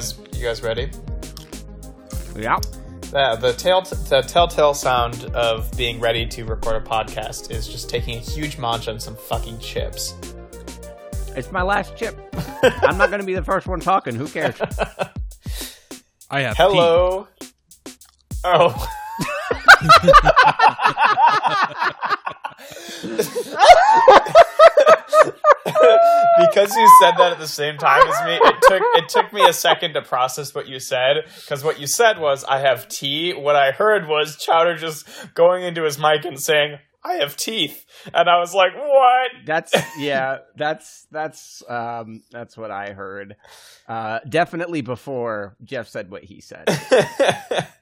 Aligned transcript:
guys, 0.00 0.18
you 0.32 0.42
guys 0.42 0.62
ready? 0.62 0.90
Yeah. 2.34 2.58
Yeah, 3.12 3.36
the 3.36 3.52
tail 3.52 3.82
the 3.82 4.24
telltale 4.26 4.72
sound 4.72 5.24
of 5.34 5.70
being 5.76 6.00
ready 6.00 6.24
to 6.26 6.44
record 6.44 6.80
a 6.82 6.86
podcast 6.86 7.50
is 7.50 7.68
just 7.68 7.90
taking 7.90 8.16
a 8.16 8.20
huge 8.20 8.56
munch 8.56 8.88
on 8.88 8.98
some 8.98 9.14
fucking 9.14 9.58
chips. 9.58 10.14
It's 11.36 11.52
my 11.52 11.60
last 11.60 11.96
chip. 11.96 12.16
I'm 12.62 12.96
not 12.96 13.10
going 13.10 13.20
to 13.20 13.26
be 13.26 13.34
the 13.34 13.44
first 13.44 13.66
one 13.66 13.80
talking. 13.80 14.14
Who 14.14 14.26
cares? 14.26 14.58
I 16.30 16.40
have 16.40 16.56
Hello. 16.56 17.28
Oh. 18.42 18.88
because 26.38 26.74
you 26.74 26.90
said 27.00 27.12
that 27.18 27.32
at 27.32 27.38
the 27.38 27.46
same 27.46 27.76
time 27.76 28.06
as 28.06 28.24
me, 28.24 28.34
it 28.42 28.56
took 28.62 28.82
it 28.94 29.08
took 29.08 29.32
me 29.32 29.46
a 29.46 29.52
second 29.52 29.94
to 29.94 30.02
process 30.02 30.54
what 30.54 30.68
you 30.68 30.80
said. 30.80 31.24
Because 31.40 31.62
what 31.64 31.78
you 31.80 31.86
said 31.86 32.18
was, 32.18 32.44
"I 32.44 32.58
have 32.58 32.88
tea." 32.88 33.32
What 33.32 33.56
I 33.56 33.72
heard 33.72 34.08
was 34.08 34.36
Chowder 34.36 34.76
just 34.76 35.06
going 35.34 35.62
into 35.62 35.84
his 35.84 35.98
mic 35.98 36.24
and 36.24 36.40
saying, 36.40 36.78
"I 37.04 37.14
have 37.14 37.36
teeth," 37.36 37.84
and 38.14 38.28
I 38.28 38.38
was 38.38 38.54
like, 38.54 38.74
"What?" 38.74 39.30
That's 39.44 39.74
yeah. 39.98 40.38
That's 40.56 41.06
that's 41.10 41.62
um 41.68 42.22
that's 42.30 42.56
what 42.56 42.70
I 42.70 42.92
heard. 42.92 43.36
Uh, 43.88 44.20
definitely 44.28 44.80
before 44.82 45.56
Jeff 45.64 45.88
said 45.88 46.10
what 46.10 46.24
he 46.24 46.40
said. 46.40 46.64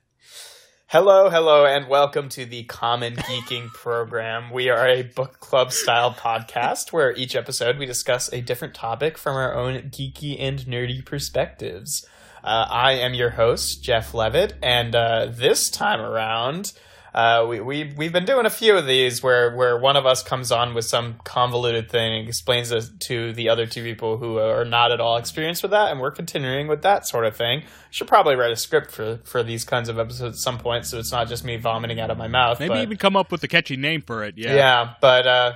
Hello, 0.91 1.29
hello, 1.29 1.67
and 1.67 1.87
welcome 1.87 2.31
to 2.31 2.47
the 2.47 2.65
Common 2.65 3.15
Geeking 3.15 3.69
Program. 3.75 4.51
We 4.51 4.71
are 4.71 4.89
a 4.89 5.03
book 5.03 5.39
club 5.39 5.71
style 5.71 6.15
podcast 6.15 6.95
where 6.95 7.15
each 7.15 7.37
episode 7.37 7.77
we 7.77 7.85
discuss 7.85 8.33
a 8.33 8.41
different 8.41 8.73
topic 8.73 9.19
from 9.19 9.37
our 9.37 9.55
own 9.55 9.91
geeky 9.91 10.41
and 10.41 10.61
nerdy 10.61 11.05
perspectives. 11.05 12.07
Uh, 12.43 12.65
I 12.71 12.93
am 12.93 13.13
your 13.13 13.29
host, 13.29 13.83
Jeff 13.83 14.15
Levitt, 14.15 14.55
and 14.63 14.95
uh, 14.95 15.27
this 15.29 15.69
time 15.69 16.01
around, 16.01 16.73
uh, 17.15 17.47
we, 17.49 17.61
we, 17.61 17.93
we've 17.97 18.13
been 18.13 18.25
doing 18.25 18.47
a 18.47 18.51
few 18.51 18.77
of 18.77 18.87
these 18.87 19.23
where, 19.23 19.55
where 19.55 19.79
one 19.79 19.97
of 19.97 20.07
us 20.07 20.23
comes 20.23 20.53
on 20.53 20.75
with 20.75 20.85
some 20.85 21.19
convoluted 21.25 21.91
thing 21.91 22.21
and 22.21 22.29
explains 22.29 22.71
it 22.71 23.01
to 23.01 23.33
the 23.33 23.49
other 23.49 23.67
two 23.67 23.83
people 23.83 24.19
who 24.19 24.39
are 24.39 24.65
not 24.65 24.93
at 24.93 25.01
all 25.01 25.17
experienced 25.17 25.63
with 25.63 25.71
that, 25.71 25.91
and 25.91 26.01
we're 26.01 26.11
continuing 26.11 26.69
with 26.69 26.83
that 26.83 27.07
sort 27.07 27.25
of 27.25 27.37
thing. 27.37 27.63
Should 27.91 28.09
probably 28.09 28.35
write 28.35 28.53
a 28.53 28.57
script 28.57 28.91
for, 28.91 29.21
for 29.25 29.43
these 29.43 29.65
kinds 29.65 29.89
of 29.89 29.99
episodes 29.99 30.37
at 30.37 30.41
some 30.41 30.59
point, 30.59 30.87
so 30.87 30.99
it's 30.99 31.13
not 31.13 31.29
just 31.29 31.45
me 31.45 31.57
vomiting 31.57 32.01
out 32.01 32.11
of 32.11 32.19
my 32.19 32.29
mouth. 32.29 32.61
Maybe 32.61 32.69
but, 32.69 32.83
even 32.83 32.97
come 32.99 33.17
up 33.17 33.33
with 33.33 33.43
a 33.43 33.49
catchy 33.49 33.77
name 33.77 34.03
for 34.03 34.25
it. 34.25 34.35
Yeah. 34.37 34.55
yeah, 34.55 34.95
but 35.01 35.27
uh, 35.27 35.53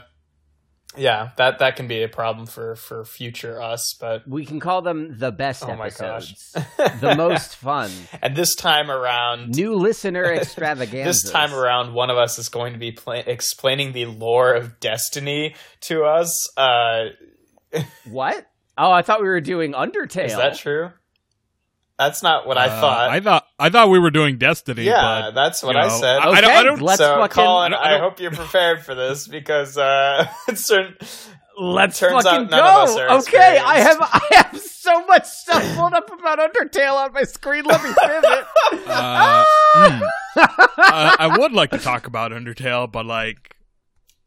yeah, 0.96 1.30
that 1.36 1.58
that 1.60 1.76
can 1.76 1.88
be 1.88 2.02
a 2.02 2.08
problem 2.08 2.46
for 2.46 2.76
for 2.76 3.04
future 3.04 3.60
us. 3.60 3.94
But 4.00 4.26
We 4.28 4.44
can 4.44 4.60
call 4.60 4.82
them 4.82 5.18
the 5.18 5.32
best 5.32 5.62
Oh 5.64 5.74
my 5.76 5.90
gosh. 5.90 6.32
episodes, 6.52 7.00
the 7.00 7.14
most 7.16 7.56
fun, 7.56 7.90
and 8.20 8.36
this 8.36 8.54
time 8.54 8.90
around, 8.90 9.56
new 9.56 9.74
listener 9.74 10.24
extravaganza. 10.34 11.08
This 11.08 11.30
time 11.30 11.54
around, 11.54 11.94
one 11.94 12.10
of 12.10 12.18
us 12.18 12.38
is 12.38 12.48
going 12.48 12.72
to 12.74 12.78
be 12.78 12.92
pla 12.92 13.14
explaining 13.14 13.92
the 13.92 14.06
lore 14.06 14.52
of 14.54 14.80
Destiny 14.80 15.54
to 15.82 16.04
us. 16.04 16.48
Uh, 16.56 17.06
what? 18.10 18.46
Oh, 18.78 18.90
I 18.90 19.02
thought 19.02 19.20
we 19.20 19.28
were 19.28 19.40
doing 19.40 19.72
Undertale. 19.72 20.24
is 20.26 20.36
that 20.36 20.56
true? 20.56 20.90
That's 22.06 22.22
not 22.22 22.46
what 22.46 22.58
I 22.58 22.66
Uh, 22.66 22.80
thought. 22.80 23.10
I 23.10 23.20
thought 23.20 23.46
I 23.58 23.70
thought 23.70 23.88
we 23.90 23.98
were 23.98 24.10
doing 24.10 24.38
Destiny. 24.38 24.84
yeah, 24.84 25.22
but, 25.26 25.30
that's 25.34 25.62
what 25.62 25.74
you 25.76 25.80
I 25.82 25.88
know, 25.88 25.94
said. 26.00 26.18
I, 26.18 26.30
I 26.30 26.40
don't. 26.40 26.50
I 26.50 26.54
Okay, 26.58 26.64
don't 26.64 26.80
let's 26.82 26.98
so, 26.98 27.16
fucking- 27.16 27.34
Colin, 27.34 27.72
I 27.72 27.76
don't- 27.76 27.84
I, 27.84 27.88
I 27.88 27.90
don't- 27.92 28.00
hope 28.00 28.20
you're 28.20 28.30
prepared 28.32 28.82
for 28.84 28.94
this 28.94 29.28
because 29.28 29.78
uh, 29.78 30.26
it's 30.48 30.64
certain. 30.64 30.96
Let's 31.58 31.98
Turns 31.98 32.24
fucking 32.24 32.44
out 32.46 32.50
none 32.50 32.60
of 32.60 32.88
us 32.88 32.94
go. 32.94 33.00
are 33.02 33.18
Okay, 33.18 33.58
I 33.58 33.80
have. 33.80 33.98
I 34.00 34.20
have 34.36 34.58
so 34.58 35.04
much 35.06 35.26
stuff 35.26 35.62
pulled 35.76 35.92
up 35.92 36.10
about 36.10 36.38
Undertale 36.38 36.96
on 36.96 37.12
my 37.12 37.24
screen. 37.24 37.64
Let 37.64 37.82
me 37.84 37.90
pivot. 37.90 38.46
uh, 38.88 39.44
mm. 39.76 40.02
Uh, 40.34 41.16
I 41.18 41.36
would 41.38 41.52
like 41.52 41.70
to 41.72 41.78
talk 41.78 42.06
about 42.06 42.32
Undertale, 42.32 42.90
but 42.90 43.04
like, 43.04 43.54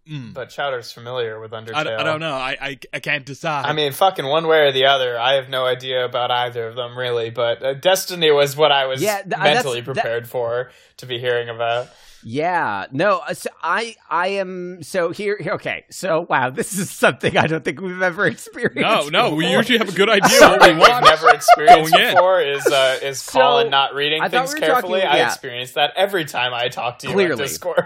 mm. 0.09 0.33
But 0.33 0.49
Chowder's 0.49 0.91
familiar 0.91 1.39
with 1.39 1.51
Undertale. 1.51 1.75
I, 1.75 1.83
don't- 1.83 1.99
I 1.99 2.03
don't 2.03 2.19
know. 2.19 2.33
I, 2.35 2.57
I 2.61 2.79
I 2.93 2.99
can't 2.99 3.25
decide. 3.25 3.65
I 3.65 3.73
mean, 3.73 3.91
fucking 3.91 4.25
one 4.25 4.47
way 4.47 4.59
or 4.67 4.71
the 4.71 4.85
other. 4.85 5.17
I 5.19 5.33
have 5.33 5.49
no 5.49 5.65
idea 5.65 6.05
about 6.05 6.31
either 6.31 6.67
of 6.67 6.75
them, 6.75 6.97
really. 6.97 7.29
But 7.29 7.63
uh, 7.63 7.73
Destiny 7.73 8.31
was 8.31 8.55
what 8.57 8.71
I 8.71 8.85
was 8.85 9.01
Yeah, 9.01 9.21
th- 9.21 9.25
uh, 9.25 9.29
that's- 9.29 9.55
mentally 9.55 9.81
that- 9.81 9.93
prepared 9.93 10.27
for 10.29 10.71
to 10.97 11.05
be 11.05 11.19
hearing 11.19 11.49
about. 11.49 11.87
Yeah, 12.27 12.87
no, 12.91 13.19
uh, 13.19 13.35
so 13.35 13.51
I 13.61 13.95
I 14.09 14.29
am 14.29 14.81
so 14.81 15.11
here. 15.11 15.37
here- 15.39 15.53
Okay, 15.53 15.85
so 15.91 16.25
wow, 16.27 16.49
this 16.49 16.75
is 16.79 16.89
something 16.89 17.37
I 17.37 17.45
don't 17.45 17.63
think 17.63 17.79
we've 17.81 18.01
ever 18.01 18.25
experienced. 18.35 19.11
no, 19.11 19.29
no. 19.29 19.35
We 19.35 19.45
usually 19.45 19.77
have 19.77 19.89
a 19.89 19.91
good 19.91 20.09
idea 20.19 20.23
what 20.23 20.31
we 20.31 20.37
Something 20.39 20.77
we've 20.79 20.87
want. 20.89 21.05
never 21.05 21.29
experienced 21.29 21.91
Going 21.93 22.13
before 22.15 22.41
is 22.41 22.65
uh, 22.65 22.97
is 23.03 23.21
So, 23.21 23.39
Colin 23.39 23.69
not 23.69 23.93
reading 23.93 24.23
I 24.23 24.29
things 24.29 24.55
we 24.55 24.59
carefully. 24.59 25.01
talking- 25.01 25.13
I 25.15 25.17
yeah. 25.17 25.27
experience 25.27 25.73
that 25.73 25.93
every 25.95 26.25
time 26.25 26.51
I 26.55 26.69
talk 26.69 26.97
to 26.99 27.07
you 27.07 27.11
on 27.11 27.15
Clearly. 27.15 27.43
Discord. 27.43 27.85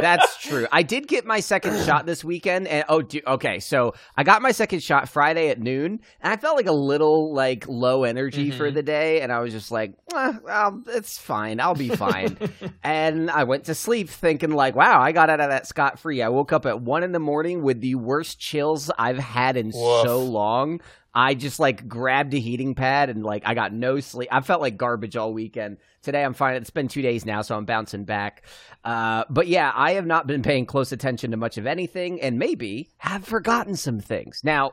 That's 0.00 0.36
true. 0.38 0.66
I 0.72 0.82
did 0.82 1.08
get 1.08 1.24
my 1.24 1.40
second 1.40 1.78
shot 1.86 2.06
this 2.06 2.22
weekend, 2.24 2.68
and 2.68 2.84
oh, 2.88 3.02
do, 3.02 3.20
okay. 3.26 3.58
So 3.60 3.94
I 4.16 4.22
got 4.24 4.42
my 4.42 4.52
second 4.52 4.82
shot 4.82 5.08
Friday 5.08 5.48
at 5.50 5.60
noon, 5.60 6.00
and 6.20 6.32
I 6.32 6.36
felt 6.36 6.56
like 6.56 6.66
a 6.66 6.72
little 6.72 7.34
like 7.34 7.66
low 7.68 8.04
energy 8.04 8.50
for 8.50 8.70
Mhm. 8.70 8.74
the 8.74 8.82
day, 8.82 9.20
and 9.22 9.32
I 9.32 9.40
was 9.40 9.52
just 9.52 9.70
like, 9.70 9.94
eh, 10.14 10.32
well, 10.44 10.82
it's 10.88 11.18
fine. 11.18 11.60
I'll 11.60 11.74
be 11.74 11.88
fine. 11.88 12.36
and 12.84 13.30
I 13.30 13.44
went 13.44 13.64
to 13.64 13.74
sleep 13.74 14.08
thinking 14.08 14.50
like, 14.50 14.74
wow, 14.74 15.00
I 15.00 15.12
got 15.12 15.30
out 15.30 15.40
of 15.40 15.50
that 15.50 15.66
scot 15.66 15.98
free. 15.98 16.22
I 16.22 16.28
woke 16.28 16.52
up 16.52 16.66
at 16.66 16.80
one 16.80 17.02
in 17.02 17.12
the 17.12 17.18
morning 17.20 17.62
with 17.62 17.80
the 17.80 17.94
worst 17.94 18.38
chills 18.38 18.90
I've 18.98 19.18
had 19.18 19.56
in 19.56 19.66
Woof. 19.74 20.02
so 20.06 20.20
long. 20.22 20.80
I 21.16 21.32
just 21.32 21.58
like 21.58 21.88
grabbed 21.88 22.34
a 22.34 22.38
heating 22.38 22.74
pad 22.74 23.08
and 23.08 23.24
like 23.24 23.42
I 23.46 23.54
got 23.54 23.72
no 23.72 24.00
sleep. 24.00 24.28
I 24.30 24.42
felt 24.42 24.60
like 24.60 24.76
garbage 24.76 25.16
all 25.16 25.32
weekend. 25.32 25.78
Today 26.02 26.22
I'm 26.22 26.34
fine. 26.34 26.56
It's 26.56 26.68
been 26.68 26.88
two 26.88 27.00
days 27.00 27.24
now, 27.24 27.40
so 27.40 27.56
I'm 27.56 27.64
bouncing 27.64 28.04
back. 28.04 28.42
Uh, 28.84 29.24
but 29.30 29.48
yeah, 29.48 29.72
I 29.74 29.92
have 29.94 30.04
not 30.04 30.26
been 30.26 30.42
paying 30.42 30.66
close 30.66 30.92
attention 30.92 31.30
to 31.30 31.38
much 31.38 31.56
of 31.56 31.66
anything, 31.66 32.20
and 32.20 32.38
maybe 32.38 32.90
have 32.98 33.24
forgotten 33.24 33.76
some 33.76 33.98
things. 33.98 34.42
Now, 34.44 34.72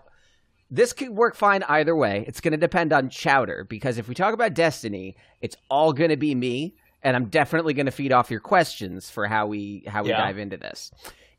this 0.69 0.91
could 0.91 1.11
work 1.11 1.35
fine 1.35 1.63
either 1.63 1.95
way. 1.95 2.25
It's 2.27 2.41
going 2.41 2.51
to 2.51 2.57
depend 2.57 2.91
on 2.91 3.09
Chowder 3.09 3.65
because 3.69 3.97
if 3.97 4.09
we 4.09 4.13
talk 4.13 4.33
about 4.33 4.53
Destiny, 4.53 5.15
it's 5.39 5.55
all 5.69 5.93
going 5.93 6.09
to 6.09 6.17
be 6.17 6.35
me, 6.35 6.75
and 7.01 7.15
I'm 7.15 7.29
definitely 7.29 7.73
going 7.73 7.85
to 7.85 7.91
feed 7.91 8.11
off 8.11 8.29
your 8.29 8.41
questions 8.41 9.09
for 9.09 9.27
how 9.27 9.47
we 9.47 9.83
how 9.87 10.03
we 10.03 10.09
Yeah. 10.09 10.17
dive 10.17 10.37
into 10.37 10.57
this. 10.57 10.91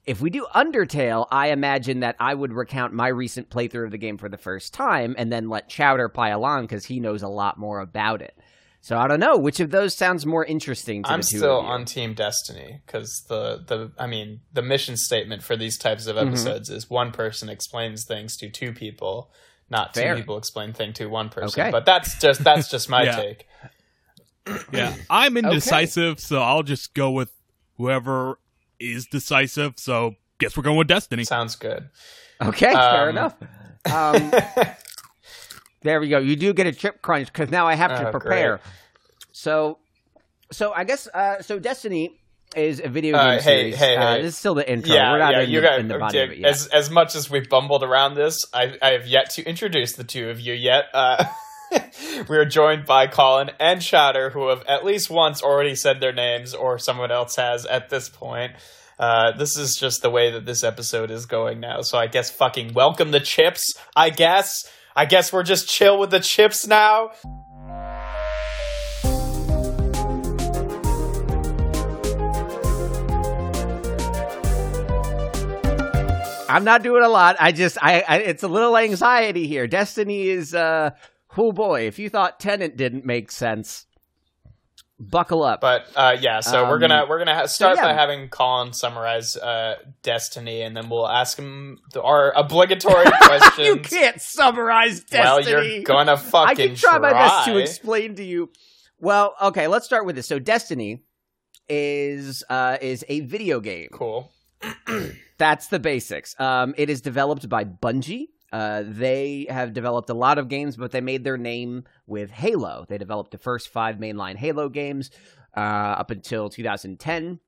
If 0.06 0.20
we 0.20 0.28
do 0.30 0.46
Undertale, 0.54 1.26
I 1.30 1.48
imagine 1.48 2.00
that 2.00 2.16
I 2.20 2.34
would 2.34 2.52
recount 2.52 2.92
my 2.92 3.08
recent 3.08 3.48
playthrough 3.48 3.86
of 3.86 3.90
the 3.90 3.98
game 3.98 4.18
for 4.18 4.28
the 4.28 4.36
first 4.36 4.74
time, 4.74 5.14
and 5.16 5.32
then 5.32 5.48
let 5.48 5.68
Chowder 5.70 6.08
pile 6.10 6.44
on 6.44 6.62
because 6.64 6.84
he 6.84 7.00
knows 7.00 7.22
a 7.22 7.28
lot 7.28 7.58
more 7.58 7.80
about 7.80 8.20
it. 8.20 8.36
So 8.82 8.98
I 8.98 9.08
don't 9.08 9.18
know 9.20 9.38
which 9.38 9.60
of 9.60 9.70
those 9.70 9.94
sounds 9.96 10.26
more 10.26 10.44
interesting 10.44 11.04
to 11.04 11.10
I'm 11.10 11.20
the 11.20 11.26
two 11.26 11.38
still 11.38 11.60
of 11.60 11.64
you. 11.64 11.70
on 11.70 11.84
Team 11.86 12.12
Destiny 12.12 12.80
because 12.84 13.24
the 13.30 13.64
the 13.66 13.92
I 13.98 14.06
mean 14.06 14.40
the 14.52 14.60
mission 14.60 14.98
statement 14.98 15.42
for 15.42 15.56
these 15.56 15.78
types 15.78 16.06
of 16.06 16.16
Mhm. 16.16 16.26
episodes 16.28 16.68
is 16.68 16.90
one 16.90 17.10
person 17.10 17.48
explains 17.48 18.04
things 18.04 18.36
to 18.36 18.50
two 18.50 18.74
people, 18.74 19.30
not 19.70 19.94
Fair. 19.94 20.12
two 20.14 20.20
people 20.20 20.36
explain 20.36 20.74
thing 20.74 20.92
to 20.92 21.06
one 21.06 21.30
person. 21.30 21.62
Okay. 21.62 21.70
But 21.70 21.86
that's 21.86 22.18
just 22.20 22.44
that's 22.44 22.68
just 22.68 22.90
my 22.90 23.02
Yeah. 23.04 23.16
take. 23.16 23.46
Yeah, 24.70 24.94
I'm 25.08 25.38
indecisive, 25.38 26.20
so 26.20 26.42
I'll 26.42 26.62
just 26.62 26.92
go 26.92 27.10
with 27.10 27.32
whoever 27.78 28.38
is 28.92 29.06
decisive. 29.06 29.74
So 29.76 30.14
guess 30.38 30.56
we're 30.56 30.62
going 30.62 30.76
with 30.78 30.88
Destiny. 30.88 31.24
Sounds 31.24 31.56
good. 31.56 31.88
Okay, 32.42 32.72
fair 32.72 33.04
Um, 33.04 33.08
enough. 33.10 33.34
Um, 33.92 34.32
there 35.82 36.00
we 36.00 36.08
go. 36.08 36.18
You 36.18 36.36
do 36.36 36.52
get 36.52 36.66
a 36.66 36.72
chip 36.72 37.02
crunch 37.02 37.26
because 37.32 37.50
now 37.50 37.66
I 37.66 37.74
have 37.74 37.90
to 38.00 38.08
Oh, 38.08 38.10
prepare. 38.10 38.60
So, 39.32 39.78
so 40.52 40.72
I 40.72 40.84
guess 40.84 41.06
uh, 41.08 41.42
so. 41.42 41.58
Destiny 41.58 42.18
is 42.56 42.80
a 42.82 42.88
video 42.88 43.16
Uh, 43.16 43.32
game 43.32 43.40
hey, 43.40 43.60
series. 43.72 43.76
hey, 43.76 43.96
uh, 43.96 44.14
hey. 44.14 44.22
This 44.22 44.32
is 44.34 44.38
still 44.38 44.54
the 44.54 44.70
intro. 44.70 44.94
yeah, 44.94 45.12
We're 45.12 45.18
not 45.18 45.32
yeah, 45.32 45.40
in, 45.42 45.50
you 45.50 45.60
the, 45.60 45.66
got 45.66 45.78
in 45.80 45.88
the 45.88 45.98
body 45.98 46.18
of 46.20 46.30
it 46.30 46.38
yet. 46.38 46.50
as 46.50 46.66
as 46.68 46.90
much 46.90 47.14
as 47.16 47.28
we've 47.30 47.48
bumbled 47.48 47.82
around 47.82 48.14
this, 48.14 48.46
I 48.54 48.76
I 48.80 48.90
have 48.90 49.06
yet 49.06 49.30
to 49.30 49.44
introduce 49.44 49.92
the 49.92 50.04
two 50.04 50.30
of 50.30 50.40
you 50.40 50.54
yet. 50.54 50.84
Uh, 50.94 51.24
we 52.28 52.36
are 52.36 52.44
joined 52.44 52.86
by 52.86 53.06
Colin 53.06 53.50
and 53.58 53.80
Chowder, 53.80 54.30
who 54.30 54.48
have 54.48 54.62
at 54.66 54.84
least 54.84 55.10
once 55.10 55.42
already 55.42 55.74
said 55.74 56.00
their 56.00 56.12
names, 56.12 56.54
or 56.54 56.78
someone 56.78 57.10
else 57.10 57.36
has 57.36 57.66
at 57.66 57.90
this 57.90 58.08
point. 58.08 58.52
Uh, 58.98 59.32
this 59.36 59.56
is 59.56 59.76
just 59.76 60.02
the 60.02 60.10
way 60.10 60.30
that 60.30 60.46
this 60.46 60.62
episode 60.62 61.10
is 61.10 61.26
going 61.26 61.60
now. 61.60 61.80
So 61.82 61.98
I 61.98 62.06
guess 62.06 62.30
fucking 62.30 62.74
welcome 62.74 63.10
the 63.10 63.20
chips. 63.20 63.74
I 63.96 64.10
guess. 64.10 64.70
I 64.96 65.06
guess 65.06 65.32
we're 65.32 65.42
just 65.42 65.68
chill 65.68 65.98
with 65.98 66.10
the 66.10 66.20
chips 66.20 66.66
now. 66.66 67.10
I'm 76.54 76.62
not 76.62 76.84
doing 76.84 77.02
a 77.02 77.08
lot. 77.08 77.34
I 77.40 77.50
just, 77.50 77.76
I, 77.82 78.04
I, 78.06 78.16
it's 78.18 78.44
a 78.44 78.48
little 78.48 78.76
anxiety 78.76 79.48
here. 79.48 79.66
Destiny 79.66 80.28
is, 80.28 80.54
uh, 80.54 80.90
oh 81.36 81.52
boy, 81.52 81.86
if 81.86 81.98
you 81.98 82.08
thought 82.08 82.40
Tenet 82.40 82.76
didn't 82.76 83.04
make 83.04 83.30
sense, 83.30 83.86
buckle 84.98 85.42
up. 85.42 85.60
But 85.60 85.86
uh, 85.96 86.16
yeah, 86.20 86.40
so 86.40 86.64
we're 86.68 86.74
Um, 86.74 86.80
gonna 86.80 87.06
we're 87.08 87.18
gonna 87.18 87.34
ha- 87.34 87.46
start 87.46 87.76
yeah. 87.76 87.84
by 87.84 87.92
having 87.94 88.28
Colin 88.28 88.72
summarize 88.72 89.36
uh, 89.36 89.76
Destiny, 90.02 90.62
and 90.62 90.76
then 90.76 90.88
we'll 90.88 91.08
ask 91.08 91.38
him 91.38 91.78
the, 91.92 92.02
our 92.02 92.32
obligatory 92.36 93.04
questions. 93.22 93.66
you 93.66 93.76
can't 93.78 94.20
summarize 94.20 95.00
Destiny. 95.04 95.54
Well, 95.54 95.64
you're 95.64 95.82
gonna 95.82 96.16
fucking 96.16 96.48
I 96.50 96.54
can 96.68 96.74
try, 96.76 96.98
my 96.98 97.12
best 97.12 97.46
to 97.46 97.56
explain 97.58 98.14
to 98.16 98.24
you. 98.24 98.50
Well, 98.98 99.34
okay, 99.42 99.66
let's 99.66 99.84
start 99.86 100.06
with 100.06 100.16
this. 100.16 100.26
So, 100.26 100.38
Destiny 100.38 101.02
is 101.68 102.44
uh, 102.48 102.78
is 102.80 103.04
a 103.08 103.20
video 103.20 103.60
game. 103.60 103.88
Cool. 103.92 104.30
That's 105.38 105.66
the 105.68 105.78
basics. 105.80 106.38
Um, 106.40 106.74
it 106.78 106.88
is 106.88 107.00
developed 107.00 107.48
by 107.48 107.64
Bungie. 107.64 108.28
Uh, 108.54 108.84
they 108.86 109.48
have 109.50 109.72
developed 109.72 110.08
a 110.10 110.14
lot 110.14 110.38
of 110.38 110.48
games, 110.48 110.76
but 110.76 110.92
they 110.92 111.00
made 111.00 111.24
their 111.24 111.36
name 111.36 111.82
with 112.06 112.30
Halo. 112.30 112.86
They 112.88 112.98
developed 112.98 113.32
the 113.32 113.38
first 113.38 113.68
five 113.68 113.96
mainline 113.96 114.36
Halo 114.36 114.68
games 114.68 115.10
uh, 115.56 115.60
up 115.98 116.12
until 116.12 116.48
2010. 116.48 117.40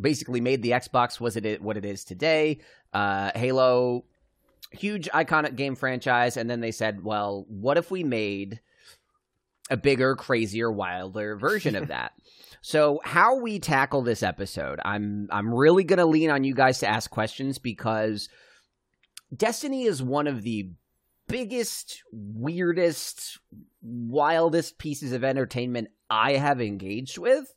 Basically, 0.00 0.40
made 0.40 0.62
the 0.62 0.72
Xbox 0.72 1.20
was 1.20 1.36
it 1.36 1.62
what 1.62 1.76
it 1.76 1.84
is 1.84 2.02
today. 2.02 2.58
Uh, 2.92 3.30
Halo, 3.36 4.06
huge 4.72 5.08
iconic 5.10 5.54
game 5.54 5.76
franchise, 5.76 6.36
and 6.36 6.50
then 6.50 6.58
they 6.60 6.72
said, 6.72 7.04
"Well, 7.04 7.46
what 7.48 7.78
if 7.78 7.92
we 7.92 8.02
made 8.02 8.58
a 9.70 9.76
bigger, 9.76 10.16
crazier, 10.16 10.72
wilder 10.72 11.36
version 11.36 11.76
of 11.76 11.86
that?" 11.94 12.10
So 12.60 13.00
how 13.04 13.36
we 13.36 13.60
tackle 13.60 14.02
this 14.02 14.24
episode, 14.24 14.80
I'm 14.84 15.28
I'm 15.30 15.54
really 15.54 15.84
gonna 15.84 16.06
lean 16.06 16.28
on 16.30 16.42
you 16.42 16.54
guys 16.54 16.80
to 16.80 16.88
ask 16.88 17.08
questions 17.08 17.58
because 17.58 18.28
Destiny 19.34 19.84
is 19.84 20.02
one 20.02 20.26
of 20.26 20.42
the 20.42 20.70
biggest, 21.28 22.02
weirdest, 22.12 23.38
wildest 23.82 24.78
pieces 24.78 25.12
of 25.12 25.22
entertainment 25.22 25.88
I 26.08 26.32
have 26.32 26.60
engaged 26.60 27.18
with 27.18 27.54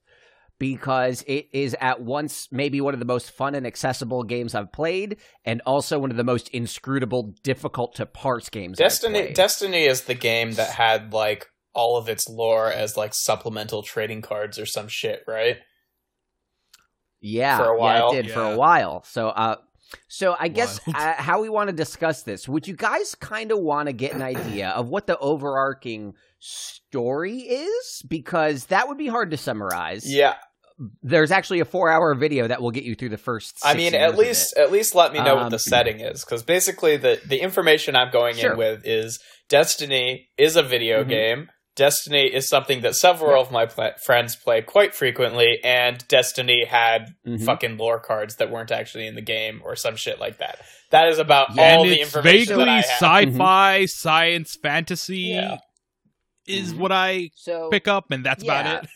because 0.60 1.24
it 1.28 1.48
is 1.52 1.75
at 1.81 2.02
once 2.02 2.48
maybe 2.52 2.80
one 2.80 2.94
of 2.94 3.00
the 3.00 3.06
most 3.06 3.31
fun 3.31 3.56
and 3.56 3.66
accessible 3.66 4.24
games 4.24 4.54
I've 4.54 4.72
played, 4.72 5.18
and 5.44 5.62
also 5.66 6.00
one 6.00 6.12
of 6.12 6.18
the 6.18 6.24
most 6.24 6.48
inscrutable, 6.50 7.34
difficult 7.44 7.96
to 7.96 8.06
parse 8.06 8.50
games. 8.50 8.78
I've 8.80 8.86
Destiny. 8.86 9.34
Destiny 9.34 9.86
is 9.86 10.04
the 10.04 10.14
game 10.14 10.54
that 10.54 10.70
had 10.70 11.12
like 11.12 11.48
all 11.74 11.98
of 11.98 12.08
its 12.08 12.30
lore 12.30 12.72
as 12.72 12.96
like 12.96 13.14
supplemental 13.16 13.81
trading 13.81 14.22
cards 14.22 14.60
or 14.60 14.66
some 14.66 14.88
shit, 14.88 15.24
right? 15.28 15.58
yeah, 17.24 17.58
for 17.58 17.70
a 17.70 17.80
while. 17.80 18.14
Yeah, 18.14 18.20
it 18.20 18.24
did 18.24 18.31
for 18.31 18.42
a 18.42 18.58
while. 18.58 19.04
So, 19.04 19.30
uh, 19.30 19.56
so 20.07 20.36
I 20.40 20.48
guess 20.48 20.80
uh, 20.88 21.13
how 21.18 21.42
we 21.42 21.50
want 21.50 21.69
to 21.69 21.75
discuss 21.75 22.24
this. 22.24 22.48
Would 22.48 22.68
you 22.68 22.75
guys 22.75 23.16
kind 23.16 23.51
of 23.51 23.60
want 23.60 23.88
to 23.88 23.94
get 23.94 24.13
an 24.13 24.22
idea 24.22 24.69
of 24.69 24.90
what 24.90 25.07
the 25.07 25.18
overarching 25.18 26.13
story 26.40 27.38
is? 27.40 28.04
Because 28.07 28.66
that 28.68 28.88
would 28.88 28.98
be 28.98 29.07
hard 29.07 29.31
to 29.31 29.38
summarize. 29.38 30.04
Yeah, 30.12 30.36
There's 31.01 31.31
actually 31.31 31.60
a 31.60 31.66
four-hour 31.66 32.16
video 32.16 32.48
that 32.48 32.62
will 32.62 32.72
get 32.72 32.84
you 32.84 32.95
through 32.95 33.10
the 33.10 33.18
first. 33.18 33.60
I 33.63 33.75
mean, 33.75 33.94
at 33.95 34.18
least 34.18 34.57
at 34.57 34.72
least 34.72 34.95
let 34.95 35.13
me 35.13 35.19
know 35.19 35.36
what 35.36 35.44
Um, 35.45 35.50
the 35.51 35.60
setting 35.60 36.00
is, 36.00 36.24
because 36.25 36.44
basically 36.44 36.98
the 36.98 37.19
the 37.25 37.39
information 37.42 37.96
I'm 37.96 38.12
going 38.12 38.36
Sure. 38.36 38.54
in 38.54 38.57
with 38.57 38.81
is 38.86 39.19
Destiny 39.50 40.30
is 40.38 40.56
a 40.56 40.63
video 40.63 41.04
Mhm. 41.04 41.10
game. 41.10 41.50
Destiny 41.75 42.28
is 42.31 42.48
something 42.48 42.81
that 42.81 42.96
several 42.96 43.42
of 43.42 43.52
my 43.52 43.66
pla- 43.66 43.94
friends 44.04 44.36
play 44.36 44.62
quite 44.62 44.94
frequently, 44.94 45.60
and 45.64 46.08
Destiny 46.08 46.66
had 46.66 47.16
Mhm. 47.25 47.44
fucking 47.46 47.78
lore 47.78 48.00
cards 48.00 48.36
that 48.36 48.52
weren't 48.52 48.72
actually 48.72 49.08
in 49.08 49.16
the 49.16 49.22
game 49.22 49.62
or 49.64 49.75
some 49.75 49.96
shit 49.96 50.20
like 50.20 50.38
that. 50.38 50.60
That 50.92 51.08
is 51.10 51.18
about 51.18 51.56
Yeah, 51.56 51.75
all 51.78 51.81
and 51.84 51.92
the 51.92 52.00
it's 52.02 52.16
information 52.16 52.46
vaguely 52.58 52.66
that 52.66 52.70
I 52.70 52.75
have. 52.75 52.86
sci-fi, 53.31 53.86
science, 53.88 54.56
fantasy 54.62 55.18
Yeah. 55.34 55.58
is 56.46 56.74
Mhm. 56.74 56.78
what 56.78 56.92
I 56.92 57.31
so 57.34 57.70
pick 57.70 57.88
up, 57.88 58.12
and 58.12 58.24
that's 58.24 58.44
Yeah. 58.44 58.60
about 58.62 58.84
it. 58.84 58.90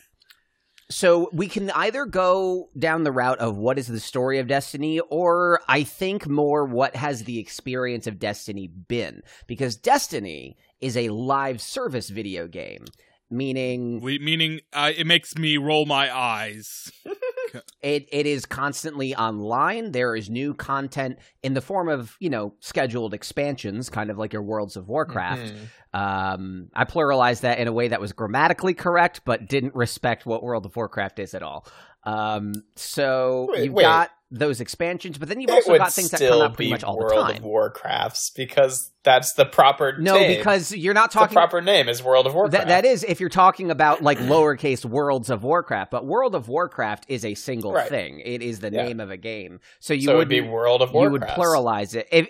So 0.90 1.28
we 1.34 1.48
can 1.48 1.70
either 1.72 2.06
go 2.06 2.70
down 2.78 3.04
the 3.04 3.12
route 3.12 3.40
of 3.40 3.58
what 3.58 3.78
is 3.78 3.88
the 3.88 4.00
story 4.00 4.38
of 4.38 4.46
Destiny, 4.46 5.00
or 5.00 5.60
I 5.68 5.82
think 5.82 6.26
more 6.26 6.64
what 6.64 6.96
has 6.96 7.24
the 7.24 7.38
experience 7.38 8.06
of 8.06 8.18
Destiny 8.18 8.68
been? 8.68 9.22
Because 9.46 9.76
Destiny 9.76 10.56
is 10.80 10.96
a 10.96 11.08
live 11.08 11.60
service 11.60 12.08
video 12.08 12.46
game, 12.46 12.84
meaning 13.30 14.00
We, 14.00 14.18
meaning, 14.18 14.60
uh, 14.72 14.92
it 14.96 15.06
makes 15.06 15.36
me 15.36 15.56
roll 15.56 15.86
my 15.86 16.14
eyes. 16.14 16.90
it, 17.82 18.08
it 18.10 18.26
is 18.26 18.46
constantly 18.46 19.14
online. 19.14 19.92
There 19.92 20.14
is 20.14 20.30
new 20.30 20.54
content 20.54 21.18
in 21.42 21.54
the 21.54 21.60
form 21.60 21.88
of, 21.88 22.16
you 22.20 22.30
know, 22.30 22.54
scheduled 22.60 23.14
expansions, 23.14 23.90
kind 23.90 24.10
of 24.10 24.18
like 24.18 24.32
your 24.32 24.42
Worlds 24.42 24.76
of 24.76 24.88
Warcraft. 24.88 25.52
Mhm. 25.52 25.98
Um, 25.98 26.68
I 26.74 26.84
pluralized 26.84 27.40
that 27.40 27.58
in 27.58 27.66
a 27.66 27.72
way 27.72 27.88
that 27.88 28.00
was 28.00 28.12
grammatically 28.12 28.74
correct, 28.74 29.22
but 29.24 29.48
didn't 29.48 29.74
respect 29.74 30.26
what 30.26 30.42
World 30.42 30.66
of 30.66 30.76
Warcraft 30.76 31.18
is 31.18 31.34
at 31.34 31.42
all. 31.42 31.66
Um, 32.08 32.52
so 32.76 33.48
Wait, 33.50 33.64
you've 33.64 33.74
wait. 33.74 33.82
got 33.82 34.10
those 34.30 34.60
expansions, 34.60 35.16
but 35.16 35.28
then 35.28 35.40
you've 35.40 35.48
It 35.50 35.54
also 35.54 35.78
got 35.78 35.92
things 35.92 36.10
that 36.10 36.20
come 36.20 36.42
out 36.42 36.54
pretty 36.54 36.70
much 36.70 36.84
all 36.84 36.98
World 36.98 37.12
the 37.28 37.32
of 37.32 37.32
time. 37.38 37.42
Warcrafts 37.42 38.30
because 38.36 38.90
that's 39.02 39.32
the 39.32 39.46
proper 39.46 39.96
No, 39.98 40.14
name. 40.20 40.36
because 40.36 40.70
you're 40.74 40.92
not 40.94 41.10
the 41.10 41.14
talking. 41.20 41.34
proper 41.34 41.62
name 41.62 41.88
is 41.88 42.02
World 42.02 42.26
of 42.26 42.34
Warcraft. 42.34 42.66
That, 42.66 42.82
that 42.82 42.84
is 42.88 43.04
if 43.04 43.20
you're 43.20 43.30
talking 43.30 43.70
about 43.70 44.02
like 44.02 44.18
lowercase 44.18 44.84
worlds 44.84 45.30
of 45.30 45.44
Warcraft, 45.44 45.90
but 45.90 46.04
World 46.04 46.34
of 46.34 46.48
Warcraft 46.48 47.06
is 47.08 47.24
a 47.24 47.34
single 47.34 47.72
Right. 47.72 47.88
thing. 47.88 48.20
It 48.20 48.42
is 48.42 48.60
the 48.60 48.70
Yeah. 48.70 48.84
name 48.84 49.00
of 49.00 49.10
a 49.10 49.16
game. 49.16 49.60
So 49.80 49.94
you 49.94 50.02
so 50.02 50.12
it 50.14 50.16
would 50.18 50.28
be 50.28 50.42
World 50.42 50.82
of 50.82 50.92
you 50.92 51.10
would 51.10 51.22
pluralize 51.22 51.94
it. 51.94 52.06
If, 52.12 52.28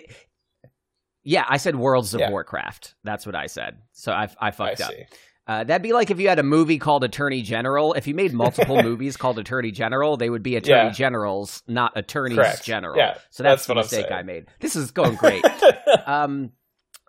yeah, 1.23 1.43
I 1.49 1.57
said 1.57 1.75
Worlds 1.75 2.13
of 2.13 2.21
Yeah. 2.21 2.29
Warcraft. 2.31 2.95
That's 3.03 3.25
what 3.25 3.35
I 3.35 3.47
said. 3.47 3.77
So 3.91 4.13
I, 4.13 4.23
I 4.39 4.47
I 4.47 4.51
fucked 4.51 4.79
up. 4.81 4.91
see. 4.91 5.03
Uh, 5.49 5.63
that'd 5.63 5.81
be 5.81 5.93
like 5.93 6.11
if 6.11 6.19
you 6.19 6.29
had 6.29 6.37
a 6.37 6.43
movie 6.43 6.77
called 6.77 7.03
Attorney 7.03 7.41
General. 7.41 7.93
If 7.93 8.05
you 8.05 8.13
made 8.13 8.33
multiple 8.33 8.83
movies 8.83 9.17
called 9.17 9.39
Attorney 9.39 9.71
General, 9.71 10.15
they 10.15 10.29
would 10.29 10.43
be 10.43 10.55
Attorney 10.55 10.89
Yeah. 10.89 10.91
Generals, 10.91 11.63
not 11.67 11.91
Attorneys 11.97 12.37
Correct. 12.37 12.63
General. 12.63 12.95
Yeah, 12.97 13.15
so 13.31 13.41
that's, 13.41 13.65
that's 13.65 13.65
the 13.65 13.73
what 13.73 13.77
mistake. 13.85 14.11
I 14.11 14.21
made. 14.21 14.45
This 14.59 14.75
is 14.75 14.91
going 14.91 15.15
great. 15.15 15.43
um, 16.05 16.51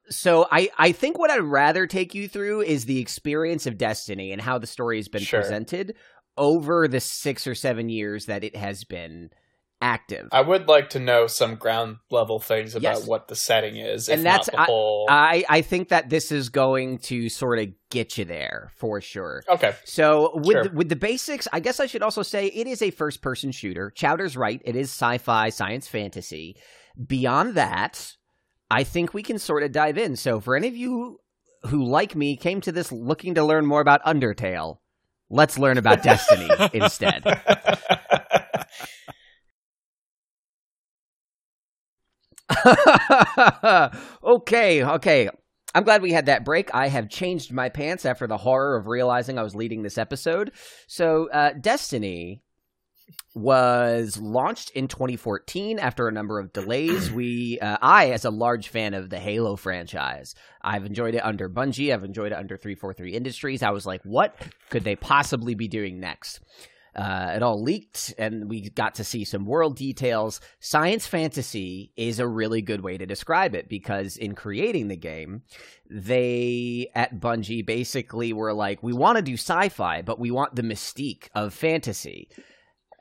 so 0.08 0.46
I, 0.50 0.70
I 0.78 0.92
think 0.92 1.18
what 1.18 1.30
I'd 1.30 1.42
rather 1.42 1.86
take 1.86 2.14
you 2.14 2.28
through 2.28 2.62
is 2.62 2.86
the 2.86 2.98
experience 2.98 3.66
of 3.66 3.76
Destiny 3.76 4.32
and 4.32 4.40
how 4.40 4.56
the 4.58 4.66
story 4.66 4.96
has 4.96 5.08
been 5.08 5.22
Sure. 5.22 5.42
presented 5.42 5.94
over 6.38 6.88
the 6.88 7.00
six 7.00 7.46
or 7.46 7.54
seven 7.54 7.90
years 7.90 8.24
that 8.24 8.42
it 8.42 8.56
has 8.56 8.84
been 8.84 9.28
active. 9.82 10.28
I 10.32 10.42
would 10.42 10.68
like 10.68 10.90
to 10.90 11.00
know 11.00 11.26
some 11.26 11.54
ground 11.54 11.96
level 12.10 12.38
things 12.38 12.74
about 12.74 12.98
Yes. 12.98 13.06
what 13.06 13.28
the 13.28 13.34
setting 13.34 13.76
is, 13.76 14.08
And 14.08 14.20
if 14.20 14.24
that's- 14.24 14.50
the 14.50 14.62
whole. 14.64 15.06
I, 15.08 15.44
I 15.48 15.62
think 15.62 15.88
that 15.88 16.10
this 16.10 16.30
is 16.30 16.48
going 16.50 16.98
to 17.04 17.28
sort 17.28 17.58
of 17.58 17.68
get 17.90 18.18
you 18.18 18.24
there 18.24 18.70
for 18.76 19.00
sure. 19.00 19.42
okay, 19.48 19.74
So 19.84 20.32
with 20.34 20.52
Sure. 20.52 20.64
the, 20.64 20.70
with 20.70 20.88
the 20.90 20.96
basics, 20.96 21.48
I 21.52 21.60
guess 21.60 21.80
I 21.80 21.86
should 21.86 22.02
also 22.02 22.22
say 22.22 22.46
it 22.46 22.66
is 22.66 22.82
a 22.82 22.90
first 22.90 23.22
person 23.22 23.52
shooter. 23.52 23.90
Chowder's 23.94 24.36
right; 24.36 24.60
it 24.64 24.76
is 24.76 24.90
sci-fi, 24.90 25.48
science 25.48 25.88
fantasy. 25.88 26.56
Beyond 27.06 27.54
that, 27.54 28.16
I 28.70 28.84
think 28.84 29.14
we 29.14 29.22
can 29.22 29.38
sort 29.38 29.62
of 29.62 29.72
dive 29.72 29.96
in. 29.98 30.14
So 30.16 30.40
for 30.40 30.56
any 30.56 30.68
of 30.68 30.76
you 30.76 31.18
who, 31.64 31.84
like 31.84 32.14
me, 32.14 32.36
came 32.36 32.60
to 32.62 32.72
this 32.72 32.92
looking 32.92 33.34
to 33.34 33.44
learn 33.44 33.66
more 33.66 33.80
about 33.80 34.02
Undertale, 34.04 34.78
let's 35.30 35.58
learn 35.58 35.78
about 35.78 36.02
Destiny 36.04 36.48
instead. 36.74 37.22
okay, 44.24 44.84
okay. 44.84 45.30
I'm 45.74 45.84
glad 45.84 46.02
we 46.02 46.12
had 46.12 46.26
that 46.26 46.44
break. 46.44 46.74
I 46.74 46.88
have 46.88 47.08
changed 47.08 47.52
my 47.52 47.68
pants 47.68 48.04
after 48.04 48.26
the 48.26 48.36
horror 48.36 48.76
of 48.76 48.86
realizing 48.86 49.38
I 49.38 49.42
was 49.42 49.54
leading 49.54 49.82
this 49.82 49.98
episode. 49.98 50.52
So, 50.88 51.30
uh, 51.30 51.52
Destiny 51.52 52.42
was 53.34 54.18
launched 54.18 54.70
in 54.70 54.88
2014 54.88 55.78
after 55.78 56.08
a 56.08 56.12
number 56.12 56.40
of 56.40 56.52
delays. 56.52 57.12
We, 57.12 57.60
uh, 57.60 57.78
I, 57.80 58.10
as 58.10 58.24
a 58.24 58.30
large 58.30 58.68
fan 58.68 58.94
of 58.94 59.08
the 59.10 59.20
Halo 59.20 59.54
franchise, 59.56 60.34
I've 60.60 60.84
enjoyed 60.84 61.14
it 61.14 61.24
under 61.24 61.48
Bungie. 61.48 61.92
I've 61.94 62.04
enjoyed 62.04 62.32
it 62.32 62.38
under 62.38 62.56
343 62.56 63.12
Industries. 63.12 63.62
I 63.62 63.70
was 63.70 63.86
like, 63.86 64.02
what 64.02 64.34
could 64.68 64.82
they 64.82 64.96
possibly 64.96 65.54
be 65.54 65.68
doing 65.68 66.00
next? 66.00 66.40
Uh, 66.94 67.32
it 67.36 67.42
all 67.42 67.62
leaked, 67.62 68.12
and 68.18 68.48
we 68.48 68.68
got 68.70 68.96
to 68.96 69.04
see 69.04 69.24
some 69.24 69.46
world 69.46 69.76
details. 69.76 70.40
Science 70.58 71.06
fantasy 71.06 71.92
is 71.96 72.18
a 72.18 72.26
really 72.26 72.62
good 72.62 72.82
way 72.82 72.98
to 72.98 73.06
describe 73.06 73.54
it 73.54 73.68
because 73.68 74.16
in 74.16 74.34
creating 74.34 74.88
the 74.88 74.96
game, 74.96 75.42
they 75.88 76.90
at 76.94 77.20
Bungie 77.20 77.64
basically 77.64 78.32
were 78.32 78.52
like, 78.52 78.82
we 78.82 78.92
want 78.92 79.16
to 79.16 79.22
do 79.22 79.34
sci 79.34 79.68
fi, 79.68 80.02
but 80.02 80.18
we 80.18 80.30
want 80.30 80.56
the 80.56 80.62
mystique 80.62 81.28
of 81.34 81.54
fantasy. 81.54 82.28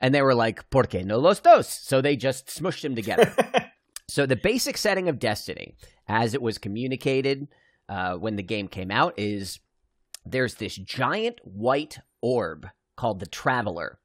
And 0.00 0.14
they 0.14 0.22
were 0.22 0.34
like, 0.34 0.70
¿Por 0.70 0.84
qué 0.84 1.04
no 1.04 1.18
los 1.18 1.40
dos? 1.40 1.68
So 1.68 2.00
they 2.00 2.16
just 2.16 2.46
smushed 2.46 2.82
them 2.82 2.94
together. 2.94 3.34
So 4.10 4.26
the 4.26 4.34
basic 4.34 4.76
setting 4.76 5.08
of 5.08 5.20
Destiny, 5.20 5.76
as 6.08 6.34
it 6.34 6.42
was 6.42 6.58
communicated 6.58 7.46
uh, 7.88 8.14
when 8.14 8.34
the 8.34 8.42
game 8.42 8.66
came 8.66 8.90
out, 8.90 9.14
is 9.16 9.60
there's 10.26 10.56
this 10.56 10.74
giant 10.74 11.38
white 11.44 12.00
orb 12.20 12.68
called 13.00 13.18
the 13.18 13.26
Traveler 13.26 13.98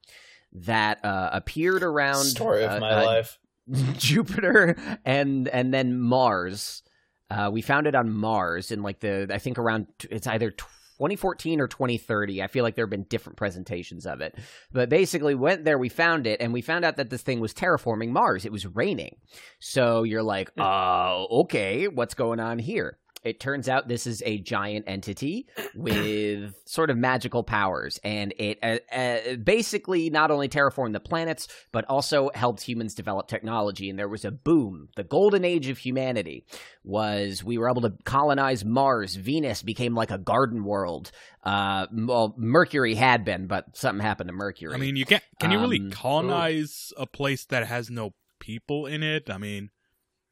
that 0.54 1.04
uh, 1.04 1.30
appeared 1.34 1.84
around 1.84 2.24
Story 2.24 2.64
of 2.64 2.72
uh, 2.72 2.80
my 2.80 2.92
uh, 2.92 3.06
life. 3.06 3.40
Jupiter 3.98 4.78
and 5.04 5.50
and 5.50 5.74
then 5.74 6.00
Mars. 6.00 6.82
Uh, 7.30 7.50
we 7.52 7.62
found 7.62 7.88
it 7.88 7.96
on 7.96 8.10
Mars 8.10 8.72
in 8.72 8.82
like 8.84 9.02
the 9.02 9.28
I 9.34 9.40
think 9.40 9.58
around 9.58 9.88
it's 10.10 10.28
either 10.28 10.52
2014 10.52 11.60
or 11.60 11.68
2030. 11.68 12.42
I 12.42 12.48
feel 12.48 12.64
like 12.64 12.76
there 12.76 12.86
have 12.86 12.90
been 12.90 13.04
different 13.04 13.38
presentations 13.38 14.06
of 14.06 14.22
it. 14.22 14.36
But 14.72 14.88
basically, 14.88 15.36
went 15.36 15.66
there, 15.66 15.78
we 15.78 15.90
found 15.90 16.26
it, 16.26 16.40
and 16.40 16.54
we 16.54 16.62
found 16.62 16.86
out 16.86 16.96
that 16.96 17.10
this 17.10 17.22
thing 17.22 17.42
was 17.42 17.54
terraforming 17.54 18.10
Mars. 18.10 18.46
It 18.46 18.52
was 18.52 18.66
raining. 18.66 19.18
So 19.60 20.04
you're 20.04 20.24
like, 20.24 20.52
uh, 20.58 21.26
okay, 21.26 21.90
what's 21.90 22.14
going 22.14 22.40
on 22.40 22.60
here? 22.60 22.98
It 23.26 23.40
turns 23.40 23.68
out 23.68 23.88
this 23.88 24.06
is 24.06 24.22
a 24.24 24.38
giant 24.38 24.86
entity 24.88 25.48
with 25.74 26.54
sort 26.66 26.92
of 26.92 26.98
magical 26.98 27.44
powers, 27.44 28.00
and 28.04 28.34
it 28.38 28.60
uh, 28.62 28.78
uh, 28.96 29.36
basically 29.38 30.12
not 30.12 30.30
only 30.30 30.48
terraformed 30.48 30.94
the 30.94 31.00
planets, 31.00 31.48
but 31.72 31.86
also 31.90 32.30
helped 32.36 32.62
humans 32.62 32.94
develop 32.94 33.28
technology. 33.28 33.90
And 33.90 33.98
there 33.98 34.08
was 34.08 34.26
a 34.26 34.32
boom. 34.32 34.90
The 34.96 35.04
golden 35.04 35.44
age 35.44 35.70
of 35.70 35.80
humanity 35.80 36.46
was 36.84 37.44
we 37.44 37.58
were 37.58 37.68
able 37.68 37.82
to 37.82 37.94
colonize 38.04 38.64
Mars. 38.64 39.16
Venus 39.16 39.64
became 39.64 39.96
like 39.96 40.12
a 40.12 40.20
garden 40.20 40.64
world. 40.64 41.12
Uh, 41.44 41.88
well, 41.92 42.36
Mercury 42.38 42.94
had 42.94 43.26
been, 43.26 43.48
but 43.48 43.76
something 43.76 44.06
happened 44.06 44.28
to 44.28 44.34
Mercury. 44.34 44.76
I 44.76 44.78
mean, 44.78 44.96
you 44.96 45.06
can't. 45.06 45.24
Can 45.40 45.50
you 45.50 45.60
really 45.60 45.80
um, 45.80 45.90
colonize 45.90 46.94
a 46.96 47.08
place 47.08 47.46
that 47.46 47.66
has 47.66 47.90
no 47.90 48.14
people 48.40 48.86
in 48.86 49.02
it? 49.02 49.32
I 49.32 49.40
mean, 49.40 49.72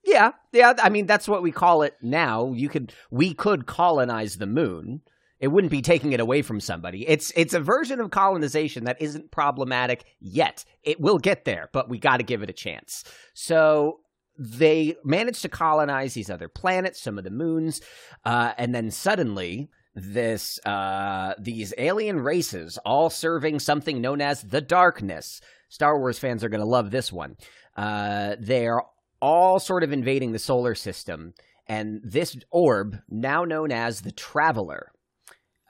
yeah, 0.04 0.32
yeah. 0.52 0.74
I 0.82 0.90
mean, 0.90 1.06
that's 1.06 1.28
what 1.28 1.44
we 1.44 1.52
call 1.52 1.82
it 1.84 1.96
now. 2.02 2.52
You 2.54 2.70
could, 2.70 2.94
we 3.12 3.34
could 3.34 3.66
colonize 3.66 4.38
the 4.38 4.48
moon. 4.48 5.02
It 5.40 5.48
wouldn't 5.48 5.72
be 5.72 5.82
taking 5.82 6.14
it 6.14 6.22
away 6.22 6.42
from 6.42 6.62
somebody. 6.62 7.06
It's 7.06 7.34
it's 7.36 7.54
a 7.54 7.60
version 7.60 8.00
of 8.00 8.12
colonization 8.12 8.86
that 8.86 9.02
isn't 9.02 9.30
problematic 9.30 10.06
yet. 10.22 10.64
It 10.84 11.02
will 11.02 11.18
get 11.18 11.44
there, 11.44 11.70
but 11.74 11.90
we 11.90 12.00
got 12.00 12.18
to 12.18 12.24
give 12.24 12.44
it 12.44 12.50
a 12.50 12.54
chance. 12.54 13.04
So 13.34 14.00
they 14.38 14.96
managed 15.04 15.42
to 15.42 15.50
colonize 15.50 16.14
these 16.14 16.30
other 16.30 16.48
planets, 16.48 17.02
some 17.02 17.18
of 17.18 17.26
the 17.26 17.30
moons, 17.30 17.82
uh, 18.24 18.54
and 18.58 18.74
then 18.74 18.90
suddenly 18.90 19.70
this 19.96 20.66
uh, 20.66 21.34
these 21.38 21.74
alien 21.78 22.20
races, 22.20 22.78
all 22.86 23.10
serving 23.10 23.60
something 23.60 24.02
known 24.02 24.22
as 24.22 24.42
the 24.42 24.62
darkness. 24.62 25.42
Star 25.70 26.00
Wars 26.00 26.20
fans 26.20 26.44
are 26.44 26.50
going 26.50 26.62
to 26.62 26.66
love 26.66 26.90
this 26.90 27.12
one. 27.12 27.36
Uh, 27.76 28.36
they're 28.40 28.82
all 29.24 29.58
sort 29.58 29.84
of 29.84 29.94
invading 29.94 30.34
the 30.34 30.38
solar 30.38 30.76
system. 30.76 31.34
And 31.66 32.02
this 32.04 32.36
orb, 32.52 32.98
now 33.10 33.46
known 33.46 33.72
as 33.72 34.02
the 34.02 34.12
Traveler, 34.12 34.92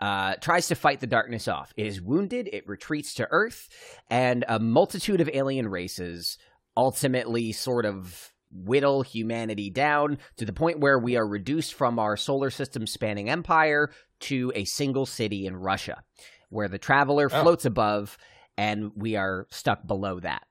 uh, 0.01 0.33
tries 0.41 0.67
to 0.69 0.75
fight 0.75 1.01
the 1.01 1.07
darkness 1.07 1.47
off. 1.47 1.71
It 1.77 1.85
is 1.85 2.01
wounded, 2.01 2.49
it 2.51 2.67
retreats 2.67 3.13
to 3.13 3.27
Earth, 3.29 3.69
and 4.09 4.43
a 4.47 4.57
multitude 4.57 5.21
of 5.21 5.29
alien 5.31 5.67
races 5.67 6.39
ultimately 6.75 7.51
sort 7.51 7.85
of 7.85 8.33
whittle 8.51 9.03
humanity 9.03 9.69
down 9.69 10.17
to 10.37 10.45
the 10.45 10.51
point 10.51 10.79
where 10.79 10.97
we 10.97 11.15
are 11.15 11.27
reduced 11.27 11.75
from 11.75 11.99
our 11.99 12.17
solar 12.17 12.49
system 12.49 12.87
spanning 12.87 13.29
empire 13.29 13.91
to 14.19 14.51
a 14.55 14.65
single 14.65 15.05
city 15.05 15.45
in 15.45 15.55
Russia, 15.55 16.01
where 16.49 16.67
the 16.67 16.79
Traveler 16.79 17.29
oh. 17.31 17.41
floats 17.43 17.65
above, 17.65 18.17
and 18.57 18.91
we 18.95 19.15
are 19.15 19.45
stuck 19.51 19.85
below 19.85 20.19
that. 20.21 20.41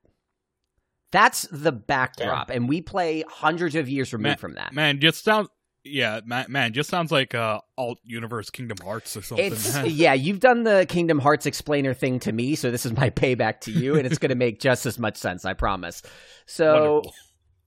That's 1.12 1.46
the 1.50 1.72
backdrop, 1.72 2.48
Damn. 2.48 2.56
and 2.56 2.68
we 2.68 2.80
play 2.80 3.22
hundreds 3.28 3.76
of 3.76 3.88
years 3.88 4.12
removed 4.12 4.28
man, 4.28 4.36
from 4.38 4.54
that. 4.54 4.72
Man, 4.72 4.98
just 4.98 5.22
sounds 5.22 5.48
yeah, 5.84 6.20
man, 6.24 6.46
man, 6.48 6.72
just 6.72 6.88
sounds 6.88 7.10
like 7.10 7.34
uh, 7.34 7.60
alt 7.76 7.98
universe 8.04 8.50
Kingdom 8.50 8.78
Hearts 8.82 9.16
or 9.16 9.22
something. 9.22 9.52
It's, 9.52 9.82
yeah, 9.84 10.14
you've 10.14 10.40
done 10.40 10.62
the 10.62 10.86
Kingdom 10.88 11.18
Hearts 11.18 11.44
explainer 11.44 11.92
thing 11.92 12.20
to 12.20 12.32
me, 12.32 12.54
so 12.54 12.70
this 12.70 12.86
is 12.86 12.92
my 12.92 13.10
payback 13.10 13.60
to 13.62 13.72
you, 13.72 13.96
and 13.96 14.06
it's 14.06 14.18
going 14.18 14.30
to 14.30 14.36
make 14.36 14.60
just 14.60 14.86
as 14.86 14.98
much 14.98 15.16
sense, 15.16 15.44
I 15.44 15.54
promise. 15.54 16.02
So. 16.46 16.94
Wonderful. 16.94 17.14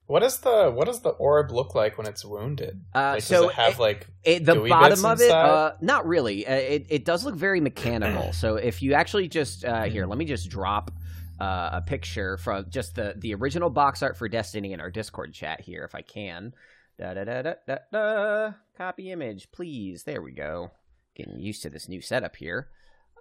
What 0.08 0.20
does 0.20 0.38
the 0.38 0.70
what 0.70 0.84
does 0.84 1.00
the 1.00 1.08
orb 1.08 1.50
look 1.50 1.74
like 1.74 1.98
when 1.98 2.06
it's 2.06 2.24
wounded? 2.24 2.80
Uh, 2.94 3.14
like, 3.14 3.22
so 3.22 3.42
does 3.42 3.50
it 3.50 3.54
have 3.56 3.72
it, 3.72 3.80
like 3.80 4.06
it, 4.22 4.44
the 4.44 4.54
bottom 4.54 5.04
of 5.04 5.20
it? 5.20 5.32
Uh, 5.32 5.72
not 5.80 6.06
really. 6.06 6.46
Uh, 6.46 6.54
it 6.54 6.86
it 6.88 7.04
does 7.04 7.24
look 7.24 7.34
very 7.34 7.60
mechanical. 7.60 8.32
so 8.32 8.54
if 8.54 8.82
you 8.82 8.94
actually 8.94 9.26
just 9.26 9.64
uh, 9.64 9.82
here, 9.82 10.06
let 10.06 10.16
me 10.16 10.24
just 10.24 10.48
drop 10.48 10.92
uh, 11.40 11.70
a 11.72 11.82
picture 11.86 12.36
from 12.36 12.66
just 12.68 12.94
the 12.94 13.14
the 13.16 13.34
original 13.34 13.70
box 13.70 14.02
art 14.02 14.16
for 14.16 14.28
Destiny 14.28 14.72
in 14.72 14.80
our 14.80 14.90
Discord 14.90 15.34
chat 15.34 15.60
here, 15.60 15.84
if 15.84 15.94
I 15.94 16.02
can. 16.02 16.52
Da 16.98 17.14
da 17.14 17.24
da 17.24 17.42
da 17.42 17.54
da 17.66 17.76
da. 17.92 18.52
Copy 18.76 19.10
image, 19.10 19.48
please. 19.52 20.04
There 20.04 20.22
we 20.22 20.32
go. 20.32 20.70
Getting 21.14 21.38
used 21.38 21.62
to 21.62 21.70
this 21.70 21.88
new 21.88 22.00
setup 22.00 22.36
here. 22.36 22.68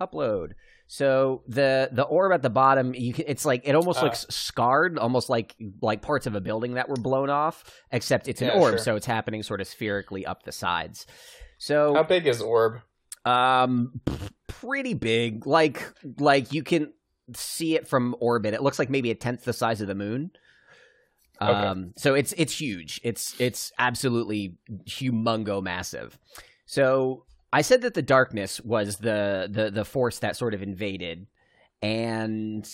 Upload. 0.02 0.52
So 0.88 1.44
the 1.48 1.90
the 1.92 2.04
orb 2.04 2.32
at 2.32 2.42
the 2.42 2.50
bottom, 2.50 2.94
you 2.94 3.14
can, 3.14 3.26
it's 3.28 3.46
like 3.46 3.62
it 3.66 3.76
almost 3.76 4.00
uh, 4.00 4.04
looks 4.04 4.26
scarred, 4.30 4.98
almost 4.98 5.30
like 5.30 5.56
like 5.82 6.02
parts 6.02 6.28
of 6.28 6.36
a 6.36 6.42
building 6.42 6.76
that 6.76 6.90
were 6.90 6.96
blown 6.96 7.30
off. 7.30 7.64
Except 7.92 8.28
it's 8.28 8.42
an 8.42 8.48
yeah, 8.48 8.60
orb, 8.60 8.74
sure. 8.74 8.80
so 8.80 8.96
it's 8.96 9.06
happening 9.06 9.44
sort 9.44 9.62
of 9.62 9.68
spherically 9.68 10.26
up 10.26 10.44
the 10.44 10.52
sides. 10.52 11.08
So 11.58 11.96
how 11.96 12.04
big 12.04 12.28
is 12.28 12.42
orb? 12.42 12.82
Um, 13.26 14.00
pretty 14.48 14.94
big. 14.94 15.48
Like 15.48 15.84
like 16.20 16.54
you 16.54 16.64
can 16.64 16.94
see 17.34 17.76
it 17.76 17.88
from 17.88 18.16
orbit. 18.20 18.54
It 18.54 18.64
looks 18.64 18.80
like 18.80 18.90
maybe 18.90 19.12
a 19.12 19.16
tenth 19.16 19.44
the 19.44 19.54
size 19.54 19.82
of 19.82 19.88
the 19.88 19.96
moon. 19.96 20.32
Okay. 21.42 21.52
Um, 21.52 21.94
so 21.98 22.14
it's 22.14 22.34
it's 22.38 22.60
huge. 22.60 23.02
It's 23.04 23.36
it's 23.40 23.72
absolutely 23.78 24.58
humongo 24.86 25.62
massive. 25.62 26.18
So 26.66 27.26
I 27.52 27.62
said 27.62 27.82
that 27.82 27.94
the 27.94 28.02
darkness 28.02 28.62
was 28.62 28.98
the 28.98 29.50
the 29.52 29.70
the 29.70 29.86
force 29.86 30.20
that 30.20 30.38
sort 30.38 30.54
of 30.54 30.62
invaded, 30.62 31.28
and 31.82 32.68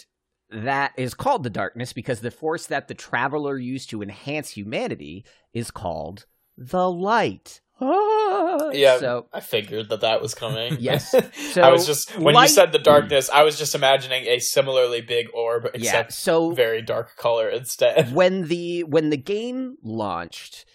that 0.52 0.94
is 0.98 1.14
called 1.14 1.44
the 1.44 1.50
darkness 1.50 1.94
because 1.94 2.20
the 2.20 2.32
force 2.32 2.68
that 2.68 2.88
the 2.88 2.94
traveler 2.94 3.58
used 3.58 3.90
to 3.90 4.02
enhance 4.02 4.50
humanity 4.50 5.26
is 5.54 5.72
called 5.72 6.26
the 6.58 6.90
light. 6.90 7.62
yeah, 8.74 8.98
so, 9.00 9.28
I 9.34 9.40
figured 9.40 9.90
that 9.90 10.02
that 10.02 10.22
was 10.22 10.34
coming. 10.34 10.78
Yes, 10.82 11.12
so 11.54 11.62
I 11.62 11.70
was 11.70 11.86
just 11.86 12.18
when 12.18 12.34
light, 12.34 12.44
you 12.44 12.56
said 12.56 12.72
the 12.72 12.80
darkness, 12.80 13.30
I 13.30 13.44
was 13.44 13.58
just 13.58 13.76
imagining 13.76 14.26
a 14.26 14.40
similarly 14.40 15.02
big 15.02 15.28
orb, 15.34 15.66
except 15.74 15.84
yeah, 15.84 16.14
so 16.14 16.52
very 16.52 16.82
dark 16.82 17.16
color 17.18 17.50
instead. 17.50 18.14
When 18.14 18.48
the 18.48 18.84
when 18.84 19.10
the 19.10 19.18
game 19.18 19.76
launched, 19.84 20.66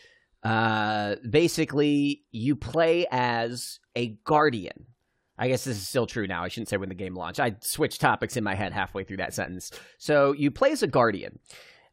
uh, 0.43 1.17
basically 1.29 2.23
you 2.31 2.57
play 2.57 3.07
as 3.11 3.81
a 3.97 4.19
guardian. 4.25 4.87
I 5.39 5.49
guess 5.49 5.65
this 5.65 5.77
is 5.77 5.89
still 5.89 6.07
true 6.07 6.27
now. 6.27 6.45
I 6.45 6.49
shouldn't 6.49 6.69
say 6.69 6.77
when 6.77 6.89
the 6.89 6.95
game 6.95 7.15
launched. 7.15 7.41
I 7.41 7.57
switched 7.61 8.01
topics 8.01 8.37
in 8.37 8.45
my 8.45 8.55
head 8.55 8.73
halfway 8.73 9.05
through 9.05 9.19
that 9.19 9.35
sentence. 9.35 9.71
So 9.99 10.33
you 10.33 10.51
play 10.51 10.71
as 10.71 10.83
a 10.83 10.87
guardian. 10.87 11.39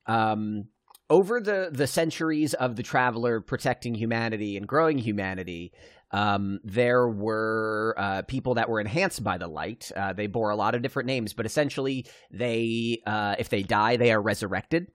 Um, 0.06 0.66
over 1.14 1.40
the 1.40 1.70
the 1.72 1.86
centuries 1.86 2.56
of 2.56 2.76
the 2.76 2.82
traveler 2.82 3.40
protecting 3.40 3.94
humanity 3.94 4.58
and 4.58 4.68
growing 4.68 4.98
humanity 4.98 5.72
um, 6.10 6.60
there 6.64 7.08
were 7.08 7.96
uh, 7.98 8.22
people 8.24 8.56
that 8.56 8.68
were 8.68 8.80
enhanced 8.80 9.24
by 9.24 9.38
the 9.38 9.48
light 9.48 9.92
uh, 9.96 10.12
they 10.14 10.26
bore 10.26 10.50
a 10.50 10.56
lot 10.56 10.74
of 10.74 10.82
different 10.82 11.06
names 11.06 11.34
but 11.34 11.46
essentially 11.46 12.08
they 12.32 13.00
uh, 13.06 13.36
if 13.38 13.50
they 13.50 13.62
die 13.62 13.96
they 13.96 14.12
are 14.12 14.22
resurrected 14.22 14.88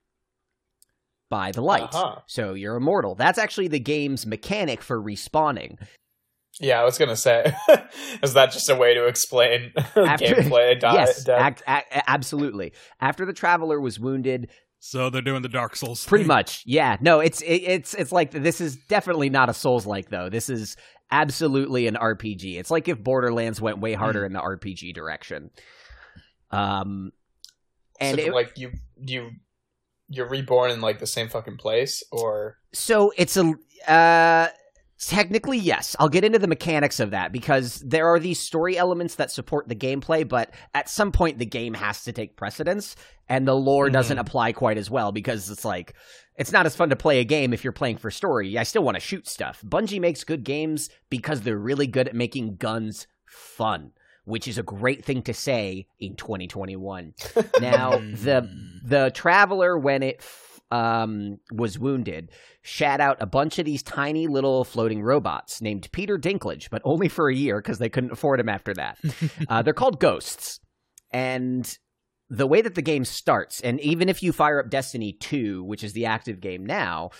by 1.31 1.53
the 1.53 1.63
light 1.63 1.95
uh-huh. 1.95 2.21
so 2.27 2.53
you're 2.55 2.75
immortal 2.75 3.15
that's 3.15 3.39
actually 3.39 3.69
the 3.69 3.79
game's 3.79 4.27
mechanic 4.27 4.83
for 4.83 5.01
respawning 5.01 5.79
yeah, 6.61 6.81
I 6.81 6.85
was 6.85 6.99
gonna 6.99 7.15
say, 7.15 7.55
is 8.23 8.35
that 8.35 8.51
just 8.51 8.69
a 8.69 8.75
way 8.75 8.95
to 8.95 9.07
explain 9.07 9.73
After, 9.77 10.25
gameplay? 10.25 10.81
Die, 10.81 10.93
yes, 10.93 11.29
act, 11.29 11.63
absolutely. 11.67 12.73
After 13.01 13.25
the 13.25 13.33
traveler 13.33 13.81
was 13.81 14.01
wounded, 14.01 14.51
so 14.81 15.11
they're 15.11 15.23
doing 15.23 15.43
the 15.43 15.49
Dark 15.49 15.77
Souls. 15.77 16.07
Pretty 16.07 16.25
much, 16.25 16.63
yeah. 16.67 16.97
No, 17.01 17.21
it's 17.21 17.41
it, 17.43 17.63
it's 17.63 17.95
it's 17.95 18.13
like 18.13 18.31
this 18.31 18.61
is 18.61 18.77
definitely 18.89 19.31
not 19.31 19.49
a 19.49 19.55
Souls 19.55 19.87
like 19.87 20.11
though. 20.11 20.29
This 20.29 20.49
is 20.49 20.77
absolutely 21.11 21.87
an 21.87 21.95
RPG. 21.95 22.59
It's 22.59 22.71
like 22.71 22.89
if 22.89 23.03
Borderlands 23.03 23.61
went 23.61 23.81
way 23.81 23.95
harder 23.95 24.23
mm. 24.23 24.27
in 24.27 24.33
the 24.33 24.41
RPG 24.41 24.95
direction. 24.95 25.51
Um, 26.51 27.13
and 28.01 28.19
so, 28.19 28.27
it, 28.27 28.33
like 28.33 28.57
you 28.57 28.73
you 28.97 29.31
you're 30.09 30.29
reborn 30.29 30.71
in 30.71 30.81
like 30.81 30.99
the 30.99 31.07
same 31.07 31.29
fucking 31.29 31.57
place, 31.57 32.03
or 32.13 32.59
so 32.73 33.13
it's 33.17 33.37
a 33.37 33.55
uh 33.87 34.49
Technically, 35.01 35.59
yes. 35.59 35.95
I'll 36.01 36.09
get 36.09 36.25
into 36.25 36.41
the 36.41 36.49
mechanics 36.49 36.99
of 36.99 37.13
that 37.13 37.31
because 37.31 37.81
there 37.81 38.09
are 38.09 38.19
these 38.19 38.41
story 38.41 38.77
elements 38.77 39.15
that 39.15 39.31
support 39.31 39.69
the 39.69 39.77
gameplay, 39.77 40.29
but 40.29 40.51
at 40.75 40.89
some 40.89 41.13
point 41.13 41.39
the 41.39 41.47
game 41.47 41.75
has 41.75 42.03
to 42.05 42.13
take 42.13 42.37
precedence, 42.37 42.97
and 43.29 43.47
the 43.47 43.55
lore 43.55 43.87
mm-hmm. 43.87 43.93
doesn't 43.93 44.19
apply 44.19 44.53
quite 44.53 44.77
as 44.77 44.91
well 44.91 45.13
because 45.13 45.51
it's 45.51 45.65
like 45.65 45.95
it's 46.35 46.51
not 46.51 46.67
as 46.67 46.75
fun 46.75 46.91
to 46.91 46.97
play 46.97 47.21
a 47.21 47.25
game 47.25 47.53
if 47.53 47.63
you're 47.63 47.73
playing 47.73 47.99
for 47.99 48.11
story. 48.11 48.59
I 48.59 48.65
still 48.65 48.83
want 48.83 48.97
to 48.97 49.01
shoot 49.01 49.29
stuff. 49.29 49.63
Bungie 49.65 50.01
makes 50.01 50.25
good 50.25 50.43
games 50.43 50.91
because 51.11 51.43
they're 51.43 51.57
really 51.57 51.87
good 51.87 52.09
at 52.09 52.15
making 52.17 52.57
guns 52.57 53.07
fun, 53.25 53.93
which 54.25 54.49
is 54.49 54.59
a 54.59 54.65
great 54.65 55.05
thing 55.05 55.23
to 55.23 55.35
say 55.35 55.87
in 56.01 56.17
2021. 56.17 57.15
now, 57.61 57.91
the 57.99 58.51
the 58.85 59.13
Traveler 59.15 59.79
when 59.79 60.03
it 60.03 60.23
um, 60.71 61.39
was 61.53 61.79
wounded, 61.79 62.31
shat 62.63 63.01
out 63.01 63.17
a 63.21 63.27
bunch 63.27 63.59
of 63.59 63.65
these 63.65 63.83
tiny 63.83 64.27
little 64.27 64.65
floating 64.65 65.03
robots 65.03 65.63
named 65.63 65.89
Peter 65.93 66.19
Dinklage, 66.19 66.69
but 66.71 66.83
only 66.85 67.09
for 67.09 67.29
a 67.29 67.35
year 67.35 67.61
because 67.61 67.79
they 67.79 67.89
couldn't 67.89 68.13
afford 68.13 68.41
him 68.41 68.49
after 68.49 68.75
that. 68.75 68.99
uh, 69.49 69.63
they're 69.63 69.73
called 69.73 70.01
ghosts. 70.01 70.61
And 71.11 71.79
the 72.29 72.47
way 72.47 72.61
that 72.61 72.75
the 72.75 72.83
game 72.83 73.05
starts, 73.05 73.61
and 73.61 73.81
even 73.81 74.09
if 74.09 74.23
you 74.23 74.33
fire 74.33 74.61
up 74.61 74.71
Destiny 74.71 75.13
2, 75.13 75.65
which 75.65 75.83
is 75.83 75.95
the 75.95 76.07
active 76.07 76.41
game 76.41 76.67
now, 76.67 77.11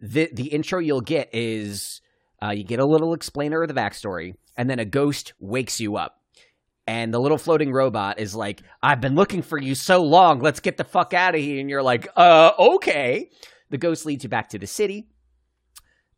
the, 0.00 0.30
the 0.32 0.46
intro 0.46 0.78
you'll 0.78 1.02
get 1.02 1.28
is 1.32 2.00
uh, 2.42 2.50
you 2.50 2.64
get 2.64 2.80
a 2.80 2.86
little 2.86 3.14
explainer 3.14 3.62
of 3.62 3.68
the 3.68 3.74
backstory. 3.74 4.34
and 4.56 4.70
then 4.70 4.78
a 4.78 4.84
ghost 4.84 5.34
wakes 5.38 5.80
you 5.80 5.96
up. 5.96 6.20
And 6.86 7.14
the 7.14 7.18
little 7.18 7.38
floating 7.38 7.72
robot 7.72 8.18
is 8.18 8.34
like, 8.34 8.62
I've 8.82 9.00
been 9.00 9.14
looking 9.14 9.40
for 9.40 9.58
you 9.58 9.74
so 9.74 10.02
long. 10.02 10.40
Let's 10.40 10.60
get 10.60 10.76
the 10.76 10.84
fuck 10.84 11.14
out 11.14 11.34
of 11.34 11.40
here. 11.40 11.58
And 11.60 11.70
you're 11.70 11.82
like, 11.82 12.08
uh, 12.14 12.52
okay. 12.58 13.30
The 13.70 13.78
ghost 13.78 14.04
leads 14.04 14.22
you 14.22 14.28
back 14.28 14.50
to 14.50 14.58
the 14.58 14.66
city. 14.66 15.08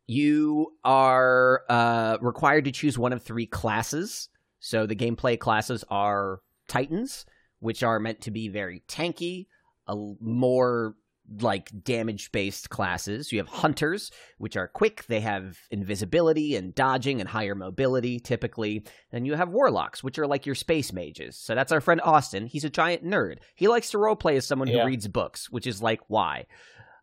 You 0.07 0.73
are 0.83 1.63
uh, 1.69 2.17
required 2.21 2.65
to 2.65 2.71
choose 2.71 2.97
one 2.97 3.13
of 3.13 3.23
three 3.23 3.45
classes. 3.45 4.29
So 4.59 4.85
the 4.85 4.95
gameplay 4.95 5.39
classes 5.39 5.85
are 5.89 6.41
Titans, 6.67 7.25
which 7.59 7.83
are 7.83 7.99
meant 7.99 8.21
to 8.21 8.31
be 8.31 8.49
very 8.49 8.83
tanky, 8.87 9.47
a 9.87 9.95
more 10.19 10.95
like 11.41 11.69
damage 11.83 12.31
based 12.31 12.69
classes. 12.69 13.31
You 13.31 13.39
have 13.39 13.47
hunters, 13.49 14.11
which 14.37 14.55
are 14.55 14.67
quick. 14.67 15.05
They 15.07 15.19
have 15.19 15.57
invisibility 15.71 16.55
and 16.55 16.73
dodging 16.73 17.19
and 17.19 17.29
higher 17.29 17.55
mobility 17.55 18.19
typically. 18.19 18.83
And 19.11 19.25
you 19.27 19.33
have 19.35 19.49
warlocks, 19.49 20.03
which 20.03 20.17
are 20.19 20.27
like 20.27 20.45
your 20.45 20.55
space 20.55 20.93
mages. 20.93 21.37
So 21.37 21.53
that's 21.55 21.71
our 21.71 21.81
friend 21.81 21.99
Austin. 22.03 22.45
He's 22.47 22.63
a 22.63 22.69
giant 22.69 23.03
nerd. 23.03 23.39
He 23.55 23.67
likes 23.67 23.89
to 23.91 23.97
roleplay 23.97 24.37
as 24.37 24.47
someone 24.47 24.67
Yeah. 24.69 24.81
who 24.81 24.87
reads 24.87 25.07
books, 25.07 25.49
which 25.51 25.67
is 25.67 25.81
like 25.81 25.99
why. 26.07 26.45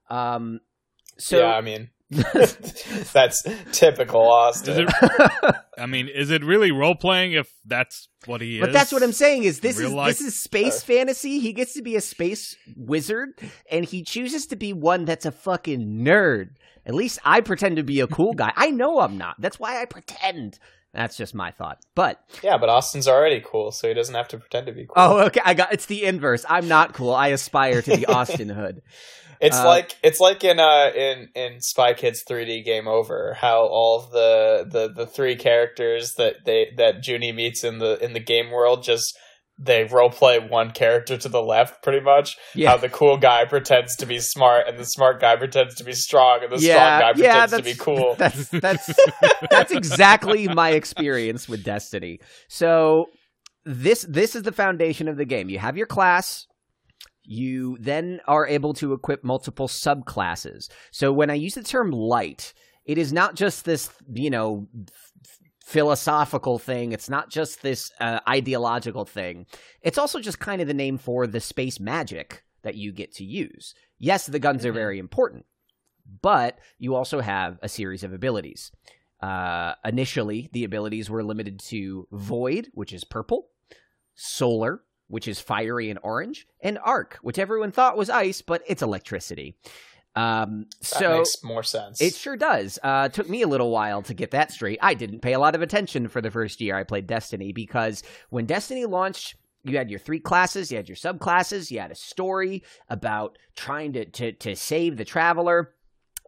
Um, 0.09 0.61
so 1.19 1.39
yeah, 1.39 1.55
I 1.55 1.61
mean, 1.61 1.91
that's 2.11 3.43
typical 3.73 4.21
Austin. 4.23 4.87
Is 4.89 4.95
it, 5.03 5.57
I 5.79 5.87
mean, 5.87 6.09
is 6.09 6.31
it 6.31 6.45
really 6.45 6.71
role 6.71 6.95
playing 6.95 7.33
if 7.33 7.53
that's 7.65 8.09
what 8.27 8.41
he 8.41 8.57
is? 8.57 8.61
But 8.61 8.73
that's 8.73 8.93
what 8.93 9.03
I'm 9.03 9.13
saying 9.13 9.45
is 9.45 9.61
this 9.61 9.79
is 9.79 9.93
life? 9.93 10.09
this 10.09 10.21
is 10.21 10.39
space 10.39 10.83
uh. 10.83 10.87
fantasy. 10.87 11.41
He 11.41 11.53
gets 11.53 11.75
to 11.75 11.83
be 11.83 11.97
a 11.97 12.01
space 12.01 12.57
wizard 12.77 13.31
and 13.71 13.85
he 13.85 14.03
chooses 14.03 14.47
to 14.47 14.57
be 14.57 14.73
one 14.73 15.05
that's 15.05 15.27
a 15.27 15.33
fucking 15.33 16.01
nerd. 16.01 16.51
At 16.87 16.95
least 16.95 17.19
I 17.25 17.41
pretend 17.41 17.77
to 17.77 17.83
be 17.83 18.01
a 18.01 18.07
cool 18.07 18.35
guy. 18.35 18.53
I 18.57 18.71
know 18.71 19.01
I'm 19.01 19.17
not. 19.17 19.37
That's 19.41 19.59
why 19.59 19.81
I 19.81 19.87
pretend. 19.87 20.59
That's 20.93 21.17
just 21.17 21.35
my 21.35 21.51
thought. 21.51 21.79
But 21.95 22.23
yeah, 22.43 22.57
but 22.57 22.69
Austin's 22.69 23.09
already 23.09 23.43
cool, 23.45 23.73
so 23.73 23.89
he 23.89 23.95
doesn't 23.95 24.15
have 24.15 24.29
to 24.29 24.39
pretend 24.39 24.67
to 24.67 24.73
be 24.73 24.87
cool. 24.87 24.95
oh 24.97 25.27
okay, 25.27 25.41
I 25.45 25.55
got 25.55 25.73
it's 25.73 25.87
the 25.87 26.05
inverse. 26.05 26.45
I'm 26.49 26.69
not 26.69 26.95
cool. 26.95 27.13
I 27.13 27.29
aspire 27.29 27.83
to 27.83 27.97
be 27.97 28.07
Austin 28.07 28.49
Hood. 28.49 28.81
It's 29.41 29.57
Uh, 29.57 29.67
like 29.67 29.97
it's 30.03 30.21
like 30.21 30.45
in 30.45 30.59
uh 30.61 30.91
in 30.95 31.29
in 31.35 31.61
Spy 31.61 31.95
Kids 31.95 32.23
3D 32.29 32.65
Game 32.65 32.89
Over, 32.89 33.37
how 33.39 33.67
all 33.67 34.01
of 34.01 34.11
the 34.11 34.67
the 34.71 34.93
the 34.93 35.07
three 35.07 35.37
characters 35.37 36.15
that 36.19 36.45
they 36.45 36.69
that 36.77 37.03
Juni 37.03 37.35
meets 37.35 37.65
in 37.65 37.79
the 37.79 38.03
in 38.05 38.13
the 38.13 38.21
game 38.21 38.51
world 38.51 38.83
just 38.83 39.17
they 39.59 39.85
role 39.85 40.11
play 40.11 40.41
one 40.41 40.73
character 40.73 41.17
to 41.17 41.29
the 41.29 41.41
left, 41.41 41.83
pretty 41.83 42.01
much. 42.01 42.37
Yeah. 42.55 42.71
How 42.71 42.77
the 42.77 42.89
cool 42.89 43.17
guy 43.19 43.45
pretends 43.45 43.95
to 43.97 44.07
be 44.07 44.19
smart, 44.19 44.67
and 44.67 44.77
the 44.79 44.85
smart 44.85 45.21
guy 45.21 45.37
pretends 45.37 45.77
to 45.77 45.85
be 45.85 45.93
strong, 45.93 46.41
and 46.43 46.51
the 46.51 46.65
yeah, 46.65 46.99
strong 46.99 47.01
guy 47.01 47.23
yeah, 47.23 47.47
pretends 47.47 47.57
to 47.57 47.63
be 47.63 47.79
cool. 47.79 48.15
That's 48.19 48.49
that's 48.49 48.91
that's 49.51 49.73
exactly 49.73 50.49
my 50.49 50.71
experience 50.71 51.49
with 51.49 51.63
Destiny. 51.63 52.19
So 52.49 53.07
this 53.65 54.05
this 54.09 54.35
is 54.35 54.43
the 54.43 54.53
foundation 54.53 55.07
of 55.09 55.17
the 55.17 55.25
game. 55.25 55.49
You 55.49 55.59
have 55.61 55.77
your 55.77 55.87
class. 55.87 56.47
You 57.25 57.77
then 57.81 58.21
are 58.27 58.47
able 58.47 58.75
to 58.75 58.93
equip 58.93 59.25
multiple 59.25 59.69
subclasses. 59.69 60.69
So 60.91 61.13
when 61.13 61.31
I 61.31 61.35
use 61.35 61.55
the 61.55 61.63
term 61.63 61.91
light, 61.91 62.53
it 62.85 62.99
is 62.99 63.13
not 63.13 63.35
just 63.35 63.65
this, 63.65 63.91
you 64.13 64.31
know, 64.31 64.69
philosophical 65.65 66.59
thing. 66.59 66.93
It's 66.93 67.09
not 67.09 67.31
just 67.31 67.63
this 67.63 67.91
uh, 68.01 68.21
ideological 68.29 69.05
thing. 69.07 69.47
It's 69.81 69.97
also 69.99 70.21
just 70.21 70.39
kind 70.39 70.61
of 70.61 70.69
the 70.69 70.75
name 70.75 70.99
for 70.99 71.27
the 71.27 71.41
space 71.41 71.81
magic 71.81 72.45
that 72.63 72.75
you 72.75 72.93
get 72.93 73.13
to 73.15 73.25
use. 73.25 73.75
Yes, 73.99 74.27
the 74.27 74.39
guns 74.39 74.67
are 74.67 74.73
Mhm. 74.73 74.75
very 74.75 74.99
important, 74.99 75.47
but 76.21 76.59
you 76.79 76.95
also 76.95 77.21
have 77.21 77.59
a 77.63 77.69
series 77.69 78.05
of 78.05 78.13
abilities. 78.13 78.71
Uh, 79.21 79.75
initially, 79.85 80.51
the 80.53 80.65
abilities 80.65 81.09
were 81.09 81.25
limited 81.25 81.59
to 81.59 82.07
Void, 82.13 82.69
which 82.75 82.93
is 82.93 83.05
purple, 83.05 83.49
Solar, 84.15 84.83
which 85.09 85.29
is 85.29 85.41
fiery 85.41 85.91
and 85.91 85.99
orange, 86.03 86.47
and 86.61 86.79
Arc, 86.83 87.19
which 87.23 87.39
everyone 87.39 87.73
thought 87.73 87.97
was 87.97 88.11
ice, 88.11 88.43
but 88.43 88.63
it's 88.67 88.83
electricity. 88.83 89.57
Um, 90.17 90.67
that 90.81 90.87
so 90.87 91.19
makes 91.19 91.43
more 91.43 91.63
sense. 91.65 92.01
it 92.01 92.15
sure 92.15 92.37
does. 92.37 92.79
Uh, 92.83 93.09
took 93.09 93.29
me 93.29 93.43
a 93.43 93.49
little 93.49 93.71
while 93.71 94.03
to 94.03 94.15
get 94.15 94.31
that 94.31 94.53
straight. 94.53 94.79
I 94.81 94.95
didn't 94.95 95.21
pay 95.21 95.33
a 95.33 95.41
lot 95.41 95.57
of 95.57 95.63
attention 95.63 96.09
for 96.09 96.21
the 96.21 96.31
first 96.31 96.61
year 96.61 96.77
I 96.77 96.85
played 96.85 97.07
Destiny 97.07 97.53
because 97.53 98.03
when 98.31 98.47
Destiny 98.47 98.85
launched, 98.85 99.35
you 99.65 99.77
had 99.77 99.91
your 99.91 99.99
three 99.99 100.21
classes, 100.21 100.71
you 100.71 100.77
had 100.77 100.89
your 100.89 100.97
subclasses, 100.97 101.71
you 101.71 101.81
had 101.81 101.91
a 101.91 101.97
story 101.97 102.63
about 102.89 103.39
trying 103.57 103.95
to, 103.95 104.05
to, 104.05 104.33
to 104.33 104.55
save 104.55 104.97
the 104.97 105.05
traveler, 105.05 105.73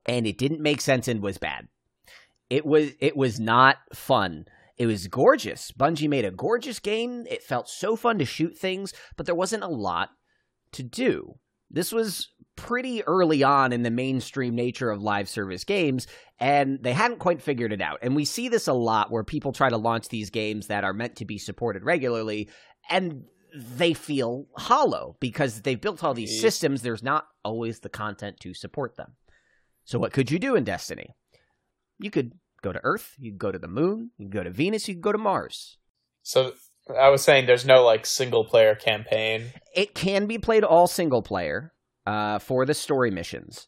and 0.06 0.26
it 0.26 0.38
didn't 0.38 0.60
make 0.60 0.80
sense 0.80 1.06
and 1.06 1.22
was 1.22 1.38
bad. 1.38 1.68
It 2.48 2.64
was 2.64 2.92
it 3.00 3.16
was 3.16 3.40
not 3.40 3.76
fun. 3.92 4.46
It 4.76 4.86
was 4.86 5.06
gorgeous. 5.06 5.72
Bungie 5.72 6.08
made 6.08 6.24
a 6.24 6.30
gorgeous 6.30 6.78
game. 6.78 7.24
It 7.28 7.42
felt 7.42 7.68
so 7.68 7.96
fun 7.96 8.18
to 8.18 8.24
shoot 8.24 8.58
things, 8.58 8.92
but 9.16 9.26
there 9.26 9.34
wasn't 9.34 9.64
a 9.64 9.68
lot 9.68 10.10
to 10.72 10.82
do. 10.82 11.38
This 11.70 11.92
was 11.92 12.28
pretty 12.56 13.02
early 13.04 13.42
on 13.42 13.72
in 13.72 13.82
the 13.82 13.90
mainstream 13.90 14.54
nature 14.54 14.90
of 14.90 15.02
live 15.02 15.28
service 15.28 15.64
games, 15.64 16.06
and 16.38 16.78
they 16.82 16.92
hadn't 16.92 17.18
quite 17.18 17.42
figured 17.42 17.72
it 17.72 17.80
out. 17.80 17.98
And 18.02 18.14
we 18.14 18.24
see 18.24 18.48
this 18.48 18.68
a 18.68 18.72
lot 18.72 19.10
where 19.10 19.24
people 19.24 19.52
try 19.52 19.68
to 19.68 19.76
launch 19.76 20.08
these 20.08 20.30
games 20.30 20.68
that 20.68 20.84
are 20.84 20.92
meant 20.92 21.16
to 21.16 21.24
be 21.24 21.38
supported 21.38 21.84
regularly, 21.84 22.48
and 22.90 23.24
they 23.54 23.94
feel 23.94 24.46
hollow 24.56 25.16
because 25.20 25.62
they've 25.62 25.80
built 25.80 26.04
all 26.04 26.14
these 26.14 26.40
systems. 26.40 26.82
There's 26.82 27.02
not 27.02 27.26
always 27.44 27.80
the 27.80 27.88
content 27.88 28.38
to 28.40 28.54
support 28.54 28.96
them. 28.96 29.14
So, 29.84 29.98
what 29.98 30.12
could 30.12 30.30
you 30.30 30.38
do 30.38 30.56
in 30.56 30.64
Destiny? 30.64 31.14
You 31.98 32.10
could 32.10 32.32
go 32.66 32.72
to 32.72 32.80
Earth, 32.84 33.14
you 33.18 33.32
go 33.32 33.50
to 33.52 33.58
the 33.58 33.68
moon, 33.80 34.10
you 34.18 34.28
go 34.28 34.42
to 34.42 34.50
Venus, 34.50 34.88
you 34.88 34.94
go 34.94 35.12
to 35.12 35.18
Mars. 35.18 35.78
so 36.22 36.52
I 37.06 37.08
was 37.08 37.22
saying 37.22 37.46
there's 37.46 37.64
no 37.66 37.84
like 37.84 38.06
single 38.06 38.44
player 38.44 38.74
campaign. 38.76 39.38
It 39.74 39.94
can 39.94 40.26
be 40.26 40.38
played 40.38 40.62
all 40.64 40.86
single 40.86 41.20
player 41.22 41.72
uh, 42.06 42.38
for 42.38 42.64
the 42.64 42.74
story 42.74 43.10
missions. 43.10 43.66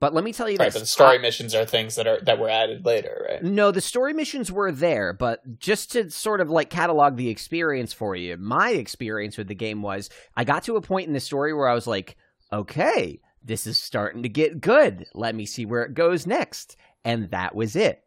But 0.00 0.12
let 0.14 0.24
me 0.24 0.32
tell 0.32 0.48
you 0.48 0.56
Right, 0.58 0.66
this: 0.66 0.74
but 0.74 0.80
the 0.80 0.86
story 0.98 1.16
I- 1.18 1.22
missions 1.22 1.54
are 1.54 1.64
things 1.66 1.94
that 1.96 2.06
are 2.06 2.20
that 2.22 2.38
were 2.38 2.50
added 2.50 2.84
later, 2.84 3.26
right? 3.28 3.42
No, 3.42 3.70
the 3.70 3.80
story 3.80 4.12
missions 4.12 4.50
were 4.52 4.70
there, 4.72 5.12
but 5.14 5.58
just 5.58 5.92
to 5.92 6.10
sort 6.10 6.40
of 6.42 6.50
like 6.50 6.68
catalog 6.70 7.16
the 7.16 7.30
experience 7.30 7.92
for 7.94 8.14
you, 8.16 8.36
my 8.36 8.70
experience 8.70 9.38
with 9.38 9.48
the 9.48 9.54
game 9.54 9.80
was 9.82 10.10
I 10.36 10.44
got 10.44 10.64
to 10.64 10.76
a 10.76 10.82
point 10.82 11.08
in 11.08 11.14
the 11.14 11.20
story 11.20 11.52
where 11.54 11.68
I 11.68 11.74
was 11.74 11.86
like, 11.86 12.16
okay, 12.52 13.20
this 13.42 13.66
is 13.66 13.78
starting 13.78 14.22
to 14.22 14.28
get 14.28 14.60
good. 14.60 15.06
Let 15.14 15.34
me 15.34 15.46
see 15.46 15.64
where 15.64 15.84
it 15.84 15.94
goes 15.94 16.26
next. 16.26 16.76
And 17.06 17.30
that 17.30 17.54
was 17.54 17.76
it. 17.76 18.02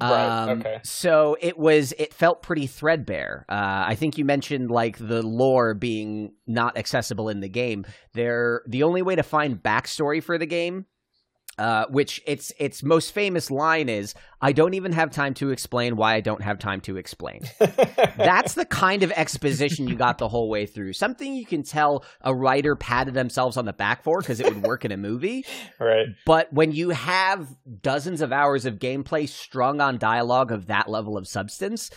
Right. 0.00 0.44
Um, 0.44 0.60
okay. 0.60 0.78
So 0.84 1.36
it 1.40 1.58
was. 1.58 1.92
It 1.98 2.14
felt 2.14 2.42
pretty 2.42 2.66
threadbare. 2.68 3.44
Uh, 3.48 3.84
I 3.86 3.96
think 3.96 4.16
you 4.16 4.24
mentioned 4.24 4.70
like 4.70 4.96
the 4.96 5.22
lore 5.22 5.74
being 5.74 6.34
not 6.46 6.78
accessible 6.78 7.28
in 7.28 7.40
the 7.40 7.48
game. 7.48 7.84
There, 8.14 8.62
the 8.66 8.84
only 8.84 9.02
way 9.02 9.16
to 9.16 9.24
find 9.24 9.60
backstory 9.60 10.22
for 10.22 10.38
the 10.38 10.46
game, 10.46 10.86
uh, 11.58 11.86
which 11.90 12.22
its 12.26 12.52
its 12.58 12.82
most 12.82 13.12
famous 13.12 13.50
line 13.50 13.88
is, 13.88 14.14
"I 14.40 14.52
don't 14.52 14.74
even 14.74 14.92
have 14.92 15.10
time 15.10 15.34
to 15.34 15.50
explain 15.50 15.96
why 15.96 16.14
I 16.14 16.20
don't 16.20 16.42
have 16.42 16.58
time 16.58 16.80
to 16.82 16.96
explain." 16.96 17.42
That's 18.16 18.54
the 18.54 18.64
kind 18.64 19.02
of 19.02 19.10
exposition 19.12 19.88
you 19.88 19.94
got 19.96 20.18
the 20.18 20.28
whole 20.28 20.48
way 20.48 20.66
through. 20.66 20.92
Something 20.92 21.34
you 21.34 21.46
can 21.46 21.62
tell 21.62 22.04
a 22.20 22.34
writer 22.34 22.76
patted 22.76 23.14
themselves 23.14 23.56
on 23.56 23.64
the 23.64 23.72
back 23.72 24.02
for 24.02 24.20
because 24.20 24.40
it 24.40 24.46
would 24.52 24.62
work 24.62 24.84
in 24.84 24.92
a 24.92 24.96
movie. 24.96 25.44
right. 25.80 26.06
But 26.26 26.52
when 26.52 26.72
you 26.72 26.90
have 26.90 27.48
dozens 27.82 28.20
of 28.20 28.32
hours 28.32 28.64
of 28.64 28.78
gameplay 28.78 29.28
strung 29.28 29.80
on 29.80 29.98
dialogue 29.98 30.52
of 30.52 30.66
that 30.66 30.88
level 30.88 31.16
of 31.18 31.26
substance, 31.28 31.90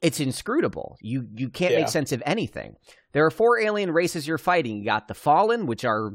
it's 0.00 0.20
inscrutable. 0.20 0.96
You 1.00 1.28
you 1.34 1.48
can't 1.48 1.72
Yeah. 1.72 1.80
make 1.80 1.88
sense 1.88 2.12
of 2.12 2.22
anything. 2.26 2.76
There 3.12 3.26
are 3.26 3.30
four 3.30 3.58
alien 3.60 3.90
races 3.92 4.26
you're 4.26 4.38
fighting. 4.38 4.76
You 4.78 4.84
got 4.84 5.06
the 5.06 5.14
Fallen, 5.14 5.66
which 5.66 5.84
are 5.84 6.12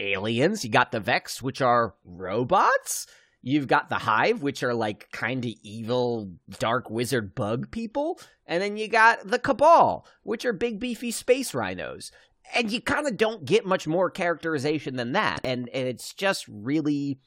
aliens. 0.00 0.64
You 0.64 0.70
got 0.70 0.92
the 0.92 1.00
Vex, 1.00 1.42
which 1.42 1.60
are 1.60 1.94
robots. 2.04 3.06
You've 3.42 3.68
got 3.68 3.88
the 3.88 3.96
Hive, 3.96 4.42
which 4.42 4.62
are 4.62 4.74
like 4.74 5.10
kind 5.12 5.44
of 5.44 5.52
evil, 5.62 6.32
dark 6.58 6.90
wizard 6.90 7.34
bug 7.34 7.70
people. 7.70 8.20
And 8.46 8.62
then 8.62 8.76
you 8.76 8.88
got 8.88 9.26
the 9.26 9.38
Cabal, 9.38 10.06
which 10.22 10.44
are 10.44 10.52
big, 10.52 10.80
beefy 10.80 11.10
space 11.10 11.54
rhinos. 11.54 12.10
And 12.54 12.70
you 12.70 12.80
kind 12.80 13.06
of 13.06 13.16
don't 13.16 13.44
get 13.44 13.66
much 13.66 13.86
more 13.86 14.10
characterization 14.10 14.96
than 14.96 15.12
that. 15.12 15.40
And, 15.44 15.68
and 15.68 15.86
it's 15.86 16.14
just 16.14 16.46
really, 16.48 17.20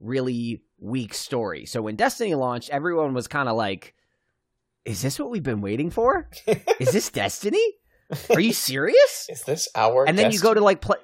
really 0.00 0.62
weak 0.78 1.14
story. 1.14 1.66
So 1.66 1.82
when 1.82 1.96
Destiny 1.96 2.34
launched, 2.34 2.70
everyone 2.70 3.14
was 3.14 3.26
kind 3.26 3.48
of 3.48 3.56
like, 3.56 3.94
is 4.84 5.02
this 5.02 5.18
what 5.18 5.30
we've 5.30 5.42
been 5.42 5.62
waiting 5.62 5.90
for? 5.90 6.28
Is 6.78 6.92
this 6.92 7.10
Destiny? 7.10 7.64
Are 8.30 8.38
you 8.38 8.52
serious? 8.52 9.26
Is 9.28 9.42
this 9.42 9.68
our? 9.74 10.06
and 10.06 10.16
then 10.16 10.30
you 10.30 10.38
go 10.38 10.54
to 10.54 10.60
like 10.60 10.80
play 10.80 10.98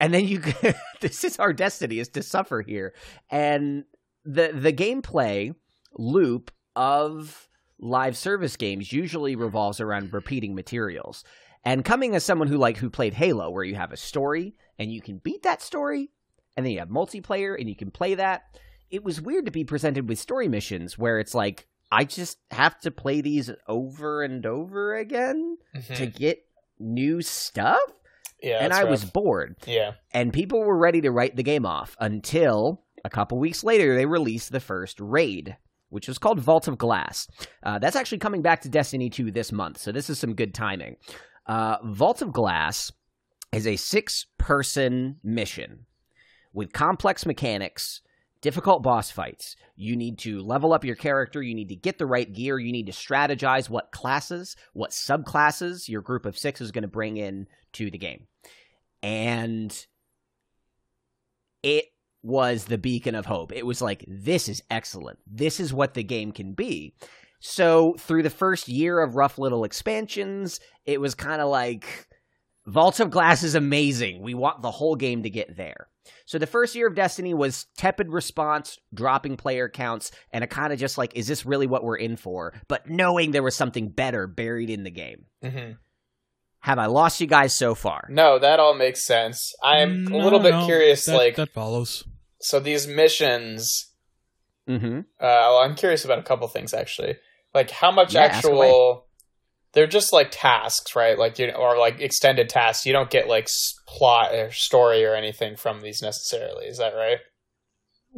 and 0.00 0.12
then 0.14 0.26
you 0.26 0.42
this 1.00 1.24
is 1.24 1.38
our 1.38 1.52
destiny 1.52 1.98
is 1.98 2.08
to 2.08 2.22
suffer 2.22 2.62
here 2.62 2.94
and 3.30 3.84
the 4.24 4.52
the 4.54 4.72
gameplay 4.72 5.54
loop 5.94 6.50
of 6.76 7.48
live 7.78 8.16
service 8.16 8.56
games 8.56 8.92
usually 8.92 9.36
revolves 9.36 9.80
around 9.80 10.12
repeating 10.12 10.54
materials 10.54 11.24
and 11.64 11.84
coming 11.84 12.14
as 12.14 12.24
someone 12.24 12.48
who 12.48 12.56
like 12.58 12.76
who 12.76 12.90
played 12.90 13.14
halo 13.14 13.50
where 13.50 13.64
you 13.64 13.74
have 13.74 13.92
a 13.92 13.96
story 13.96 14.54
and 14.78 14.92
you 14.92 15.00
can 15.00 15.18
beat 15.18 15.42
that 15.42 15.62
story 15.62 16.10
and 16.56 16.66
then 16.66 16.72
you 16.72 16.78
have 16.78 16.88
multiplayer 16.88 17.58
and 17.58 17.68
you 17.68 17.76
can 17.76 17.90
play 17.90 18.14
that 18.14 18.42
it 18.90 19.04
was 19.04 19.20
weird 19.20 19.44
to 19.44 19.50
be 19.50 19.64
presented 19.64 20.08
with 20.08 20.18
story 20.18 20.48
missions 20.48 20.96
where 20.98 21.18
it's 21.18 21.34
like 21.34 21.66
I 21.90 22.04
just 22.04 22.38
have 22.50 22.78
to 22.80 22.90
play 22.90 23.22
these 23.22 23.50
over 23.66 24.22
and 24.22 24.44
over 24.44 24.94
again 24.96 25.56
Mhm. 25.74 25.96
to 25.96 26.06
get 26.06 26.44
new 26.78 27.22
stuff. 27.22 27.80
Yeah, 28.42 28.58
and 28.62 28.72
I 28.72 28.84
was 28.84 29.04
bored. 29.04 29.56
Yeah. 29.66 29.92
And 30.12 30.32
people 30.32 30.60
were 30.60 30.78
ready 30.78 31.00
to 31.00 31.10
write 31.10 31.36
the 31.36 31.42
game 31.42 31.66
off 31.66 31.96
until 32.00 32.82
a 33.04 33.10
couple 33.10 33.38
weeks 33.38 33.64
later 33.64 33.96
they 33.96 34.06
released 34.06 34.52
the 34.52 34.60
first 34.60 35.00
raid, 35.00 35.56
which 35.88 36.08
was 36.08 36.18
called 36.18 36.40
Vault 36.40 36.68
of 36.68 36.78
Glass. 36.78 37.28
Uh, 37.62 37.78
that's 37.78 37.96
actually 37.96 38.18
coming 38.18 38.42
back 38.42 38.62
to 38.62 38.68
Destiny 38.68 39.10
2 39.10 39.30
this 39.30 39.52
month, 39.52 39.78
so 39.78 39.92
this 39.92 40.08
is 40.08 40.18
some 40.18 40.34
good 40.34 40.54
timing. 40.54 40.96
Uh, 41.46 41.78
Vault 41.84 42.22
of 42.22 42.32
Glass 42.32 42.92
is 43.52 43.66
a 43.66 43.76
six 43.76 44.26
person 44.38 45.16
mission 45.22 45.86
with 46.52 46.72
complex 46.72 47.24
mechanics, 47.24 48.02
difficult 48.40 48.82
boss 48.82 49.10
fights. 49.10 49.56
You 49.76 49.96
need 49.96 50.18
to 50.20 50.40
level 50.40 50.72
up 50.72 50.84
your 50.84 50.96
character, 50.96 51.42
you 51.42 51.54
need 51.54 51.68
to 51.68 51.76
get 51.76 51.98
the 51.98 52.06
right 52.06 52.30
gear, 52.32 52.58
you 52.58 52.72
need 52.72 52.86
to 52.86 52.92
strategize 52.92 53.70
what 53.70 53.92
classes, 53.92 54.56
what 54.72 54.90
subclasses 54.90 55.88
your 55.88 56.02
group 56.02 56.26
of 56.26 56.36
six 56.38 56.60
is 56.60 56.72
going 56.72 56.82
to 56.82 56.88
bring 56.88 57.16
in 57.16 57.46
to 57.78 57.90
the 57.90 57.98
game. 57.98 58.26
And 59.02 59.74
it 61.62 61.86
was 62.22 62.64
the 62.64 62.78
beacon 62.78 63.14
of 63.14 63.26
hope. 63.26 63.52
It 63.52 63.66
was 63.66 63.80
like, 63.80 64.04
this 64.06 64.48
is 64.48 64.62
excellent. 64.70 65.18
This 65.26 65.60
is 65.60 65.72
what 65.72 65.94
the 65.94 66.02
game 66.02 66.32
can 66.32 66.52
be. 66.52 66.94
So, 67.40 67.94
through 67.98 68.24
the 68.24 68.30
first 68.30 68.68
year 68.68 69.00
of 69.00 69.14
rough 69.14 69.38
little 69.38 69.62
expansions, 69.62 70.58
it 70.86 71.00
was 71.00 71.14
kind 71.14 71.40
of 71.40 71.48
like 71.48 72.08
Vault 72.66 72.98
of 72.98 73.10
Glass 73.10 73.44
is 73.44 73.54
amazing. 73.54 74.22
We 74.22 74.34
want 74.34 74.60
the 74.60 74.72
whole 74.72 74.96
game 74.96 75.22
to 75.22 75.30
get 75.30 75.56
there. 75.56 75.86
So, 76.26 76.38
the 76.38 76.48
first 76.48 76.74
year 76.74 76.88
of 76.88 76.96
Destiny 76.96 77.34
was 77.34 77.66
tepid 77.76 78.12
response, 78.12 78.76
dropping 78.92 79.36
player 79.36 79.68
counts, 79.68 80.10
and 80.32 80.42
a 80.42 80.48
kind 80.48 80.72
of 80.72 80.80
just 80.80 80.98
like, 80.98 81.14
is 81.14 81.28
this 81.28 81.46
really 81.46 81.68
what 81.68 81.84
we're 81.84 81.96
in 81.96 82.16
for? 82.16 82.54
But 82.66 82.90
knowing 82.90 83.30
there 83.30 83.44
was 83.44 83.54
something 83.54 83.88
better 83.88 84.26
buried 84.26 84.68
in 84.68 84.82
the 84.82 84.90
game. 84.90 85.26
hmm 85.40 85.72
Have 86.60 86.78
I 86.78 86.86
lost 86.86 87.20
you 87.20 87.26
guys 87.26 87.54
so 87.54 87.74
far? 87.74 88.06
No, 88.10 88.38
that 88.38 88.58
all 88.60 88.74
makes 88.74 89.04
sense. 89.06 89.52
I'm 89.62 90.06
Mm, 90.06 90.12
a 90.12 90.16
little 90.18 90.40
bit 90.40 90.50
no, 90.50 90.66
curious. 90.66 91.04
that- 91.06 91.16
like, 91.16 91.36
that 91.36 91.50
follows. 91.50 92.04
so 92.40 92.58
these 92.60 92.86
missions. 92.86 93.86
Mm-hmm. 94.68 94.98
Uh, 94.98 95.02
well, 95.20 95.58
I'm 95.58 95.74
curious 95.76 96.04
about 96.04 96.18
a 96.18 96.22
couple 96.22 96.46
things 96.48 96.74
actually. 96.74 97.16
Like, 97.54 97.70
how 97.70 97.90
much 97.90 98.14
Yeah, 98.14 98.22
actual? 98.24 99.06
They're 99.72 99.86
just 99.86 100.12
like 100.12 100.28
tasks, 100.30 100.94
right? 100.96 101.18
Like, 101.18 101.38
you 101.38 101.46
know, 101.46 101.54
or 101.54 101.78
like 101.78 102.00
extended 102.00 102.48
tasks. 102.48 102.84
You 102.86 102.92
don't 102.92 103.10
get 103.10 103.28
like 103.28 103.48
plot 103.86 104.34
or 104.34 104.50
story 104.50 105.04
or 105.04 105.14
anything 105.14 105.56
from 105.56 105.80
these 105.80 106.02
necessarily. 106.02 106.66
Is 106.66 106.78
that 106.78 106.94
right? 106.94 107.18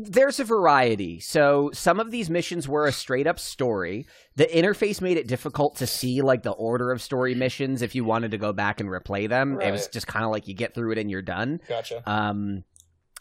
There's 0.08 0.40
a 0.40 0.44
variety. 0.44 1.20
So 1.20 1.70
some 1.72 2.00
of 2.00 2.10
these 2.10 2.30
missions 2.30 2.68
were 2.68 2.86
a 2.86 2.92
straight 2.92 3.26
up 3.26 3.38
story. 3.38 4.06
The 4.36 4.46
interface 4.46 5.00
made 5.00 5.16
it 5.16 5.28
difficult 5.28 5.76
to 5.76 5.86
see 5.86 6.22
like 6.22 6.42
the 6.42 6.52
order 6.52 6.90
of 6.90 7.02
story 7.02 7.34
missions 7.34 7.82
if 7.82 7.94
you 7.94 8.04
wanted 8.04 8.30
to 8.30 8.38
go 8.38 8.52
back 8.52 8.80
and 8.80 8.88
replay 8.88 9.28
them. 9.28 9.60
It 9.60 9.70
was 9.70 9.88
just 9.88 10.06
kind 10.06 10.24
of 10.24 10.30
like 10.30 10.48
you 10.48 10.54
get 10.54 10.74
through 10.74 10.92
it 10.92 10.98
and 10.98 11.10
you're 11.10 11.22
done. 11.22 11.60
Gotcha. 11.68 12.02
Um 12.10 12.64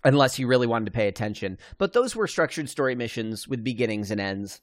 unless 0.04 0.40
you 0.40 0.48
really 0.48 0.68
wanted 0.68 0.86
to 0.86 0.92
pay 0.92 1.08
attention. 1.08 1.58
But 1.78 1.94
those 1.94 2.16
were 2.16 2.28
structured 2.28 2.70
story 2.70 2.96
missions 2.96 3.48
with 3.48 3.64
beginnings 3.64 4.12
and 4.12 4.22
ends. 4.22 4.62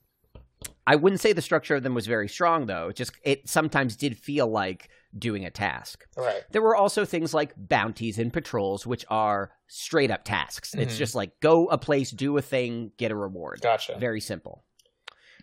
I 0.86 0.96
wouldn't 0.96 1.20
say 1.20 1.32
the 1.32 1.42
structure 1.42 1.74
of 1.74 1.82
them 1.82 1.94
was 1.94 2.06
very 2.06 2.28
strong 2.28 2.66
though. 2.66 2.88
It 2.88 2.96
just 2.96 3.12
it 3.22 3.48
sometimes 3.48 3.96
did 3.96 4.16
feel 4.16 4.46
like 4.46 4.88
doing 5.18 5.44
a 5.44 5.50
task. 5.50 6.04
Right. 6.16 6.42
There 6.50 6.62
were 6.62 6.76
also 6.76 7.04
things 7.04 7.32
like 7.32 7.54
bounties 7.56 8.18
and 8.18 8.32
patrols, 8.32 8.86
which 8.86 9.04
are 9.08 9.52
straight 9.66 10.10
up 10.10 10.24
tasks. 10.24 10.74
It's 10.74 10.94
Mhm. 10.94 10.98
just 10.98 11.14
like 11.14 11.38
go 11.40 11.66
a 11.68 11.78
place, 11.78 12.10
do 12.10 12.36
a 12.36 12.42
thing, 12.42 12.92
get 12.98 13.10
a 13.10 13.16
reward. 13.16 13.60
Gotcha. 13.62 13.96
Very 13.98 14.20
simple. 14.20 14.64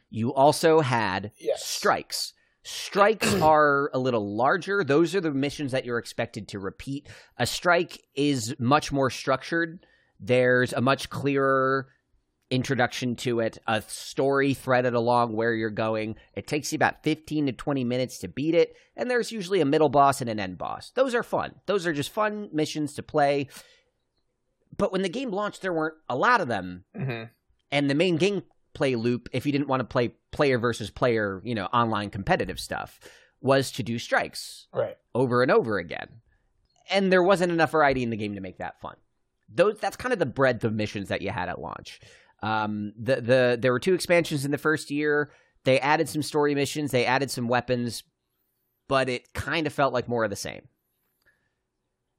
You 0.10 0.34
also 0.34 0.82
had 0.82 1.32
Yes. 1.40 1.66
strikes. 1.66 2.34
Strikes 2.64 3.34
are 3.42 3.90
a 3.94 4.00
little 4.00 4.36
larger. 4.38 4.84
Those 4.84 5.16
are 5.16 5.22
the 5.22 5.32
missions 5.32 5.72
that 5.72 5.86
you're 5.86 5.98
expected 5.98 6.48
to 6.50 6.60
repeat. 6.60 7.08
A 7.38 7.46
strike 7.46 8.00
is 8.16 8.56
much 8.60 8.92
more 8.92 9.10
structured. 9.10 9.86
There's 10.20 10.72
a 10.72 10.82
much 10.82 11.10
clearer 11.10 11.90
introduction 12.50 13.16
to 13.18 13.40
it, 13.40 13.58
a 13.68 13.82
story 13.82 14.54
threaded 14.54 14.94
along 14.94 15.34
where 15.34 15.54
you're 15.54 15.70
going. 15.70 16.16
It 16.34 16.46
takes 16.48 16.72
you 16.72 16.76
about 16.76 17.04
15 17.04 17.48
to 17.48 17.52
20 17.52 17.84
minutes 17.84 18.20
to 18.20 18.28
beat 18.28 18.54
it, 18.56 18.76
and 18.96 19.10
there's 19.10 19.32
usually 19.32 19.60
a 19.62 19.66
middle 19.66 19.90
boss 19.90 20.22
and 20.22 20.30
an 20.30 20.40
end 20.40 20.58
boss. 20.58 20.92
Those 20.96 21.16
are 21.16 21.24
fun. 21.24 21.56
Those 21.66 21.88
are 21.88 21.94
just 21.94 22.12
fun 22.12 22.50
missions 22.54 22.94
to 22.96 23.04
play. 23.04 23.48
But 24.76 24.92
when 24.92 25.02
the 25.04 25.10
game 25.10 25.32
launched, 25.32 25.62
there 25.62 25.74
weren't 25.74 25.96
a 26.10 26.16
lot 26.16 26.42
of 26.42 26.48
them 26.48 26.84
hmm 26.96 27.24
and 27.72 27.90
the 27.90 27.96
main 27.96 28.20
gameplay 28.20 28.96
loop 28.96 29.28
if 29.34 29.48
you 29.48 29.52
didn't 29.52 29.68
want 29.68 29.80
to 29.80 29.84
play 29.86 30.10
player 30.32 30.60
versus 30.60 30.92
player 30.92 31.42
you 31.44 31.56
know 31.56 31.66
online 31.68 32.12
competitive 32.12 32.60
stuff 32.60 33.00
was 33.42 33.72
to 33.72 33.82
do 33.82 33.98
strikes 33.98 34.68
Right. 34.72 34.96
over 35.16 35.42
and 35.42 35.50
over 35.52 35.80
again 35.80 36.08
and 36.92 37.12
there 37.12 37.24
wasn't 37.24 37.52
enough 37.52 37.72
variety 37.72 38.04
in 38.04 38.12
the 38.12 38.18
game 38.18 38.36
to 38.36 38.42
make 38.42 38.60
that 38.60 38.80
fun 38.80 38.96
those 39.50 39.80
that's 39.80 39.98
kind 39.98 40.14
of 40.14 40.20
the 40.20 40.28
breadth 40.28 40.64
of 40.64 40.74
missions 40.74 41.10
that 41.10 41.24
you 41.24 41.32
had 41.32 41.50
at 41.50 41.60
launch 41.60 42.00
um, 42.44 42.94
the 43.02 43.16
the 43.22 43.58
there 43.60 43.72
were 43.72 43.80
two 43.80 43.96
expansions 43.96 44.46
in 44.46 44.52
the 44.52 44.58
first 44.60 44.92
year 44.92 45.32
they 45.64 45.80
added 45.80 46.08
some 46.10 46.22
story 46.22 46.54
missions 46.54 46.92
they 46.92 47.06
added 47.06 47.32
some 47.32 47.48
weapons 47.48 48.04
but 48.88 49.10
it 49.10 49.34
kind 49.34 49.66
of 49.66 49.74
felt 49.74 49.94
like 49.94 50.08
more 50.08 50.24
of 50.24 50.30
the 50.30 50.36
same 50.36 50.68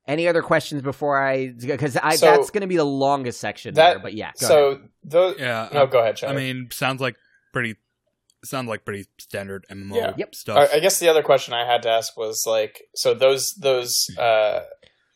any 0.07 0.29
other 0.29 0.43
questions 0.43 0.83
before 0.83 1.23
I? 1.23 1.49
Because 1.49 1.97
I 1.97 2.17
So- 2.17 2.27
that's 2.27 2.51
going 2.51 2.61
to 2.61 2.67
be 2.67 2.77
the 2.77 2.85
longest 2.85 3.41
section 3.41 3.75
That- 3.75 3.91
there. 3.95 3.99
But 4.01 4.13
yeah, 4.15 4.33
go 4.39 4.47
ahead. 4.47 4.49
So 4.49 4.81
those. 5.03 5.37
Yeah. 5.39 5.69
No, 5.73 5.87
go 5.87 6.01
ahead, 6.01 6.17
Chad. 6.17 6.31
I 6.31 6.35
mean, 6.35 6.69
sounds 6.71 7.01
like 7.01 7.17
pretty. 7.53 7.77
Sounds 8.45 8.69
like 8.69 8.85
pretty 8.85 9.07
standard 9.19 9.65
MMO 9.71 9.97
Yeah. 9.97 10.13
Yep. 10.19 10.35
stuff. 10.35 10.69
I, 10.71 10.77
I 10.77 10.81
guess 10.81 10.99
the 11.01 11.09
other 11.09 11.23
question 11.23 11.55
I 11.55 11.65
had 11.65 11.83
to 11.85 11.89
ask 11.89 12.15
was 12.19 12.45
like, 12.47 12.83
so 12.95 13.15
those 13.15 13.55
those 13.55 14.11
uh 14.19 14.61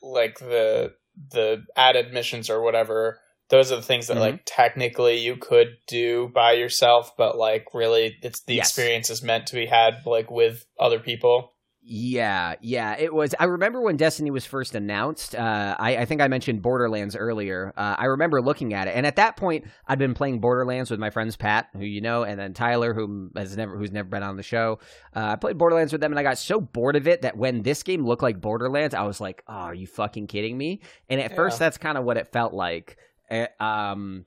like 0.01 0.39
the 0.39 0.95
the 1.33 1.65
added 1.77 2.15
missions 2.15 2.49
or 2.49 2.63
whatever. 2.63 3.21
Those 3.51 3.73
are 3.73 3.77
the 3.77 3.83
things 3.83 4.09
that 4.09 4.17
Mhm. 4.17 4.21
like 4.21 4.43
technically 4.45 5.17
you 5.19 5.37
could 5.37 5.79
do 5.87 6.29
by 6.35 6.53
yourself, 6.53 7.17
but 7.17 7.39
like 7.39 7.67
really, 7.73 8.17
it's 8.23 8.41
the 8.41 8.57
Yes. 8.57 8.69
experience 8.69 9.09
is 9.11 9.23
meant 9.23 9.47
to 9.49 9.55
be 9.55 9.67
had 9.67 10.05
like 10.05 10.31
with 10.31 10.67
other 10.79 10.99
people. 11.01 11.55
Yeah, 11.91 12.57
yeah, 12.61 12.97
it 12.99 13.15
was. 13.15 13.35
I 13.41 13.45
remember 13.45 13.81
when 13.81 13.97
Destiny 13.97 14.31
was 14.31 14.45
first 14.45 14.75
announced. 14.75 15.35
Uh, 15.35 15.75
I, 15.79 15.97
I 15.99 16.05
think 16.05 16.21
I 16.21 16.29
mentioned 16.29 16.61
Borderlands 16.61 17.17
earlier. 17.17 17.73
Uh, 17.79 17.95
I 17.97 18.05
remember 18.07 18.43
looking 18.43 18.75
at 18.75 18.89
it, 18.89 18.95
and 18.95 19.07
at 19.07 19.17
that 19.17 19.37
point, 19.39 19.65
I'd 19.87 19.99
been 19.99 20.13
playing 20.13 20.41
Borderlands 20.41 20.91
with 20.91 21.01
my 21.01 21.09
friends 21.09 21.35
Pat, 21.37 21.69
who 21.73 21.87
you 21.87 22.03
know, 22.03 22.25
and 22.25 22.39
then 22.39 22.53
Tyler, 22.53 22.93
who 22.93 23.31
has 23.35 23.57
never, 23.57 23.79
who's 23.79 23.91
never 23.91 24.07
been 24.11 24.23
on 24.23 24.37
the 24.37 24.43
show. 24.43 24.81
Uh, 25.17 25.29
I 25.33 25.37
played 25.37 25.57
Borderlands 25.57 25.93
with 25.93 26.03
them, 26.03 26.13
and 26.13 26.19
I 26.19 26.23
got 26.23 26.37
so 26.37 26.61
bored 26.61 26.97
of 26.97 27.09
it 27.09 27.23
that 27.23 27.39
when 27.39 27.63
this 27.63 27.83
game 27.83 28.05
looked 28.05 28.23
like 28.23 28.39
Borderlands, 28.39 28.95
I 28.95 29.05
was 29.05 29.19
like, 29.19 29.43
"Oh, 29.49 29.55
are 29.55 29.75
you 29.75 29.87
fucking 29.87 30.27
kidding 30.27 30.59
me?" 30.59 30.83
And 31.09 31.23
at 31.23 31.35
first, 31.35 31.59
that's 31.59 31.79
kind 31.79 31.97
of 31.97 32.05
what 32.05 32.19
it 32.19 32.29
felt 32.29 32.53
like. 32.53 32.99
Uh, 33.31 33.47
um, 33.63 34.25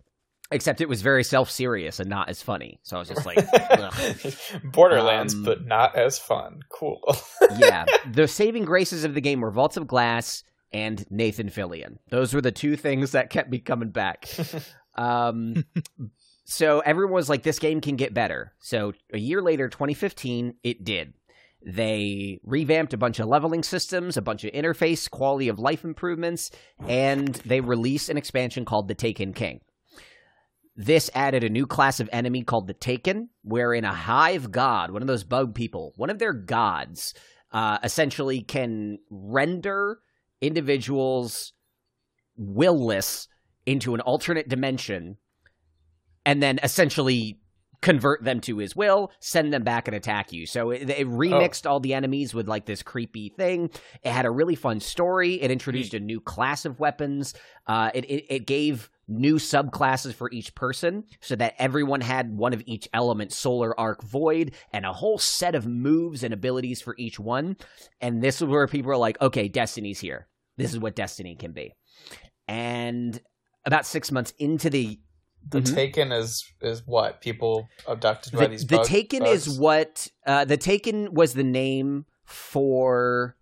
except 0.51 0.81
it 0.81 0.89
was 0.89 1.01
very 1.01 1.23
self-serious 1.23 1.99
and 1.99 2.09
not 2.09 2.29
as 2.29 2.41
funny. 2.41 2.79
So 2.83 2.97
I 2.97 2.99
was 2.99 3.07
just 3.07 3.25
like. 3.25 3.37
Borderlands, 4.63 5.33
Um, 5.33 5.43
but 5.43 5.65
not 5.65 5.95
as 5.95 6.19
fun. 6.19 6.61
Cool. 6.69 7.01
yeah, 7.57 7.85
the 8.11 8.27
saving 8.27 8.65
graces 8.65 9.03
of 9.03 9.13
the 9.13 9.21
game 9.21 9.41
were 9.41 9.51
Vaults 9.51 9.77
of 9.77 9.87
Glass 9.87 10.43
and 10.73 11.05
Nathan 11.09 11.49
Fillion. 11.49 11.97
Those 12.09 12.33
were 12.33 12.41
the 12.41 12.51
two 12.51 12.75
things 12.75 13.11
that 13.11 13.29
kept 13.29 13.49
me 13.49 13.59
coming 13.59 13.89
back. 13.89 14.27
Um, 14.95 15.65
so 16.45 16.79
everyone 16.81 17.13
was 17.13 17.29
like, 17.29 17.43
"This 17.43 17.59
game 17.59 17.81
can 17.81 17.95
get 17.95 18.13
better." 18.13 18.53
So 18.59 18.93
a 19.13 19.17
year 19.19 19.41
later, 19.41 19.69
2015, 19.69 20.55
it 20.63 20.83
did. 20.83 21.13
They 21.63 22.39
revamped 22.43 22.93
a 22.93 22.97
bunch 22.97 23.19
of 23.19 23.27
leveling 23.27 23.63
systems, 23.63 24.17
a 24.17 24.21
bunch 24.21 24.43
of 24.43 24.51
interface 24.51 25.09
quality 25.09 25.47
of 25.47 25.59
life 25.59 25.83
improvements, 25.83 26.51
and 26.87 27.35
they 27.45 27.61
released 27.61 28.09
an 28.09 28.17
expansion 28.17 28.65
called 28.65 28.87
the 28.87 28.95
Taken 28.95 29.33
King. 29.33 29.61
This 30.75 31.11
added 31.13 31.43
a 31.43 31.49
new 31.49 31.67
class 31.67 31.99
of 31.99 32.09
enemy 32.11 32.43
called 32.43 32.67
the 32.67 32.73
Taken, 32.73 33.29
wherein 33.43 33.85
a 33.85 33.93
hive 33.93 34.51
god, 34.51 34.91
one 34.91 35.03
of 35.03 35.07
those 35.07 35.23
bug 35.23 35.53
people, 35.53 35.93
one 35.97 36.09
of 36.09 36.17
their 36.17 36.33
gods, 36.33 37.13
uh, 37.51 37.77
essentially 37.83 38.41
can 38.41 38.97
render 39.09 39.99
individuals 40.39 41.53
willless 42.35 43.27
into 43.65 43.93
an 43.93 44.01
alternate 44.01 44.49
dimension 44.49 45.17
and 46.25 46.41
then 46.41 46.59
essentially 46.63 47.39
convert 47.81 48.23
them 48.23 48.39
to 48.41 48.57
his 48.57 48.75
will, 48.75 49.11
send 49.19 49.51
them 49.51 49.63
back 49.63 49.87
and 49.87 49.95
attack 49.95 50.31
you. 50.31 50.45
So 50.45 50.69
it, 50.69 50.89
it 50.89 51.07
remixed 51.07 51.69
all 51.69 51.79
the 51.79 51.93
enemies 51.93 52.33
with 52.33 52.47
like 52.47 52.65
this 52.65 52.83
creepy 52.83 53.29
thing. 53.29 53.69
It 54.03 54.11
had 54.11 54.25
a 54.25 54.31
really 54.31 54.55
fun 54.55 54.79
story. 54.79 55.41
It 55.41 55.51
introduced 55.51 55.93
a 55.93 55.99
new 55.99 56.21
class 56.21 56.65
of 56.65 56.79
weapons. 56.79 57.33
Uh, 57.67 57.89
it, 57.93 58.05
it 58.05 58.25
it 58.29 58.45
gave 58.45 58.89
new 59.07 59.35
subclasses 59.35 60.13
for 60.13 60.31
each 60.31 60.55
person, 60.55 61.03
so 61.19 61.35
that 61.35 61.55
everyone 61.57 62.01
had 62.01 62.35
one 62.35 62.53
of 62.53 62.63
each 62.65 62.87
element: 62.93 63.31
solar 63.33 63.77
arc, 63.79 64.03
void, 64.03 64.53
and 64.71 64.85
a 64.85 64.93
whole 64.93 65.17
set 65.17 65.55
of 65.55 65.67
moves 65.67 66.23
and 66.23 66.33
abilities 66.33 66.81
for 66.81 66.95
each 66.97 67.19
one. 67.19 67.57
And 67.99 68.21
this 68.21 68.41
is 68.41 68.47
where 68.47 68.67
people 68.67 68.91
are 68.91 68.97
like, 68.97 69.19
"Okay, 69.21 69.47
Destiny's 69.47 69.99
here. 69.99 70.27
This 70.57 70.71
is 70.71 70.79
what 70.79 70.95
Destiny 70.95 71.35
can 71.35 71.51
be." 71.51 71.73
And 72.47 73.19
about 73.65 73.85
six 73.85 74.11
months 74.11 74.33
into 74.37 74.69
the 74.69 74.99
the 75.47 75.59
Mhm. 75.61 75.73
Taken 75.75 76.11
is 76.11 76.45
is 76.61 76.83
what 76.85 77.19
people 77.21 77.67
abducted 77.87 78.33
by 78.33 78.43
the, 78.45 78.47
these. 78.49 78.65
the 78.67 78.77
bug- 78.77 78.85
taken 78.85 79.19
bugs? 79.23 79.47
is 79.47 79.59
what 79.59 80.07
uh, 80.25 80.45
the 80.45 80.57
taken 80.57 81.13
was 81.13 81.33
the 81.33 81.43
name 81.43 82.05
for 82.25 83.35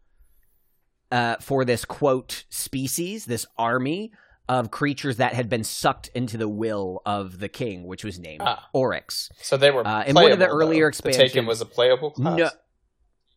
uh, 1.11 1.35
for 1.41 1.65
this 1.65 1.85
quote 1.85 2.45
species 2.49 3.25
this 3.25 3.45
army 3.57 4.11
of 4.47 4.71
creatures 4.71 5.17
that 5.17 5.33
had 5.33 5.47
been 5.49 5.63
sucked 5.63 6.09
into 6.15 6.37
the 6.37 6.47
will 6.49 7.01
of 7.05 7.39
the 7.39 7.49
king 7.49 7.83
which 7.85 8.03
was 8.03 8.17
named 8.19 8.41
Ah. 8.43 8.67
oryx 8.73 9.29
So 9.41 9.57
they 9.57 9.71
were 9.71 9.85
uh, 9.85 10.03
in 10.05 10.15
one 10.15 10.31
of 10.31 10.39
the 10.39 10.47
earlier 10.47 10.91
though. 10.91 11.09
The 11.09 11.15
Taken 11.17 11.45
was 11.45 11.61
a 11.61 11.65
playable 11.65 12.11
class. 12.11 12.37
no 12.37 12.49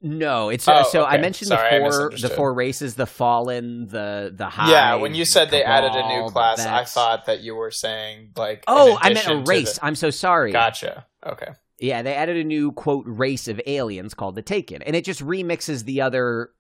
no 0.03 0.49
it's 0.49 0.67
Oh, 0.69 0.83
so 0.91 1.05
i 1.05 1.17
mentioned 1.19 1.49
Sorry, 1.49 1.79
the 1.79 1.91
four 1.91 2.11
the 2.11 2.29
four 2.29 2.53
races 2.55 2.97
the 2.97 3.07
fallen 3.07 3.87
the 3.89 4.33
the 4.35 4.47
high 4.47 4.71
yeah, 4.71 4.95
when 4.97 5.15
you 5.15 5.25
said 5.25 5.51
they 5.51 5.63
added 5.63 5.93
a 5.95 6.09
new 6.09 6.29
class, 6.31 6.59
I 6.67 6.85
thought 6.85 7.27
that 7.27 7.41
you 7.41 7.55
were 7.55 7.71
saying 7.71 8.31
like. 8.37 8.65
oh 8.67 8.99
i 9.01 9.13
meant 9.13 9.27
a 9.29 9.37
race 9.47 9.79
the- 9.79 9.85
i'm 9.87 9.95
so 9.95 10.11
sorry 10.11 10.53
Gotcha. 10.53 11.07
Okay. 11.25 11.49
Yeah, 11.79 12.03
they 12.03 12.15
added 12.15 12.37
a 12.37 12.45
new 12.45 12.71
quote 12.73 13.05
race 13.09 13.49
of 13.49 13.61
aliens 13.67 14.15
called 14.15 14.37
the 14.37 14.43
Taken, 14.43 14.83
and 14.83 14.95
it 14.95 15.05
just 15.05 15.21
remixes 15.21 15.85
the 15.85 16.01
other 16.03 16.51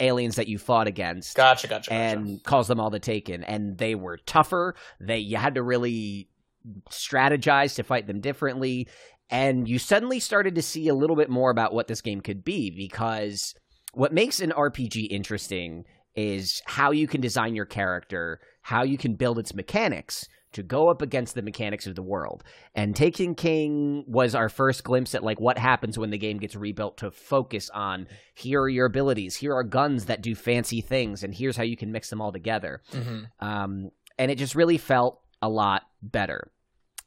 aliens 0.00 0.36
that 0.36 0.48
you 0.48 0.56
fought 0.58 0.86
against 0.86 1.36
Gotcha. 1.36 1.68
Gotcha. 1.68 1.90
Gotcha. 1.90 1.92
and 1.92 2.42
calls 2.44 2.66
them 2.68 2.80
all 2.80 2.88
the 2.90 2.98
Taken. 2.98 3.44
And 3.44 3.76
they 3.76 3.94
were 3.94 4.16
tougher. 4.16 4.74
They 5.00 5.18
you 5.18 5.36
had 5.36 5.54
to 5.56 5.62
really 5.62 6.28
strategize 6.90 7.74
to 7.76 7.82
fight 7.82 8.06
them 8.06 8.20
differently, 8.20 8.88
and 9.30 9.68
you 9.68 9.78
suddenly 9.78 10.20
started 10.20 10.54
to 10.54 10.62
see 10.62 10.88
a 10.88 10.94
little 10.94 11.16
bit 11.16 11.30
more 11.30 11.50
about 11.50 11.72
what 11.72 11.88
this 11.88 12.00
game 12.00 12.20
could 12.20 12.44
be 12.44 12.70
because 12.70 13.54
what 13.92 14.12
makes 14.12 14.40
an 14.40 14.50
RPG 14.50 15.08
interesting 15.10 15.84
is 16.14 16.62
how 16.66 16.90
you 16.90 17.06
can 17.06 17.20
design 17.20 17.54
your 17.54 17.64
character, 17.64 18.40
how 18.62 18.82
you 18.82 18.96
can 18.98 19.14
build 19.14 19.38
its 19.38 19.54
mechanics 19.54 20.26
to 20.52 20.62
go 20.62 20.88
up 20.88 21.02
against 21.02 21.34
the 21.34 21.42
mechanics 21.42 21.86
of 21.86 21.96
the 21.96 22.02
world. 22.02 22.44
And 22.76 22.94
Taken 22.94 23.34
King 23.34 24.04
was 24.06 24.36
our 24.36 24.48
first 24.48 24.84
glimpse 24.84 25.14
at 25.14 25.24
like 25.24 25.40
what 25.40 25.58
happens 25.58 25.98
when 25.98 26.10
the 26.10 26.18
game 26.18 26.38
gets 26.38 26.54
rebuilt 26.54 26.98
to 26.98 27.10
focus 27.10 27.70
on 27.70 28.06
here 28.34 28.62
are 28.62 28.68
your 28.68 28.86
abilities, 28.86 29.34
here 29.34 29.52
are 29.54 29.64
guns 29.64 30.04
that 30.04 30.22
do 30.22 30.36
fancy 30.36 30.80
things, 30.80 31.24
and 31.24 31.34
here's 31.34 31.56
how 31.56 31.64
you 31.64 31.76
can 31.76 31.90
mix 31.90 32.08
them 32.08 32.20
all 32.20 32.30
together. 32.30 32.82
Mhm. 32.92 33.26
Um, 33.40 33.90
and 34.16 34.30
it 34.30 34.38
just 34.38 34.54
really 34.54 34.78
felt 34.78 35.20
a 35.42 35.48
lot 35.48 35.82
better. 36.00 36.52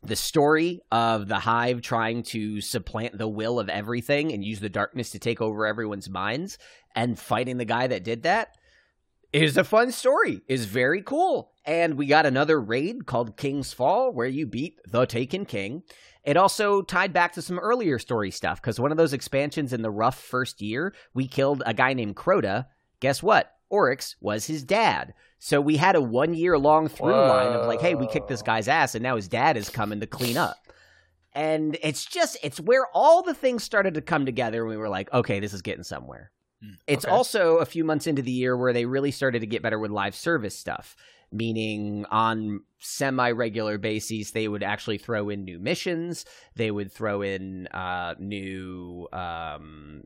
The 0.03 0.15
story 0.15 0.81
of 0.91 1.27
the 1.27 1.39
Hive 1.39 1.81
trying 1.81 2.23
to 2.23 2.61
supplant 2.61 3.17
the 3.17 3.27
will 3.27 3.59
of 3.59 3.67
everything 3.67 4.31
and 4.31 4.43
use 4.43 4.59
the 4.59 4.69
darkness 4.69 5.11
to 5.11 5.19
take 5.19 5.41
over 5.41 5.65
everyone's 5.65 6.09
minds 6.09 6.57
and 6.95 7.19
fighting 7.19 7.57
the 7.57 7.65
guy 7.65 7.87
that 7.87 8.03
did 8.03 8.23
that 8.23 8.49
is 9.33 9.57
a 9.57 9.63
fun 9.63 9.91
story. 9.91 10.41
Is 10.47 10.65
very 10.65 11.01
cool. 11.01 11.51
And 11.65 11.95
we 11.95 12.05
got 12.05 12.25
another 12.25 12.61
raid 12.61 13.05
called 13.05 13.37
King's 13.37 13.73
Fall 13.73 14.13
where 14.13 14.27
you 14.27 14.45
beat 14.45 14.79
the 14.87 15.05
Taken 15.05 15.45
King. 15.45 15.83
It 16.23 16.37
also 16.37 16.81
tied 16.81 17.13
back 17.13 17.33
to 17.33 17.41
some 17.41 17.59
earlier 17.59 17.99
story 17.99 18.31
stuff 18.31 18.61
because 18.61 18.79
one 18.79 18.91
of 18.91 18.97
those 18.97 19.13
expansions 19.13 19.73
in 19.73 19.81
the 19.81 19.91
rough 19.91 20.19
first 20.19 20.61
year, 20.61 20.93
we 21.13 21.27
killed 21.27 21.63
a 21.65 21.73
guy 21.73 21.93
named 21.93 22.15
Crota. 22.15 22.67
Guess 22.99 23.21
what? 23.21 23.51
Oryx 23.69 24.15
was 24.21 24.45
his 24.45 24.63
dad. 24.63 25.13
So 25.39 25.61
we 25.61 25.77
had 25.77 25.95
a 25.95 26.01
one 26.01 26.33
year 26.33 26.57
long 26.57 26.87
through 26.87 27.11
line 27.13 27.53
of 27.53 27.67
like, 27.67 27.81
hey, 27.81 27.95
we 27.95 28.07
kicked 28.07 28.27
this 28.27 28.41
guy's 28.41 28.67
ass, 28.67 28.95
and 28.95 29.03
now 29.03 29.15
his 29.15 29.27
dad 29.27 29.55
is 29.57 29.69
coming 29.69 29.99
to 29.99 30.07
clean 30.07 30.37
up. 30.37 30.57
And 31.33 31.77
it's 31.83 32.05
just, 32.05 32.37
it's 32.41 32.59
where 32.59 32.87
all 32.93 33.21
the 33.21 33.35
things 33.35 33.63
started 33.63 33.93
to 33.93 34.01
come 34.01 34.25
together, 34.25 34.61
and 34.61 34.69
we 34.69 34.77
were 34.77 34.89
like, 34.89 35.13
okay, 35.13 35.39
this 35.39 35.53
is 35.53 35.61
getting 35.61 35.83
somewhere. 35.83 36.31
Hmm, 36.63 36.71
It's 36.87 37.05
okay. 37.05 37.13
also 37.13 37.57
a 37.57 37.65
few 37.65 37.83
months 37.83 38.07
into 38.07 38.23
the 38.23 38.31
year 38.31 38.57
where 38.57 38.73
they 38.73 38.85
really 38.85 39.11
started 39.11 39.41
to 39.41 39.45
get 39.45 39.61
better 39.61 39.77
with 39.77 39.91
live 39.91 40.15
service 40.15 40.57
stuff, 40.57 40.95
meaning 41.31 42.05
on 42.09 42.61
semi 42.79 43.29
regular 43.29 43.77
bases, 43.77 44.31
they 44.31 44.47
would 44.47 44.63
actually 44.63 44.97
throw 44.97 45.29
in 45.29 45.45
new 45.45 45.59
missions, 45.59 46.25
they 46.55 46.71
would 46.71 46.91
throw 46.91 47.21
in 47.21 47.67
uh, 47.67 48.15
new 48.17 49.07
um, 49.13 50.01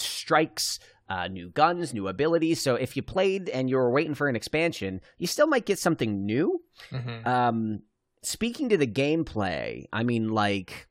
strikes, 0.00 0.78
uh, 1.08 1.28
new 1.28 1.50
guns, 1.50 1.92
new 1.94 2.08
abilities. 2.08 2.60
So 2.62 2.74
if 2.76 2.96
you 2.96 3.02
played 3.02 3.48
and 3.48 3.68
you 3.68 3.76
were 3.76 3.90
waiting 3.90 4.14
for 4.14 4.28
an 4.28 4.36
expansion, 4.36 5.00
you 5.18 5.26
still 5.26 5.46
might 5.46 5.66
get 5.66 5.78
something 5.78 6.24
new. 6.24 6.62
Mhm. 6.90 7.26
Um, 7.26 7.82
speaking 8.22 8.68
to 8.70 8.76
the 8.76 8.86
gameplay, 8.86 9.84
I 9.92 10.02
mean, 10.02 10.30
like 10.30 10.88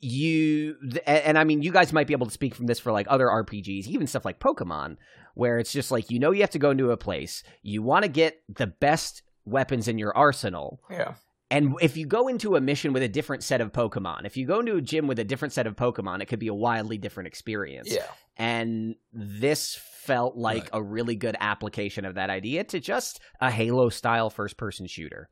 you 0.00 0.76
and 1.06 1.38
I 1.38 1.44
mean, 1.44 1.62
you 1.62 1.72
guys 1.72 1.92
might 1.92 2.06
be 2.06 2.12
able 2.12 2.26
to 2.26 2.32
speak 2.32 2.54
from 2.54 2.66
this 2.66 2.78
for 2.78 2.92
like 2.92 3.06
other 3.08 3.26
RPGs, 3.26 3.86
even 3.86 4.06
stuff 4.06 4.24
like 4.24 4.38
Pokemon, 4.38 4.96
where 5.34 5.58
it's 5.58 5.72
just 5.72 5.90
like 5.90 6.10
you 6.10 6.18
know 6.18 6.30
you 6.30 6.42
have 6.42 6.50
to 6.50 6.58
go 6.58 6.70
into 6.70 6.90
a 6.90 6.96
place, 6.96 7.42
you 7.62 7.82
want 7.82 8.04
to 8.04 8.08
get 8.10 8.42
the 8.54 8.66
best 8.66 9.22
weapons 9.46 9.88
in 9.88 9.98
your 9.98 10.14
arsenal, 10.16 10.80
Yeah. 10.90 11.14
And 11.54 11.74
if 11.80 11.96
you 11.96 12.06
go 12.06 12.26
into 12.28 12.56
a 12.56 12.60
mission 12.60 12.92
with 12.92 13.02
a 13.02 13.08
different 13.08 13.42
set 13.44 13.60
of 13.60 13.72
Pokemon, 13.72 14.26
if 14.26 14.36
you 14.36 14.46
go 14.46 14.60
into 14.60 14.76
a 14.76 14.80
gym 14.82 15.06
with 15.06 15.18
a 15.18 15.24
different 15.24 15.52
set 15.54 15.66
of 15.66 15.76
Pokemon, 15.76 16.20
it 16.20 16.26
could 16.26 16.38
be 16.40 16.48
a 16.48 16.54
wildly 16.54 16.98
different 16.98 17.28
experience 17.28 17.90
Yeah. 17.92 18.06
and 18.36 18.96
this 19.12 19.74
felt 20.04 20.36
like 20.36 20.64
Right. 20.64 20.70
a 20.74 20.82
really 20.82 21.14
good 21.16 21.36
application 21.40 22.04
of 22.04 22.16
that 22.16 22.28
idea 22.28 22.64
to 22.64 22.80
just 22.80 23.20
a 23.40 23.50
Halo 23.50 23.88
style 23.88 24.30
first 24.30 24.56
person 24.56 24.86
shooter. 24.86 25.28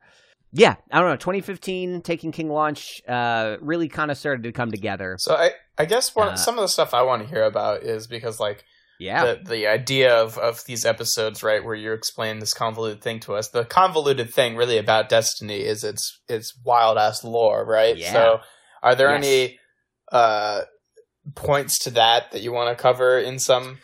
Yeah, 0.51 0.75
I 0.91 0.99
don't 0.99 1.09
know. 1.09 1.15
2015 1.17 2.01
Taken 2.03 2.31
King 2.31 2.49
launch 2.49 3.01
uh, 3.07 3.57
really 3.59 3.89
kind 3.89 4.09
of 4.11 4.17
started 4.17 4.43
to 4.43 4.51
come 4.51 4.71
together. 4.71 5.15
So 5.19 5.35
I 5.35 5.51
I 5.77 5.85
guess 5.85 6.15
one 6.15 6.29
Uh, 6.29 6.35
some 6.37 6.55
of 6.57 6.61
the 6.61 6.67
stuff 6.67 6.93
I 6.93 7.01
want 7.01 7.23
to 7.23 7.27
hear 7.27 7.43
about 7.43 7.83
is 7.83 8.05
because 8.07 8.39
like 8.39 8.63
Yeah, 8.99 9.25
the 9.25 9.41
the 9.49 9.67
idea 9.67 10.15
of 10.15 10.37
of 10.37 10.63
these 10.65 10.85
episodes 10.85 11.43
right 11.43 11.63
where 11.63 11.75
you 11.75 11.93
explain 11.93 12.39
this 12.39 12.53
convoluted 12.53 13.01
thing 13.01 13.19
to 13.21 13.35
us. 13.35 13.49
The 13.49 13.65
convoluted 13.65 14.33
thing 14.33 14.55
really 14.55 14.77
about 14.77 15.09
Destiny 15.09 15.61
is 15.61 15.83
its 15.83 16.19
its 16.29 16.53
wild 16.63 16.97
ass 16.97 17.23
lore, 17.23 17.65
right? 17.65 17.97
Yeah. 17.97 18.11
So 18.11 18.39
are 18.81 18.95
there 18.95 19.09
Yes. 19.09 19.25
any 19.25 19.59
uh 20.11 20.61
points 21.35 21.79
to 21.79 21.89
that 21.91 22.31
that 22.31 22.41
you 22.41 22.51
want 22.51 22.75
to 22.75 22.81
cover 22.81 23.17
in 23.17 23.39
some 23.39 23.79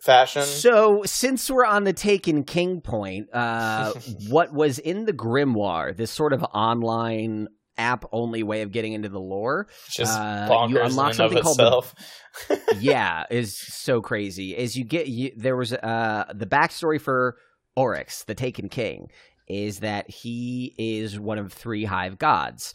fashion? 0.00 0.42
So, 0.42 1.02
since 1.04 1.50
we're 1.50 1.64
on 1.64 1.84
the 1.84 1.92
Taken 1.92 2.44
King 2.44 2.80
point, 2.80 3.28
uh, 3.32 3.92
what 4.28 4.52
was 4.52 4.78
in 4.78 5.04
the 5.04 5.12
Grimoire, 5.12 5.96
this 5.96 6.10
sort 6.10 6.32
of 6.32 6.42
online 6.54 7.48
app 7.76 8.04
only 8.12 8.42
way 8.42 8.62
of 8.62 8.72
getting 8.72 8.92
into 8.92 9.08
the 9.08 9.20
lore, 9.20 9.66
Just 9.90 10.18
uh, 10.18 10.48
bonkers 10.48 10.70
you 10.70 10.80
unlock 10.80 11.08
in 11.10 11.14
something 11.14 11.38
of 11.38 11.44
called 11.44 11.58
the- 11.58 12.60
yeah, 12.80 13.24
is 13.30 13.56
so 13.58 14.00
crazy. 14.00 14.56
Is 14.56 14.76
you 14.76 14.84
get 14.84 15.08
you, 15.08 15.32
there 15.36 15.56
was 15.56 15.72
uh 15.72 16.24
the 16.34 16.46
backstory 16.46 17.00
for 17.00 17.36
Oryx, 17.76 18.24
the 18.24 18.34
Taken 18.34 18.68
King, 18.68 19.10
is 19.48 19.80
that 19.80 20.08
he 20.10 20.74
is 20.78 21.18
one 21.18 21.38
of 21.38 21.52
three 21.52 21.84
hive 21.84 22.18
gods. 22.18 22.74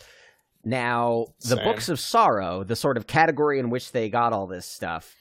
Now, 0.63 1.27
the 1.41 1.55
Same. 1.55 1.63
books 1.63 1.89
of 1.89 1.99
sorrow, 1.99 2.63
the 2.63 2.75
sort 2.75 2.97
of 2.97 3.07
category 3.07 3.59
in 3.59 3.69
which 3.69 3.91
they 3.91 4.09
got 4.09 4.33
all 4.33 4.45
this 4.45 4.65
stuff, 4.65 5.15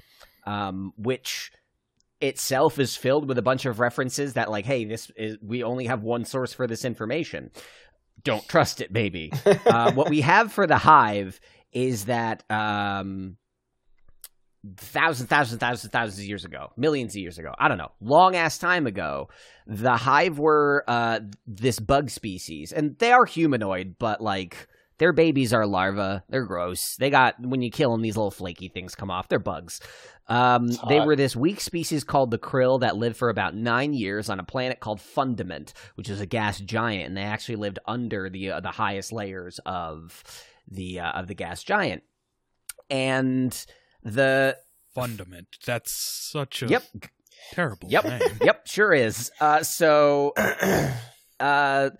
um, 0.46 0.92
which 0.96 1.52
itself 2.20 2.80
is 2.80 2.96
filled 2.96 3.28
with 3.28 3.38
a 3.38 3.42
bunch 3.42 3.64
of 3.64 3.78
references 3.78 4.32
that 4.32 4.50
like, 4.50 4.66
hey, 4.66 4.84
this 4.84 5.10
is 5.16 5.38
we 5.40 5.62
only 5.62 5.86
have 5.86 6.02
one 6.02 6.24
source 6.24 6.52
for 6.52 6.66
this 6.66 6.84
information. 6.84 7.50
Don't 8.24 8.46
trust 8.48 8.80
it, 8.80 8.92
baby 8.92 9.32
uh, 9.66 9.92
what 9.92 10.08
we 10.10 10.20
have 10.20 10.52
for 10.52 10.66
the 10.66 10.78
hive 10.78 11.40
is 11.72 12.06
that 12.06 12.42
um, 12.50 13.36
thousands, 14.76 15.28
thousands, 15.28 15.60
thousands, 15.60 15.92
thousands 15.92 16.18
of 16.18 16.24
years 16.24 16.44
ago, 16.44 16.72
millions 16.76 17.12
of 17.12 17.20
years 17.20 17.38
ago, 17.38 17.54
I 17.58 17.68
don't 17.68 17.78
know, 17.78 17.92
long 18.00 18.36
ass 18.36 18.58
time 18.58 18.86
ago, 18.86 19.28
the 19.66 19.96
hive 19.96 20.38
were 20.38 20.84
uh, 20.88 21.20
this 21.46 21.78
bug 21.78 22.10
species, 22.10 22.72
and 22.72 22.98
they 22.98 23.12
are 23.12 23.24
humanoid, 23.24 23.96
but 23.98 24.20
like 24.20 24.68
their 24.98 25.12
babies 25.12 25.52
are 25.52 25.66
larvae. 25.66 26.22
They're 26.28 26.44
gross. 26.44 26.96
They 26.96 27.10
got 27.10 27.34
when 27.40 27.62
you 27.62 27.70
kill 27.70 27.92
them, 27.92 28.02
these 28.02 28.16
little 28.16 28.30
flaky 28.30 28.68
things 28.68 28.94
come 28.94 29.10
off. 29.10 29.28
They're 29.28 29.38
bugs. 29.38 29.80
Um, 30.26 30.68
they 30.88 31.00
were 31.00 31.16
this 31.16 31.34
weak 31.34 31.60
species 31.60 32.04
called 32.04 32.30
the 32.30 32.38
krill 32.38 32.80
that 32.80 32.96
lived 32.96 33.16
for 33.16 33.30
about 33.30 33.54
nine 33.54 33.94
years 33.94 34.28
on 34.28 34.38
a 34.38 34.44
planet 34.44 34.78
called 34.80 35.00
Fundament, 35.00 35.72
which 35.94 36.10
is 36.10 36.20
a 36.20 36.26
gas 36.26 36.58
giant, 36.60 37.06
and 37.06 37.16
they 37.16 37.22
actually 37.22 37.56
lived 37.56 37.78
under 37.86 38.28
the 38.28 38.50
uh, 38.50 38.60
the 38.60 38.70
highest 38.70 39.10
layers 39.12 39.58
of 39.64 40.22
the 40.70 41.00
uh, 41.00 41.12
of 41.12 41.28
the 41.28 41.34
gas 41.34 41.62
giant. 41.62 42.02
And 42.90 43.52
the 44.02 44.56
Fundament. 44.94 45.46
That's 45.64 45.92
such 45.92 46.62
a 46.62 46.66
Yep. 46.68 46.82
terrible 47.52 47.88
Yep. 47.90 48.04
name. 48.04 48.20
yep, 48.42 48.66
sure 48.66 48.92
is. 48.92 49.30
Uh, 49.40 49.62
so 49.62 50.32
uh, 51.40 51.90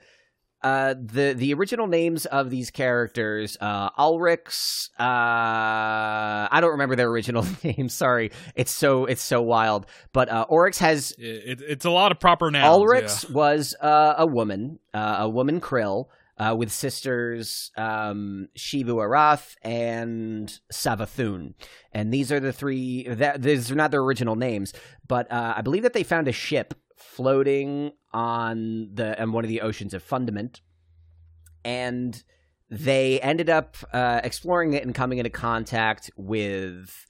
uh, 0.62 0.94
the 1.00 1.34
the 1.36 1.54
original 1.54 1.86
names 1.86 2.26
of 2.26 2.50
these 2.50 2.70
characters, 2.70 3.56
uh, 3.60 3.90
Ulrix. 3.90 4.90
Uh, 4.98 6.48
I 6.50 6.58
don't 6.60 6.72
remember 6.72 6.96
their 6.96 7.08
original 7.08 7.46
names. 7.64 7.94
Sorry, 7.94 8.32
it's 8.54 8.72
so 8.72 9.04
it's 9.04 9.22
so 9.22 9.40
wild. 9.42 9.86
But 10.12 10.28
uh, 10.28 10.46
Oryx 10.48 10.78
has 10.78 11.12
It, 11.12 11.60
it, 11.60 11.60
it's 11.60 11.84
a 11.84 11.90
lot 11.90 12.12
of 12.12 12.20
proper 12.20 12.50
nouns. 12.50 12.76
Ulrix 12.76 13.28
yeah. 13.28 13.34
was 13.34 13.74
uh, 13.80 14.14
a 14.18 14.26
woman, 14.26 14.78
uh, 14.92 15.16
a 15.20 15.28
woman 15.28 15.60
Krill, 15.60 16.06
uh, 16.38 16.54
with 16.56 16.70
sisters 16.72 17.70
um, 17.76 18.48
Xivu 18.56 18.96
Arath 18.96 19.56
and 19.62 20.58
Savathun. 20.72 21.54
And 21.92 22.12
these 22.12 22.30
are 22.30 22.40
the 22.40 22.52
three, 22.52 23.08
that, 23.08 23.42
these 23.42 23.70
are 23.70 23.74
not 23.74 23.90
their 23.90 24.02
original 24.02 24.36
names, 24.36 24.72
but 25.06 25.30
uh, 25.32 25.54
I 25.56 25.62
believe 25.62 25.82
that 25.82 25.92
they 25.92 26.04
found 26.04 26.28
a 26.28 26.32
ship 26.32 26.74
floating 26.98 27.92
on 28.12 28.90
the 28.94 29.20
on 29.20 29.32
one 29.32 29.44
of 29.44 29.48
the 29.48 29.60
oceans 29.60 29.94
of 29.94 30.02
Fundament. 30.02 30.60
and 31.64 32.22
they 32.70 33.18
ended 33.20 33.48
up 33.48 33.76
uh, 33.94 34.20
exploring 34.22 34.74
it 34.74 34.84
and 34.84 34.94
coming 34.94 35.18
into 35.18 35.30
contact 35.30 36.10
with 36.16 37.06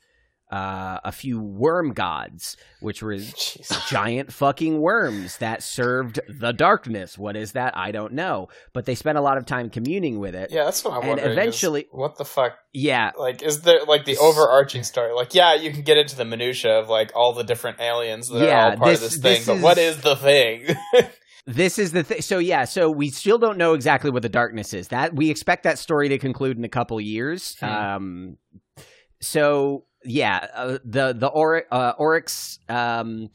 uh, 0.51 0.99
a 1.05 1.13
few 1.13 1.41
worm 1.41 1.93
gods, 1.93 2.57
which 2.81 3.03
were 3.03 3.17
giant 3.89 4.33
fucking 4.33 4.81
worms 4.81 5.37
that 5.39 5.63
served 5.63 6.21
the 6.29 6.53
darkness. 6.53 7.19
What 7.19 7.37
is 7.37 7.53
that? 7.53 7.77
I 7.77 7.91
don't 7.93 8.15
know. 8.15 8.49
But 8.73 8.87
they 8.87 8.95
spent 8.95 9.19
a 9.19 9.21
lot 9.21 9.37
of 9.39 9.45
time 9.47 9.69
communing 9.71 10.19
with 10.19 10.35
it. 10.35 10.51
Yeah, 10.51 10.65
that's 10.65 10.83
what 10.85 10.93
I'm 10.95 11.01
And 11.01 11.09
wondering. 11.09 11.33
eventually- 11.33 11.87
what 11.91 12.17
the 12.17 12.25
fuck? 12.25 12.53
Yeah, 12.73 13.11
Like, 13.19 13.43
is 13.43 13.63
there 13.63 13.85
like 13.87 14.05
the 14.05 14.17
overarching 14.19 14.85
story? 14.85 15.13
Like, 15.13 15.35
yeah, 15.35 15.55
you 15.55 15.73
can 15.73 15.83
get 15.83 15.97
into 15.99 16.17
the 16.17 16.25
minutia 16.25 16.79
of 16.79 16.89
like 16.89 17.11
all 17.15 17.33
the 17.35 17.45
different 17.45 17.81
aliens 17.81 18.29
that 18.29 18.49
are 18.49 18.71
all 18.73 18.77
part 18.77 18.91
this- 18.91 19.03
of 19.05 19.11
this 19.11 19.19
thing, 19.21 19.39
this 19.39 19.47
but 19.47 19.61
what 19.61 19.79
is- 19.79 19.97
is 19.97 20.03
the 20.03 20.17
thing? 20.17 20.67
This 21.51 21.79
is 21.79 21.93
the 21.93 22.03
thing. 22.03 22.21
So 22.21 22.39
yeah, 22.41 22.65
so 22.67 22.91
we 22.91 23.09
still 23.09 23.39
don't 23.39 23.57
know 23.57 23.73
exactly 23.73 24.11
what 24.11 24.21
the 24.21 24.29
darkness 24.29 24.75
is. 24.75 24.89
That 24.89 25.15
we 25.17 25.31
expect 25.31 25.63
that 25.63 25.79
story 25.79 26.11
to 26.11 26.19
conclude 26.19 26.59
in 26.59 26.65
a 26.65 26.69
couple 26.69 27.01
years. 27.01 27.57
Hmm. 27.61 27.65
Um, 27.65 28.37
so 29.23 29.85
yeah, 30.05 30.47
uh, 30.55 30.79
the 30.85 31.13
the 31.13 31.27
or, 31.29 31.65
uh, 31.71 31.93
Oryx 31.99 32.59
um, 32.69 33.31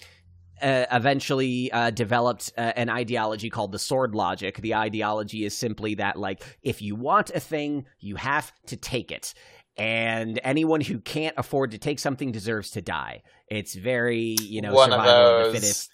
uh, 0.62 0.86
eventually 0.91 1.71
uh, 1.71 1.89
developed 1.91 2.54
uh, 2.58 2.73
an 2.76 2.89
ideology 2.89 3.49
called 3.49 3.71
the 3.71 3.80
sword 3.80 4.15
logic. 4.15 4.58
The 4.58 4.76
ideology 4.76 5.45
is 5.45 5.58
simply 5.58 5.95
that 5.95 6.17
like 6.17 6.43
if 6.62 6.82
you 6.82 6.95
want 6.95 7.32
a 7.32 7.39
thing, 7.39 7.86
you 7.99 8.15
have 8.15 8.52
to 8.67 8.78
take 8.78 9.12
it. 9.12 9.34
And 9.76 10.39
anyone 10.43 10.82
who 10.82 10.99
can't 10.99 11.34
afford 11.36 11.71
to 11.71 11.80
take 11.80 11.97
something 11.97 12.32
deserves 12.32 12.69
to 12.71 12.82
die. 12.82 13.23
It's 13.47 13.73
very, 13.73 14.36
you 14.39 14.62
know, 14.62 14.71
One 14.71 14.91
survival 14.91 15.12
of, 15.12 15.43
those. 15.45 15.54
the 15.54 15.60
fittest 15.60 15.91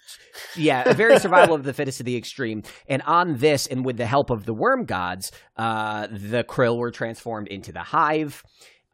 yeah, 0.56 0.88
a 0.88 0.94
very 0.94 1.18
survival 1.18 1.54
of 1.54 1.64
the 1.64 1.72
fittest 1.72 1.98
to 1.98 2.04
the 2.04 2.16
extreme. 2.16 2.62
And 2.88 3.02
on 3.02 3.38
this, 3.38 3.66
and 3.66 3.84
with 3.84 3.96
the 3.96 4.06
help 4.06 4.30
of 4.30 4.44
the 4.44 4.54
worm 4.54 4.84
gods, 4.84 5.32
uh, 5.56 6.06
the 6.10 6.44
krill 6.44 6.78
were 6.78 6.90
transformed 6.90 7.48
into 7.48 7.72
the 7.72 7.82
hive. 7.82 8.44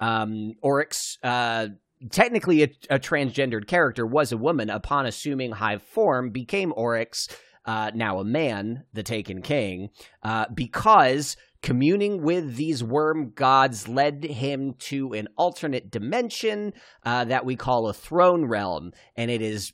Um, 0.00 0.52
Oryx, 0.62 1.18
uh, 1.22 1.68
technically 2.10 2.62
a, 2.62 2.68
a 2.90 2.98
transgendered 2.98 3.66
character, 3.66 4.06
was 4.06 4.32
a 4.32 4.36
woman. 4.36 4.70
Upon 4.70 5.06
assuming 5.06 5.52
hive 5.52 5.82
form, 5.82 6.30
became 6.30 6.72
Oryx. 6.76 7.28
Uh, 7.64 7.90
now 7.94 8.20
a 8.20 8.24
man, 8.24 8.84
the 8.92 9.02
Taken 9.02 9.42
King, 9.42 9.88
uh, 10.22 10.44
because 10.54 11.36
communing 11.62 12.22
with 12.22 12.54
these 12.54 12.84
worm 12.84 13.32
gods 13.34 13.88
led 13.88 14.22
him 14.22 14.74
to 14.78 15.12
an 15.14 15.26
alternate 15.36 15.90
dimension 15.90 16.72
uh, 17.04 17.24
that 17.24 17.44
we 17.44 17.56
call 17.56 17.88
a 17.88 17.92
throne 17.92 18.44
realm, 18.44 18.92
and 19.16 19.32
it 19.32 19.42
is 19.42 19.72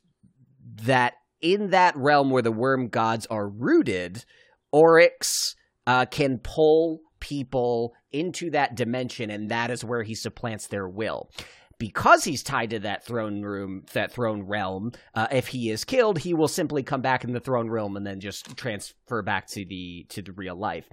that 0.85 1.13
in 1.43 1.69
that 1.71 1.95
realm 1.95 2.31
where 2.31 2.41
the 2.41 2.51
worm 2.51 2.89
gods 2.89 3.27
are 3.27 3.47
rooted, 3.47 4.25
Oryx 4.73 5.55
uh, 5.87 6.07
can 6.07 6.39
pull 6.39 7.01
people 7.23 7.95
into 8.11 8.51
that 8.51 8.75
dimension, 8.75 9.31
and 9.31 9.49
that 9.49 9.71
is 9.71 9.85
where 9.85 10.03
he 10.03 10.15
supplants 10.15 10.67
their 10.67 10.89
will. 10.89 11.31
Because 11.79 12.25
he's 12.25 12.43
tied 12.43 12.71
to 12.71 12.81
that 12.81 13.05
throne 13.05 13.43
room, 13.43 13.85
that 13.93 14.13
throne 14.13 14.43
realm, 14.43 14.93
uh, 15.15 15.29
if 15.33 15.49
he 15.49 15.71
is 15.71 15.85
killed, 15.85 16.19
he 16.19 16.35
will 16.35 16.49
simply 16.49 16.83
come 16.83 17.01
back 17.01 17.25
in 17.25 17.33
the 17.33 17.41
throne 17.41 17.71
realm 17.71 17.97
and 17.97 18.07
then 18.07 18.21
just 18.21 18.57
transfer 18.57 19.23
back 19.23 19.47
to 19.49 19.65
the 19.65 20.05
to 20.11 20.23
the 20.23 20.33
real 20.33 20.55
life. 20.55 20.89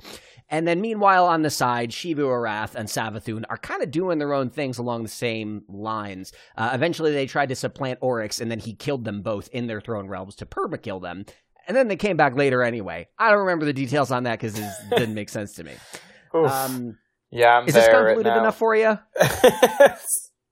And 0.49 0.67
then, 0.67 0.81
meanwhile, 0.81 1.25
on 1.25 1.41
the 1.41 1.49
side, 1.49 1.91
Xivu 1.91 2.25
Arath 2.25 2.73
and 2.73 2.87
Savathun 2.87 3.43
are 3.49 3.57
kind 3.57 3.83
of 3.83 3.91
doing 3.91 4.17
their 4.17 4.33
own 4.33 4.49
things 4.49 4.77
along 4.77 5.03
the 5.03 5.09
same 5.09 5.63
lines. 5.67 6.31
Uh, 6.55 6.71
eventually, 6.73 7.11
they 7.11 7.27
tried 7.27 7.49
to 7.49 7.55
supplant 7.55 7.99
Oryx, 8.01 8.39
and 8.39 8.49
then 8.49 8.59
he 8.59 8.73
killed 8.73 9.05
them 9.05 9.21
both 9.21 9.47
in 9.49 9.67
their 9.67 9.81
throne 9.81 10.07
realms 10.07 10.35
to 10.37 10.45
permakill 10.45 11.01
them. 11.01 11.25
And 11.67 11.77
then 11.77 11.87
they 11.87 11.97
came 11.97 12.17
back 12.17 12.35
later 12.35 12.63
anyway. 12.63 13.09
I 13.19 13.29
don't 13.29 13.41
remember 13.41 13.65
the 13.65 13.73
details 13.73 14.09
on 14.09 14.23
that 14.23 14.39
because 14.39 14.57
it 14.57 14.67
didn't 14.89 15.13
make 15.13 15.29
sense 15.29 15.53
to 15.53 15.63
me. 15.63 15.73
Oof. 16.35 16.51
Um, 16.51 16.97
yeah, 17.31 17.57
I'm 17.57 17.67
is 17.67 17.73
this 17.73 17.85
there 17.85 17.93
convoluted 17.93 18.25
right 18.31 18.37
enough 18.39 18.57
for 18.57 18.75
you? 18.75 18.97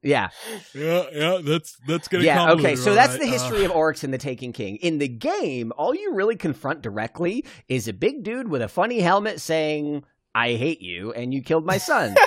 Yeah. 0.04 0.30
Yeah, 0.76 1.04
yeah, 1.12 1.40
that's 1.44 1.76
that's 1.88 2.08
gonna. 2.08 2.24
Yeah, 2.24 2.52
okay, 2.52 2.76
so 2.76 2.94
that's 2.94 3.14
right. 3.14 3.22
the 3.22 3.26
history 3.26 3.64
Uh, 3.64 3.66
of 3.66 3.72
Oryx 3.72 4.04
and 4.04 4.14
the 4.14 4.18
Taken 4.20 4.54
King. 4.54 4.78
In 4.78 5.00
the 5.00 5.08
game, 5.08 5.74
all 5.76 5.94
you 5.94 6.14
really 6.14 6.36
confront 6.36 6.82
directly 6.82 7.44
is 7.68 7.88
a 7.88 7.94
big 7.94 8.24
dude 8.24 8.48
with 8.48 8.62
a 8.62 8.68
funny 8.68 9.00
helmet 9.00 9.42
saying, 9.42 10.04
I 10.36 10.54
hate 10.54 10.82
you, 10.82 11.14
and 11.14 11.34
you 11.34 11.42
killed 11.42 11.66
my 11.66 11.78
son. 11.80 12.16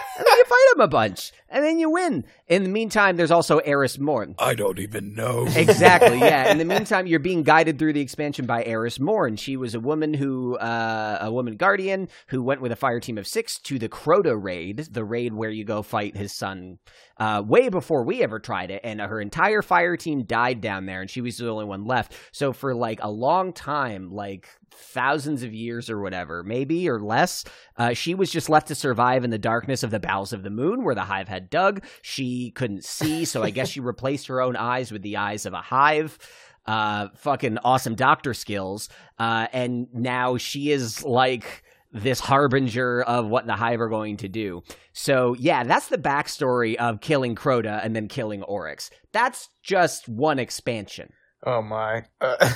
and 0.50 0.58
then 0.58 0.68
you 0.68 0.74
fight 0.74 0.74
him 0.74 0.80
a 0.80 0.88
bunch, 0.88 1.32
and 1.48 1.64
then 1.64 1.78
you 1.78 1.90
win. 1.90 2.24
In 2.48 2.62
the 2.62 2.68
meantime, 2.68 3.16
there's 3.16 3.30
also 3.30 3.58
Eris 3.58 3.98
Morn. 3.98 4.34
I 4.38 4.54
don't 4.54 4.78
even 4.78 5.14
know. 5.14 5.46
Exactly, 5.60 6.18
yeah. 6.18 6.50
In 6.50 6.58
the 6.58 6.64
meantime, 6.76 7.06
you're 7.06 7.18
being 7.20 7.42
guided 7.42 7.78
through 7.78 7.92
the 7.92 8.00
expansion 8.00 8.46
by 8.46 8.64
Eris 8.64 8.98
Morn. 8.98 9.36
She 9.36 9.56
was 9.56 9.74
a 9.74 9.80
woman 9.80 10.14
who, 10.14 10.56
uh, 10.56 11.18
a 11.20 11.32
woman 11.32 11.56
guardian 11.56 12.08
who 12.28 12.42
went 12.42 12.60
with 12.60 12.72
a 12.72 12.76
fire 12.76 13.00
team 13.00 13.18
of 13.18 13.26
six 13.26 13.58
to 13.60 13.78
the 13.78 13.88
Crota 13.88 14.40
raid, 14.40 14.88
the 14.90 15.04
raid 15.04 15.34
where 15.34 15.50
you 15.50 15.64
go 15.64 15.82
fight 15.82 16.16
his 16.16 16.32
son, 16.32 16.78
uh, 17.18 17.42
way 17.46 17.68
before 17.68 18.04
we 18.04 18.22
ever 18.22 18.38
tried 18.38 18.70
it. 18.70 18.80
And 18.84 19.00
her 19.00 19.20
entire 19.20 19.62
fire 19.62 19.96
team 19.96 20.24
died 20.24 20.60
down 20.60 20.86
there, 20.86 21.00
and 21.00 21.10
she 21.10 21.20
was 21.20 21.36
the 21.36 21.48
only 21.48 21.66
one 21.66 21.84
left. 21.84 22.14
So 22.32 22.52
for 22.52 22.74
like 22.74 23.00
a 23.02 23.10
long 23.10 23.52
time, 23.52 24.10
like 24.10 24.48
thousands 24.72 25.42
of 25.42 25.52
years 25.54 25.88
or 25.90 26.00
whatever, 26.00 26.42
maybe 26.42 26.88
or 26.88 27.00
less, 27.00 27.44
uh, 27.76 27.92
she 27.92 28.14
was 28.14 28.30
just 28.30 28.48
left 28.48 28.68
to 28.68 28.74
survive 28.74 29.24
in 29.24 29.30
the 29.30 29.38
darkness 29.38 29.82
of 29.82 29.90
the 29.90 30.00
bowels 30.00 30.32
of 30.32 30.42
the 30.42 30.50
moon 30.50 30.84
where 30.84 30.94
the 30.94 31.04
hive 31.04 31.28
had 31.28 31.50
dug. 31.50 31.84
She 32.02 32.50
couldn't 32.52 32.84
see, 32.84 33.24
so 33.24 33.42
I 33.42 33.50
guess 33.50 33.68
she 33.70 33.80
replaced 33.80 34.26
her 34.28 34.40
own 34.40 34.56
eyes 34.56 34.92
with 34.92 35.02
the 35.02 35.16
eyes 35.16 35.46
of 35.46 35.52
a 35.52 35.60
hive. 35.60 36.18
Uh, 36.66 37.08
fucking 37.16 37.58
awesome 37.58 37.94
doctor 37.94 38.34
skills. 38.34 38.88
Uh, 39.18 39.46
and 39.52 39.88
now 39.92 40.36
she 40.36 40.70
is 40.70 41.02
like 41.04 41.64
this 41.92 42.20
harbinger 42.20 43.02
of 43.02 43.26
what 43.26 43.46
the 43.46 43.54
hive 43.54 43.80
are 43.80 43.88
going 43.88 44.16
to 44.18 44.28
do. 44.28 44.62
So 44.92 45.34
yeah, 45.38 45.64
that's 45.64 45.88
the 45.88 45.98
backstory 45.98 46.76
of 46.76 47.00
killing 47.00 47.34
Crota 47.34 47.84
and 47.84 47.96
then 47.96 48.06
killing 48.08 48.42
Oryx. 48.44 48.90
That's 49.12 49.48
just 49.62 50.08
one 50.08 50.38
expansion. 50.38 51.12
oh 51.44 51.62
my. 51.62 52.04
Uh, 52.20 52.52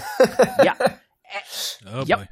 Yeah. 0.62 0.76
Oh, 1.86 2.04
Yep. 2.04 2.18
boy. 2.18 2.28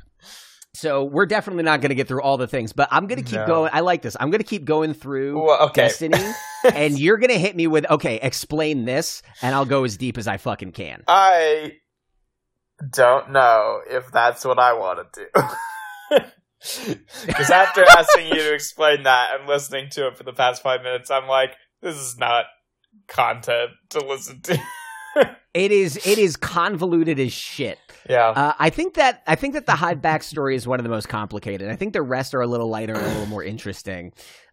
So 0.75 1.05
we're 1.05 1.27
definitely 1.27 1.65
not 1.65 1.81
going 1.83 1.91
to 1.91 1.95
get 1.95 2.09
through 2.09 2.23
all 2.23 2.39
the 2.39 2.47
things, 2.47 2.73
but 2.73 2.89
I'm 2.91 3.07
going 3.07 3.23
to 3.23 3.29
keep 3.31 3.41
No. 3.41 3.47
going. 3.47 3.71
I 3.75 3.81
like 3.81 4.01
this. 4.03 4.17
I'm 4.19 4.31
going 4.31 4.41
to 4.41 4.45
keep 4.49 4.65
going 4.65 4.95
through 4.95 5.43
Well, 5.43 5.63
okay. 5.69 5.83
Destiny, 5.83 6.17
and 6.65 6.99
you're 6.99 7.19
going 7.19 7.31
to 7.31 7.39
hit 7.39 7.55
me 7.55 7.67
with, 7.67 7.89
okay, 7.91 8.19
explain 8.23 8.85
this, 8.87 9.23
and 9.43 9.55
I'll 9.55 9.67
go 9.67 9.85
as 9.85 9.97
deep 9.99 10.17
as 10.17 10.27
I 10.27 10.39
fucking 10.39 10.73
can. 10.73 11.03
I 11.07 11.75
don't 12.91 13.31
know 13.33 13.81
if 13.89 14.11
that's 14.11 14.45
what 14.45 14.59
I 14.59 14.73
want 14.73 15.13
to 15.13 15.21
do. 15.35 16.19
Because 17.27 17.51
after 17.51 17.83
asking 17.85 18.29
you 18.29 18.35
to 18.37 18.55
explain 18.55 19.03
that 19.03 19.31
and 19.37 19.49
listening 19.49 19.89
to 19.91 20.07
it 20.07 20.17
for 20.17 20.23
the 20.23 20.33
past 20.33 20.63
five 20.63 20.83
minutes, 20.83 21.11
I'm 21.11 21.27
like, 21.27 21.57
this 21.81 21.97
is 21.97 22.17
not 22.17 22.45
content 23.09 23.71
to 23.91 23.99
listen 23.99 24.41
to. 24.43 24.59
It 25.55 25.71
is 25.71 25.97
it 26.07 26.19
is 26.19 26.37
convoluted 26.37 27.21
as 27.21 27.31
shit. 27.33 27.79
Yeah. 28.09 28.29
Uh, 28.29 28.53
I 28.59 28.71
think 28.71 28.95
that 28.95 29.23
I 29.27 29.35
think 29.35 29.55
that 29.55 29.67
the 29.67 29.73
Hive 29.73 29.99
backstory 29.99 30.55
is 30.55 30.67
one 30.67 30.79
of 30.79 30.85
the 30.85 30.91
most 30.91 31.09
complicated. 31.09 31.71
I 31.71 31.77
think 31.77 31.93
the 31.93 32.03
rest 32.03 32.35
are 32.35 32.41
a 32.41 32.47
little 32.47 32.69
lighter 32.69 32.95
and 32.95 33.05
a 33.05 33.09
little 33.09 33.27
more 33.27 33.45
interesting. 33.45 34.13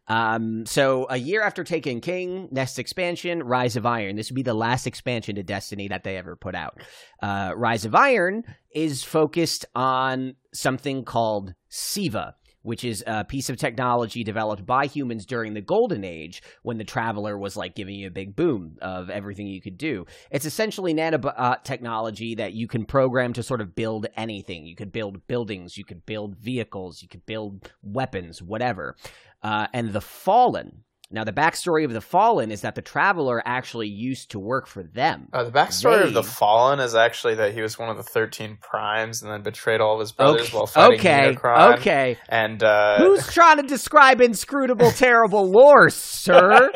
Um, 0.09 0.65
so 0.65 1.05
a 1.09 1.17
year 1.17 1.43
after 1.43 1.63
Taken 1.63 2.01
King, 2.01 2.49
next 2.51 2.79
expansion, 2.79 3.43
Rise 3.43 3.75
of 3.75 3.85
Iron. 3.85 4.15
This 4.15 4.31
would 4.31 4.35
be 4.35 4.41
the 4.41 4.55
last 4.55 4.87
expansion 4.87 5.35
to 5.35 5.43
Destiny 5.43 5.87
that 5.89 6.03
they 6.03 6.17
ever 6.17 6.35
put 6.35 6.55
out. 6.55 6.81
Uh, 7.21 7.53
Rise 7.55 7.85
of 7.85 7.93
Iron 7.93 8.43
is 8.73 9.03
focused 9.03 9.65
on 9.75 10.35
something 10.51 11.05
called 11.05 11.53
Siva, 11.69 12.35
which 12.61 12.83
is 12.83 13.03
a 13.07 13.23
piece 13.23 13.49
of 13.49 13.57
technology 13.57 14.23
developed 14.23 14.65
by 14.65 14.85
humans 14.85 15.25
during 15.25 15.53
the 15.53 15.61
Golden 15.61 16.03
Age 16.03 16.41
when 16.63 16.77
the 16.77 16.83
Traveler 16.83 17.37
was 17.37 17.55
like 17.55 17.75
giving 17.75 17.95
you 17.95 18.07
a 18.07 18.11
big 18.11 18.35
boom 18.35 18.77
of 18.81 19.09
everything 19.09 19.47
you 19.47 19.61
could 19.61 19.77
do. 19.77 20.05
It's 20.31 20.45
essentially 20.45 20.93
nanobot 20.93 21.63
technology 21.63 22.35
that 22.35 22.53
you 22.53 22.67
can 22.67 22.85
program 22.85 23.33
to 23.33 23.43
sort 23.43 23.61
of 23.61 23.75
build 23.75 24.07
anything. 24.15 24.65
You 24.65 24.75
could 24.75 24.91
build 24.91 25.27
buildings, 25.27 25.77
you 25.77 25.85
could 25.85 26.05
build 26.05 26.37
vehicles, 26.37 27.01
you 27.01 27.07
could 27.07 27.25
build 27.25 27.71
weapons, 27.81 28.41
whatever. 28.41 28.95
Uh, 29.41 29.67
and 29.73 29.93
the 29.93 30.01
Fallen. 30.01 30.83
Now, 31.11 31.23
the 31.23 31.33
backstory 31.33 31.85
of 31.85 31.91
the 31.93 32.01
Fallen 32.01 32.51
is 32.51 32.61
that 32.61 32.75
the 32.75 32.83
Traveler 32.83 33.41
actually 33.43 33.87
used 33.87 34.29
to 34.31 34.39
work 34.39 34.67
for 34.67 34.83
them. 34.83 35.27
Uh, 35.33 35.43
the 35.43 35.51
backstory 35.51 36.03
of 36.03 36.13
the 36.13 36.21
Fallen 36.21 36.79
is 36.79 36.93
actually 36.93 37.33
that 37.35 37.53
he 37.55 37.63
was 37.63 37.79
one 37.79 37.89
of 37.89 37.97
the 37.97 38.03
Thirteen 38.03 38.57
Primes 38.61 39.23
and 39.23 39.31
then 39.31 39.41
betrayed 39.41 39.81
all 39.81 39.95
of 39.95 40.01
his 40.01 40.11
brothers 40.11 40.47
Okay, 40.49 40.55
while 40.57 40.67
fighting 40.67 40.99
okay, 40.99 41.33
Unicron. 41.33 41.77
okay. 41.79 42.17
And 42.29 42.61
uh, 42.63 42.97
Who's 42.99 43.25
trying 43.33 43.57
to 43.57 43.63
describe 43.63 44.21
inscrutable, 44.21 44.91
terrible 44.91 45.49
lore, 45.49 45.89
sir? 45.89 46.69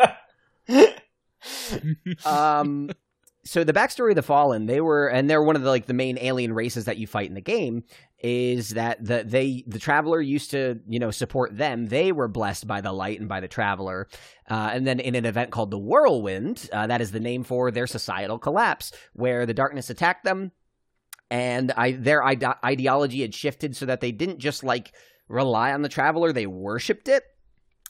um 2.26 2.90
so 3.46 3.64
the 3.64 3.74
backstory 3.74 4.12
of 4.12 4.16
the 4.16 4.22
fallen 4.22 4.66
they 4.66 4.82
were 4.82 5.08
and 5.08 5.30
they're 5.30 5.44
one 5.44 5.56
of 5.56 5.62
the 5.62 5.70
like 5.70 5.86
the 5.86 5.94
main 5.94 6.18
alien 6.20 6.54
races 6.54 6.86
that 6.86 6.98
you 6.98 7.08
fight 7.08 7.28
in 7.28 7.34
the 7.34 7.42
game 7.42 7.84
is 8.20 8.70
that 8.70 9.04
the 9.04 9.24
they 9.26 9.64
the 9.68 9.80
traveler 9.80 10.22
used 10.22 10.52
to 10.52 10.80
you 10.88 11.00
know 11.00 11.12
support 11.12 11.58
them 11.58 11.88
they 11.88 12.12
were 12.12 12.28
blessed 12.28 12.68
by 12.68 12.80
the 12.80 12.92
light 12.92 13.20
and 13.20 13.28
by 13.28 13.40
the 13.40 13.48
traveler 13.48 14.08
uh, 14.50 14.72
and 14.74 14.88
then 14.88 15.00
in 15.00 15.16
an 15.16 15.26
event 15.26 15.52
called 15.52 15.72
the 15.72 15.80
whirlwind 15.80 16.70
uh, 16.72 16.88
that 16.88 17.02
is 17.02 17.12
the 17.12 17.20
name 17.20 17.44
for 17.44 17.70
their 17.70 17.88
societal 17.88 18.40
collapse 18.40 18.92
where 19.14 19.46
the 19.46 19.54
darkness 19.54 19.90
attacked 19.90 20.24
them 20.24 20.52
and 21.34 21.72
I, 21.72 21.94
their 21.94 22.24
ide- 22.24 22.44
ideology 22.64 23.22
had 23.22 23.34
shifted 23.34 23.76
so 23.76 23.88
that 23.88 24.02
they 24.02 24.12
didn't 24.12 24.38
just 24.38 24.64
like 24.64 24.94
rely 25.28 25.74
on 25.74 25.82
the 25.82 25.90
traveler. 25.90 26.32
They 26.32 26.46
worshipped 26.46 27.08
it. 27.08 27.24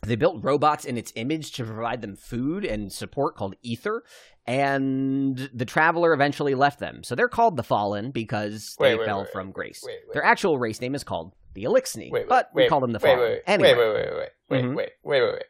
They 0.02 0.16
built 0.16 0.44
robots 0.44 0.86
in 0.86 0.98
its 0.98 1.12
image 1.16 1.52
to 1.54 1.66
provide 1.66 2.02
them 2.02 2.16
food 2.16 2.64
and 2.64 2.92
support 2.92 3.36
called 3.36 3.56
Ether, 3.62 4.04
and 4.46 5.50
the 5.54 5.66
traveler 5.66 6.14
eventually 6.14 6.56
left 6.56 6.80
them. 6.80 7.04
So 7.04 7.16
they're 7.16 7.30
called 7.30 7.56
the 7.56 7.64
Fallen 7.64 8.12
because 8.12 8.76
Wait, 8.80 8.90
they 8.90 8.96
wait, 8.98 9.06
fell 9.06 9.20
wait, 9.20 9.32
from 9.32 9.52
grace. 9.52 9.82
wait, 9.86 10.00
wait. 10.08 10.14
Their 10.14 10.24
actual 10.24 10.58
race 10.60 10.82
name 10.82 10.96
is 10.96 11.04
called 11.04 11.34
the 11.54 11.64
Eliksni, 11.64 12.12
but 12.28 12.50
we 12.54 12.68
call 12.68 12.80
them 12.82 12.92
the 12.92 13.00
Fallen. 13.00 13.20
Wait, 13.20 13.30
wait, 13.30 13.42
anyway, 13.48 13.74
wait, 13.74 13.78
wait, 13.78 13.94
wait, 13.94 14.14
wait, 14.16 14.30
wait, 14.50 14.64
Mhm. 14.64 14.76
wait, 14.76 14.90
wait, 15.04 15.22
wait, 15.22 15.34
wait. 15.34 15.44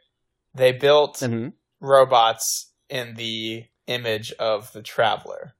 They 0.54 0.72
built 0.72 1.18
Mhm. 1.18 1.54
robots 1.80 2.72
in 2.90 3.16
the 3.16 3.66
image 3.88 4.32
of 4.34 4.72
the 4.74 4.82
traveler. 4.82 5.54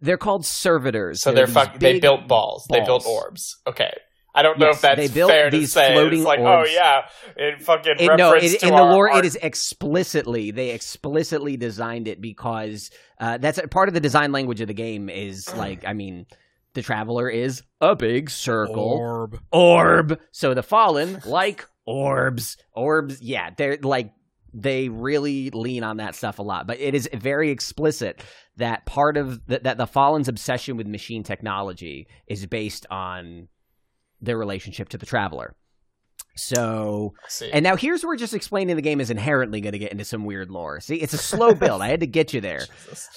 they're 0.00 0.18
called 0.18 0.44
servitors. 0.44 1.22
So 1.22 1.32
They're 1.32 1.46
they're 1.46 1.54
fuck. 1.54 1.78
They 1.78 1.98
built 1.98 2.28
balls. 2.28 2.66
They 2.70 2.80
built 2.80 3.06
orbs. 3.06 3.56
Okay. 3.66 3.90
I 4.34 4.42
don't 4.42 4.58
know 4.58 4.66
Yes, 4.66 4.76
if 4.76 4.82
that's 4.82 4.96
they 4.96 5.08
built 5.08 5.30
fair 5.30 5.48
to 5.50 5.66
say. 5.66 5.92
floating 5.92 6.20
it's 6.20 6.26
like, 6.26 6.40
orbs. 6.40 6.70
oh 6.70 6.72
yeah, 6.74 7.02
in 7.36 7.58
fucking 7.60 7.94
It, 8.00 8.08
reference 8.08 8.18
no, 8.18 8.34
it, 8.34 8.60
to 8.60 8.66
in 8.68 8.74
the 8.74 8.82
lore, 8.82 9.08
art- 9.10 9.24
it 9.24 9.28
is 9.28 9.36
explicitly 9.40 10.50
they 10.50 10.70
explicitly 10.70 11.56
designed 11.56 12.08
it 12.08 12.20
because 12.20 12.90
uh, 13.20 13.38
that's 13.38 13.58
a, 13.58 13.68
part 13.68 13.88
of 13.88 13.94
the 13.94 14.00
design 14.00 14.32
language 14.32 14.60
of 14.60 14.68
the 14.68 14.74
game. 14.74 15.08
Is 15.08 15.54
like, 15.56 15.84
I 15.86 15.92
mean, 15.92 16.26
the 16.74 16.82
traveler 16.82 17.28
is 17.30 17.62
a 17.80 17.94
big 17.94 18.28
circle 18.30 18.98
Orb. 19.00 19.40
orb. 19.52 20.20
So 20.32 20.52
the 20.54 20.62
fallen 20.64 21.20
like 21.24 21.64
orbs, 21.86 22.56
orbs. 22.74 23.22
Yeah, 23.22 23.50
they're 23.56 23.78
like 23.82 24.12
they 24.52 24.88
really 24.88 25.50
lean 25.50 25.82
on 25.84 25.96
that 25.98 26.14
stuff 26.14 26.38
a 26.38 26.42
lot. 26.42 26.66
But 26.66 26.80
it 26.80 26.94
is 26.94 27.08
very 27.12 27.50
explicit 27.50 28.22
that 28.56 28.86
part 28.86 29.16
of 29.16 29.44
the, 29.46 29.60
that 29.60 29.78
the 29.78 29.86
fallen's 29.86 30.28
obsession 30.28 30.76
with 30.76 30.86
machine 30.86 31.22
technology 31.24 32.06
is 32.28 32.46
based 32.46 32.86
on 32.90 33.48
their 34.20 34.36
relationship 34.38 34.88
to 34.90 34.98
the 34.98 35.06
traveler. 35.06 35.54
So 36.36 37.14
and 37.52 37.62
now 37.62 37.76
here's 37.76 38.04
where 38.04 38.16
just 38.16 38.34
explaining 38.34 38.74
the 38.74 38.82
game 38.82 39.00
is 39.00 39.08
inherently 39.10 39.60
going 39.60 39.72
to 39.72 39.78
get 39.78 39.92
into 39.92 40.04
some 40.04 40.24
weird 40.24 40.50
lore. 40.50 40.80
See, 40.80 40.96
it's 40.96 41.12
a 41.12 41.18
slow 41.18 41.54
build. 41.54 41.80
I 41.80 41.88
had 41.88 42.00
to 42.00 42.06
get 42.08 42.34
you 42.34 42.40
there. 42.40 42.66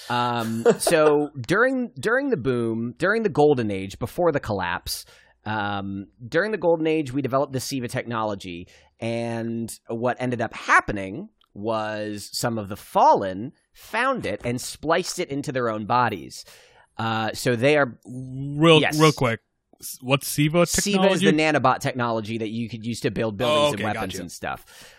Um, 0.08 0.64
so 0.78 1.30
during 1.40 1.90
during 1.98 2.30
the 2.30 2.36
boom, 2.36 2.94
during 2.96 3.24
the 3.24 3.28
golden 3.28 3.70
age, 3.72 3.98
before 3.98 4.30
the 4.30 4.38
collapse, 4.40 5.04
um, 5.44 6.06
during 6.28 6.52
the 6.52 6.58
golden 6.58 6.86
age, 6.86 7.12
we 7.12 7.20
developed 7.22 7.52
the 7.52 7.60
SIVA 7.60 7.88
technology, 7.88 8.68
and 9.00 9.76
what 9.88 10.16
ended 10.20 10.40
up 10.40 10.54
happening 10.54 11.28
was 11.54 12.28
some 12.32 12.56
of 12.56 12.68
the 12.68 12.76
fallen 12.76 13.52
found 13.72 14.26
it 14.26 14.40
and 14.44 14.60
spliced 14.60 15.18
it 15.18 15.28
into 15.28 15.50
their 15.50 15.68
own 15.70 15.86
bodies. 15.86 16.44
Uh, 16.96 17.32
so 17.32 17.56
they 17.56 17.76
are 17.76 17.98
Real, 18.06 18.80
Yes. 18.80 18.98
real 19.00 19.12
quick. 19.12 19.40
What's 20.00 20.26
SIVA 20.26 20.66
technology? 20.66 20.92
SIVA 20.92 21.10
is 21.12 21.20
the 21.20 21.32
nanobot 21.32 21.78
technology 21.80 22.38
that 22.38 22.48
you 22.48 22.68
could 22.68 22.84
use 22.84 23.00
to 23.00 23.10
build 23.10 23.34
oh, 23.34 23.36
buildings 23.36 23.62
Oh, 23.62 23.68
okay, 23.74 23.84
and 23.84 23.94
weapons 23.94 24.12
gotcha. 24.14 24.22
and 24.22 24.32
stuff. 24.32 24.94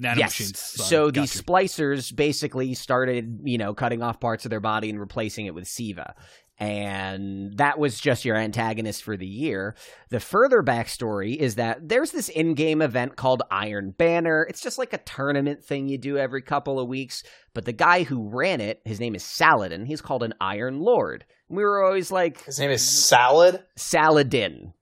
Nanomachines. 0.00 0.18
yes. 0.18 0.58
So 0.88 1.10
got 1.10 1.20
these 1.20 1.40
splicers 1.40 2.14
basically 2.14 2.74
started, 2.74 3.40
you 3.44 3.58
know, 3.58 3.74
cutting 3.74 4.02
off 4.02 4.18
parts 4.20 4.44
of 4.44 4.50
their 4.50 4.60
body 4.60 4.90
and 4.90 4.98
replacing 4.98 5.46
it 5.46 5.54
with 5.54 5.68
SIVA. 5.68 6.14
And 6.58 7.58
that 7.58 7.78
was 7.80 7.98
just 7.98 8.24
your 8.24 8.36
antagonist 8.36 9.02
for 9.02 9.16
the 9.16 9.26
year. 9.26 9.74
The 10.10 10.20
further 10.20 10.62
backstory 10.62 11.36
is 11.36 11.56
that 11.56 11.88
there's 11.88 12.12
this 12.12 12.28
in 12.28 12.54
game 12.54 12.80
event 12.80 13.16
called 13.16 13.42
Iron 13.50 13.90
Banner. 13.90 14.46
It's 14.48 14.60
just 14.60 14.78
like 14.78 14.92
a 14.92 14.98
tournament 14.98 15.64
thing 15.64 15.88
you 15.88 15.98
do 15.98 16.16
every 16.16 16.42
couple 16.42 16.78
of 16.78 16.88
weeks. 16.88 17.24
But 17.54 17.64
the 17.64 17.72
guy 17.72 18.04
who 18.04 18.28
ran 18.28 18.60
it, 18.60 18.80
his 18.84 19.00
name 19.00 19.16
is 19.16 19.24
Saladin. 19.24 19.84
He's 19.86 20.00
called 20.00 20.22
an 20.22 20.34
Iron 20.40 20.78
Lord. 20.80 21.24
We 21.48 21.62
were 21.62 21.84
always 21.84 22.10
like, 22.10 22.44
His 22.44 22.58
name 22.58 22.70
is 22.70 22.82
Salad, 22.82 23.62
Saladin. 23.76 24.72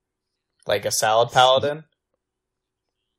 like 0.66 0.84
a 0.84 0.90
salad 0.92 1.30
paladin. 1.32 1.84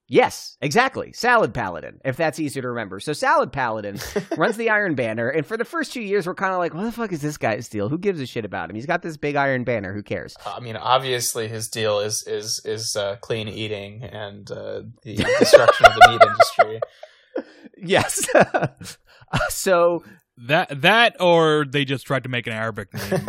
Yes, 0.10 0.58
exactly. 0.62 1.14
Salad 1.14 1.54
Paladin, 1.54 2.00
if 2.04 2.18
that's 2.18 2.38
easier 2.38 2.62
to 2.62 2.68
remember. 2.68 3.00
So 3.00 3.14
Salad 3.14 3.52
Paladin 3.54 4.00
runs 4.38 4.58
the 4.58 4.70
Iron 4.70 4.96
Banner, 4.96 5.30
and 5.30 5.46
for 5.46 5.56
the 5.58 5.66
first 5.66 5.94
two 5.94 6.02
years, 6.02 6.28
we're 6.28 6.36
kind 6.36 6.52
of 6.52 6.60
like, 6.60 6.74
what 6.74 6.84
the 6.84 6.92
fuck 6.92 7.12
is 7.14 7.22
this 7.22 7.38
guy's 7.38 7.70
deal? 7.70 7.88
Who 7.90 7.98
gives 7.98 8.20
a 8.20 8.26
shit 8.28 8.44
about 8.46 8.70
him? 8.70 8.76
He's 8.76 8.86
got 8.86 9.02
this 9.02 9.18
big 9.18 9.36
Iron 9.38 9.64
Banner. 9.64 9.94
Who 9.94 10.04
cares? 10.04 10.36
I 10.46 10.60
mean, 10.60 10.76
obviously, 10.76 11.48
his 11.48 11.68
deal 11.70 12.00
is 12.00 12.22
is 12.28 12.62
is 12.66 12.96
uh, 12.96 13.16
clean 13.22 13.48
eating 13.48 14.04
and 14.04 14.52
uh, 14.52 14.82
the 15.04 15.16
destruction 15.40 15.86
of 15.88 15.94
the 15.96 16.10
meat 16.10 16.22
industry. 16.28 16.80
Yes. 17.78 18.28
so 19.50 20.04
that 20.38 20.82
that 20.82 21.16
or 21.20 21.66
they 21.70 21.86
just 21.86 22.06
tried 22.06 22.24
to 22.24 22.30
make 22.30 22.48
an 22.48 22.54
Arabic 22.54 22.94
name 23.12 23.28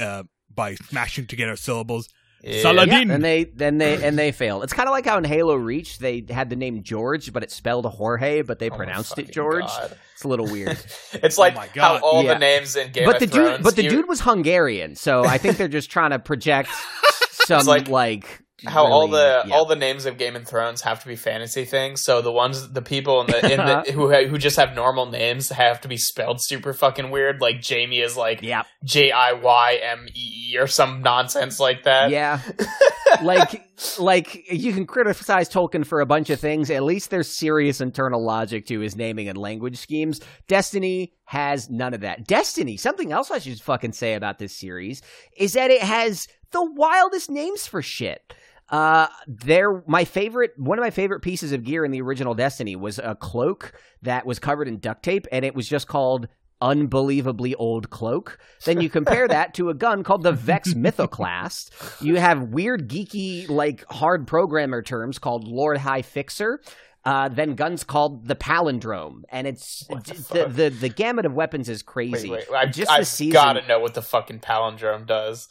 uh, 0.00 0.22
by 0.54 0.74
smashing 0.74 1.26
together 1.26 1.56
syllables. 1.56 2.08
Yeah. 2.42 2.62
Saladin. 2.62 3.08
yeah, 3.08 3.14
and 3.16 3.22
they 3.24 3.44
then 3.44 3.76
they 3.76 4.02
and 4.02 4.18
they 4.18 4.32
failed. 4.32 4.64
It's 4.64 4.72
kind 4.72 4.88
of 4.88 4.92
like 4.92 5.04
how 5.04 5.18
in 5.18 5.24
Halo 5.24 5.56
Reach 5.56 5.98
they 5.98 6.24
had 6.30 6.48
the 6.48 6.56
name 6.56 6.82
George, 6.82 7.34
but 7.34 7.42
it 7.42 7.50
spelled 7.50 7.84
Jorge, 7.84 8.40
but 8.40 8.58
they 8.58 8.70
Oh 8.70 8.76
pronounced 8.76 9.18
it 9.18 9.30
George. 9.30 9.64
God. 9.66 9.94
It's 10.14 10.24
a 10.24 10.28
little 10.28 10.46
weird. 10.46 10.78
It's 11.12 11.36
like 11.36 11.54
my 11.54 11.66
how 11.74 11.98
all 11.98 12.22
Yeah. 12.24 12.34
the 12.34 12.40
names 12.40 12.76
in 12.76 12.92
Game 12.92 13.04
but 13.04 13.16
of 13.16 13.20
the 13.20 13.26
Thrones. 13.26 13.56
dude, 13.58 13.62
but 13.64 13.76
the 13.76 13.82
you- 13.84 13.90
dude 13.90 14.08
was 14.08 14.22
Hungarian, 14.22 14.94
so 14.96 15.22
I 15.24 15.36
think 15.36 15.58
they're 15.58 15.68
just 15.68 15.90
trying 15.90 16.12
to 16.12 16.18
project 16.18 16.70
some 17.30 17.66
like 17.66 17.88
like, 17.88 18.40
how 18.66 18.86
all 18.86 19.08
the 19.08 19.42
yeah. 19.46 19.54
all 19.54 19.64
the 19.64 19.76
names 19.76 20.06
of 20.06 20.18
Game 20.18 20.36
of 20.36 20.46
Thrones 20.46 20.82
have 20.82 21.00
to 21.02 21.08
be 21.08 21.16
fantasy 21.16 21.64
things. 21.64 22.02
So 22.02 22.22
the 22.22 22.32
ones, 22.32 22.72
the 22.72 22.82
people 22.82 23.20
in 23.22 23.26
the, 23.28 23.52
in 23.52 23.56
the 23.58 23.92
who 23.92 24.12
who 24.28 24.38
just 24.38 24.56
have 24.56 24.74
normal 24.74 25.06
names 25.06 25.48
have 25.50 25.80
to 25.82 25.88
be 25.88 25.96
spelled 25.96 26.42
super 26.42 26.72
fucking 26.72 27.10
weird. 27.10 27.40
Like 27.40 27.60
Jamie 27.60 28.00
is 28.00 28.16
like 28.16 28.42
yeah 28.42 28.62
J 28.84 29.10
I 29.10 29.32
Y 29.32 29.80
M 29.82 30.06
E 30.08 30.52
E 30.52 30.58
or 30.58 30.66
some 30.66 31.02
nonsense 31.02 31.60
like 31.60 31.84
that. 31.84 32.10
Yeah. 32.10 32.40
like 33.22 33.62
like 33.98 34.50
you 34.50 34.72
can 34.72 34.86
criticize 34.86 35.48
Tolkien 35.48 35.86
for 35.86 36.00
a 36.00 36.06
bunch 36.06 36.30
of 36.30 36.40
things. 36.40 36.70
At 36.70 36.82
least 36.82 37.10
there's 37.10 37.28
serious 37.28 37.80
internal 37.80 38.24
logic 38.24 38.66
to 38.66 38.80
his 38.80 38.96
naming 38.96 39.28
and 39.28 39.38
language 39.38 39.78
schemes. 39.78 40.20
Destiny 40.48 41.12
has 41.24 41.70
none 41.70 41.94
of 41.94 42.00
that. 42.00 42.26
Destiny, 42.26 42.76
something 42.76 43.12
else 43.12 43.30
I 43.30 43.38
should 43.38 43.60
fucking 43.60 43.92
say 43.92 44.14
about 44.14 44.38
this 44.38 44.56
series 44.56 45.02
is 45.36 45.54
that 45.54 45.70
it 45.70 45.82
has 45.82 46.26
the 46.50 46.64
wildest 46.64 47.30
names 47.30 47.66
for 47.66 47.82
shit. 47.82 48.34
Uh, 48.70 49.08
there, 49.26 49.82
my 49.86 50.04
favorite, 50.04 50.52
one 50.56 50.78
of 50.78 50.82
my 50.82 50.90
favorite 50.90 51.20
pieces 51.20 51.52
of 51.52 51.64
gear 51.64 51.84
in 51.84 51.90
the 51.90 52.00
original 52.00 52.34
Destiny 52.34 52.76
was 52.76 52.98
a 52.98 53.16
cloak 53.16 53.72
that 54.02 54.24
was 54.24 54.38
covered 54.38 54.68
in 54.68 54.78
duct 54.78 55.02
tape, 55.02 55.26
and 55.32 55.44
it 55.44 55.54
was 55.54 55.68
just 55.68 55.88
called 55.88 56.28
unbelievably 56.60 57.54
old 57.56 57.90
cloak. 57.90 58.38
Then 58.64 58.80
you 58.80 58.90
compare 58.90 59.26
that 59.26 59.54
to 59.54 59.70
a 59.70 59.74
gun 59.74 60.04
called 60.04 60.22
the 60.22 60.32
Vex 60.32 60.68
Mythoclast. 60.74 62.00
You 62.00 62.16
have 62.16 62.44
weird, 62.44 62.88
geeky, 62.88 63.48
like 63.48 63.84
hard 63.86 64.26
programmer 64.26 64.82
terms 64.82 65.18
called 65.18 65.48
Lord 65.48 65.78
High 65.78 66.02
Fixer. 66.02 66.60
Uh, 67.02 67.30
then 67.30 67.54
guns 67.54 67.82
called 67.82 68.28
the 68.28 68.36
palindrome, 68.36 69.22
and 69.30 69.46
it's 69.46 69.86
the 69.86 70.24
the, 70.32 70.48
the 70.48 70.68
the 70.68 70.88
gamut 70.90 71.24
of 71.24 71.32
weapons 71.32 71.70
is 71.70 71.82
crazy. 71.82 72.28
wait, 72.28 72.44
I've, 72.54 72.72
Just 72.72 72.90
I've 72.90 73.06
season, 73.06 73.32
gotta 73.32 73.66
know 73.66 73.78
what 73.78 73.94
the 73.94 74.02
fucking 74.02 74.40
palindrome 74.40 75.06
does. 75.06 75.48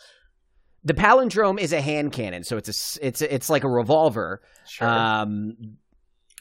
The 0.84 0.93
palindrome 0.93 1.59
is 1.59 1.73
a 1.73 1.82
hand 1.82 2.11
cannon, 2.11 2.43
so 2.43 2.57
it's 2.57 2.69
a 2.69 2.71
s- 2.71 2.99
it's 3.01 3.21
a, 3.21 3.34
it's 3.34 3.49
like 3.49 3.63
a 3.63 3.69
revolver. 3.69 4.41
Sure. 4.67 4.88
Um, 4.88 5.53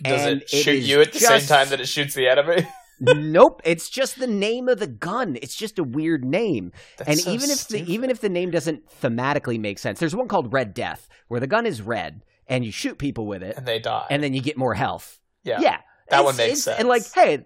does 0.03 0.27
and 0.27 0.43
it 0.43 0.49
shoot 0.49 0.77
is 0.77 0.89
you 0.89 1.01
at 1.01 1.13
the 1.13 1.19
same 1.19 1.41
time 1.41 1.69
that 1.71 1.81
it 1.81 1.87
shoots 1.89 2.15
the 2.15 2.29
enemy? 2.29 2.67
nope, 3.01 3.61
it's 3.65 3.89
just 3.91 4.19
the 4.19 4.27
name 4.29 4.69
of 4.69 4.79
the 4.79 4.87
gun. 4.87 5.37
It's 5.43 5.57
just 5.57 5.79
a 5.79 5.85
weird 5.85 6.25
name. 6.25 6.73
That's 6.99 7.11
and 7.11 7.19
so 7.19 7.31
even 7.33 7.51
if 7.51 7.69
the 7.69 7.83
even 7.93 8.11
if 8.11 8.21
the 8.21 8.29
name 8.29 8.51
doesn't 8.51 8.83
thematically 9.03 9.59
make 9.59 9.79
sense, 9.79 9.99
there's 10.01 10.15
one 10.17 10.29
called 10.29 10.53
Red 10.53 10.75
Death 10.75 11.09
where 11.29 11.41
the 11.41 11.47
gun 11.47 11.67
is 11.67 11.83
red 11.83 12.23
and 12.47 12.65
you 12.65 12.73
shoot 12.73 12.97
people 12.99 13.27
with 13.27 13.43
it, 13.43 13.57
and 13.57 13.67
they 13.67 13.79
die. 13.79 14.07
and 14.11 14.23
then 14.23 14.35
you 14.35 14.41
get 14.41 14.57
more 14.57 14.75
health. 14.75 15.19
yeah, 15.45 15.61
Yeah, 15.61 15.79
that 16.11 16.21
It's- 16.21 16.25
one 16.25 16.37
makes 16.37 16.63
sense. 16.63 16.79
And 16.79 16.89
like, 16.89 17.03
hey, 17.15 17.45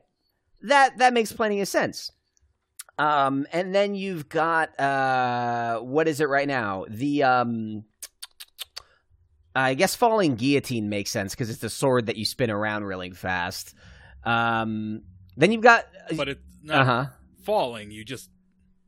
that 0.62 0.98
that 0.98 1.12
makes 1.12 1.32
plenty 1.32 1.60
of 1.60 1.68
sense. 1.68 2.10
Um, 2.98 3.46
and 3.52 3.74
then 3.74 3.94
you've 3.94 4.28
got 4.28 4.78
uh, 4.78 5.80
what 5.80 6.08
is 6.08 6.20
it 6.20 6.28
right 6.28 6.46
now? 6.46 6.84
The 6.88 7.22
um, 7.22 7.84
I 9.54 9.74
guess 9.74 9.94
falling 9.94 10.36
guillotine 10.36 10.88
makes 10.88 11.10
sense 11.10 11.34
because 11.34 11.50
it's 11.50 11.62
a 11.62 11.70
sword 11.70 12.06
that 12.06 12.16
you 12.16 12.24
spin 12.24 12.50
around 12.50 12.84
really 12.84 13.10
fast. 13.10 13.74
Um, 14.24 15.02
then 15.36 15.52
you've 15.52 15.62
got 15.62 15.86
But 16.16 16.28
it's 16.28 16.40
not 16.62 16.80
uh 16.80 16.84
huh. 16.84 17.06
falling. 17.44 17.90
You 17.90 18.04
just 18.04 18.30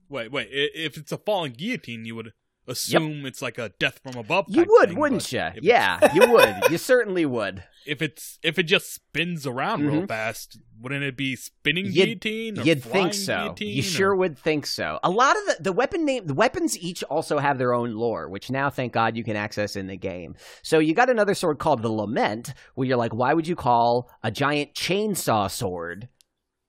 wait, 0.09 0.31
wait. 0.31 0.49
If 0.51 0.97
it's 0.97 1.13
a 1.13 1.19
falling 1.19 1.53
guillotine, 1.53 2.05
you 2.05 2.15
would 2.17 2.33
assume 2.67 3.27
it's 3.27 3.43
like 3.43 3.59
a 3.59 3.71
death 3.79 4.01
from 4.03 4.17
above. 4.17 4.47
You 4.49 4.65
would, 4.69 4.91
thing, 4.91 4.99
wouldn't 4.99 5.33
you? 5.33 5.43
Yeah, 5.63 6.13
you 6.15 6.27
would. 6.33 6.57
You 6.71 6.79
certainly 6.79 7.27
would. 7.27 7.65
If 7.87 8.01
it's 8.01 8.39
if 8.43 8.59
it 8.59 8.63
just 8.63 8.95
spins 8.95 9.47
around 9.47 9.83
real 9.87 10.03
Mhm. 10.03 10.09
fast, 10.09 10.59
wouldn't 10.81 11.03
it 11.05 11.19
be 11.19 11.37
spinning 11.37 11.85
You'd- 11.85 12.15
guillotine? 12.15 12.57
You'd 12.65 12.83
think 12.83 13.13
so. 13.13 13.55
You 13.61 13.81
or- 13.81 13.83
sure 13.83 14.17
would 14.17 14.39
think 14.39 14.65
so. 14.65 14.99
A 15.05 15.11
lot 15.11 15.37
of 15.37 15.45
the, 15.47 15.57
the 15.65 15.73
weapon 15.73 16.07
name, 16.07 16.27
the 16.27 16.33
weapons 16.33 16.79
each 16.79 17.03
also 17.05 17.39
have 17.39 17.59
their 17.59 17.75
own 17.75 17.95
lore, 17.95 18.31
which 18.31 18.51
now, 18.51 18.71
thank 18.71 18.95
God, 18.95 19.17
you 19.19 19.25
can 19.25 19.37
access 19.37 19.77
in 19.77 19.87
the 19.87 19.99
game. 19.99 20.35
So 20.63 20.79
you 20.79 20.95
got 20.95 21.11
another 21.11 21.35
sword 21.35 21.59
called 21.59 21.83
the 21.83 21.91
Lament, 21.91 22.55
where 22.75 22.89
you're 22.89 22.97
like, 22.97 23.13
why 23.15 23.35
would 23.35 23.47
you 23.47 23.57
call 23.57 24.09
a 24.23 24.31
giant 24.31 24.73
chainsaw 24.73 25.51
sword 25.51 26.09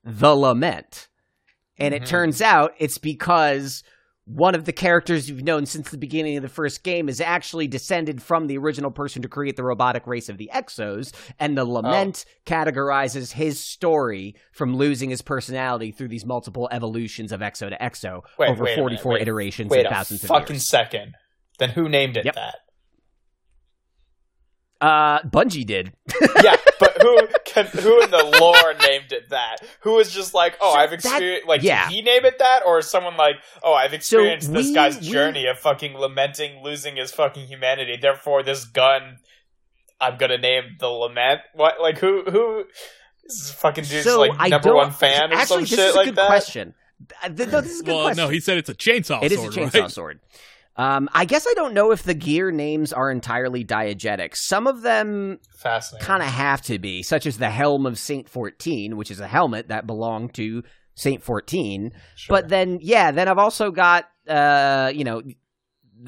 the 0.04 0.34
Lament? 0.34 1.08
And 1.78 1.94
it 1.94 2.02
Mhm. 2.02 2.06
turns 2.06 2.42
out 2.42 2.74
it's 2.78 2.98
because 2.98 3.82
one 4.26 4.56
of 4.56 4.64
the 4.64 4.72
characters 4.72 5.30
you've 5.30 5.44
known 5.44 5.66
since 5.66 5.90
the 5.90 5.96
beginning 5.96 6.36
of 6.36 6.42
the 6.42 6.48
first 6.48 6.82
game 6.82 7.08
is 7.08 7.20
actually 7.20 7.68
descended 7.68 8.20
from 8.20 8.48
the 8.48 8.58
original 8.58 8.90
person 8.90 9.22
to 9.22 9.28
create 9.28 9.54
the 9.54 9.62
robotic 9.62 10.06
race 10.06 10.28
of 10.28 10.36
the 10.36 10.50
Exos, 10.52 11.14
and 11.38 11.56
the 11.56 11.64
oh. 11.64 11.70
Lament 11.70 12.24
oh. 12.26 12.50
categorizes 12.50 13.32
his 13.32 13.60
story 13.60 14.34
from 14.52 14.76
losing 14.76 15.10
his 15.10 15.22
personality 15.22 15.92
through 15.92 16.08
these 16.08 16.26
multiple 16.26 16.68
evolutions 16.72 17.30
of 17.30 17.40
Exo 17.40 17.70
to 17.70 17.78
Exo 17.78 18.22
wait, 18.36 18.50
over 18.50 18.66
44 18.66 19.12
wait, 19.12 19.22
iterations 19.22 19.70
wait 19.70 19.86
and 19.86 19.94
thousands 19.94 20.24
of 20.24 20.30
years. 20.30 20.40
fucking 20.40 20.58
second. 20.58 21.14
Then 21.58 21.70
who 21.70 21.88
named 21.88 22.16
it 22.16 22.24
yep. 22.24 22.34
that? 22.34 22.56
Uh, 24.80 25.22
Bungie 25.22 25.64
did. 25.64 25.92
yeah, 26.42 26.56
but 26.78 27.00
who 27.00 27.26
can, 27.44 27.66
who 27.66 28.02
in 28.02 28.10
the 28.10 28.38
lore 28.40 28.74
named 28.86 29.10
it 29.10 29.30
that? 29.30 29.58
Who 29.80 29.94
was 29.94 30.12
just 30.12 30.34
like, 30.34 30.56
oh, 30.60 30.74
I've 30.74 30.92
experienced 30.92 31.48
like, 31.48 31.62
yeah. 31.62 31.88
did 31.88 31.94
he 31.94 32.02
name 32.02 32.24
it 32.26 32.38
that, 32.38 32.60
or 32.66 32.82
someone 32.82 33.16
like, 33.16 33.36
oh, 33.62 33.72
I've 33.72 33.94
experienced 33.94 34.48
so 34.48 34.52
this 34.52 34.72
guy's 34.72 35.00
we, 35.00 35.08
journey 35.08 35.46
of 35.46 35.58
fucking 35.58 35.94
lamenting 35.94 36.62
losing 36.62 36.96
his 36.96 37.10
fucking 37.10 37.46
humanity. 37.46 37.96
Therefore, 38.00 38.42
this 38.42 38.64
gun, 38.64 39.18
I'm 39.98 40.18
gonna 40.18 40.38
name 40.38 40.76
the 40.78 40.88
lament. 40.88 41.40
What? 41.54 41.80
Like 41.80 41.98
who? 41.98 42.24
Who? 42.30 42.64
Is 43.24 43.50
fucking 43.50 43.84
dude's 43.84 44.04
so 44.04 44.20
like 44.20 44.50
number 44.50 44.74
one 44.74 44.92
fan 44.92 45.32
or 45.32 45.36
actually, 45.36 45.64
some 45.64 45.78
shit 45.78 45.94
like 45.94 46.14
that? 46.14 46.26
Question. 46.26 46.74
Uh, 47.22 47.28
no, 47.28 47.34
this 47.34 47.72
is 47.72 47.80
a 47.80 47.84
good 47.84 47.92
well, 47.92 48.04
question. 48.04 48.24
no, 48.24 48.28
he 48.28 48.40
said 48.40 48.58
it's 48.58 48.68
a 48.68 48.74
chainsaw. 48.74 49.22
It 49.22 49.32
sword, 49.32 49.48
is 49.48 49.56
a 49.56 49.60
chainsaw 49.60 49.80
right? 49.82 49.90
sword. 49.90 50.20
Um, 50.76 51.08
I 51.14 51.24
guess 51.24 51.46
I 51.48 51.54
don't 51.54 51.72
know 51.74 51.90
if 51.90 52.02
the 52.02 52.14
gear 52.14 52.50
names 52.50 52.92
are 52.92 53.10
entirely 53.10 53.64
diegetic. 53.64 54.36
Some 54.36 54.66
of 54.66 54.82
them 54.82 55.38
kind 56.00 56.22
of 56.22 56.28
have 56.28 56.60
to 56.62 56.78
be, 56.78 57.02
such 57.02 57.26
as 57.26 57.38
the 57.38 57.50
Helm 57.50 57.86
of 57.86 57.98
Saint 57.98 58.28
14, 58.28 58.96
which 58.96 59.10
is 59.10 59.20
a 59.20 59.26
helmet 59.26 59.68
that 59.68 59.86
belonged 59.86 60.34
to 60.34 60.62
Saint 60.94 61.22
14. 61.22 61.92
Sure. 62.16 62.36
But 62.36 62.48
then, 62.48 62.78
yeah, 62.82 63.10
then 63.10 63.26
I've 63.26 63.38
also 63.38 63.70
got, 63.70 64.04
uh, 64.28 64.92
you 64.94 65.04
know, 65.04 65.22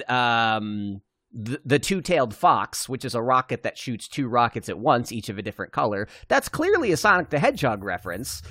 um, 0.07 1.01
the, 1.33 1.61
the 1.65 1.79
two 1.79 2.01
tailed 2.03 2.35
fox, 2.35 2.89
which 2.89 3.05
is 3.05 3.15
a 3.15 3.23
rocket 3.23 3.63
that 3.63 3.79
shoots 3.79 4.07
two 4.07 4.29
rockets 4.29 4.69
at 4.69 4.79
once, 4.79 5.13
each 5.13 5.29
of 5.29 5.39
a 5.39 5.43
different 5.43 5.73
color. 5.73 6.09
That's 6.29 6.49
clearly 6.49 6.93
a 6.93 6.97
Sonic 6.97 7.31
the 7.31 7.39
Hedgehog 7.39 7.85
reference. 7.85 8.43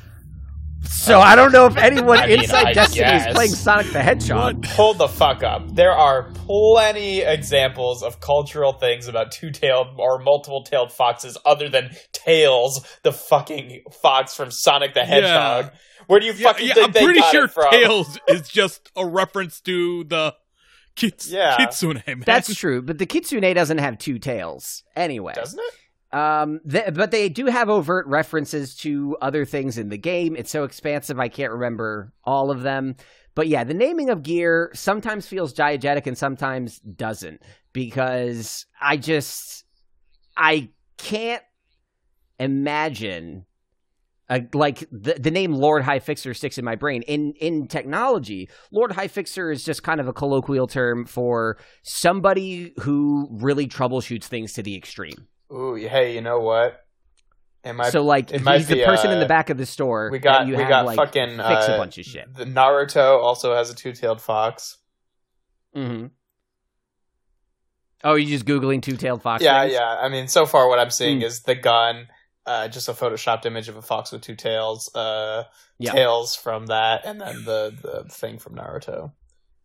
So 0.83 1.19
I 1.19 1.35
don't 1.35 1.51
know 1.51 1.65
if 1.65 1.77
anyone 1.77 2.17
I 2.19 2.27
mean, 2.27 2.39
inside 2.41 2.67
I 2.67 2.73
Destiny 2.73 3.01
guess. 3.01 3.27
is 3.27 3.33
playing 3.33 3.51
Sonic 3.51 3.91
the 3.93 4.01
Hedgehog. 4.01 4.65
Hold 4.65 4.97
the 4.97 5.07
fuck 5.07 5.43
up. 5.43 5.73
There 5.73 5.91
are 5.91 6.31
plenty 6.33 7.21
examples 7.21 8.03
of 8.03 8.19
cultural 8.19 8.73
things 8.73 9.07
about 9.07 9.31
two-tailed 9.31 9.95
or 9.97 10.19
multiple-tailed 10.19 10.91
foxes 10.91 11.37
other 11.45 11.69
than 11.69 11.91
Tails, 12.13 12.85
the 13.03 13.13
fucking 13.13 13.83
fox 14.01 14.35
from 14.35 14.51
Sonic 14.51 14.93
the 14.93 15.05
Hedgehog. 15.05 15.65
Yeah. 15.65 15.79
Where 16.07 16.19
do 16.19 16.25
you 16.25 16.33
fucking 16.33 16.67
yeah, 16.67 16.73
yeah, 16.75 16.83
think 16.85 16.97
I'm 16.97 17.03
pretty 17.03 17.21
sure 17.21 17.47
Tails 17.71 18.19
is 18.27 18.47
just 18.47 18.91
a 18.95 19.05
reference 19.05 19.59
to 19.61 20.03
the 20.05 20.35
kits- 20.95 21.29
yeah. 21.29 21.57
kitsune. 21.57 22.03
Man. 22.05 22.23
That's 22.25 22.53
true, 22.53 22.81
but 22.81 22.97
the 22.97 23.05
kitsune 23.05 23.53
doesn't 23.53 23.77
have 23.77 23.97
two 23.97 24.19
tails 24.19 24.83
anyway. 24.95 25.33
Doesn't 25.35 25.59
it? 25.59 25.73
Um, 26.11 26.61
th- 26.69 26.93
but 26.93 27.11
they 27.11 27.29
do 27.29 27.47
have 27.47 27.69
overt 27.69 28.07
references 28.07 28.75
to 28.77 29.17
other 29.21 29.45
things 29.45 29.77
in 29.77 29.89
the 29.89 29.97
game. 29.97 30.35
It's 30.35 30.51
so 30.51 30.63
expansive, 30.63 31.19
I 31.19 31.27
can't 31.27 31.51
remember 31.51 32.13
all 32.23 32.49
of 32.49 32.61
them. 32.61 32.95
But 33.35 33.47
yeah, 33.47 33.63
the 33.63 33.73
naming 33.73 34.09
of 34.09 34.23
gear 34.23 34.71
sometimes 34.73 35.27
feels 35.27 35.53
diegetic 35.53 36.07
and 36.07 36.17
sometimes 36.17 36.79
doesn't 36.79 37.41
because 37.71 38.65
I 38.81 38.97
just 38.97 39.65
I 40.35 40.69
can't 40.97 41.43
imagine 42.39 43.45
uh, 44.29 44.39
like 44.53 44.79
the 44.91 45.13
the 45.13 45.31
name 45.31 45.53
Lord 45.53 45.83
High 45.83 45.99
Fixer 45.99 46.33
sticks 46.33 46.57
in 46.57 46.65
my 46.65 46.75
brain. 46.75 47.03
In 47.03 47.33
in 47.39 47.67
technology, 47.67 48.49
Lord 48.71 48.91
High 48.93 49.07
Fixer 49.07 49.51
is 49.51 49.63
just 49.63 49.83
kind 49.83 50.01
of 50.01 50.07
a 50.07 50.13
colloquial 50.13 50.67
term 50.67 51.05
for 51.05 51.57
somebody 51.83 52.73
who 52.79 53.29
really 53.31 53.67
troubleshoots 53.67 54.25
things 54.25 54.53
to 54.53 54.63
the 54.63 54.75
extreme. 54.75 55.27
Ooh, 55.51 55.75
hey, 55.75 56.13
you 56.13 56.21
know 56.21 56.39
what? 56.39 56.83
It 57.63 57.73
might, 57.73 57.91
so 57.91 58.01
like 58.01 58.29
he's 58.29 58.41
be, 58.41 58.75
the 58.75 58.85
person 58.85 59.09
uh, 59.09 59.13
in 59.13 59.19
the 59.19 59.25
uh, 59.25 59.27
back 59.27 59.49
of 59.49 59.57
the 59.57 59.65
store. 59.65 60.09
We 60.11 60.19
got 60.19 60.47
you 60.47 60.55
we 60.55 60.61
have, 60.61 60.69
got 60.69 60.85
like, 60.85 60.95
fucking 60.95 61.37
fix 61.37 61.69
uh, 61.69 61.73
a 61.73 61.77
bunch 61.77 61.97
of 61.97 62.05
shit. 62.05 62.33
The 62.33 62.45
Naruto 62.45 63.21
also 63.21 63.53
has 63.55 63.69
a 63.69 63.75
two-tailed 63.75 64.21
fox. 64.21 64.77
Mm-hmm. 65.75 66.07
Oh, 68.03 68.15
you're 68.15 68.29
just 68.29 68.45
googling 68.45 68.81
two-tailed 68.81 69.21
fox? 69.21 69.43
Yeah, 69.43 69.61
things? 69.61 69.73
yeah. 69.73 69.97
I 69.99 70.07
mean, 70.07 70.27
so 70.27 70.45
far 70.45 70.69
what 70.69 70.79
I'm 70.79 70.91
seeing 70.91 71.19
mm. 71.19 71.23
is 71.23 71.41
the 71.41 71.55
gun, 71.55 72.07
uh, 72.45 72.67
just 72.67 72.87
a 72.87 72.93
photoshopped 72.93 73.45
image 73.45 73.67
of 73.69 73.75
a 73.75 73.81
fox 73.81 74.11
with 74.11 74.21
two 74.21 74.35
tails, 74.35 74.93
uh, 74.95 75.43
yeah. 75.79 75.91
tails 75.91 76.35
from 76.35 76.67
that, 76.67 77.05
and 77.05 77.19
then 77.19 77.43
the 77.43 77.75
the 77.81 78.09
thing 78.09 78.37
from 78.37 78.55
Naruto. 78.55 79.11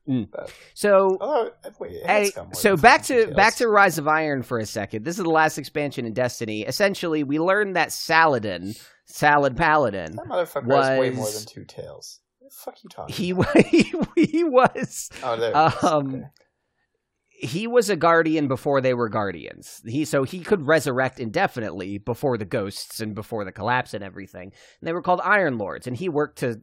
Mm. 0.09 0.29
So, 0.75 1.17
oh, 1.21 1.51
wait, 1.79 2.35
so 2.55 2.77
back 2.77 3.05
to 3.05 3.15
details. 3.15 3.37
back 3.37 3.55
to 3.57 3.69
Rise 3.69 3.99
of 3.99 4.09
Iron 4.09 4.43
for 4.43 4.59
a 4.59 4.67
second. 4.67 5.05
This 5.05 5.17
is 5.17 5.23
the 5.23 5.31
last 5.31 5.59
expansion 5.59 6.07
in 6.07 6.13
Destiny. 6.13 6.63
Essentially, 6.63 7.23
we 7.23 7.39
learned 7.39 7.77
that 7.77 7.93
Saladin, 7.93 8.75
Salad 9.05 9.57
Paladin, 9.57 10.17
that 10.17 10.27
motherfucker 10.27 10.67
was, 10.67 10.89
has 10.89 10.99
way 10.99 11.11
more 11.11 11.31
than 11.31 11.45
two 11.45 11.65
tails. 11.65 12.21
What 12.41 12.51
the 12.51 12.57
fuck 12.57 12.83
you 12.83 12.91
talking? 12.91 13.15
He 13.15 13.31
about? 13.31 13.57
he, 13.67 13.95
he 14.17 14.45
was. 14.45 15.09
Oh, 15.23 15.37
there. 15.37 15.57
Um, 15.57 16.15
okay. 16.15 16.25
He 17.29 17.67
was 17.67 17.91
a 17.91 17.97
guardian 17.97 18.47
before 18.47 18.81
they 18.81 18.95
were 18.95 19.09
guardians. 19.09 19.83
He 19.85 20.05
so 20.05 20.25
he 20.25 20.41
could 20.41 20.67
resurrect 20.67 21.21
indefinitely 21.21 21.99
before 21.99 22.39
the 22.39 22.45
ghosts 22.45 23.01
and 23.01 23.15
before 23.15 23.45
the 23.45 23.53
collapse 23.53 23.95
and 23.95 24.03
everything. 24.03 24.53
And 24.81 24.89
they 24.89 24.93
were 24.93 25.03
called 25.03 25.21
Iron 25.23 25.59
Lords, 25.59 25.87
and 25.87 25.97
he 25.97 26.09
worked 26.09 26.39
to 26.39 26.61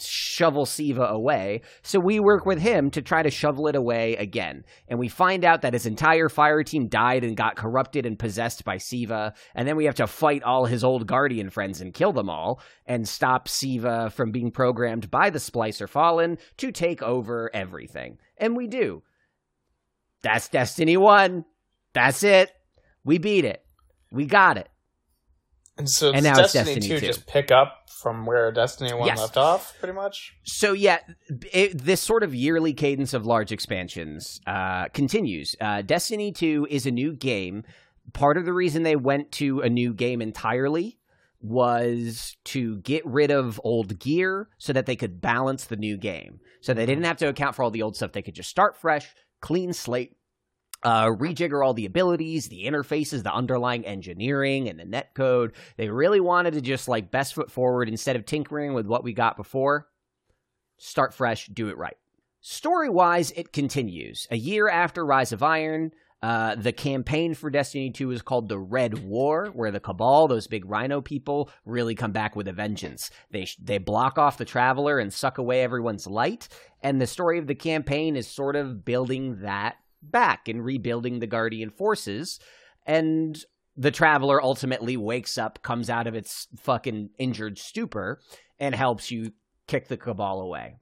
shovel 0.00 0.66
Siva 0.66 1.02
away. 1.02 1.62
So 1.82 1.98
we 1.98 2.20
work 2.20 2.46
with 2.46 2.60
him 2.60 2.90
to 2.90 3.02
try 3.02 3.22
to 3.22 3.30
shovel 3.30 3.66
it 3.68 3.76
away 3.76 4.16
again. 4.16 4.64
And 4.88 4.98
we 4.98 5.08
find 5.08 5.44
out 5.44 5.62
that 5.62 5.74
his 5.74 5.86
entire 5.86 6.28
fire 6.28 6.62
team 6.62 6.88
died 6.88 7.24
and 7.24 7.36
got 7.36 7.56
corrupted 7.56 8.06
and 8.06 8.18
possessed 8.18 8.64
by 8.64 8.78
Siva. 8.78 9.34
And 9.54 9.68
then 9.68 9.76
we 9.76 9.84
have 9.84 9.94
to 9.96 10.06
fight 10.06 10.42
all 10.42 10.66
his 10.66 10.84
old 10.84 11.06
Guardian 11.06 11.50
friends 11.50 11.80
and 11.80 11.94
kill 11.94 12.12
them 12.12 12.30
all 12.30 12.60
and 12.86 13.08
stop 13.08 13.48
Siva 13.48 14.10
from 14.10 14.30
being 14.30 14.50
programmed 14.50 15.10
by 15.10 15.30
the 15.30 15.38
Splicer 15.38 15.88
Fallen 15.88 16.38
to 16.58 16.72
take 16.72 17.02
over 17.02 17.50
everything. 17.54 18.18
And 18.38 18.56
we 18.56 18.66
do. 18.66 19.02
That's 20.22 20.48
Destiny 20.48 20.96
1. 20.96 21.44
That's 21.92 22.22
it. 22.22 22.50
We 23.04 23.18
beat 23.18 23.44
it. 23.44 23.64
We 24.10 24.26
got 24.26 24.56
it. 24.56 24.68
And 25.78 25.88
so 25.88 26.12
and 26.12 26.22
now 26.22 26.36
Destiny, 26.36 26.74
Destiny 26.74 26.88
2, 26.88 27.00
2 27.00 27.06
just 27.06 27.26
pick 27.26 27.50
up 27.50 27.82
from 28.02 28.26
where 28.26 28.50
Destiny 28.52 28.92
1 28.92 29.06
yes. 29.06 29.18
left 29.18 29.36
off, 29.36 29.78
pretty 29.78 29.94
much? 29.94 30.34
So, 30.42 30.72
yeah, 30.72 30.98
it, 31.52 31.78
this 31.78 32.00
sort 32.00 32.22
of 32.22 32.34
yearly 32.34 32.74
cadence 32.74 33.14
of 33.14 33.24
large 33.24 33.52
expansions 33.52 34.40
uh, 34.46 34.88
continues. 34.88 35.56
Uh, 35.60 35.82
Destiny 35.82 36.32
2 36.32 36.66
is 36.68 36.84
a 36.84 36.90
new 36.90 37.14
game. 37.14 37.64
Part 38.12 38.36
of 38.36 38.44
the 38.44 38.52
reason 38.52 38.82
they 38.82 38.96
went 38.96 39.32
to 39.32 39.60
a 39.60 39.70
new 39.70 39.94
game 39.94 40.20
entirely 40.20 40.98
was 41.40 42.36
to 42.44 42.78
get 42.78 43.04
rid 43.06 43.30
of 43.30 43.60
old 43.64 43.98
gear 43.98 44.48
so 44.58 44.72
that 44.72 44.86
they 44.86 44.96
could 44.96 45.20
balance 45.20 45.64
the 45.64 45.76
new 45.76 45.96
game. 45.96 46.40
So 46.60 46.74
they 46.74 46.86
didn't 46.86 47.04
have 47.04 47.16
to 47.18 47.28
account 47.28 47.56
for 47.56 47.62
all 47.62 47.70
the 47.70 47.82
old 47.82 47.96
stuff. 47.96 48.12
They 48.12 48.22
could 48.22 48.34
just 48.34 48.50
start 48.50 48.76
fresh, 48.76 49.14
clean 49.40 49.72
slate, 49.72 50.16
uh, 50.82 51.06
rejigger 51.06 51.64
all 51.64 51.74
the 51.74 51.86
abilities, 51.86 52.48
the 52.48 52.64
interfaces, 52.64 53.22
the 53.22 53.32
underlying 53.32 53.84
engineering, 53.86 54.68
and 54.68 54.78
the 54.78 54.84
net 54.84 55.14
code. 55.14 55.52
They 55.76 55.88
really 55.88 56.20
wanted 56.20 56.54
to 56.54 56.60
just 56.60 56.88
like 56.88 57.10
best 57.10 57.34
foot 57.34 57.50
forward 57.50 57.88
instead 57.88 58.16
of 58.16 58.26
tinkering 58.26 58.74
with 58.74 58.86
what 58.86 59.04
we 59.04 59.12
got 59.12 59.36
before. 59.36 59.88
Start 60.78 61.14
fresh, 61.14 61.46
do 61.46 61.68
it 61.68 61.78
right. 61.78 61.96
Story 62.40 62.88
wise, 62.88 63.30
it 63.32 63.52
continues. 63.52 64.26
A 64.30 64.36
year 64.36 64.68
after 64.68 65.06
Rise 65.06 65.32
of 65.32 65.44
Iron, 65.44 65.92
uh, 66.22 66.54
the 66.54 66.72
campaign 66.72 67.34
for 67.34 67.50
Destiny 67.50 67.90
2 67.90 68.12
is 68.12 68.22
called 68.22 68.48
the 68.48 68.58
Red 68.58 69.04
War, 69.04 69.46
where 69.54 69.72
the 69.72 69.80
Cabal, 69.80 70.28
those 70.28 70.46
big 70.46 70.64
rhino 70.64 71.00
people, 71.00 71.50
really 71.64 71.96
come 71.96 72.12
back 72.12 72.36
with 72.36 72.46
a 72.46 72.52
vengeance. 72.52 73.10
They 73.30 73.48
they 73.60 73.78
block 73.78 74.18
off 74.18 74.38
the 74.38 74.44
Traveler 74.44 75.00
and 75.00 75.12
suck 75.12 75.38
away 75.38 75.62
everyone's 75.62 76.06
light, 76.06 76.48
and 76.80 77.00
the 77.00 77.08
story 77.08 77.38
of 77.38 77.48
the 77.48 77.56
campaign 77.56 78.14
is 78.14 78.28
sort 78.28 78.54
of 78.54 78.84
building 78.84 79.42
that 79.42 79.76
back 80.02 80.48
and 80.48 80.64
rebuilding 80.64 81.20
the 81.20 81.26
Guardian 81.26 81.70
forces. 81.70 82.40
And 82.84 83.38
the 83.76 83.90
Traveler 83.90 84.42
ultimately 84.42 84.96
wakes 84.96 85.38
up, 85.38 85.62
comes 85.62 85.88
out 85.88 86.06
of 86.06 86.14
its 86.14 86.48
fucking 86.58 87.10
injured 87.18 87.58
stupor, 87.58 88.20
and 88.58 88.74
helps 88.74 89.10
you 89.10 89.32
kick 89.66 89.88
the 89.88 89.96
Cabal 89.96 90.40
away. 90.40 90.76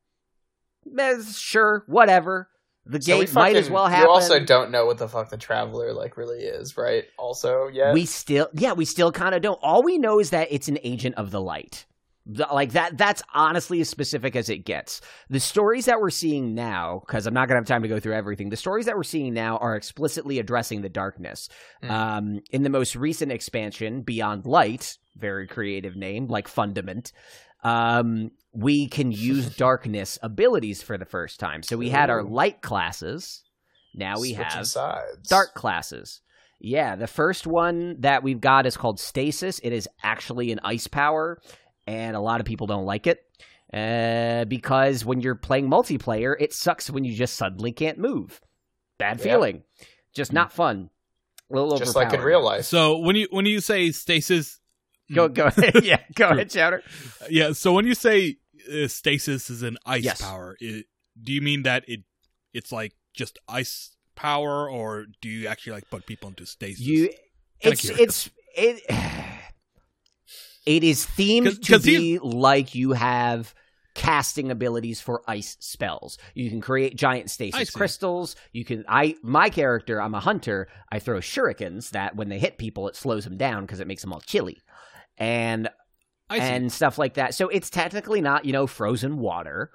Sure, 1.35 1.85
whatever. 1.87 2.49
The 2.87 2.99
game 2.99 3.27
might 3.35 3.57
as 3.57 3.71
well 3.71 3.87
happen. 3.87 4.09
You 4.09 4.11
also 4.11 4.41
don't 4.43 4.71
know 4.71 4.87
what 4.87 4.99
the 4.99 5.07
fuck 5.07 5.29
the 5.29 5.37
Traveler 5.37 5.93
like 5.93 6.17
really 6.17 6.41
is, 6.41 6.77
right? 6.77 7.05
Also, 7.19 7.69
yeah. 7.69 7.93
We 7.93 8.07
still, 8.07 8.49
yeah, 8.55 8.73
we 8.73 8.87
still 8.87 9.13
kind 9.13 9.35
of 9.35 9.43
don't. 9.43 9.61
All 9.63 9.83
we 9.83 9.99
know 9.99 10.19
is 10.19 10.31
that 10.31 10.49
it's 10.51 10.67
an 10.67 10.79
agent 10.83 11.17
of 11.17 11.31
the 11.31 11.41
light 11.41 11.87
like 12.53 12.73
that 12.73 12.97
that's 12.99 13.23
honestly 13.35 13.81
as 13.81 13.89
specific 13.89 14.37
as 14.37 14.49
it 14.49 14.59
gets 14.59 15.01
the 15.29 15.41
stories 15.41 15.87
that 15.87 16.01
we're 16.01 16.11
seeing 16.11 16.55
now 16.55 17.03
because 17.07 17.27
i'm 17.27 17.35
not 17.35 17.49
going 17.49 17.57
to 17.57 17.61
have 17.61 17.67
time 17.67 17.83
to 17.83 17.89
go 17.89 17.99
through 17.99 18.15
everything 18.15 18.51
the 18.51 18.57
stories 18.57 18.87
that 18.87 18.97
we're 18.97 19.03
seeing 19.03 19.33
now 19.33 19.57
are 19.59 19.75
explicitly 19.75 20.39
addressing 20.39 20.83
the 20.83 20.89
darkness 20.89 21.49
mm. 21.83 21.91
um, 21.91 22.41
in 22.51 22.63
the 22.63 22.71
most 22.71 22.95
recent 22.97 23.33
expansion 23.33 24.03
beyond 24.03 24.47
light 24.47 24.99
very 25.17 25.47
creative 25.47 25.97
name 25.97 26.27
like 26.27 26.49
fundament 26.49 27.13
um, 27.63 28.31
we 28.53 28.89
can 28.89 29.13
use 29.13 29.55
darkness 29.57 30.19
abilities 30.23 30.83
for 30.83 30.99
the 30.99 31.05
first 31.05 31.41
time. 31.41 31.63
So 31.63 31.77
we 31.77 31.91
had 31.91 32.11
our 32.11 32.23
light 32.23 32.63
classes. 32.63 33.43
Now 33.95 34.19
we 34.19 34.35
Switching 34.35 34.45
have 34.45 34.67
sides. 34.67 35.29
dark 35.29 35.55
classes. 35.55 36.21
Yeah, 36.61 36.95
the 36.97 37.07
first 37.07 37.47
one 37.47 37.97
that 38.01 38.23
we've 38.23 38.41
got 38.41 38.67
is 38.67 38.77
called 38.77 39.01
Stasis. 39.01 39.61
It 39.61 39.73
is 39.73 39.89
actually 40.03 40.53
an 40.53 40.61
ice 40.63 40.87
power, 40.87 41.41
and 41.91 42.15
a 42.17 42.21
lot 42.21 42.41
of 42.41 42.47
people 42.47 42.67
don't 42.67 42.85
like 42.85 43.07
it 43.07 43.25
uh, 43.75 44.45
because 44.45 45.05
when 45.05 45.21
you're 45.21 45.35
playing 45.35 45.69
multiplayer, 45.69 46.35
it 46.39 46.53
sucks 46.53 46.89
when 46.91 47.05
you 47.05 47.15
just 47.15 47.35
suddenly 47.35 47.73
can't 47.73 47.99
move. 47.99 48.41
Bad 48.99 49.19
Yep. 49.19 49.25
feeling, 49.25 49.63
just 50.13 50.33
not 50.33 50.53
fun. 50.53 50.91
A 51.51 51.55
little 51.55 51.79
just 51.79 51.97
like 51.97 52.13
in 52.13 52.21
real 52.21 52.43
life. 52.45 52.65
So 52.65 52.99
when 52.99 53.17
you 53.17 53.27
when 53.31 53.47
you 53.47 53.61
say 53.61 53.91
stasis, 53.91 54.61
Go 55.13 55.29
go 55.29 55.47
ahead. 55.57 55.83
yeah, 55.85 56.01
go 56.15 56.29
ahead, 56.31 56.51
Chowder. 56.57 56.83
yeah. 57.29 57.53
So 57.53 57.73
when 57.73 57.87
you 57.87 57.95
say 57.95 58.37
uh, 58.73 58.87
stasis 58.87 59.51
is 59.51 59.63
an 59.65 59.77
ice 59.85 60.05
Yes. 60.05 60.21
power, 60.21 60.57
it, 60.61 60.87
do 61.21 61.33
you 61.33 61.41
mean 61.43 61.63
that 61.65 61.85
it 61.89 62.01
it's 62.53 62.71
like 62.71 62.93
just 63.15 63.39
ice 63.49 63.97
power, 64.15 64.71
or 64.71 65.07
do 65.21 65.29
you 65.29 65.49
actually 65.49 65.73
like 65.73 65.91
put 65.91 66.07
people 66.07 66.29
into 66.29 66.47
stasis? 66.47 66.81
You, 66.81 67.09
Kinda 67.61 67.73
it's 67.73 67.81
curious. 67.81 68.01
it's 68.01 68.31
it. 68.55 69.27
It 70.67 70.85
is 70.85 71.07
themed 71.07 71.45
'Cause- 71.45 71.59
to 71.59 71.73
'cause 71.73 71.85
be 71.85 72.13
you- 72.13 72.21
like 72.21 72.75
you 72.75 72.93
have 72.93 73.55
casting 73.95 74.51
abilities 74.51 75.01
for 75.01 75.23
ice 75.27 75.57
spells. 75.61 76.17
You 76.35 76.49
can 76.49 76.61
create 76.61 76.95
giant 76.97 77.29
stasis 77.31 77.71
crystals. 77.71 78.37
You 78.53 78.65
can 78.65 78.85
I 78.89 79.17
my 79.23 79.51
character, 79.51 80.01
I'm 80.01 80.15
a 80.15 80.21
hunter. 80.21 80.69
I 80.93 80.99
throw 81.01 81.19
shurikens 81.19 81.91
that 81.91 82.15
when 82.17 82.29
they 82.29 82.39
hit 82.39 82.57
people, 82.59 82.89
it 82.89 82.95
slows 82.97 83.25
them 83.25 83.37
down 83.37 83.67
because 83.67 83.81
it 83.81 83.87
makes 83.89 84.03
them 84.03 84.13
all 84.13 84.21
chilly, 84.21 84.59
and 85.19 85.69
and 86.31 86.71
stuff 86.73 86.97
like 86.99 87.15
that. 87.15 87.35
So 87.35 87.49
it's 87.49 87.69
technically 87.71 88.21
not 88.21 88.45
you 88.45 88.53
know 88.53 88.67
frozen 88.67 89.19
water. 89.19 89.71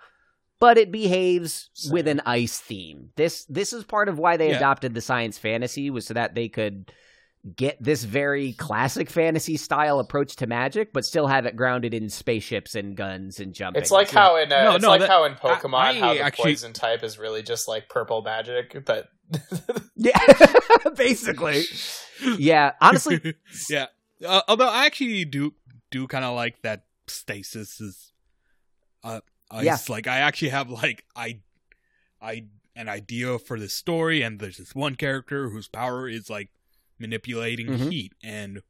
But 0.58 0.78
it 0.78 0.90
behaves 0.90 1.70
Same. 1.74 1.92
with 1.92 2.08
an 2.08 2.22
ice 2.26 2.60
theme. 2.60 3.10
This 3.18 3.44
this 3.46 3.74
is 3.74 3.84
part 3.84 4.08
of 4.08 4.18
why 4.18 4.38
they 4.38 4.52
Yeah. 4.52 4.56
adopted 4.56 4.94
the 4.94 5.02
science 5.02 5.38
fantasy 5.38 5.90
was 5.90 6.06
so 6.06 6.14
that 6.14 6.34
they 6.34 6.48
could 6.48 6.94
get 7.56 7.78
this 7.82 8.04
very 8.04 8.54
classic 8.54 9.10
fantasy 9.10 9.56
style 9.58 10.00
approach 10.00 10.36
to 10.38 10.48
magic, 10.48 10.92
but 10.94 11.06
still 11.06 11.28
have 11.28 11.46
it 11.46 11.56
grounded 11.56 11.94
in 11.94 12.10
spaceships 12.10 12.74
and 12.76 12.96
guns 12.98 13.40
and 13.40 13.54
jumping. 13.54 13.82
It's 13.82 13.92
like 13.92 14.10
how 14.10 14.38
in 14.38 14.52
uh, 14.52 14.64
No, 14.64 14.76
it's 14.76 14.82
no, 14.84 14.90
like 14.90 15.02
that- 15.02 15.10
how 15.10 15.26
in 15.26 15.34
Pokemon 15.36 15.74
I 15.76 15.94
how 15.94 16.14
the 16.14 16.22
actually- 16.22 16.52
poison 16.54 16.74
type 16.74 17.04
is 17.04 17.20
really 17.20 17.44
just 17.44 17.68
like 17.68 17.88
purple 17.90 18.22
magic, 18.22 18.84
but 18.86 19.10
yeah, 19.96 20.18
basically, 20.96 21.64
yeah. 22.38 22.74
Honestly, 22.82 23.36
yeah. 23.70 23.88
Uh, 24.26 24.42
although 24.48 24.70
I 24.70 24.86
actually 24.86 25.26
do 25.26 25.54
do 25.92 26.08
kind 26.08 26.24
of 26.26 26.36
like 26.36 26.62
that 26.62 26.86
stasis 27.08 27.80
is 27.82 28.12
uh 29.04 29.22
ice. 29.52 29.66
Yeah. 29.66 29.78
Like 29.90 30.08
I 30.08 30.18
actually 30.20 30.50
have 30.50 30.70
like 30.70 31.06
I 31.16 31.40
I 32.22 32.46
an 32.76 32.90
idea 32.90 33.40
for 33.40 33.60
this 33.60 33.74
story, 33.74 34.22
and 34.22 34.40
there's 34.40 34.58
this 34.58 34.76
one 34.76 34.96
character 34.96 35.50
whose 35.50 35.68
power 35.68 36.08
is 36.08 36.30
like 36.30 36.50
manipulating 37.00 37.68
Mhm. 37.68 37.92
heat, 37.92 38.14
and 38.24 38.62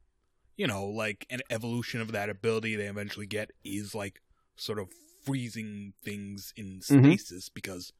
you 0.56 0.66
know, 0.66 0.86
like 0.86 1.26
an 1.28 1.40
evolution 1.50 2.00
of 2.00 2.12
that 2.12 2.30
ability 2.30 2.76
they 2.76 2.86
eventually 2.86 3.26
get 3.26 3.50
is 3.62 3.94
like 3.94 4.22
sort 4.56 4.78
of 4.78 4.90
freezing 5.24 5.92
things 6.02 6.52
in 6.56 6.80
Mhm. 6.80 7.04
stasis 7.18 7.48
because 7.50 7.92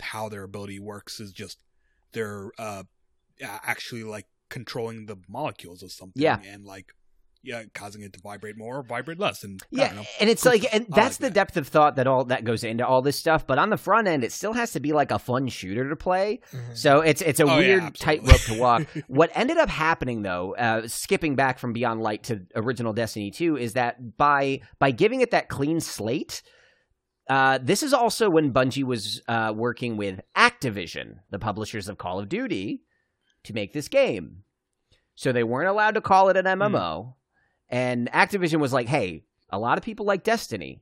how 0.00 0.28
their 0.28 0.42
ability 0.42 0.78
works 0.78 1.18
is 1.18 1.32
just 1.32 1.64
they're 2.12 2.50
uh 2.58 2.84
actually 3.40 4.04
like 4.04 4.26
controlling 4.48 5.06
the 5.06 5.16
molecules 5.28 5.82
of 5.82 5.90
something 5.92 6.22
Yeah. 6.22 6.40
and 6.44 6.64
like 6.64 6.92
yeah 7.42 7.62
causing 7.74 8.02
it 8.02 8.12
to 8.12 8.20
vibrate 8.20 8.56
more 8.58 8.78
or 8.78 8.82
vibrate 8.82 9.18
less 9.18 9.44
and 9.44 9.62
Yeah, 9.70 9.92
know. 9.92 10.04
and 10.20 10.28
it's 10.28 10.42
Cool 10.42 10.52
like, 10.52 10.74
and 10.74 10.86
that's 10.88 11.16
like 11.16 11.18
the 11.18 11.26
that. 11.28 11.34
depth 11.34 11.56
of 11.56 11.68
thought 11.68 11.96
that 11.96 12.06
all 12.06 12.24
that 12.26 12.44
goes 12.44 12.64
into 12.64 12.86
all 12.86 13.00
this 13.02 13.16
stuff. 13.18 13.46
But 13.46 13.58
on 13.58 13.70
the 13.70 13.76
front 13.76 14.08
end, 14.08 14.24
it 14.24 14.32
still 14.32 14.52
has 14.54 14.72
to 14.72 14.80
be 14.80 14.92
like 14.92 15.10
a 15.10 15.18
fun 15.18 15.48
shooter 15.48 15.88
to 15.88 15.96
play. 15.96 16.40
So 16.74 17.00
it's 17.00 17.22
it's 17.22 17.40
a 17.40 17.44
Oh, 17.44 17.56
weird 17.58 17.82
absolutely. 17.82 18.28
tightrope 18.28 18.40
to 18.56 18.60
walk. 18.60 18.86
what 19.08 19.30
ended 19.34 19.56
up 19.58 19.68
happening 19.68 20.22
though, 20.22 20.54
uh, 20.56 20.88
skipping 20.88 21.36
back 21.36 21.58
from 21.58 21.72
Beyond 21.72 22.00
Light 22.02 22.24
to 22.24 22.42
original 22.56 22.92
Destiny 22.92 23.30
2, 23.30 23.56
is 23.56 23.74
that 23.74 24.16
by 24.16 24.60
by 24.78 24.90
giving 24.90 25.20
it 25.20 25.30
that 25.30 25.48
clean 25.48 25.80
slate, 25.80 26.42
uh, 27.30 27.58
this 27.62 27.82
is 27.82 27.92
also 27.92 28.30
when 28.30 28.52
Bungie 28.52 28.84
was 28.84 29.20
uh, 29.28 29.52
working 29.54 29.96
with 29.96 30.20
Activision, 30.36 31.16
the 31.30 31.38
publishers 31.38 31.88
of 31.88 31.98
Call 31.98 32.18
of 32.18 32.28
Duty, 32.28 32.82
to 33.44 33.52
make 33.52 33.72
this 33.72 33.88
game. 33.88 34.44
So 35.14 35.32
they 35.32 35.42
weren't 35.44 35.68
allowed 35.68 35.94
to 35.94 36.00
call 36.00 36.28
it 36.30 36.36
an 36.36 36.44
MMO. 36.46 37.14
And 37.68 38.10
Activision 38.12 38.60
was 38.60 38.72
like, 38.72 38.88
hey, 38.88 39.24
a 39.50 39.58
lot 39.58 39.78
of 39.78 39.84
people 39.84 40.06
like 40.06 40.24
Destiny. 40.24 40.80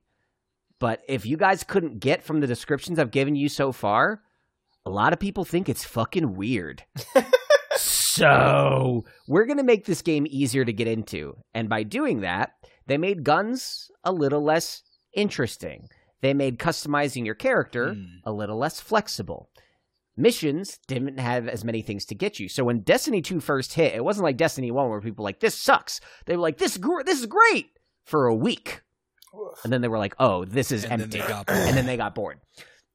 But 0.79 1.01
if 1.07 1.25
you 1.25 1.37
guys 1.37 1.63
couldn't 1.63 1.99
get 1.99 2.23
from 2.23 2.39
the 2.39 2.47
descriptions 2.47 2.99
I've 2.99 3.11
given 3.11 3.35
you 3.35 3.49
so 3.49 3.71
far, 3.71 4.21
a 4.85 4.89
lot 4.89 5.11
of 5.13 5.19
people 5.19 5.43
think 5.43 5.67
it's 5.69 5.83
fucking 5.83 6.35
weird. 6.35 6.83
so 7.75 9.05
we're 9.27 9.45
going 9.45 9.57
to 9.57 9.63
make 9.63 9.85
this 9.85 10.01
game 10.01 10.25
easier 10.29 10.65
to 10.65 10.73
get 10.73 10.87
into. 10.87 11.35
And 11.53 11.69
by 11.69 11.83
doing 11.83 12.21
that, 12.21 12.51
they 12.85 12.97
made 12.97 13.23
guns 13.23 13.91
a 14.03 14.11
little 14.11 14.43
less 14.43 14.83
interesting. 15.13 15.87
They 16.21 16.33
made 16.33 16.57
customizing 16.59 17.25
your 17.25 17.35
character 17.35 17.93
Hmm. 17.93 18.03
a 18.23 18.31
little 18.31 18.57
less 18.57 18.79
flexible. 18.79 19.49
Missions 20.17 20.79
didn't 20.87 21.19
have 21.19 21.47
as 21.47 21.63
many 21.63 21.81
things 21.81 22.05
to 22.05 22.15
get 22.15 22.39
you. 22.39 22.49
So 22.49 22.63
when 22.63 22.81
Destiny 22.81 23.21
2 23.21 23.39
first 23.39 23.73
hit, 23.73 23.93
it 23.93 24.03
wasn't 24.03 24.23
like 24.23 24.35
Destiny 24.37 24.71
1 24.71 24.89
where 24.89 24.99
people 25.01 25.23
were 25.23 25.27
like, 25.27 25.39
this 25.39 25.55
sucks. 25.55 26.01
They 26.25 26.35
were 26.35 26.41
like, 26.41 26.57
this, 26.57 26.71
is 26.73 26.77
gr- 26.79 27.03
this 27.05 27.19
is 27.19 27.27
great 27.27 27.67
for 28.05 28.25
a 28.27 28.35
week. 28.35 28.81
And 29.63 29.71
then 29.71 29.81
they 29.81 29.87
were 29.87 29.99
like, 29.99 30.15
oh, 30.19 30.43
this 30.45 30.71
is 30.71 30.83
And 30.85 31.01
empty. 31.03 31.19
got 31.19 31.47
and 31.49 31.77
then 31.77 31.85
they 31.85 31.97
got 31.97 32.15
bored. 32.15 32.39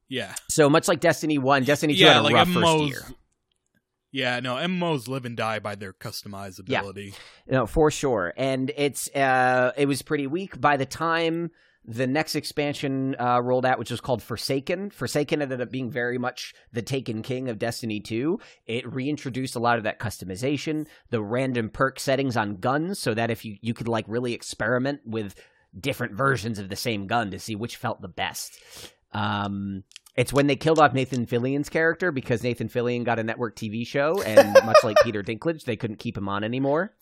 yeah 0.08 0.34
So 0.50 0.68
much 0.68 0.88
like 0.88 0.98
Destiny 1.00 1.38
1, 1.38 1.62
Destiny 1.64 1.94
2 1.94 2.00
yeah 2.00 2.12
had 2.14 2.20
a 2.20 2.22
like 2.22 2.34
rough 2.34 2.48
first 2.48 2.82
year. 2.84 3.02
yeah 4.10 4.40
no 4.40 4.56
MMOs 4.56 5.06
live 5.08 5.24
and 5.24 5.36
die 5.36 5.60
by 5.60 5.74
their 5.76 5.92
customizability 5.92 7.14
No, 7.48 7.66
for 7.66 7.90
sure. 7.92 8.32
And 8.36 8.72
it's 8.76 9.08
uh 9.14 9.72
it 9.76 9.86
was 9.86 10.02
pretty 10.02 10.26
weak 10.26 10.60
by 10.60 10.76
the 10.76 10.86
time 10.86 11.50
the 11.84 12.06
next 12.06 12.36
expansion 12.36 13.16
uh, 13.18 13.40
rolled 13.40 13.66
out, 13.66 13.78
which 13.78 13.90
was 13.90 14.00
called 14.00 14.22
Forsaken. 14.22 14.90
Forsaken 14.90 15.42
ended 15.42 15.60
up 15.60 15.70
being 15.70 15.90
very 15.90 16.18
much 16.18 16.54
the 16.72 16.82
Taken 16.82 17.22
King 17.22 17.48
of 17.48 17.58
Destiny 17.58 17.98
2. 17.98 18.38
It 18.66 18.92
reintroduced 18.92 19.56
a 19.56 19.60
lot 19.60 19.78
of 19.78 19.84
that 19.84 19.98
customization, 19.98 20.86
the 21.10 21.20
random 21.20 21.70
perk 21.70 21.98
settings 21.98 22.36
on 22.36 22.56
guns, 22.56 22.98
so 22.98 23.14
that 23.14 23.30
if 23.30 23.44
you 23.44 23.56
you 23.60 23.74
could 23.74 23.88
like 23.88 24.04
really 24.06 24.32
experiment 24.32 25.00
with 25.04 25.34
different 25.78 26.14
versions 26.14 26.58
of 26.58 26.68
the 26.68 26.76
same 26.76 27.06
gun 27.06 27.30
to 27.30 27.38
see 27.38 27.56
which 27.56 27.76
felt 27.76 28.00
the 28.00 28.08
best. 28.08 28.58
Um, 29.12 29.84
it's 30.16 30.32
when 30.32 30.46
they 30.46 30.56
killed 30.56 30.78
off 30.78 30.92
Nathan 30.92 31.26
Fillion's 31.26 31.68
character 31.68 32.12
because 32.12 32.42
Nathan 32.42 32.68
Fillion 32.68 33.04
got 33.04 33.18
a 33.18 33.24
network 33.24 33.56
TV 33.56 33.86
show, 33.86 34.22
and 34.22 34.52
much 34.64 34.76
like 34.84 34.98
Peter 35.02 35.22
Dinklage, 35.22 35.64
they 35.64 35.76
couldn't 35.76 35.98
keep 35.98 36.16
him 36.16 36.28
on 36.28 36.44
anymore. 36.44 36.94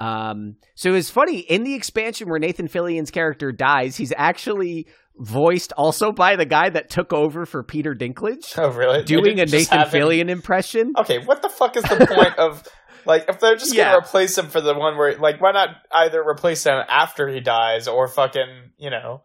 Um, 0.00 0.56
so 0.74 0.94
it's 0.94 1.10
funny 1.10 1.40
in 1.40 1.62
the 1.62 1.74
expansion 1.74 2.28
where 2.30 2.38
Nathan 2.38 2.68
Fillion's 2.68 3.10
character 3.10 3.52
dies, 3.52 3.96
he's 3.96 4.12
actually 4.16 4.86
voiced 5.18 5.72
also 5.76 6.10
by 6.12 6.36
the 6.36 6.46
guy 6.46 6.70
that 6.70 6.88
took 6.88 7.12
over 7.12 7.44
for 7.44 7.62
Peter 7.62 7.94
Dinklage, 7.94 8.56
Oh, 8.58 8.70
really? 8.70 9.02
Doing 9.04 9.38
a 9.38 9.44
Nathan 9.44 9.78
have 9.78 9.92
him- 9.92 10.02
Fillion 10.02 10.30
impression. 10.30 10.94
Okay, 10.96 11.18
what 11.18 11.42
the 11.42 11.50
fuck 11.50 11.76
is 11.76 11.82
the 11.84 12.06
point 12.06 12.38
of 12.38 12.66
like 13.06 13.26
if 13.28 13.38
they're 13.40 13.56
just 13.56 13.74
Yeah. 13.74 13.92
gonna 13.92 13.98
replace 13.98 14.38
him 14.38 14.46
for 14.46 14.60
the 14.62 14.74
one 14.74 14.96
where 14.96 15.18
like 15.18 15.40
why 15.40 15.52
not 15.52 15.68
either 15.92 16.22
replace 16.26 16.64
him 16.64 16.78
after 16.88 17.28
he 17.28 17.40
dies 17.40 17.86
or 17.86 18.08
fucking 18.08 18.72
you 18.78 18.88
know 18.90 19.22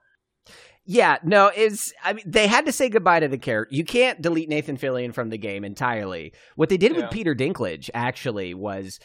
Yeah, 0.86 1.18
no, 1.24 1.50
it's 1.56 1.94
I 2.04 2.14
mean 2.14 2.26
they 2.28 2.48
had 2.48 2.66
to 2.66 2.72
say 2.74 2.90
goodbye 2.90 3.22
to 3.22 3.28
the 3.30 3.38
character. 3.38 3.74
You 3.74 3.86
can't 3.86 4.22
delete 4.22 4.50
Nathan 4.50 4.78
Fillion 4.78 5.14
from 5.14 5.30
the 5.30 5.38
game 5.38 5.64
entirely. 5.64 6.34
What 6.56 6.68
they 6.70 6.78
did 6.78 6.94
Yeah. 6.96 7.04
with 7.04 7.12
Peter 7.12 7.34
Dinklage 7.34 7.90
actually 7.94 8.54
was 8.54 9.00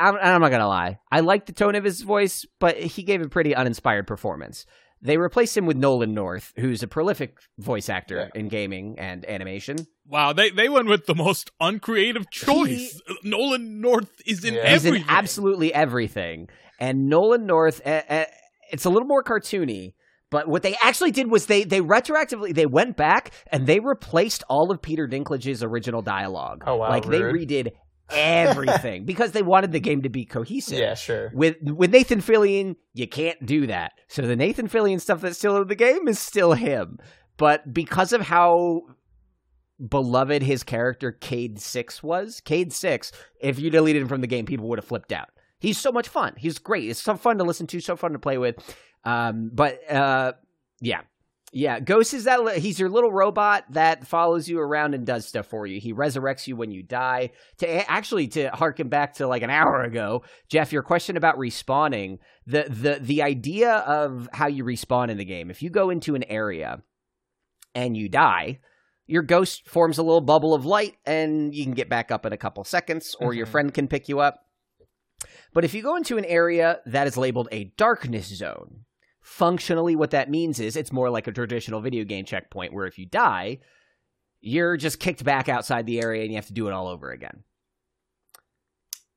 I'm, 0.00 0.16
I'm 0.20 0.40
not 0.40 0.50
gonna 0.50 0.66
lie. 0.68 0.98
I 1.12 1.20
liked 1.20 1.46
the 1.46 1.52
tone 1.52 1.74
of 1.74 1.84
his 1.84 2.00
voice, 2.02 2.46
but 2.58 2.76
he 2.76 3.02
gave 3.02 3.20
a 3.22 3.28
pretty 3.28 3.54
uninspired 3.54 4.06
performance. 4.06 4.66
They 5.02 5.16
replaced 5.16 5.56
him 5.56 5.64
with 5.64 5.76
Nolan 5.78 6.12
North, 6.12 6.52
who's 6.56 6.82
a 6.82 6.86
prolific 6.88 7.38
voice 7.58 7.88
actor 7.88 8.30
in 8.34 8.48
gaming 8.48 8.98
and 8.98 9.24
animation. 9.28 9.86
wow 10.06 10.32
they 10.32 10.50
they 10.50 10.68
went 10.68 10.88
with 10.88 11.06
the 11.06 11.14
most 11.14 11.50
uncreative 11.60 12.30
choice 12.30 13.00
Nolan 13.22 13.80
North 13.80 14.10
is 14.26 14.44
in 14.44 14.54
Yeah. 14.54 14.72
He's 14.72 14.84
in 14.84 15.04
absolutely 15.08 15.72
everything. 15.72 16.48
And 16.78 17.08
Nolan 17.08 17.46
North, 17.46 17.80
uh, 17.86 18.02
uh, 18.08 18.24
it's 18.72 18.84
a 18.86 18.90
little 18.90 19.06
more 19.08 19.22
cartoony. 19.22 19.94
But 20.30 20.46
what 20.48 20.62
they 20.62 20.76
actually 20.82 21.10
did 21.10 21.30
was 21.30 21.46
they 21.46 21.64
they 21.64 21.80
retroactively 21.80 22.54
they 22.54 22.66
went 22.66 22.96
back 22.96 23.32
and 23.50 23.66
they 23.66 23.80
replaced 23.80 24.44
all 24.48 24.70
of 24.70 24.80
Peter 24.80 25.08
Dinklage's 25.08 25.62
original 25.62 26.02
dialogue. 26.02 26.62
Oh, 26.66 26.76
wow, 26.76 26.88
Like 26.90 27.04
they 27.04 27.20
redid 27.20 27.72
everything 28.12 29.04
because 29.04 29.32
they 29.32 29.42
wanted 29.42 29.72
the 29.72 29.80
game 29.80 30.02
to 30.02 30.08
be 30.08 30.24
cohesive. 30.24 30.78
yeah 30.78 30.94
sure 30.94 31.30
With 31.34 31.56
with 31.62 31.90
Nathan 31.92 32.20
Fillion, 32.20 32.76
you 32.94 33.06
can't 33.08 33.44
do 33.44 33.66
that. 33.66 33.92
So 34.08 34.22
the 34.22 34.36
Nathan 34.36 34.68
Fillion 34.68 35.00
stuff 35.00 35.20
that's 35.20 35.38
still 35.38 35.56
in 35.60 35.68
the 35.68 35.74
game 35.74 36.08
is 36.08 36.18
still 36.18 36.52
him. 36.52 36.98
But 37.36 37.72
because 37.72 38.12
of 38.12 38.20
how 38.22 38.82
beloved 39.88 40.42
his 40.42 40.62
character 40.62 41.10
Cayde 41.12 41.60
Six 41.60 42.02
was, 42.02 42.40
Cayde 42.40 42.72
Six, 42.72 43.12
if 43.40 43.58
you 43.58 43.70
deleted 43.70 44.02
him 44.02 44.08
from 44.08 44.20
the 44.20 44.26
game, 44.26 44.46
people 44.46 44.68
would 44.68 44.78
have 44.78 44.84
flipped 44.84 45.12
out. 45.12 45.28
He's 45.58 45.78
so 45.78 45.92
much 45.92 46.08
fun. 46.08 46.34
He's 46.36 46.58
great. 46.58 46.88
It's 46.88 47.02
so 47.02 47.16
fun 47.16 47.38
to 47.38 47.44
listen 47.44 47.66
to, 47.68 47.80
so 47.80 47.96
fun 47.96 48.12
to 48.12 48.18
play 48.18 48.38
with. 48.38 48.56
Um, 49.04 49.50
but 49.52 49.90
uh, 49.90 50.32
Yeah. 50.80 51.00
Yeah, 51.52 51.80
Ghost 51.80 52.14
is 52.14 52.24
that 52.24 52.58
he's 52.58 52.78
your 52.78 52.88
little 52.88 53.10
robot 53.10 53.64
that 53.70 54.06
follows 54.06 54.48
you 54.48 54.60
around 54.60 54.94
and 54.94 55.04
does 55.04 55.26
stuff 55.26 55.46
for 55.46 55.66
you. 55.66 55.80
He 55.80 55.92
resurrects 55.92 56.46
you 56.46 56.54
when 56.54 56.70
you 56.70 56.84
die. 56.84 57.30
To 57.58 57.90
actually 57.90 58.28
to 58.28 58.50
harken 58.50 58.88
back 58.88 59.14
to 59.14 59.26
like 59.26 59.42
an 59.42 59.50
hour 59.50 59.82
ago, 59.82 60.22
Jeff, 60.48 60.72
your 60.72 60.84
question 60.84 61.16
about 61.16 61.38
respawning, 61.38 62.18
the 62.46 62.66
the 62.68 62.98
the 63.00 63.22
idea 63.22 63.78
of 63.78 64.28
how 64.32 64.46
you 64.46 64.64
respawn 64.64 65.08
in 65.08 65.18
the 65.18 65.24
game. 65.24 65.50
If 65.50 65.60
you 65.60 65.70
go 65.70 65.90
into 65.90 66.14
an 66.14 66.22
area 66.24 66.82
and 67.74 67.96
you 67.96 68.08
die, 68.08 68.60
your 69.08 69.22
ghost 69.22 69.68
forms 69.68 69.98
a 69.98 70.04
little 70.04 70.20
bubble 70.20 70.54
of 70.54 70.64
light 70.64 70.94
and 71.04 71.52
you 71.52 71.64
can 71.64 71.74
get 71.74 71.88
back 71.88 72.12
up 72.12 72.24
in 72.24 72.32
a 72.32 72.36
couple 72.36 72.62
seconds 72.62 73.16
or 73.18 73.30
mm-hmm. 73.30 73.38
your 73.38 73.46
friend 73.46 73.74
can 73.74 73.88
pick 73.88 74.08
you 74.08 74.20
up. 74.20 74.44
But 75.52 75.64
if 75.64 75.74
you 75.74 75.82
go 75.82 75.96
into 75.96 76.16
an 76.16 76.24
area 76.26 76.78
that 76.86 77.08
is 77.08 77.16
labeled 77.16 77.48
a 77.50 77.72
darkness 77.76 78.26
zone, 78.26 78.84
functionally 79.30 79.94
what 79.94 80.10
that 80.10 80.28
means 80.28 80.58
is 80.58 80.74
it's 80.74 80.90
more 80.90 81.08
like 81.08 81.28
a 81.28 81.32
traditional 81.32 81.80
video 81.80 82.02
game 82.02 82.24
checkpoint 82.24 82.72
where 82.72 82.88
if 82.88 82.98
you 82.98 83.06
die, 83.06 83.58
you're 84.40 84.76
just 84.76 84.98
kicked 84.98 85.22
back 85.22 85.48
outside 85.48 85.86
the 85.86 86.00
area 86.02 86.22
and 86.22 86.32
you 86.32 86.36
have 86.36 86.48
to 86.48 86.52
do 86.52 86.66
it 86.66 86.72
all 86.72 86.88
over 86.88 87.12
again. 87.12 87.44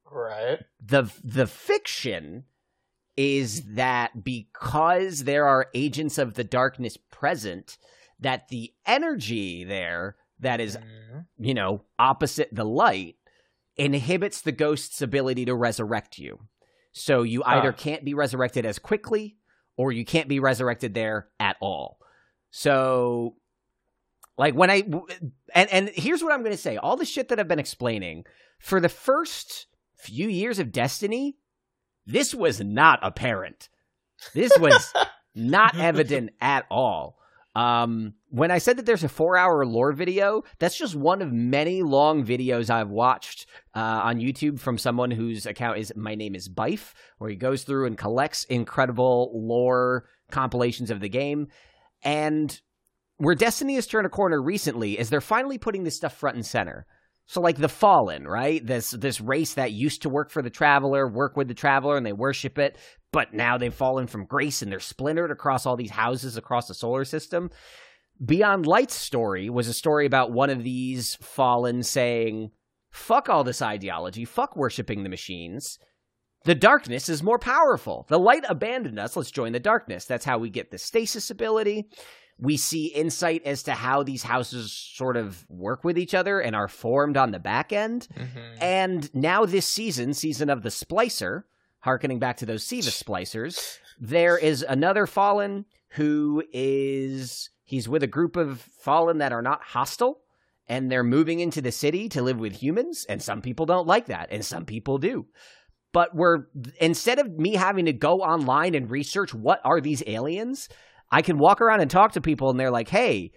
Right. 0.10 0.60
The 0.80 1.12
the 1.24 1.48
fiction 1.48 2.44
is 3.18 3.64
that 3.74 4.24
because 4.24 5.24
there 5.24 5.48
are 5.48 5.72
agents 5.74 6.20
of 6.20 6.36
the 6.36 6.44
darkness 6.44 6.96
present, 7.10 7.80
that 8.20 8.50
the 8.50 8.72
energy 8.86 9.64
there 9.64 10.16
that 10.40 10.62
is, 10.62 10.78
mm-hmm. 10.78 11.44
you 11.44 11.56
know, 11.56 11.82
opposite 11.98 12.50
the 12.52 12.66
light 12.66 13.16
inhibits 13.78 14.42
the 14.42 14.52
ghost's 14.52 15.02
ability 15.02 15.46
to 15.46 15.56
resurrect 15.56 16.20
you. 16.20 16.42
So 16.92 17.24
you 17.24 17.44
either 17.44 17.72
can't 17.72 18.06
be 18.06 18.14
resurrected 18.14 18.64
as 18.64 18.78
quickly 18.78 19.38
or 19.78 19.92
you 19.92 20.06
can't 20.06 20.28
be 20.28 20.40
resurrected 20.40 20.94
there 20.94 21.28
at 21.40 21.58
all. 21.60 22.00
So 22.52 23.36
like 24.38 24.56
when 24.56 24.70
I 24.70 24.84
and 25.54 25.72
and 25.72 25.90
here's 25.90 26.24
what 26.24 26.34
I'm 26.34 26.42
going 26.42 26.56
to 26.56 26.62
say. 26.62 26.78
All 26.78 26.96
the 26.96 27.06
shit 27.06 27.30
that 27.30 27.40
I've 27.40 27.48
been 27.48 27.60
explaining 27.60 28.26
for 28.60 28.80
the 28.80 28.90
first 28.90 29.68
few 29.96 30.28
years 30.28 30.60
of 30.60 30.72
Destiny, 30.72 31.38
this 32.06 32.34
was 32.34 32.60
not 32.62 33.00
apparent. 33.02 33.70
This 34.34 34.52
was 34.60 34.94
not 35.36 35.78
evident 35.78 36.32
at 36.42 36.66
all. 36.70 37.18
Um, 37.56 38.14
when 38.34 38.50
I 38.50 38.58
said 38.58 38.78
that 38.78 38.88
there's 38.88 39.04
a 39.04 39.10
four 39.10 39.38
hour 39.38 39.64
lore 39.64 39.92
video, 39.92 40.42
that's 40.58 40.76
just 40.76 40.96
one 40.96 41.22
of 41.22 41.32
many 41.32 41.84
long 41.84 42.26
videos 42.26 42.72
I've 42.72 42.90
watched 42.90 43.46
uh, 43.76 43.80
on 43.80 44.18
YouTube 44.18 44.60
from 44.60 44.80
someone 44.80 45.12
whose 45.12 45.46
account 45.46 45.78
is 45.78 45.94
My 45.96 46.16
Name 46.16 46.34
is 46.34 46.50
Byf, 46.50 46.94
where 47.20 47.30
he 47.30 47.36
goes 47.36 47.62
through 47.62 47.86
and 47.86 47.96
collects 47.96 48.44
incredible 48.46 49.30
lore 49.36 50.10
compilations 50.32 50.90
of 50.90 51.00
the 51.00 51.10
game. 51.10 51.50
And 52.02 52.60
where 53.18 53.36
Destiny 53.36 53.76
has 53.76 53.86
turned 53.86 54.08
a 54.08 54.10
corner 54.10 54.42
recently 54.42 54.98
is 54.98 55.12
they're 55.12 55.22
finally 55.22 55.60
putting 55.60 55.84
this 55.84 55.96
stuff 55.96 56.18
front 56.18 56.36
and 56.36 56.46
center. 56.46 56.88
So 57.28 57.40
like 57.40 57.58
the 57.58 57.70
Fallen, 57.70 58.28
right? 58.28 58.66
This 58.66 58.90
this 58.90 59.22
race 59.22 59.54
that 59.54 59.74
used 59.74 60.02
to 60.02 60.10
work 60.10 60.32
for 60.32 60.42
the 60.42 60.50
Traveler, 60.50 61.08
work 61.08 61.38
with 61.38 61.50
the 61.50 61.54
Traveler, 61.54 61.98
and 61.98 62.06
they 62.06 62.14
worship 62.14 62.58
it, 62.58 62.80
but 63.12 63.32
now 63.32 63.60
they've 63.60 63.72
fallen 63.72 64.08
from 64.08 64.26
grace 64.26 64.64
and 64.64 64.72
they're 64.72 64.80
splintered 64.80 65.30
across 65.30 65.68
all 65.68 65.78
these 65.78 65.92
houses 65.92 66.36
across 66.36 66.68
the 66.68 66.74
solar 66.74 67.06
system. 67.06 67.52
Beyond 68.24 68.66
Light's 68.66 68.96
story 68.96 69.50
was 69.50 69.68
a 69.68 69.74
story 69.74 70.06
about 70.06 70.32
one 70.32 70.50
of 70.50 70.64
these 70.64 71.16
fallen 71.16 71.84
saying, 71.84 72.52
"Fuck 72.92 73.30
all 73.30 73.44
this 73.44 73.62
ideology, 73.62 74.26
fuck 74.26 74.56
worshiping 74.56 75.04
the 75.04 75.10
machines." 75.10 75.80
The 76.46 76.56
darkness 76.56 77.08
is 77.08 77.24
more 77.24 77.40
powerful. 77.40 78.06
The 78.10 78.20
light 78.20 78.44
abandoned 78.50 79.00
us. 79.00 79.16
Let's 79.16 79.32
join 79.32 79.54
the 79.54 79.62
darkness. 79.62 80.04
That's 80.04 80.26
how 80.26 80.38
we 80.38 80.50
get 80.50 80.72
the 80.72 80.78
stasis 80.78 81.30
ability 81.30 81.88
we 82.38 82.58
see 82.58 82.88
insight 82.88 83.42
as 83.46 83.64
to 83.64 83.74
how 83.74 84.04
these 84.04 84.24
houses 84.24 84.72
sort 84.72 85.18
of 85.18 85.46
work 85.50 85.84
with 85.84 85.98
each 85.98 86.14
other 86.14 86.40
and 86.40 86.56
are 86.56 86.68
formed 86.68 87.18
on 87.18 87.32
the 87.32 87.40
back 87.40 87.72
end. 87.72 88.08
Mm-hmm. 88.16 88.62
And 88.62 89.16
now 89.16 89.46
this 89.46 89.68
season, 89.68 90.14
season 90.14 90.50
of 90.50 90.64
the 90.64 90.70
Splicer, 90.70 91.44
harkening 91.80 92.20
back 92.20 92.38
to 92.38 92.46
those 92.46 92.64
Siva 92.64 92.90
splicers, 92.90 93.78
there 94.00 94.38
is 94.38 94.66
another 94.68 95.06
Fallen 95.06 95.66
who 95.90 96.44
is 96.52 97.50
he's 97.64 97.88
with 97.90 98.04
a 98.04 98.08
group 98.08 98.36
of 98.36 98.62
Fallen 98.62 99.20
that 99.20 99.34
are 99.34 99.42
not 99.42 99.64
hostile 99.64 100.22
and 100.68 100.90
they're 100.90 101.04
moving 101.04 101.40
into 101.40 101.62
the 101.62 101.72
city 101.72 102.08
to 102.10 102.22
live 102.22 102.40
with 102.40 102.54
humans 102.54 103.06
and 103.10 103.22
some 103.22 103.42
people 103.42 103.66
don't 103.66 103.88
like 103.88 104.06
that 104.08 104.30
and 104.32 104.46
some 104.46 104.66
people 104.66 104.98
do 104.98 105.26
but 105.92 106.10
we're 106.14 106.46
instead 106.80 107.20
of 107.20 107.28
me 107.32 107.56
having 107.56 107.86
to 107.86 107.94
go 107.94 108.16
online 108.16 108.76
and 108.76 108.90
research 108.90 109.34
what 109.34 109.60
are 109.64 109.82
these 109.82 110.04
aliens 110.08 110.70
I 111.14 111.22
can 111.22 111.38
walk 111.38 111.62
around 111.62 111.82
and 111.82 111.92
talk 111.92 112.14
to 112.14 112.22
people 112.22 112.50
and 112.50 112.60
they're 112.60 112.72
like, 112.72 112.90
hey, 112.90 113.34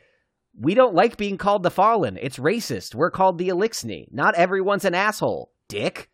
we 0.59 0.72
don't 0.72 0.95
like 0.95 1.18
being 1.18 1.37
called 1.37 1.62
the 1.62 1.70
Fallen. 1.70 2.18
It's 2.18 2.39
racist. 2.39 2.95
We're 2.95 3.11
called 3.11 3.37
the 3.37 3.49
Eliksni. 3.49 4.07
Not 4.11 4.35
everyone's 4.35 4.87
an 4.87 4.95
asshole, 4.95 5.53
dick. 5.69 6.11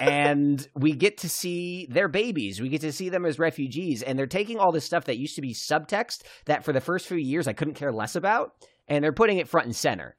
and 0.00 0.66
we 0.74 0.92
get 0.92 1.18
to 1.18 1.28
see 1.28 1.86
their 1.90 2.08
babies. 2.08 2.60
We 2.60 2.68
get 2.68 2.80
to 2.82 2.92
see 2.92 3.08
them 3.08 3.24
as 3.24 3.38
refugees. 3.38 4.02
And 4.02 4.18
they're 4.18 4.26
taking 4.26 4.58
all 4.58 4.72
this 4.72 4.84
stuff 4.84 5.04
that 5.04 5.18
used 5.18 5.36
to 5.36 5.42
be 5.42 5.54
subtext 5.54 6.22
that 6.46 6.64
for 6.64 6.72
the 6.72 6.80
first 6.80 7.06
few 7.06 7.16
years 7.16 7.48
I 7.48 7.52
couldn't 7.52 7.74
care 7.74 7.92
less 7.92 8.16
about, 8.16 8.52
and 8.88 9.02
they're 9.02 9.12
putting 9.12 9.38
it 9.38 9.48
front 9.48 9.66
and 9.66 9.76
center. 9.76 10.16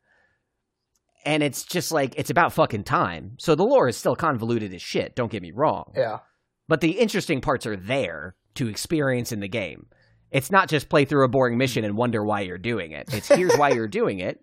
And 1.23 1.43
it's 1.43 1.63
just 1.63 1.91
like, 1.91 2.15
it's 2.17 2.31
about 2.31 2.53
fucking 2.53 2.83
time. 2.83 3.35
So 3.37 3.55
the 3.55 3.63
lore 3.63 3.87
is 3.87 3.95
still 3.95 4.15
convoluted 4.15 4.73
as 4.73 4.81
shit, 4.81 5.15
don't 5.15 5.31
get 5.31 5.43
me 5.43 5.51
wrong. 5.51 5.93
Yeah. 5.95 6.19
But 6.67 6.81
the 6.81 6.91
interesting 6.91 7.41
parts 7.41 7.65
are 7.65 7.75
there 7.75 8.35
to 8.55 8.67
experience 8.67 9.31
in 9.31 9.39
the 9.39 9.47
game. 9.47 9.87
It's 10.31 10.49
not 10.49 10.69
just 10.69 10.89
play 10.89 11.05
through 11.05 11.25
a 11.25 11.29
boring 11.29 11.57
mission 11.57 11.83
and 11.83 11.97
wonder 11.97 12.23
why 12.23 12.41
you're 12.41 12.57
doing 12.57 12.91
it. 12.91 13.13
It's 13.13 13.27
here's 13.27 13.55
why 13.55 13.71
you're 13.71 13.87
doing 13.87 14.19
it. 14.19 14.41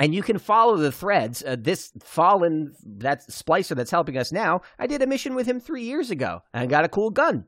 And 0.00 0.14
you 0.14 0.22
can 0.22 0.38
follow 0.38 0.78
the 0.78 0.90
threads. 0.90 1.44
Uh, 1.46 1.56
this 1.58 1.92
fallen, 2.02 2.74
that 2.84 3.28
splicer 3.28 3.76
that's 3.76 3.90
helping 3.90 4.16
us 4.16 4.32
now, 4.32 4.62
I 4.78 4.86
did 4.86 5.02
a 5.02 5.06
mission 5.06 5.34
with 5.34 5.46
him 5.46 5.60
three 5.60 5.82
years 5.82 6.10
ago 6.10 6.40
and 6.54 6.70
got 6.70 6.86
a 6.86 6.88
cool 6.88 7.10
gun. 7.10 7.44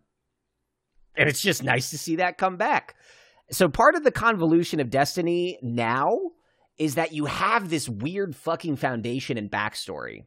And 1.16 1.30
it's 1.30 1.40
just 1.40 1.62
nice 1.64 1.88
to 1.90 1.98
see 1.98 2.16
that 2.16 2.36
come 2.36 2.58
back. 2.58 2.94
So 3.50 3.70
part 3.70 3.94
of 3.94 4.04
the 4.04 4.10
convolution 4.10 4.80
of 4.80 4.90
Destiny 4.90 5.58
now 5.62 6.18
is 6.76 6.96
that 6.96 7.12
you 7.12 7.24
have 7.24 7.70
this 7.70 7.88
weird 7.88 8.36
fucking 8.36 8.76
foundation 8.76 9.38
and 9.38 9.50
backstory. 9.50 10.24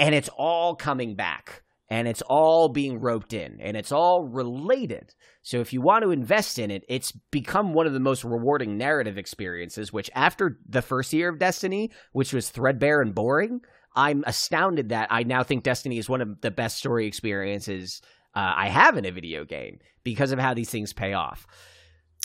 And 0.00 0.16
it's 0.16 0.30
all 0.36 0.74
coming 0.74 1.14
back 1.14 1.62
and 1.88 2.08
it's 2.08 2.22
all 2.22 2.68
being 2.68 3.00
roped 3.00 3.32
in 3.32 3.60
and 3.60 3.76
it's 3.76 3.92
all 3.92 4.24
related. 4.24 5.14
So 5.42 5.60
if 5.60 5.72
you 5.72 5.80
want 5.80 6.04
to 6.04 6.10
invest 6.10 6.58
in 6.58 6.70
it, 6.70 6.84
it's 6.88 7.12
become 7.30 7.74
one 7.74 7.86
of 7.86 7.92
the 7.92 8.00
most 8.00 8.24
rewarding 8.24 8.78
narrative 8.78 9.18
experiences, 9.18 9.92
which 9.92 10.10
after 10.14 10.58
the 10.68 10.82
first 10.82 11.12
year 11.12 11.28
of 11.28 11.38
Destiny, 11.38 11.90
which 12.12 12.32
was 12.32 12.48
threadbare 12.48 13.02
and 13.02 13.14
boring, 13.14 13.60
I'm 13.94 14.24
astounded 14.26 14.90
that 14.90 15.08
I 15.10 15.24
now 15.24 15.42
think 15.42 15.64
Destiny 15.64 15.98
is 15.98 16.08
one 16.08 16.20
of 16.20 16.40
the 16.40 16.50
best 16.50 16.78
story 16.78 17.06
experiences 17.06 18.00
uh, 18.34 18.52
I 18.56 18.68
have 18.68 18.96
in 18.96 19.04
a 19.04 19.10
video 19.10 19.44
game 19.44 19.78
because 20.04 20.32
of 20.32 20.38
how 20.38 20.54
these 20.54 20.70
things 20.70 20.92
pay 20.92 21.12
off. 21.12 21.46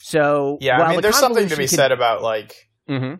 So 0.01 0.57
yeah, 0.61 0.81
I 0.81 0.91
mean, 0.91 1.01
there's 1.01 1.19
something 1.19 1.49
to 1.49 1.57
be 1.57 1.67
can... 1.67 1.75
said 1.75 1.91
about 1.91 2.21
like 2.21 2.69
mm-hmm 2.87 3.15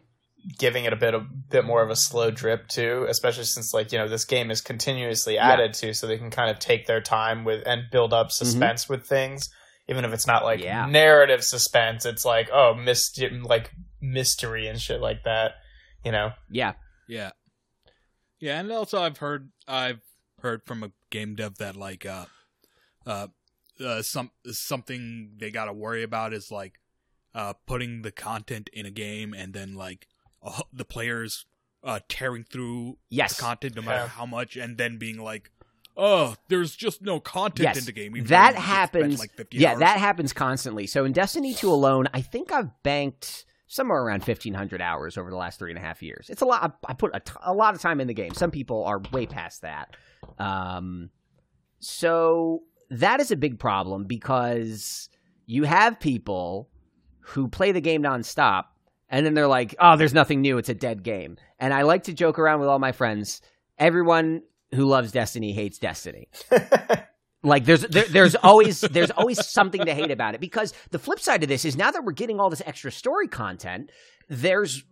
giving 0.58 0.86
it 0.86 0.94
a 0.94 0.96
bit 0.96 1.14
a 1.14 1.20
bit 1.20 1.66
more 1.66 1.84
of 1.84 1.90
a 1.90 1.96
slow 1.96 2.32
drip 2.32 2.68
too, 2.68 3.06
especially 3.10 3.44
since 3.44 3.74
like 3.74 3.92
you 3.92 3.98
know 3.98 4.08
this 4.08 4.26
game 4.26 4.52
is 4.52 4.62
continuously 4.62 5.38
added 5.38 5.76
yeah. 5.76 5.90
to, 5.90 5.94
so 5.94 6.08
they 6.08 6.18
can 6.18 6.30
kind 6.30 6.50
of 6.50 6.60
take 6.60 6.88
their 6.88 7.02
time 7.02 7.44
with 7.44 7.64
and 7.66 7.84
build 7.92 8.14
up 8.14 8.28
mm-hmm. 8.28 8.46
suspense 8.46 8.86
mm-hmm. 8.86 8.94
with 8.94 9.06
things, 9.06 9.50
even 9.88 10.06
if 10.06 10.14
it's 10.14 10.28
not 10.28 10.44
like 10.44 10.62
yeah. 10.62 10.86
narrative 10.86 11.44
suspense. 11.44 12.06
It's 12.06 12.26
like 12.26 12.50
oh, 12.52 12.74
myst- 12.76 13.22
like 13.44 13.72
mystery 14.02 14.68
and 14.68 14.80
shit 14.80 15.02
like 15.02 15.24
that. 15.24 15.54
You 16.06 16.12
know? 16.12 16.32
Yeah, 16.50 16.74
yeah, 17.08 17.32
yeah. 18.40 18.60
And 18.60 18.72
also, 18.72 19.02
I've 19.02 19.18
heard 19.18 19.52
I've 19.68 20.02
heard 20.42 20.62
from 20.66 20.84
a 20.84 20.92
game 21.10 21.36
dev 21.36 21.58
that 21.58 21.76
like 21.76 22.06
uh 22.06 22.26
uh, 23.06 23.28
uh 23.84 24.02
some 24.02 24.32
something 24.46 25.32
they 25.38 25.52
got 25.52 25.66
to 25.66 25.74
worry 25.74 26.04
about 26.04 26.32
is 26.34 26.52
like 26.52 26.76
uh 27.34 27.54
putting 27.66 28.04
the 28.04 28.12
content 28.12 28.70
in 28.72 28.86
a 28.86 28.92
game 28.92 29.34
and 29.34 29.54
then 29.54 29.74
like 29.74 30.08
uh, 30.44 30.62
the 30.74 30.86
players 30.86 31.46
uh, 31.84 32.00
tearing 32.10 32.44
through 32.44 32.98
yes. 33.10 33.40
content 33.40 33.76
no 33.76 33.82
matter 33.82 34.04
yeah. 34.04 34.08
how 34.08 34.26
much, 34.26 34.56
and 34.58 34.78
then 34.78 34.98
being 34.98 35.18
like, 35.18 35.52
"Oh, 35.96 36.36
there's 36.50 36.76
just 36.76 37.02
no 37.02 37.20
content 37.20 37.64
yes. 37.64 37.78
in 37.78 37.86
the 37.86 37.92
game." 37.92 38.24
that 38.26 38.56
happens. 38.56 39.20
Like 39.20 39.32
yeah, 39.52 39.72
hours. 39.72 39.80
that 39.80 40.00
happens 40.00 40.34
constantly. 40.34 40.88
So 40.88 41.06
in 41.06 41.14
Destiny 41.14 41.54
2 41.54 41.70
alone, 41.70 42.08
I 42.14 42.22
think 42.22 42.52
I've 42.52 42.72
banked 42.84 43.46
somewhere 43.68 44.02
around 44.02 44.24
1500 44.24 44.82
hours 44.82 45.18
over 45.18 45.30
the 45.30 45.36
last 45.36 45.60
three 45.60 45.72
and 45.72 45.78
a 45.78 45.82
half 45.82 46.02
years 46.02 46.30
it's 46.30 46.42
a 46.42 46.46
lot 46.46 46.78
i 46.88 46.94
put 46.94 47.12
a, 47.14 47.20
t- 47.20 47.34
a 47.44 47.54
lot 47.54 47.76
of 47.76 47.82
time 47.82 48.00
in 48.00 48.08
the 48.08 48.14
game 48.14 48.34
some 48.34 48.50
people 48.50 48.86
are 48.86 49.02
way 49.12 49.26
past 49.26 49.62
that 49.62 49.98
um, 50.40 51.10
so 51.80 52.64
that 52.90 53.20
is 53.20 53.30
a 53.30 53.36
big 53.36 53.60
problem 53.60 54.06
because 54.06 55.10
you 55.46 55.64
have 55.64 56.00
people 56.00 56.70
who 57.20 57.50
play 57.50 57.74
the 57.74 57.82
game 57.82 58.02
nonstop 58.02 58.66
and 59.10 59.26
then 59.26 59.34
they're 59.34 59.47
like, 59.47 59.76
"Oh, 59.80 59.97
there's 59.97 60.14
nothing 60.14 60.41
new. 60.41 60.58
It's 60.58 60.70
a 60.70 60.74
dead 60.74 61.03
game." 61.03 61.38
And 61.60 61.74
I 61.74 61.84
like 61.84 62.03
to 62.03 62.14
joke 62.14 62.39
around 62.39 62.60
with 62.60 62.70
all 62.70 62.80
my 62.80 62.91
friends. 62.91 63.41
Everyone 63.78 64.41
who 64.74 64.86
loves 64.86 65.12
Destiny 65.12 65.53
hates 65.53 65.78
Destiny. 65.78 66.30
Like 67.43 67.66
there's 67.66 67.82
there, 67.82 68.05
there's 68.05 68.36
always 68.36 68.82
there's 68.82 69.12
always 69.12 69.45
something 69.45 69.86
to 69.86 69.93
hate 69.93 70.12
about 70.12 70.34
it 70.34 70.41
because 70.41 70.74
the 70.89 70.99
flip 70.99 71.20
side 71.20 71.43
of 71.43 71.49
this 71.49 71.66
is 71.66 71.78
now 71.78 71.91
that 71.91 72.03
we're 72.03 72.12
getting 72.12 72.39
all 72.39 72.49
this 72.49 72.64
extra 72.66 72.91
story 72.91 73.28
content, 73.28 73.91
there's 74.28 74.84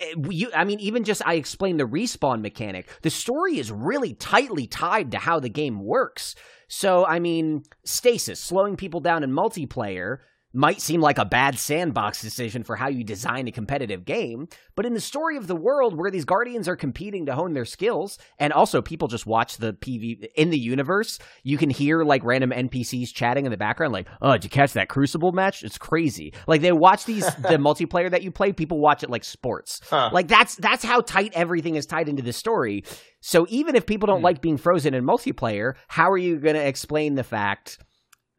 eh, 0.00 0.14
you, 0.30 0.50
I 0.54 0.64
mean, 0.64 0.80
even 0.80 1.04
just 1.04 1.20
I 1.26 1.34
explained 1.34 1.78
the 1.78 1.84
respawn 1.84 2.40
mechanic. 2.40 2.88
The 3.02 3.10
story 3.10 3.58
is 3.58 3.70
really 3.70 4.14
tightly 4.14 4.66
tied 4.66 5.10
to 5.12 5.18
how 5.18 5.40
the 5.40 5.50
game 5.50 5.84
works. 5.84 6.34
So, 6.68 7.06
I 7.06 7.18
mean, 7.18 7.62
stasis, 7.84 8.40
slowing 8.40 8.76
people 8.76 9.00
down 9.00 9.22
in 9.22 9.30
multiplayer, 9.30 10.18
might 10.54 10.80
seem 10.80 11.00
like 11.00 11.18
a 11.18 11.24
bad 11.24 11.58
sandbox 11.58 12.22
decision 12.22 12.64
for 12.64 12.76
how 12.76 12.88
you 12.88 13.04
design 13.04 13.46
a 13.46 13.52
competitive 13.52 14.04
game, 14.04 14.48
but 14.74 14.86
in 14.86 14.94
the 14.94 15.00
story 15.00 15.36
of 15.36 15.46
the 15.46 15.54
world 15.56 15.96
where 15.96 16.10
these 16.10 16.24
guardians 16.24 16.66
are 16.66 16.76
competing 16.76 17.26
to 17.26 17.34
hone 17.34 17.52
their 17.52 17.66
skills, 17.66 18.18
and 18.38 18.52
also 18.52 18.80
people 18.80 19.08
just 19.08 19.26
watch 19.26 19.58
the 19.58 19.74
PV 19.74 20.26
in 20.36 20.50
the 20.50 20.58
universe, 20.58 21.18
you 21.42 21.58
can 21.58 21.68
hear 21.68 22.02
like 22.02 22.24
random 22.24 22.50
NPCs 22.50 23.12
chatting 23.12 23.44
in 23.44 23.50
the 23.50 23.56
background, 23.58 23.92
like, 23.92 24.08
"Oh, 24.22 24.32
did 24.32 24.44
you 24.44 24.50
catch 24.50 24.72
that 24.72 24.88
Crucible 24.88 25.32
match? 25.32 25.62
It's 25.62 25.78
crazy." 25.78 26.32
Like 26.46 26.62
they 26.62 26.72
watch 26.72 27.04
these 27.04 27.26
the 27.36 27.58
multiplayer 27.58 28.10
that 28.10 28.22
you 28.22 28.30
play, 28.30 28.52
people 28.52 28.80
watch 28.80 29.02
it 29.02 29.10
like 29.10 29.24
sports. 29.24 29.80
Huh. 29.90 30.10
Like 30.12 30.28
that's 30.28 30.56
that's 30.56 30.84
how 30.84 31.02
tight 31.02 31.32
everything 31.34 31.74
is 31.74 31.84
tied 31.86 32.08
into 32.08 32.22
the 32.22 32.32
story. 32.32 32.84
So 33.20 33.46
even 33.50 33.76
if 33.76 33.84
people 33.84 34.06
don't 34.06 34.20
Hmm. 34.20 34.24
like 34.24 34.40
being 34.40 34.56
frozen 34.56 34.94
in 34.94 35.04
multiplayer, 35.04 35.74
how 35.88 36.10
are 36.10 36.18
you 36.18 36.36
going 36.38 36.54
to 36.54 36.66
explain 36.66 37.16
the 37.16 37.24
fact? 37.24 37.78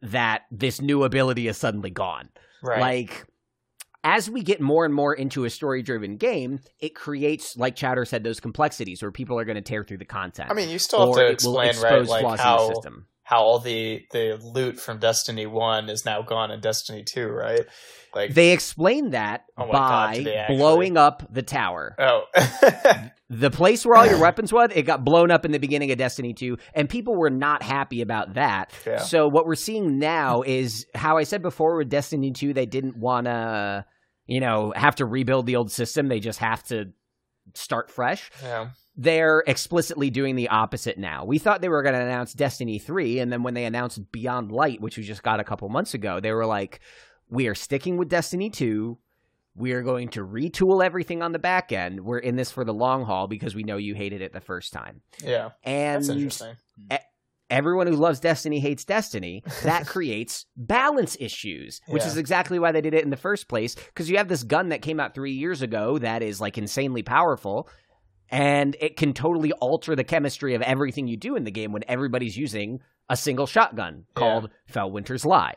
That 0.02 0.42
this 0.50 0.80
new 0.80 1.04
ability 1.04 1.48
is 1.48 1.56
suddenly 1.56 1.90
gone. 1.90 2.28
Right. 2.62 2.80
Like 2.80 3.26
as 4.02 4.30
we 4.30 4.42
get 4.42 4.60
more 4.60 4.84
and 4.84 4.94
more 4.94 5.14
into 5.14 5.44
a 5.44 5.50
story 5.50 5.82
driven 5.82 6.16
game, 6.16 6.60
it 6.78 6.94
creates, 6.94 7.56
like 7.56 7.76
Chowder 7.76 8.04
said, 8.04 8.24
those 8.24 8.40
complexities 8.40 9.02
where 9.02 9.12
people 9.12 9.38
are 9.38 9.44
going 9.44 9.56
to 9.56 9.62
tear 9.62 9.84
through 9.84 9.98
the 9.98 10.04
content. 10.04 10.50
I 10.50 10.54
mean, 10.54 10.70
you 10.70 10.78
still 10.78 11.06
have 11.06 11.16
to 11.16 11.26
explain, 11.26 11.74
right? 11.82 12.06
Like 12.06 12.20
flaws 12.22 12.32
in 12.32 12.36
the 12.36 12.42
how 12.42 12.68
system. 12.68 13.06
How 13.30 13.42
all 13.42 13.60
the 13.60 14.04
the 14.10 14.38
loot 14.42 14.80
from 14.80 14.98
Destiny 14.98 15.46
One 15.46 15.88
is 15.88 16.04
now 16.04 16.20
gone 16.22 16.50
in 16.50 16.60
Destiny 16.60 17.04
Two, 17.04 17.28
right? 17.28 17.64
Like, 18.12 18.34
They 18.34 18.50
explain 18.50 19.10
that 19.10 19.44
Oh 19.56 19.66
my 19.66 19.72
God, 19.72 20.24
by 20.24 20.32
actually? 20.32 20.56
blowing 20.56 20.96
up 20.96 21.22
the 21.32 21.42
tower. 21.42 21.94
oh, 21.96 22.24
The 23.30 23.50
place 23.52 23.86
where 23.86 23.96
all 23.96 24.04
your 24.06 24.18
weapons 24.18 24.52
was, 24.52 24.70
it 24.74 24.82
got 24.82 25.04
blown 25.04 25.30
up 25.30 25.44
in 25.44 25.52
the 25.52 25.60
beginning 25.60 25.92
of 25.92 25.98
Destiny 25.98 26.34
2, 26.34 26.58
and 26.74 26.88
people 26.88 27.14
were 27.14 27.30
not 27.30 27.62
happy 27.62 28.02
about 28.02 28.34
that. 28.34 28.72
Yeah. 28.84 28.98
So 28.98 29.28
what 29.28 29.46
we're 29.46 29.54
seeing 29.54 30.00
now 30.00 30.42
is 30.42 30.86
how 30.96 31.16
I 31.18 31.22
said 31.22 31.40
before 31.40 31.76
with 31.76 31.88
Destiny 31.88 32.32
2, 32.32 32.52
they 32.52 32.66
didn't 32.66 32.96
want 32.96 33.26
to, 33.26 33.84
you 34.26 34.40
know, 34.40 34.72
have 34.74 34.96
to 34.96 35.06
rebuild 35.06 35.46
the 35.46 35.54
old 35.54 35.70
system. 35.70 36.08
They 36.08 36.18
just 36.18 36.40
have 36.40 36.64
to 36.64 36.86
start 37.54 37.92
fresh. 37.92 38.28
yeah. 38.42 38.70
They're 39.02 39.42
explicitly 39.46 40.10
doing 40.10 40.36
the 40.36 40.48
opposite 40.50 40.98
now. 40.98 41.24
We 41.24 41.38
thought 41.38 41.62
they 41.62 41.70
were 41.70 41.82
going 41.82 41.94
to 41.94 42.00
announce 42.02 42.34
Destiny 42.34 42.78
3, 42.78 43.20
and 43.20 43.32
then 43.32 43.42
when 43.42 43.54
they 43.54 43.64
announced 43.64 44.12
Beyond 44.12 44.52
Light, 44.52 44.82
which 44.82 44.98
we 44.98 45.04
just 45.04 45.22
got 45.22 45.40
a 45.40 45.44
couple 45.44 45.66
months 45.70 45.94
ago, 45.94 46.20
they 46.20 46.32
were 46.32 46.44
like, 46.44 46.80
we 47.30 47.46
are 47.46 47.54
sticking 47.54 47.96
with 47.96 48.10
Destiny 48.10 48.50
2. 48.50 48.98
We 49.54 49.72
are 49.72 49.82
going 49.82 50.10
to 50.10 50.20
retool 50.20 50.84
everything 50.84 51.22
on 51.22 51.32
the 51.32 51.38
back 51.38 51.72
end. 51.72 52.00
We're 52.04 52.18
in 52.18 52.36
this 52.36 52.50
for 52.50 52.62
the 52.62 52.74
long 52.74 53.06
haul 53.06 53.26
because 53.26 53.54
we 53.54 53.62
know 53.62 53.78
you 53.78 53.94
hated 53.94 54.20
it 54.20 54.34
the 54.34 54.40
first 54.40 54.70
time. 54.72 55.00
Yeah, 55.24 55.50
And 55.64 56.02
that's 56.02 56.08
interesting. 56.10 56.56
everyone 57.48 57.86
who 57.86 57.96
loves 57.96 58.20
Destiny 58.20 58.60
hates 58.60 58.84
Destiny. 58.84 59.42
That 59.62 59.86
creates 59.86 60.44
balance 60.56 61.16
issues, 61.18 61.80
which 61.88 62.02
Yeah. 62.02 62.08
is 62.08 62.16
exactly 62.16 62.58
why 62.58 62.70
they 62.72 62.80
did 62.80 62.94
it 62.94 63.02
in 63.04 63.10
the 63.10 63.16
first 63.16 63.48
place. 63.48 63.74
Because 63.74 64.10
you 64.10 64.18
have 64.18 64.28
this 64.28 64.42
gun 64.44 64.68
that 64.68 64.82
came 64.82 65.00
out 65.00 65.14
three 65.14 65.32
years 65.32 65.62
ago 65.62 65.98
that 65.98 66.22
is 66.22 66.40
like 66.40 66.58
insanely 66.58 67.02
powerful, 67.02 67.68
and 68.30 68.76
it 68.80 68.96
can 68.96 69.12
totally 69.12 69.52
alter 69.52 69.94
the 69.96 70.04
chemistry 70.04 70.54
of 70.54 70.62
everything 70.62 71.08
you 71.08 71.16
do 71.16 71.36
in 71.36 71.44
the 71.44 71.50
game 71.50 71.72
when 71.72 71.84
everybody's 71.88 72.36
using 72.36 72.80
a 73.08 73.16
single 73.16 73.46
shotgun 73.46 74.04
Yeah. 74.08 74.14
called 74.20 74.50
Felwinter's 74.72 75.24
Lie, 75.26 75.56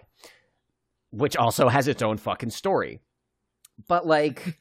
which 1.11 1.37
also 1.37 1.69
has 1.69 1.87
its 1.87 2.01
own 2.01 2.17
fucking 2.17 2.49
story. 2.49 2.99
But 3.87 4.05
like 4.07 4.59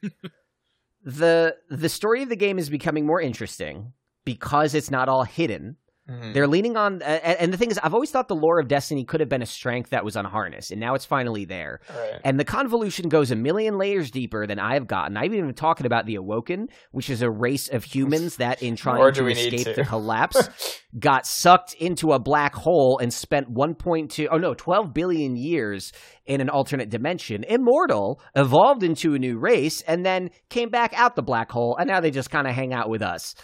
the 1.05 1.57
the 1.71 1.89
story 1.89 2.23
of 2.23 2.29
the 2.29 2.37
game 2.37 2.59
is 2.59 2.71
becoming 2.71 3.07
more 3.07 3.21
interesting 3.21 3.93
because 4.25 4.75
it's 4.75 4.91
not 4.91 5.09
all 5.09 5.25
hidden. 5.25 5.77
Mhm. 6.11 6.35
They're 6.35 6.49
leaning 6.49 6.77
on, 6.77 7.01
uh, 7.01 7.05
and 7.05 7.53
the 7.53 7.57
thing 7.57 7.71
is, 7.71 7.79
I've 7.81 7.95
always 7.95 8.11
thought 8.11 8.27
the 8.27 8.35
lore 8.35 8.59
of 8.59 8.67
Destiny 8.67 9.05
could 9.05 9.21
have 9.21 9.29
been 9.29 9.43
a 9.43 9.47
strength 9.47 9.91
that 9.91 10.05
was 10.05 10.17
unharnessed, 10.17 10.73
and 10.73 10.81
now 10.81 10.95
it's 10.95 11.05
finally 11.05 11.45
there. 11.45 11.81
Right. 11.89 12.21
And 12.25 12.41
the 12.41 12.45
convolution 12.45 13.09
goes 13.09 13.31
a 13.31 13.37
million 13.37 13.79
layers 13.79 14.11
deeper 14.11 14.47
than 14.47 14.59
I've 14.59 14.89
gotten. 14.89 15.17
I've 15.17 15.33
even 15.33 15.47
been 15.47 15.55
talking 15.55 15.87
about 15.87 16.07
the 16.07 16.17
Awoken, 16.17 16.69
which 16.91 17.09
is 17.09 17.23
a 17.23 17.31
race 17.31 17.69
of 17.69 17.85
humans 17.85 18.37
that, 18.37 18.63
in 18.63 18.75
trying 18.75 19.13
to 19.13 19.27
escape 19.29 19.65
to? 19.65 19.75
the 19.75 19.85
collapse, 19.85 20.49
got 20.99 21.25
sucked 21.25 21.75
into 21.75 22.13
a 22.13 22.19
black 22.19 22.55
hole 22.55 22.99
and 22.99 23.13
spent 23.13 23.49
1.2, 23.55 24.27
oh 24.31 24.39
no, 24.39 24.55
12 24.55 24.93
billion 24.93 25.37
years 25.37 25.93
in 26.27 26.41
an 26.41 26.49
alternate 26.49 26.91
dimension, 26.91 27.45
immortal, 27.45 28.21
evolved 28.35 28.83
into 28.83 29.15
a 29.15 29.19
new 29.21 29.39
race, 29.39 29.83
and 29.83 30.05
then 30.05 30.31
came 30.51 30.69
back 30.69 30.93
out 30.97 31.15
the 31.15 31.23
black 31.23 31.51
hole, 31.51 31.77
and 31.79 31.89
now 31.89 32.01
they 32.01 32.11
just 32.11 32.31
kind 32.31 32.49
of 32.49 32.55
hang 32.55 32.73
out 32.73 32.89
with 32.89 33.03
us. 33.03 33.37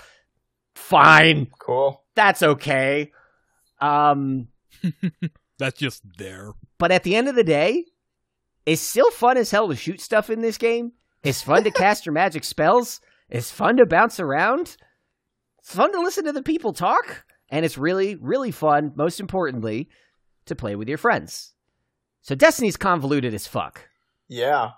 Fine 0.78 1.48
Cool. 1.58 2.02
that's 2.14 2.42
okay. 2.42 3.12
Um, 3.80 4.48
That's 5.58 5.78
just 5.78 6.02
there. 6.18 6.52
but 6.78 6.90
at 6.92 7.02
the 7.02 7.14
end 7.16 7.28
of 7.28 7.34
the 7.34 7.44
day, 7.44 7.84
it's 8.64 8.80
still 8.82 9.10
fun 9.10 9.36
as 9.36 9.50
hell 9.50 9.68
to 9.68 9.76
shoot 9.76 10.00
stuff 10.00 10.30
in 10.30 10.40
this 10.40 10.56
game. 10.58 10.92
It's 11.22 11.42
fun 11.42 11.64
to 11.64 11.70
cast 11.84 12.06
your 12.06 12.12
magic 12.12 12.44
spells. 12.44 13.00
It's 13.28 13.50
fun 13.50 13.76
to 13.78 13.86
bounce 13.86 14.20
around. 14.20 14.76
It's 15.58 15.74
fun 15.74 15.92
to 15.92 16.00
listen 16.00 16.24
to 16.24 16.32
the 16.32 16.42
people 16.42 16.72
talk. 16.72 17.24
And 17.50 17.64
it's 17.64 17.76
really, 17.78 18.14
really 18.16 18.50
fun, 18.50 18.92
most 18.94 19.20
importantly, 19.20 19.88
to 20.46 20.54
play 20.54 20.76
with 20.76 20.88
your 20.88 20.98
friends. 20.98 21.54
So 22.22 22.34
Destiny's 22.34 22.76
convoluted 22.76 23.34
as 23.34 23.46
fuck. 23.46 23.88
Yeah. 24.28 24.70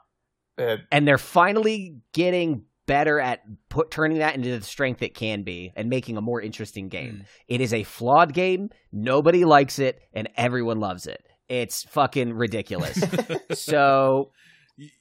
It, 0.57 0.81
And 0.93 1.07
they're 1.07 1.19
finally 1.19 1.97
getting 2.13 2.65
better 2.91 3.21
at 3.21 3.43
put 3.69 3.89
turning 3.93 4.19
that 4.19 4.35
into 4.35 4.59
the 4.59 4.65
strength 4.65 5.01
it 5.01 5.15
can 5.15 5.45
be 5.45 5.73
and 5.77 5.89
making 5.89 6.17
a 6.17 6.21
more 6.21 6.41
interesting 6.43 6.89
game. 6.89 7.23
It 7.47 7.61
is 7.61 7.73
a 7.73 7.85
flawed 7.85 8.35
game. 8.35 8.71
Nobody 8.91 9.45
likes 9.45 9.79
it, 9.79 10.01
and 10.13 10.29
everyone 10.37 10.81
loves 10.81 11.07
it. 11.07 11.25
It's 11.49 11.85
fucking 11.85 12.33
ridiculous. 12.33 13.01
so 13.53 14.33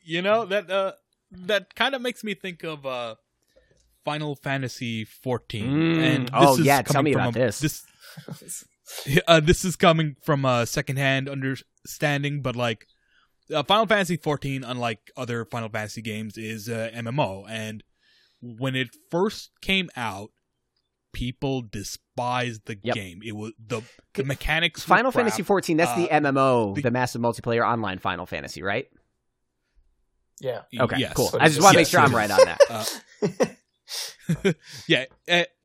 you 0.04 0.22
know 0.22 0.46
that 0.46 0.70
uh, 0.70 0.92
that 1.32 1.74
kind 1.74 1.96
of 1.96 2.02
makes 2.04 2.24
me 2.24 2.36
think 2.36 2.64
of 2.64 2.86
uh, 2.86 3.16
Final 4.06 4.36
Fantasy 4.36 5.04
14. 5.04 5.66
Mm. 5.66 5.98
And 5.98 6.24
this 6.28 6.32
Oh, 6.34 6.54
is 6.60 6.66
yeah, 6.66 6.84
tell 6.84 6.94
coming 6.94 7.12
me 7.12 7.14
from 7.14 7.22
about 7.30 7.36
a- 7.36 7.40
this. 7.40 7.60
This 7.60 8.66
uh, 9.28 9.40
this 9.40 9.66
is 9.66 9.76
coming 9.76 10.16
from 10.22 10.46
a 10.46 10.68
secondhand 10.68 11.28
understanding, 11.28 12.44
but 12.44 12.56
like 12.56 12.86
uh, 13.54 13.64
Final 13.64 13.86
Fantasy 13.88 14.18
14, 14.18 14.64
unlike 14.64 15.12
other 15.18 15.46
Final 15.46 15.70
Fantasy 15.70 16.02
games, 16.02 16.38
is 16.38 16.70
uh, 16.70 16.90
MMO, 16.94 17.46
and 17.50 17.84
when 18.42 18.76
it 18.76 18.90
first 19.12 19.52
came 19.62 19.90
out, 19.96 20.32
people 21.14 21.62
despised 21.62 22.62
the 22.66 22.78
Yep. 22.84 22.96
game. 22.96 23.22
It 23.26 23.34
was 23.36 23.54
the 23.60 23.82
the 24.14 24.24
mechanics. 24.24 24.88
were 24.88 24.96
Final 24.96 25.12
crap. 25.12 25.24
Fantasy 25.26 25.44
14, 25.44 25.78
that's 25.78 25.96
the 25.96 26.10
Uh, 26.12 26.20
MMO, 26.20 26.76
the- 26.76 26.82
the 26.84 26.92
massive 26.92 27.22
multiplayer 27.22 27.66
online 27.68 27.98
Final 28.00 28.26
Fantasy, 28.26 28.62
right? 28.62 28.88
yeah. 30.40 30.62
Okay, 30.80 30.98
Yes. 31.00 31.14
cool. 31.14 31.30
I 31.40 31.50
just 31.50 31.62
want 31.62 31.74
to 31.74 31.80
make 31.80 31.88
sure 31.88 32.00
it 32.00 32.04
I'm 32.04 32.16
right 32.16 32.32
on 32.32 32.40
that. 32.46 32.60
Uh, 32.70 34.54
yeah, 34.88 35.06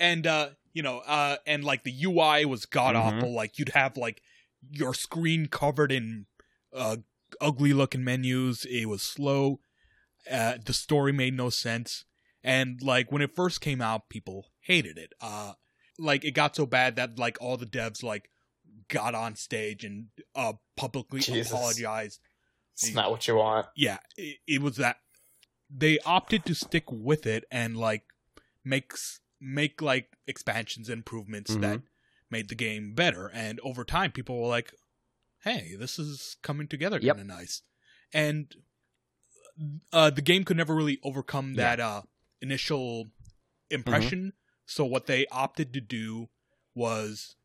and 0.01 0.26
uh, 0.26 0.49
you 0.72 0.82
know, 0.82 0.99
uh, 0.99 1.37
and 1.47 1.62
like 1.64 1.85
the 1.85 1.95
UI 2.05 2.45
was 2.45 2.66
god 2.66 2.97
Mhm. 2.97 3.01
awful. 3.18 3.32
Like 3.35 3.59
you'd 3.59 3.68
have 3.70 3.97
like 3.97 4.22
your 4.70 4.95
screen 4.95 5.47
covered 5.47 5.93
in 5.93 6.26
uh, 6.72 6.97
ugly 7.41 7.72
looking 7.72 8.05
menus. 8.05 8.64
It 8.64 8.87
was 8.87 9.03
slow. 9.03 9.61
Uh, 10.30 10.55
the 10.64 10.72
story 10.72 11.12
made 11.12 11.35
no 11.35 11.51
sense, 11.51 12.05
and 12.43 12.80
like 12.82 13.12
when 13.12 13.20
it 13.22 13.35
first 13.35 13.61
came 13.61 13.82
out, 13.82 14.09
people 14.09 14.47
hated 14.61 14.97
it. 14.99 15.12
Uh, 15.20 15.53
like 15.99 16.24
it 16.24 16.32
got 16.32 16.57
so 16.57 16.64
bad 16.66 16.97
that 16.97 17.18
like 17.18 17.37
all 17.41 17.57
the 17.57 17.66
devs 17.66 18.03
like 18.03 18.28
got 18.89 19.14
on 19.14 19.37
stage 19.37 19.85
and 19.85 20.07
uh 20.35 20.55
publicly 20.76 21.20
Jesus. 21.20 21.53
apologized 21.53 22.20
It's 22.72 22.93
not 22.95 23.11
what 23.11 23.26
you 23.28 23.37
want. 23.37 23.66
yeah, 23.76 23.99
it, 24.16 24.39
it 24.47 24.61
was 24.62 24.76
that 24.76 24.97
they 25.70 25.99
opted 26.01 26.45
to 26.47 26.55
stick 26.55 26.85
with 26.91 27.26
it 27.26 27.45
and 27.51 27.76
like 27.76 28.03
makes 28.64 29.20
make 29.41 29.80
like 29.82 30.09
expansions 30.26 30.89
and 30.89 30.99
improvements 30.99 31.53
Mhm. 31.55 31.61
that 31.61 31.80
made 32.30 32.49
the 32.49 32.55
game 32.55 32.95
better. 32.95 33.28
And 33.28 33.61
over 33.61 33.85
time, 33.85 34.11
people 34.11 34.41
were 34.41 34.49
like, 34.49 34.72
"Hey, 35.45 35.76
this 35.78 35.99
is 35.99 36.36
coming 36.42 36.66
together 36.68 36.99
kind 36.99 37.20
of 37.20 37.26
nice." 37.26 37.62
And 38.12 38.55
uh, 39.92 40.11
the 40.11 40.22
game 40.22 40.45
could 40.45 40.57
never 40.57 40.74
really 40.74 40.99
overcome 41.03 41.55
Yeah. 41.55 41.76
that 41.76 41.80
uh, 41.80 42.03
initial 42.40 43.11
impression. 43.70 44.32
So 44.66 44.84
what 44.84 45.07
they 45.07 45.26
opted 45.26 45.72
to 45.74 45.80
do 45.80 46.28
was 46.74 47.36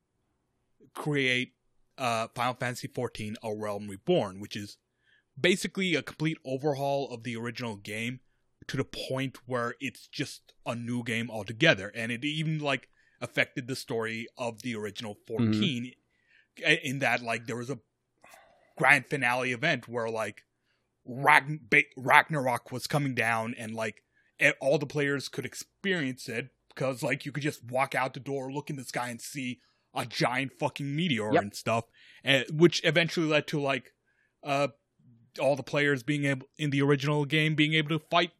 create 0.93 1.53
uh, 1.97 2.27
Final 2.33 2.53
Fantasy 2.53 2.87
XIV: 2.87 3.35
A 3.43 3.53
Realm 3.53 3.87
Reborn, 3.87 4.39
which 4.39 4.55
is 4.55 4.77
basically 5.39 5.95
a 5.95 6.01
complete 6.01 6.37
overhaul 6.45 7.09
of 7.11 7.23
the 7.23 7.35
original 7.35 7.75
game 7.75 8.21
to 8.67 8.77
the 8.77 8.85
point 8.85 9.37
where 9.45 9.75
it's 9.79 10.07
just 10.07 10.53
a 10.65 10.75
new 10.75 11.03
game 11.03 11.29
altogether, 11.29 11.91
and 11.95 12.11
it 12.11 12.23
even 12.23 12.59
like 12.59 12.89
affected 13.21 13.67
the 13.67 13.75
story 13.75 14.27
of 14.37 14.61
the 14.61 14.75
original 14.75 15.17
14 15.27 15.91
in 16.83 16.99
that 16.99 17.21
like 17.21 17.47
there 17.47 17.55
was 17.55 17.69
a 17.69 17.79
grand 18.79 19.05
finale 19.05 19.51
event 19.51 19.87
where 19.87 20.09
like 20.09 20.43
Ragn- 21.07 21.59
ba- 21.69 21.83
Ragnarok 21.97 22.71
was 22.71 22.87
coming 22.87 23.13
down 23.13 23.53
and 23.57 23.75
like 23.75 24.03
e- 24.41 24.51
all 24.59 24.77
the 24.79 24.85
players 24.87 25.27
could 25.29 25.45
experience 25.45 26.27
it 26.27 26.49
because 26.69 27.03
like 27.03 27.25
you 27.25 27.31
could 27.31 27.43
just 27.43 27.63
walk 27.63 27.93
out 27.93 28.13
the 28.13 28.19
door, 28.19 28.51
look 28.51 28.69
in 28.69 28.75
the 28.77 28.83
sky, 28.83 29.09
and 29.09 29.21
see 29.21 29.59
a 29.93 30.05
giant 30.05 30.53
fucking 30.59 30.95
meteor 30.95 31.33
Yep. 31.33 31.41
and 31.41 31.55
stuff, 31.55 31.85
and 32.23 32.45
which 32.51 32.81
eventually 32.83 33.27
led 33.27 33.45
to 33.47 33.59
like 33.59 33.93
uh 34.43 34.69
all 35.39 35.55
the 35.55 35.63
players 35.63 36.01
being 36.03 36.25
able 36.25 36.47
in 36.57 36.69
the 36.71 36.81
original 36.81 37.23
game 37.25 37.53
being 37.55 37.73
able 37.73 37.89
to 37.89 37.99
fight 38.09 38.31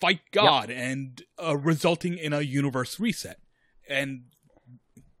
fight 0.00 0.20
God 0.32 0.70
and 0.70 1.22
uh, 1.42 1.56
resulting 1.56 2.16
in 2.16 2.32
a 2.32 2.40
universe 2.40 2.98
reset 3.00 3.38
and 3.88 4.22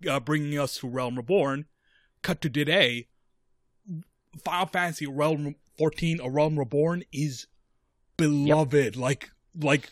uh, 0.08 0.20
bringing 0.20 0.58
us 0.58 0.78
to 0.78 0.88
Realm 0.88 1.16
Reborn. 1.16 1.66
Cut 2.22 2.40
to 2.42 2.50
today, 2.50 3.08
Final 4.44 4.66
Fantasy 4.66 5.06
Realm 5.06 5.54
14, 5.78 6.20
A 6.20 6.30
Realm 6.30 6.58
Reborn 6.58 7.02
is 7.12 7.46
beloved. 8.16 8.96
Like 8.96 9.30
like 9.60 9.90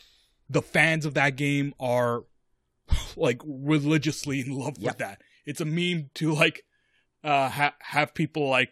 the 0.48 0.62
fans 0.62 1.04
of 1.06 1.14
that 1.14 1.36
game 1.36 1.74
are 1.80 2.24
like 3.16 3.40
religiously 3.44 4.40
in 4.40 4.52
love 4.52 4.76
Yep. 4.78 4.90
with 4.92 4.98
that. 4.98 5.22
It's 5.46 5.60
a 5.60 5.64
meme 5.64 6.10
to 6.14 6.32
like 6.32 6.64
uh 7.22 7.48
ha- 7.48 7.74
have 7.80 8.14
people 8.14 8.48
like 8.48 8.70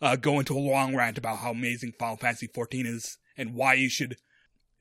uh 0.00 0.16
go 0.16 0.38
into 0.38 0.56
a 0.56 0.60
long 0.60 0.94
rant 0.94 1.18
about 1.18 1.38
how 1.38 1.50
amazing 1.52 1.92
Final 1.98 2.16
Fantasy 2.16 2.46
14 2.48 2.86
is 2.86 3.18
and 3.36 3.54
why 3.54 3.74
you 3.74 3.88
should 3.88 4.16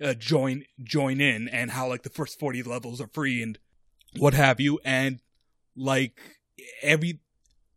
uh, 0.04 0.14
join 0.14 0.64
join 0.84 1.22
in 1.22 1.48
and 1.48 1.72
how 1.72 1.88
like 1.88 2.04
the 2.04 2.10
first 2.10 2.40
40 2.40 2.64
levels 2.64 3.00
are 3.00 3.10
free 3.14 3.42
and 3.42 3.60
what 4.18 4.34
have 4.34 4.60
you 4.60 4.80
and 4.84 5.20
like 5.76 6.20
every 6.82 7.20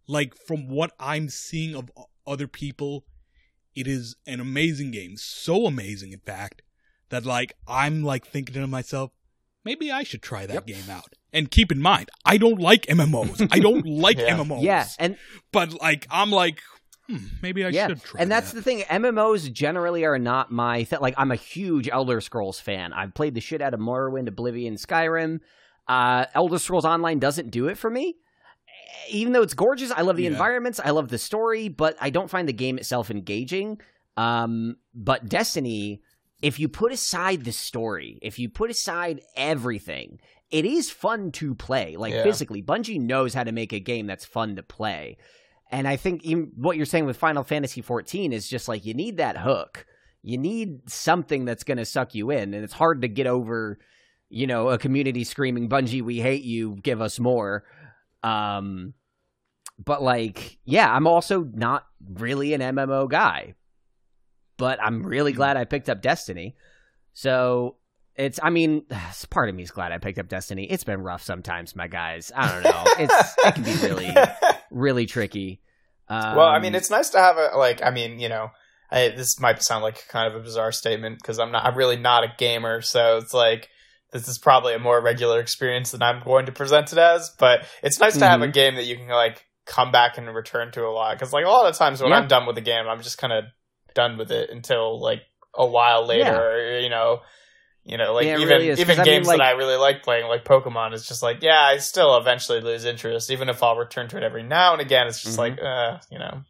like 0.08 0.34
from 0.34 0.68
what 0.68 0.92
I'm 0.98 1.28
seeing 1.28 1.76
of 1.76 1.90
other 2.26 2.46
people 2.48 3.04
it 3.74 3.86
is 3.86 4.16
an 4.26 4.40
amazing 4.40 4.90
game 4.90 5.16
so 5.16 5.66
amazing 5.66 6.12
in 6.12 6.20
fact 6.20 6.62
that 7.10 7.24
like 7.24 7.54
I'm 7.66 8.02
like 8.02 8.26
thinking 8.26 8.54
to 8.54 8.66
myself 8.66 9.10
maybe 9.64 9.90
I 9.90 10.02
should 10.02 10.22
try 10.22 10.46
that 10.46 10.54
Yep. 10.54 10.66
game 10.66 10.90
out 10.90 11.14
and 11.32 11.50
keep 11.50 11.70
in 11.72 11.80
mind 11.80 12.10
I 12.24 12.36
don't 12.38 12.60
like 12.60 12.86
MMOs 12.86 13.48
I 13.50 13.58
don't 13.58 13.84
like 14.06 14.18
Yeah. 14.18 14.36
MMOs 14.38 14.62
Yeah, 14.62 14.86
and 14.98 15.16
but 15.52 15.80
like 15.80 16.06
I'm 16.10 16.30
like 16.30 16.60
hmm, 17.08 17.16
maybe 17.42 17.64
I 17.64 17.68
yeah, 17.68 17.88
should 17.88 18.02
try 18.02 18.20
and 18.22 18.30
that's 18.30 18.50
that. 18.52 18.56
the 18.56 18.62
thing. 18.62 18.80
MMOs 18.82 19.52
generally 19.52 20.04
are 20.06 20.18
not 20.18 20.50
my 20.50 20.84
th- 20.84 21.02
like. 21.02 21.12
I'm 21.18 21.30
a 21.32 21.36
huge 21.36 21.86
Elder 21.92 22.22
Scrolls 22.22 22.58
fan. 22.60 22.94
I've 22.94 23.12
played 23.12 23.34
the 23.34 23.42
shit 23.42 23.60
out 23.60 23.74
of 23.74 23.80
Morrowind, 23.80 24.26
Oblivion, 24.26 24.76
Skyrim. 24.76 25.40
Uh, 25.86 26.24
Elder 26.34 26.58
Scrolls 26.58 26.86
Online 26.86 27.18
doesn't 27.18 27.50
do 27.50 27.68
it 27.68 27.76
for 27.76 27.90
me. 27.90 28.16
Even 29.10 29.32
though 29.32 29.42
it's 29.42 29.54
gorgeous, 29.54 29.90
I 29.90 30.02
love 30.02 30.16
the 30.16 30.24
Yeah. 30.24 30.30
environments, 30.30 30.80
I 30.82 30.90
love 30.90 31.08
the 31.08 31.18
story, 31.18 31.68
but 31.68 31.96
I 32.00 32.10
don't 32.10 32.30
find 32.30 32.48
the 32.48 32.52
game 32.52 32.78
itself 32.78 33.10
engaging. 33.10 33.80
Um, 34.16 34.76
but 34.94 35.28
Destiny, 35.28 36.00
if 36.42 36.58
you 36.58 36.68
put 36.68 36.92
aside 36.92 37.44
the 37.44 37.52
story, 37.52 38.18
if 38.22 38.38
you 38.38 38.48
put 38.48 38.70
aside 38.70 39.20
everything, 39.36 40.20
it 40.50 40.64
is 40.64 40.90
fun 40.90 41.32
to 41.32 41.54
play. 41.54 41.96
Like 41.96 42.14
Yeah. 42.14 42.22
physically, 42.22 42.62
Bungie 42.62 43.00
knows 43.00 43.34
how 43.34 43.44
to 43.44 43.52
make 43.52 43.72
a 43.72 43.80
game 43.80 44.06
that's 44.06 44.24
fun 44.24 44.56
to 44.56 44.62
play. 44.62 45.16
And 45.70 45.88
I 45.88 45.96
think 45.96 46.22
what 46.54 46.76
you're 46.76 46.86
saying 46.86 47.06
with 47.06 47.16
Final 47.16 47.42
Fantasy 47.42 47.80
14 47.80 48.32
is 48.32 48.48
just 48.48 48.68
like 48.68 48.84
you 48.84 48.94
need 48.94 49.16
that 49.16 49.38
hook. 49.38 49.86
You 50.22 50.38
need 50.38 50.88
something 50.88 51.44
that's 51.44 51.64
going 51.64 51.78
to 51.78 51.84
suck 51.84 52.14
you 52.14 52.30
in, 52.30 52.54
and 52.54 52.62
it's 52.64 52.72
hard 52.74 53.02
to 53.02 53.08
get 53.08 53.26
over, 53.26 53.78
you 54.30 54.46
know, 54.46 54.68
a 54.70 54.78
community 54.78 55.24
screaming 55.24 55.68
"Bungie, 55.68 56.00
we 56.02 56.20
hate 56.20 56.44
you, 56.44 56.76
give 56.82 57.00
us 57.02 57.18
more." 57.18 57.64
Um, 58.24 58.94
but 59.84 60.02
like, 60.02 60.58
yeah, 60.64 60.92
I'm 60.92 61.06
also 61.06 61.42
not 61.42 61.84
really 62.12 62.54
an 62.54 62.60
MMO 62.60 63.08
guy, 63.08 63.54
but 64.56 64.82
I'm 64.82 65.04
really 65.04 65.32
glad 65.32 65.56
I 65.56 65.64
picked 65.64 65.90
up 65.90 66.00
Destiny. 66.00 66.56
So 67.12 67.76
it's, 68.16 68.40
I 68.42 68.50
mean, 68.50 68.86
part 69.30 69.48
of 69.48 69.54
me 69.54 69.62
is 69.62 69.70
glad 69.70 69.92
I 69.92 69.98
picked 69.98 70.18
up 70.18 70.28
Destiny. 70.28 70.64
It's 70.64 70.84
been 70.84 71.02
rough 71.02 71.22
sometimes, 71.22 71.76
my 71.76 71.86
guys. 71.86 72.32
I 72.34 72.50
don't 72.50 72.64
know. 72.64 72.84
It's 72.98 73.34
it 73.44 73.54
can 73.54 73.62
be 73.64 73.74
really 73.76 74.14
really 74.70 75.06
tricky. 75.06 75.60
Um, 76.08 76.36
well, 76.36 76.48
I 76.48 76.58
mean, 76.58 76.74
it's 76.74 76.90
nice 76.90 77.10
to 77.10 77.18
have 77.18 77.36
a 77.36 77.56
like. 77.56 77.82
I 77.82 77.90
mean, 77.90 78.18
you 78.18 78.28
know, 78.28 78.50
I, 78.90 79.08
this 79.08 79.40
might 79.40 79.62
sound 79.62 79.82
like 79.82 80.06
kind 80.08 80.28
of 80.28 80.38
a 80.38 80.44
bizarre 80.44 80.72
statement 80.72 81.18
because 81.18 81.38
I'm 81.38 81.50
not. 81.50 81.64
I'm 81.64 81.76
really 81.76 81.96
not 81.96 82.24
a 82.24 82.32
gamer, 82.38 82.82
so 82.82 83.18
it's 83.18 83.34
like 83.34 83.68
this 84.14 84.28
is 84.28 84.38
probably 84.38 84.72
a 84.72 84.78
more 84.78 84.98
regular 85.02 85.38
experience 85.40 85.90
than 85.90 86.00
I'm 86.02 86.22
going 86.24 86.46
to 86.46 86.52
present 86.52 86.90
it 86.92 86.98
as. 86.98 87.30
But 87.38 87.66
it's 87.82 88.00
nice 88.00 88.16
to 88.16 88.26
have 88.26 88.40
a 88.40 88.46
Mhm. 88.48 88.52
game 88.54 88.74
that 88.76 88.84
you 88.86 88.96
can 88.96 89.08
like 89.08 89.44
come 89.66 89.92
back 89.92 90.16
and 90.16 90.34
return 90.34 90.70
to 90.72 90.86
a 90.86 90.88
lot 90.92 91.14
because 91.18 91.32
like 91.34 91.44
a 91.44 91.48
lot 91.48 91.66
of 91.68 91.76
times 91.76 92.00
when 92.00 92.10
Yeah. 92.12 92.18
I'm 92.18 92.28
done 92.28 92.46
with 92.46 92.54
the 92.54 92.62
game, 92.62 92.86
I'm 92.88 93.02
just 93.02 93.18
kind 93.18 93.32
of 93.32 93.44
done 93.94 94.16
with 94.16 94.30
it 94.30 94.48
until 94.50 94.98
like 95.00 95.22
a 95.54 95.66
while 95.66 96.06
later, 96.06 96.22
Yeah. 96.24 96.38
or 96.40 96.78
you 96.78 96.88
know. 96.88 97.20
You 97.86 97.98
know, 97.98 98.14
like 98.14 98.24
Yeah, 98.24 98.36
even 98.38 98.48
really 98.48 98.70
even 98.70 98.92
I 98.92 98.94
mean, 98.94 99.04
games 99.04 99.26
like- 99.26 99.36
that 99.40 99.44
I 99.46 99.50
really 99.50 99.76
like 99.76 100.02
playing, 100.02 100.26
like 100.26 100.42
Pokemon, 100.46 100.94
is 100.94 101.06
just 101.06 101.22
like, 101.22 101.42
yeah, 101.42 101.60
I 101.60 101.76
still 101.76 102.16
eventually 102.16 102.62
lose 102.62 102.86
interest, 102.86 103.30
even 103.30 103.50
if 103.50 103.62
I'll 103.62 103.76
return 103.76 104.08
to 104.08 104.16
it 104.16 104.22
every 104.22 104.42
now 104.42 104.72
and 104.72 104.80
again. 104.80 105.06
It's 105.06 105.22
just 105.22 105.36
Mhm. 105.36 105.38
like, 105.38 105.58
uh, 105.62 105.98
you 106.10 106.18
know, 106.18 106.44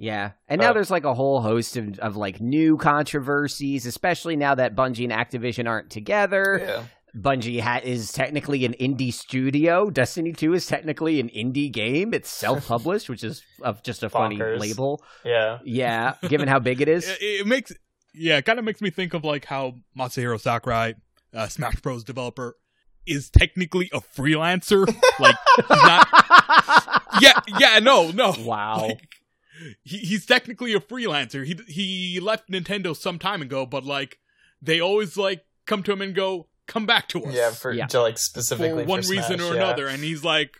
Yeah. 0.00 0.30
And 0.48 0.60
now 0.60 0.72
there's 0.72 0.92
like 0.92 1.02
a 1.02 1.14
whole 1.14 1.40
host 1.40 1.76
of, 1.76 1.98
of 1.98 2.16
like 2.16 2.40
new 2.40 2.76
controversies, 2.76 3.86
especially 3.86 4.36
now 4.36 4.54
that 4.54 4.76
Bungie 4.76 5.02
and 5.02 5.12
Activision 5.12 5.66
aren't 5.68 5.90
together. 5.90 6.60
yeah. 6.64 6.82
Bungie 7.16 7.60
ha- 7.60 7.80
is 7.82 8.12
technically 8.12 8.64
an 8.64 8.74
indie 8.74 9.12
studio. 9.12 9.90
Destiny 9.90 10.32
2 10.32 10.54
is 10.54 10.66
technically 10.66 11.20
an 11.20 11.28
indie 11.30 11.70
game. 11.72 12.12
It's 12.14 12.30
self 12.30 12.66
published, 12.68 13.08
which 13.08 13.24
is 13.24 13.42
uh, 13.62 13.74
just 13.82 14.02
a 14.02 14.10
funny 14.10 14.36
Bonkers. 14.36 14.60
label. 14.60 15.02
Yeah. 15.24 15.58
Yeah. 15.64 16.14
Given 16.28 16.48
how 16.48 16.58
big 16.58 16.80
it 16.80 16.88
is. 16.88 17.08
it, 17.20 17.20
it 17.20 17.46
makes 17.46 17.72
yeah, 18.14 18.38
it 18.38 18.44
kind 18.44 18.58
of 18.58 18.64
makes 18.64 18.80
me 18.80 18.90
think 18.90 19.14
of 19.14 19.24
like 19.24 19.44
how 19.44 19.74
Masahiro 19.96 20.40
Sakurai, 20.40 20.94
uh, 21.34 21.48
Smash 21.48 21.76
Bros. 21.76 22.04
developer, 22.04 22.56
is 23.06 23.30
technically 23.30 23.90
a 23.92 24.00
freelancer. 24.00 24.86
like, 25.18 25.36
not. 25.70 26.08
Yeah, 27.20 27.40
yeah, 27.58 27.78
no, 27.80 28.12
no. 28.12 28.32
Wow. 28.38 28.82
Like, 28.82 29.08
he, 29.82 29.98
he's 29.98 30.24
technically 30.24 30.72
a 30.72 30.78
freelancer. 30.78 31.44
He 31.44 31.58
he 31.66 32.20
left 32.20 32.48
Nintendo 32.48 32.94
some 32.94 33.18
time 33.18 33.42
ago, 33.42 33.66
but 33.66 33.84
like 33.84 34.18
they 34.62 34.78
always 34.78 35.16
like 35.16 35.44
come 35.66 35.82
to 35.84 35.92
him 35.92 36.00
and 36.00 36.14
go, 36.14 36.47
"Come 36.68 36.86
back 36.86 37.08
to 37.08 37.24
us." 37.24 37.34
Yeah, 37.34 37.50
for 37.50 37.72
Yeah. 37.72 37.86
to 37.88 38.00
like 38.02 38.18
specifically 38.18 38.84
for 38.84 38.88
one 38.88 39.02
for 39.02 39.10
reason 39.10 39.38
Smash, 39.38 39.50
or 39.50 39.54
yeah. 39.56 39.62
another, 39.62 39.88
and 39.88 40.00
he's 40.04 40.22
like, 40.22 40.52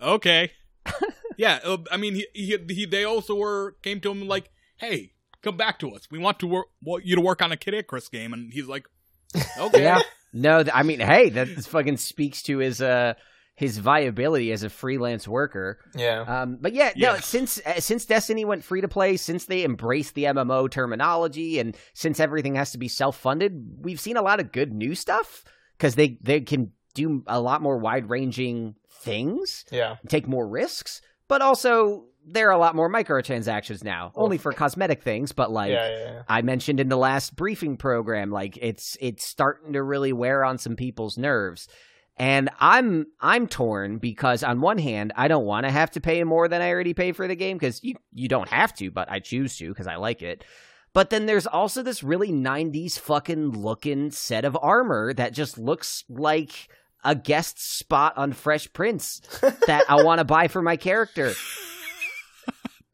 "Okay." 0.00 0.52
yeah, 1.36 1.58
uh, 1.62 1.76
I 1.92 1.98
mean, 1.98 2.14
he, 2.14 2.26
he 2.32 2.58
he 2.70 2.86
they 2.86 3.04
also 3.04 3.34
were 3.34 3.76
came 3.82 4.00
to 4.00 4.10
him 4.10 4.26
like, 4.26 4.50
"Hey, 4.78 5.12
come 5.42 5.56
back 5.58 5.78
to 5.80 5.90
us. 5.90 6.08
We 6.10 6.18
want 6.18 6.38
to 6.40 6.46
work 6.46 6.68
want 6.82 7.04
you 7.04 7.16
to 7.16 7.20
work 7.22 7.42
on 7.42 7.52
a 7.52 7.56
Kid 7.58 7.74
Icarus 7.74 8.08
game," 8.08 8.32
and 8.32 8.52
he's 8.52 8.66
like, 8.66 8.86
"Okay." 9.58 9.82
Yeah. 9.82 10.00
No, 10.32 10.62
th- 10.64 10.74
I 10.74 10.82
mean, 10.82 10.98
hey, 11.00 11.28
that 11.30 11.48
fucking 11.66 11.98
speaks 11.98 12.42
to 12.44 12.58
his 12.58 12.80
uh 12.80 13.14
his 13.56 13.78
viability 13.78 14.50
as 14.52 14.62
a 14.64 14.70
freelance 14.70 15.28
worker. 15.28 15.78
Yeah. 15.94 16.20
Um, 16.22 16.58
but 16.60 16.74
yeah, 16.74 16.92
no, 16.96 17.16
since 17.16 17.60
uh, 17.64 17.80
since 17.80 18.04
Destiny 18.04 18.44
went 18.44 18.64
free 18.64 18.80
to 18.80 18.88
play, 18.88 19.16
since 19.16 19.44
they 19.44 19.64
embraced 19.64 20.14
the 20.14 20.24
MMO 20.24 20.70
terminology, 20.70 21.58
and 21.60 21.76
since 21.92 22.18
everything 22.18 22.56
has 22.56 22.72
to 22.72 22.78
be 22.78 22.88
self 22.88 23.16
funded, 23.16 23.76
we've 23.80 24.00
seen 24.00 24.16
a 24.16 24.22
lot 24.22 24.40
of 24.40 24.50
good 24.52 24.72
new 24.72 24.94
stuff 24.94 25.44
because 25.78 25.94
they 25.94 26.18
they 26.20 26.40
can 26.40 26.72
do 26.94 27.22
a 27.26 27.40
lot 27.40 27.62
more 27.62 27.78
wide 27.78 28.08
ranging 28.10 28.74
things, 28.90 29.64
Yeah. 29.70 29.96
take 30.08 30.26
more 30.28 30.46
risks, 30.48 31.00
but 31.28 31.42
also 31.42 32.06
there 32.26 32.48
are 32.48 32.52
a 32.52 32.58
lot 32.58 32.74
more 32.74 32.88
microtransactions 32.90 33.84
now, 33.84 34.10
only 34.14 34.38
for 34.38 34.52
cosmetic 34.52 35.02
things, 35.02 35.32
but 35.32 35.50
like. 35.50 35.70
yeah, 35.70 35.88
yeah, 35.88 36.04
yeah. 36.12 36.22
I 36.28 36.42
mentioned 36.42 36.80
in 36.80 36.88
the 36.88 36.96
last 36.96 37.36
briefing 37.36 37.76
program, 37.76 38.30
like 38.30 38.56
it's 38.62 38.96
it's 39.00 39.24
starting 39.26 39.74
to 39.74 39.82
really 39.82 40.12
wear 40.12 40.44
on 40.44 40.58
some 40.58 40.74
people's 40.76 41.18
nerves. 41.18 41.68
And 42.16 42.48
I'm 42.60 43.06
I'm 43.20 43.48
torn 43.48 43.98
because 43.98 44.44
on 44.44 44.60
one 44.60 44.78
hand, 44.78 45.12
I 45.16 45.26
don't 45.26 45.44
want 45.46 45.66
to 45.66 45.72
have 45.72 45.90
to 45.92 46.00
pay 46.00 46.22
more 46.22 46.46
than 46.46 46.62
I 46.62 46.70
already 46.70 46.94
pay 46.94 47.10
for 47.12 47.26
the 47.26 47.34
game 47.34 47.58
because 47.58 47.82
you 47.82 47.94
you 48.12 48.28
don't 48.28 48.48
have 48.48 48.72
to, 48.74 48.90
but 48.92 49.10
I 49.10 49.18
choose 49.18 49.56
to 49.58 49.68
because 49.68 49.88
I 49.88 49.96
like 49.96 50.22
it. 50.22 50.44
But 50.92 51.10
then 51.10 51.26
there's 51.26 51.48
also 51.48 51.82
this 51.82 52.04
really 52.04 52.30
90s 52.30 53.00
fucking 53.00 53.50
looking 53.50 54.12
set 54.12 54.44
of 54.44 54.56
armor 54.62 55.12
that 55.14 55.32
just 55.32 55.58
looks 55.58 56.04
like 56.08 56.68
a 57.02 57.16
guest 57.16 57.58
spot 57.78 58.16
on 58.16 58.32
Fresh 58.32 58.72
Prince 58.72 59.20
that 59.66 59.84
I 59.88 60.04
want 60.04 60.20
to 60.20 60.24
buy 60.24 60.46
for 60.46 60.62
my 60.62 60.76
character. 60.76 61.32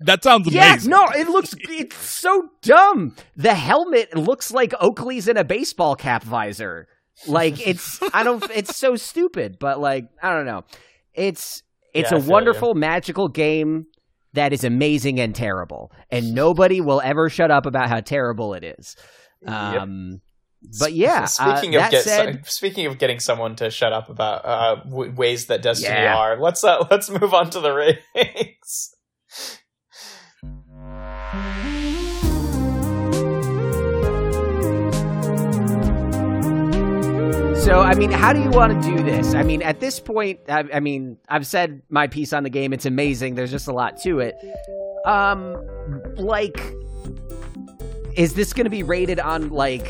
That 0.00 0.24
sounds 0.24 0.50
Yeah, 0.50 0.70
amazing. 0.72 0.90
no, 0.92 1.08
it 1.14 1.28
looks 1.28 1.54
it's 1.58 1.94
so 1.96 2.48
dumb. 2.62 3.14
The 3.36 3.52
helmet 3.54 4.16
looks 4.16 4.50
like 4.50 4.72
Oakley's 4.80 5.28
in 5.28 5.36
a 5.36 5.44
baseball 5.44 5.94
cap 5.94 6.22
visor. 6.24 6.88
Like 7.26 7.66
it's 7.66 8.00
I 8.14 8.22
don't 8.22 8.42
it's 8.50 8.76
so 8.76 8.96
stupid, 8.96 9.58
but 9.58 9.80
like 9.80 10.08
I 10.22 10.34
don't 10.34 10.46
know. 10.46 10.64
It's 11.14 11.62
it's 11.92 12.12
Yeah, 12.12 12.18
a 12.18 12.20
wonderful 12.20 12.74
magical 12.74 13.28
game 13.28 13.86
that 14.32 14.52
is 14.52 14.64
amazing 14.64 15.18
and 15.20 15.34
terrible. 15.34 15.92
And 16.10 16.34
nobody 16.34 16.80
will 16.80 17.00
ever 17.02 17.28
shut 17.28 17.50
up 17.50 17.66
about 17.66 17.88
how 17.88 18.00
terrible 18.00 18.54
it 18.54 18.64
is. 18.64 18.96
Yep. 19.42 19.52
Um 19.82 20.20
but 20.78 20.92
yeah, 20.92 21.24
speaking 21.24 21.74
uh, 21.74 21.84
of 21.86 21.90
get, 21.90 22.04
said, 22.04 22.46
speaking 22.46 22.84
of 22.86 22.98
getting 22.98 23.18
someone 23.18 23.56
to 23.56 23.70
shut 23.70 23.94
up 23.94 24.10
about 24.10 24.44
uh, 24.44 24.74
w- 24.84 25.10
ways 25.12 25.46
that 25.46 25.62
Destiny 25.62 25.94
Yeah. 25.94 26.14
are, 26.14 26.38
let's 26.38 26.62
uh, 26.62 26.84
let's 26.90 27.08
move 27.08 27.32
on 27.32 27.48
to 27.50 27.60
the 27.60 27.72
ratings. 28.24 28.94
So, 37.60 37.80
I 37.80 37.94
mean, 37.94 38.10
how 38.10 38.32
do 38.32 38.40
you 38.40 38.48
want 38.48 38.82
to 38.82 38.96
do 38.96 39.02
this? 39.02 39.34
I 39.34 39.42
mean, 39.42 39.60
at 39.60 39.80
this 39.80 40.00
point, 40.00 40.40
I, 40.48 40.64
I 40.72 40.80
mean, 40.80 41.18
I've 41.28 41.46
said 41.46 41.82
my 41.90 42.06
piece 42.06 42.32
on 42.32 42.42
the 42.42 42.48
game. 42.48 42.72
It's 42.72 42.86
amazing. 42.86 43.34
There's 43.34 43.50
just 43.50 43.68
a 43.68 43.72
lot 43.72 43.98
to 43.98 44.20
it. 44.20 44.34
Um, 45.04 45.62
like, 46.16 46.58
is 48.16 48.32
this 48.32 48.54
going 48.54 48.64
to 48.64 48.70
be 48.70 48.82
rated 48.82 49.20
on 49.20 49.50
like 49.50 49.86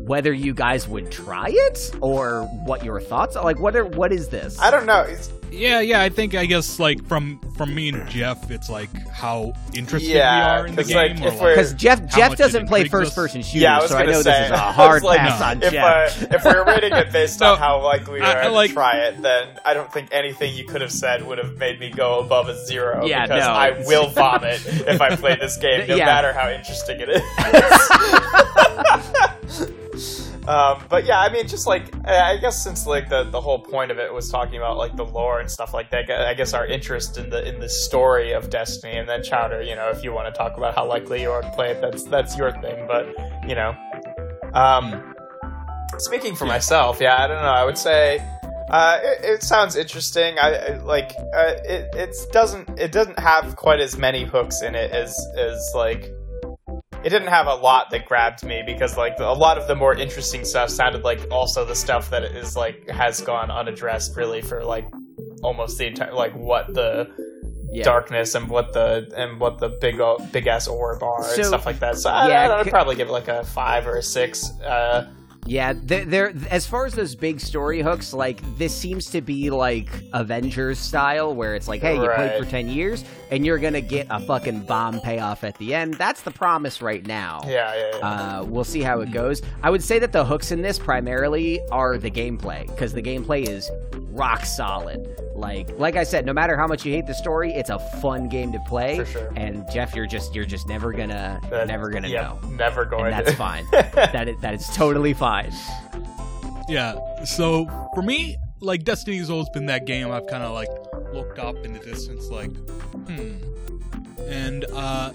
whether 0.00 0.32
you 0.32 0.52
guys 0.52 0.88
would 0.88 1.12
try 1.12 1.46
it 1.48 1.94
or 2.00 2.42
what 2.64 2.84
your 2.84 3.00
thoughts 3.00 3.36
are? 3.36 3.44
Like, 3.44 3.60
what 3.60 3.76
are 3.76 3.84
what 3.84 4.12
is 4.12 4.28
this? 4.28 4.58
I 4.58 4.72
don't 4.72 4.84
know. 4.84 5.02
It's, 5.02 5.30
Yeah, 5.50 5.80
yeah. 5.80 6.00
I 6.02 6.08
think 6.08 6.34
I 6.34 6.46
guess 6.46 6.78
like 6.78 7.04
from 7.06 7.38
from 7.56 7.74
me 7.74 7.88
and 7.88 8.08
Jeff, 8.08 8.50
it's 8.50 8.68
like 8.70 8.90
how 9.08 9.52
interested 9.74 10.10
Yeah, 10.10 10.56
we 10.56 10.60
are 10.62 10.66
in 10.68 10.74
the 10.76 10.84
game. 10.84 11.16
like, 11.16 11.32
or, 11.40 11.48
Because 11.50 11.74
Jeff 11.74 12.06
Jeff 12.06 12.36
doesn't 12.36 12.66
play 12.68 12.82
intrigues 12.82 13.08
us? 13.08 13.14
first 13.14 13.16
person 13.16 13.42
shooters, 13.42 13.62
yeah, 13.62 13.78
I 13.78 13.80
was 13.82 13.90
so 13.90 13.96
I 13.96 14.00
gonna 14.02 14.12
know 14.12 14.22
say 14.22 14.30
this 14.42 14.46
is 14.46 14.50
a 14.52 14.54
I 14.64 14.72
hard 14.72 15.02
like, 15.02 15.18
pass 15.18 15.40
on 15.42 15.62
if, 15.62 15.72
Jeff. 15.72 16.22
uh, 16.22 16.26
if 16.36 16.44
we're 16.44 16.64
rating 16.64 16.92
it 16.92 17.10
based 17.12 17.40
No, 17.48 17.52
on 17.52 17.58
how 17.58 17.82
likely 17.82 18.14
we 18.14 18.20
are 18.20 18.36
I 18.42 18.48
like- 18.48 18.70
to 18.70 18.74
try 18.74 18.98
it, 18.98 19.20
then 19.22 19.48
I 19.64 19.74
don't 19.74 19.92
think 19.92 20.08
anything 20.12 20.54
you 20.54 20.64
could 20.66 20.80
have 20.80 20.92
said 20.92 21.26
would 21.26 21.38
have 21.38 21.56
made 21.56 21.80
me 21.80 21.90
go 21.90 22.20
above 22.20 22.48
a 22.48 22.66
zero. 22.66 23.04
Yeah, 23.06 23.26
because 23.26 23.44
no. 23.44 23.50
I 23.52 23.70
will 23.86 24.08
vomit 24.10 24.64
if 24.66 25.00
I 25.00 25.16
play 25.16 25.36
this 25.36 25.56
game, 25.56 25.88
no 25.88 25.96
Yeah. 25.96 26.04
matter 26.06 26.32
how 26.32 26.50
interesting 26.50 27.00
it 27.00 27.08
is. 27.08 27.22
Um, 30.48 30.82
but 30.88 31.04
yeah, 31.04 31.20
I 31.20 31.30
mean, 31.30 31.46
just 31.46 31.66
like 31.66 31.94
I 32.06 32.38
guess 32.38 32.64
since 32.64 32.86
like 32.86 33.10
the, 33.10 33.24
the 33.24 33.40
whole 33.40 33.58
point 33.58 33.90
of 33.90 33.98
it 33.98 34.10
was 34.10 34.30
talking 34.30 34.56
about 34.56 34.78
like 34.78 34.96
the 34.96 35.04
lore 35.04 35.40
and 35.40 35.50
stuff 35.50 35.74
like 35.74 35.90
that, 35.90 36.10
I 36.10 36.32
guess 36.32 36.54
our 36.54 36.66
interest 36.66 37.18
in 37.18 37.28
the 37.28 37.46
in 37.46 37.60
the 37.60 37.68
story 37.68 38.32
of 38.32 38.48
Destiny, 38.48 38.96
and 38.96 39.06
then 39.06 39.22
Chowder, 39.22 39.60
you 39.60 39.74
know, 39.74 39.90
if 39.90 40.02
you 40.02 40.10
want 40.14 40.34
to 40.34 40.38
talk 40.38 40.56
about 40.56 40.74
how 40.74 40.86
likely 40.86 41.20
you 41.20 41.30
are 41.30 41.42
to 41.42 41.50
play 41.50 41.72
it, 41.72 41.82
that's 41.82 42.04
that's 42.04 42.38
your 42.38 42.50
thing. 42.62 42.86
But 42.86 43.14
you 43.46 43.56
know, 43.56 43.76
um, 44.54 45.14
speaking 45.98 46.34
for 46.34 46.46
myself, 46.46 46.98
yeah, 46.98 47.22
I 47.22 47.26
don't 47.26 47.42
know. 47.42 47.52
I 47.52 47.66
would 47.66 47.76
say 47.76 48.18
uh, 48.70 49.00
it, 49.02 49.24
it 49.24 49.42
sounds 49.42 49.76
interesting. 49.76 50.38
I, 50.38 50.54
I 50.54 50.76
like 50.78 51.12
uh, 51.34 51.56
it. 51.62 51.94
It 51.94 52.16
doesn't 52.32 52.78
it 52.78 52.90
doesn't 52.90 53.18
have 53.18 53.56
quite 53.56 53.80
as 53.80 53.98
many 53.98 54.24
hooks 54.24 54.62
in 54.62 54.74
it 54.74 54.92
as 54.92 55.14
as 55.36 55.72
like 55.74 56.10
it 57.04 57.10
didn't 57.10 57.28
have 57.28 57.46
a 57.46 57.54
lot 57.54 57.90
that 57.90 58.06
grabbed 58.06 58.44
me 58.44 58.62
because 58.66 58.96
like 58.96 59.14
a 59.18 59.24
lot 59.32 59.56
of 59.58 59.66
the 59.68 59.74
more 59.74 59.94
interesting 59.94 60.44
stuff 60.44 60.68
sounded 60.70 61.04
like 61.04 61.20
also 61.30 61.64
the 61.64 61.74
stuff 61.74 62.10
that 62.10 62.24
is 62.24 62.56
like 62.56 62.88
has 62.88 63.20
gone 63.20 63.50
unaddressed 63.50 64.16
really 64.16 64.42
for 64.42 64.64
like 64.64 64.86
almost 65.42 65.78
the 65.78 65.86
entire 65.86 66.12
like 66.12 66.34
what 66.34 66.72
the 66.74 67.08
Yeah. 67.70 67.84
darkness 67.84 68.34
and 68.34 68.48
what 68.48 68.72
the 68.72 69.10
and 69.16 69.38
what 69.38 69.58
the 69.58 69.68
big 69.80 70.00
big 70.32 70.46
ass 70.46 70.66
orb 70.66 71.02
are 71.02 71.22
So, 71.22 71.34
and 71.36 71.44
stuff 71.46 71.66
like 71.66 71.78
that. 71.80 71.98
So 71.98 72.10
I, 72.10 72.28
yeah, 72.28 72.48
I 72.48 72.60
I'd 72.60 72.66
probably 72.68 72.96
give 72.96 73.08
it 73.08 73.12
like 73.12 73.28
a 73.28 73.44
five 73.44 73.86
or 73.86 73.96
a 73.96 74.02
six. 74.02 74.50
Uh, 74.60 75.08
Yeah, 75.48 75.72
they're, 75.74 76.04
they're 76.04 76.32
as 76.50 76.66
far 76.66 76.84
as 76.84 76.94
those 76.94 77.14
big 77.14 77.40
story 77.40 77.80
hooks, 77.80 78.12
like 78.12 78.40
this 78.58 78.76
seems 78.76 79.06
to 79.10 79.20
be 79.22 79.48
like 79.50 79.88
Avengers 80.12 80.78
style, 80.78 81.34
where 81.34 81.54
it's 81.54 81.66
like, 81.68 81.80
hey, 81.80 81.94
you 81.94 82.08
played 82.14 82.38
for 82.44 82.48
ten 82.48 82.68
years 82.68 83.04
and 83.30 83.44
you're 83.46 83.58
gonna 83.58 83.80
get 83.80 84.06
a 84.10 84.20
fucking 84.20 84.60
bomb 84.66 85.00
payoff 85.00 85.44
at 85.44 85.56
the 85.58 85.74
end. 85.74 85.94
That's 85.94 86.20
the 86.22 86.30
promise 86.30 86.82
right 86.82 87.06
now. 87.06 87.40
yeah, 87.46 87.74
yeah, 87.74 87.90
yeah. 87.98 88.06
Uh, 88.06 88.44
we'll 88.44 88.64
see 88.64 88.82
how 88.82 89.00
it 89.00 89.10
goes. 89.10 89.40
I 89.62 89.70
would 89.70 89.82
say 89.82 89.98
that 89.98 90.12
the 90.12 90.24
hooks 90.24 90.52
in 90.52 90.60
this 90.62 90.78
primarily 90.78 91.60
are 91.72 91.96
the 91.98 92.10
gameplay 92.10 92.66
because 92.66 92.92
the 92.92 93.02
gameplay 93.02 93.48
is 93.48 93.70
rock 94.10 94.44
solid. 94.44 95.06
Like, 95.38 95.78
like 95.78 95.96
I 95.96 96.02
said, 96.04 96.26
no 96.26 96.32
matter 96.32 96.56
how 96.56 96.66
much 96.66 96.84
you 96.84 96.92
hate 96.92 97.06
the 97.06 97.14
story, 97.14 97.52
it's 97.54 97.70
a 97.70 97.78
fun 98.00 98.28
game 98.28 98.52
to 98.52 98.58
play. 98.60 98.96
For 98.96 99.06
sure. 99.06 99.32
And 99.36 99.64
Jeff, 99.72 99.94
you're 99.94 100.06
just 100.06 100.34
you're 100.34 100.44
just 100.44 100.66
never 100.68 100.92
gonna 100.92 101.40
That- 101.50 101.68
never 101.68 101.90
gonna 101.90 102.08
yeah, 102.08 102.22
know, 102.42 102.48
Never 102.50 102.84
going. 102.84 103.06
and 103.06 103.12
that's 103.14 103.30
to. 103.30 103.36
fine. 103.36 103.64
that 103.72 104.28
is, 104.28 104.40
that 104.40 104.54
is 104.54 104.68
totally 104.74 105.14
fine. 105.14 105.52
Yeah. 106.68 106.98
So 107.24 107.66
for 107.94 108.02
me, 108.02 108.36
like 108.60 108.82
Destiny's 108.84 109.30
always 109.30 109.48
been 109.50 109.66
that 109.66 109.86
game 109.86 110.10
I've 110.10 110.26
kind 110.26 110.42
of 110.42 110.52
like 110.52 110.68
looked 111.12 111.38
up 111.38 111.56
in 111.64 111.72
the 111.72 111.78
distance, 111.78 112.28
like, 112.28 112.50
hmm. 113.06 113.34
And 114.26 114.64
uh, 114.74 115.12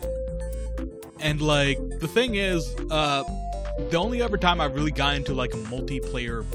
and 1.19 1.41
like 1.41 1.77
the 1.99 2.07
thing 2.07 2.35
is, 2.35 2.73
uh, 2.89 3.23
the 3.91 3.97
only 3.97 4.21
other 4.21 4.37
time 4.37 4.59
I 4.61 4.65
really 4.65 4.91
got 4.91 5.15
into 5.15 5.33
like 5.33 5.53
a 5.53 5.57
multiplayer, 5.57 6.45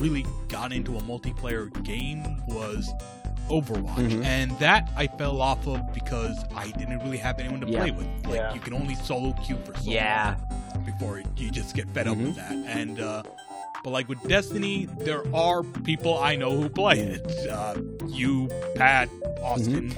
really 0.00 0.24
got 0.48 0.72
into 0.72 0.96
a 0.96 1.00
multiplayer 1.02 1.70
game 1.84 2.24
was 2.48 2.90
Overwatch, 3.48 3.96
Mhm. 4.10 4.24
and 4.24 4.58
that 4.60 4.88
I 4.96 5.08
fell 5.08 5.40
off 5.42 5.66
of 5.66 5.80
because 5.92 6.36
I 6.54 6.70
didn't 6.70 7.00
really 7.00 7.18
have 7.18 7.38
anyone 7.40 7.60
to 7.62 7.68
Yeah. 7.68 7.80
play 7.80 7.90
with. 7.90 8.06
Like 8.26 8.34
Yeah. 8.36 8.54
you 8.54 8.60
can 8.60 8.74
only 8.74 8.94
solo 8.94 9.32
queue 9.44 9.58
for 9.64 9.74
so 9.76 9.84
long 9.86 9.92
Yeah. 9.94 10.34
before 10.86 11.20
you 11.36 11.50
just 11.50 11.74
get 11.74 11.88
fed 11.90 12.06
up 12.06 12.16
Mhm. 12.16 12.26
with 12.26 12.36
that. 12.36 12.52
And 12.52 13.00
uh, 13.00 13.22
but 13.82 13.90
like 13.90 14.08
with 14.08 14.22
Destiny, 14.28 14.86
there 15.00 15.24
are 15.34 15.62
people 15.64 16.16
I 16.18 16.36
know 16.36 16.50
who 16.60 16.68
play 16.68 17.00
it. 17.00 17.48
Uh, 17.48 17.74
you, 18.06 18.48
Pat, 18.76 19.08
Austin. 19.42 19.94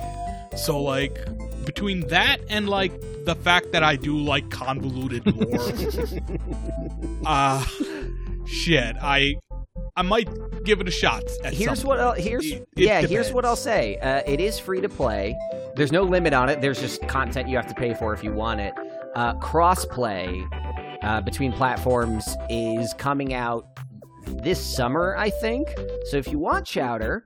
So 0.56 0.80
like 0.82 1.18
between 1.66 2.08
that 2.08 2.40
and 2.48 2.68
like 2.70 2.92
the 3.26 3.34
fact 3.34 3.72
that 3.72 3.82
I 3.82 3.96
do 3.96 4.16
like 4.18 4.48
convoluted 4.50 5.26
lore, 5.26 5.60
uh 7.26 7.64
shit, 8.46 8.96
I 9.00 9.34
I 9.96 10.02
might 10.02 10.28
give 10.64 10.80
it 10.80 10.88
a 10.88 10.90
shot. 10.92 11.22
At 11.44 11.52
here's 11.52 11.80
some 11.80 11.88
what. 11.88 12.00
I'll, 12.00 12.12
here's 12.12 12.46
It- 12.46 12.66
it 12.76 12.84
yeah 12.84 13.02
here's 13.02 13.32
what. 13.32 13.44
I'll 13.44 13.56
say. 13.56 13.98
Uh, 13.98 14.22
it 14.26 14.40
is 14.40 14.58
free 14.58 14.80
to 14.80 14.88
play. 14.88 15.36
There's 15.76 15.92
no 15.92 16.02
limit 16.02 16.32
on 16.32 16.48
it. 16.48 16.60
There's 16.60 16.80
just 16.80 17.06
content 17.08 17.48
you 17.48 17.56
have 17.56 17.66
to 17.68 17.74
pay 17.74 17.94
for 17.94 18.14
if 18.14 18.24
you 18.24 18.32
want 18.32 18.60
it. 18.60 18.74
Uh, 19.14 19.34
crossplay 19.34 20.42
uh, 21.02 21.20
between 21.20 21.52
platforms 21.52 22.36
is 22.48 22.94
coming 22.94 23.34
out 23.34 23.66
this 24.26 24.58
summer, 24.60 25.14
I 25.16 25.28
think. 25.30 25.68
So 26.10 26.16
if 26.16 26.28
you 26.28 26.38
want 26.38 26.66
Chowder, 26.66 27.24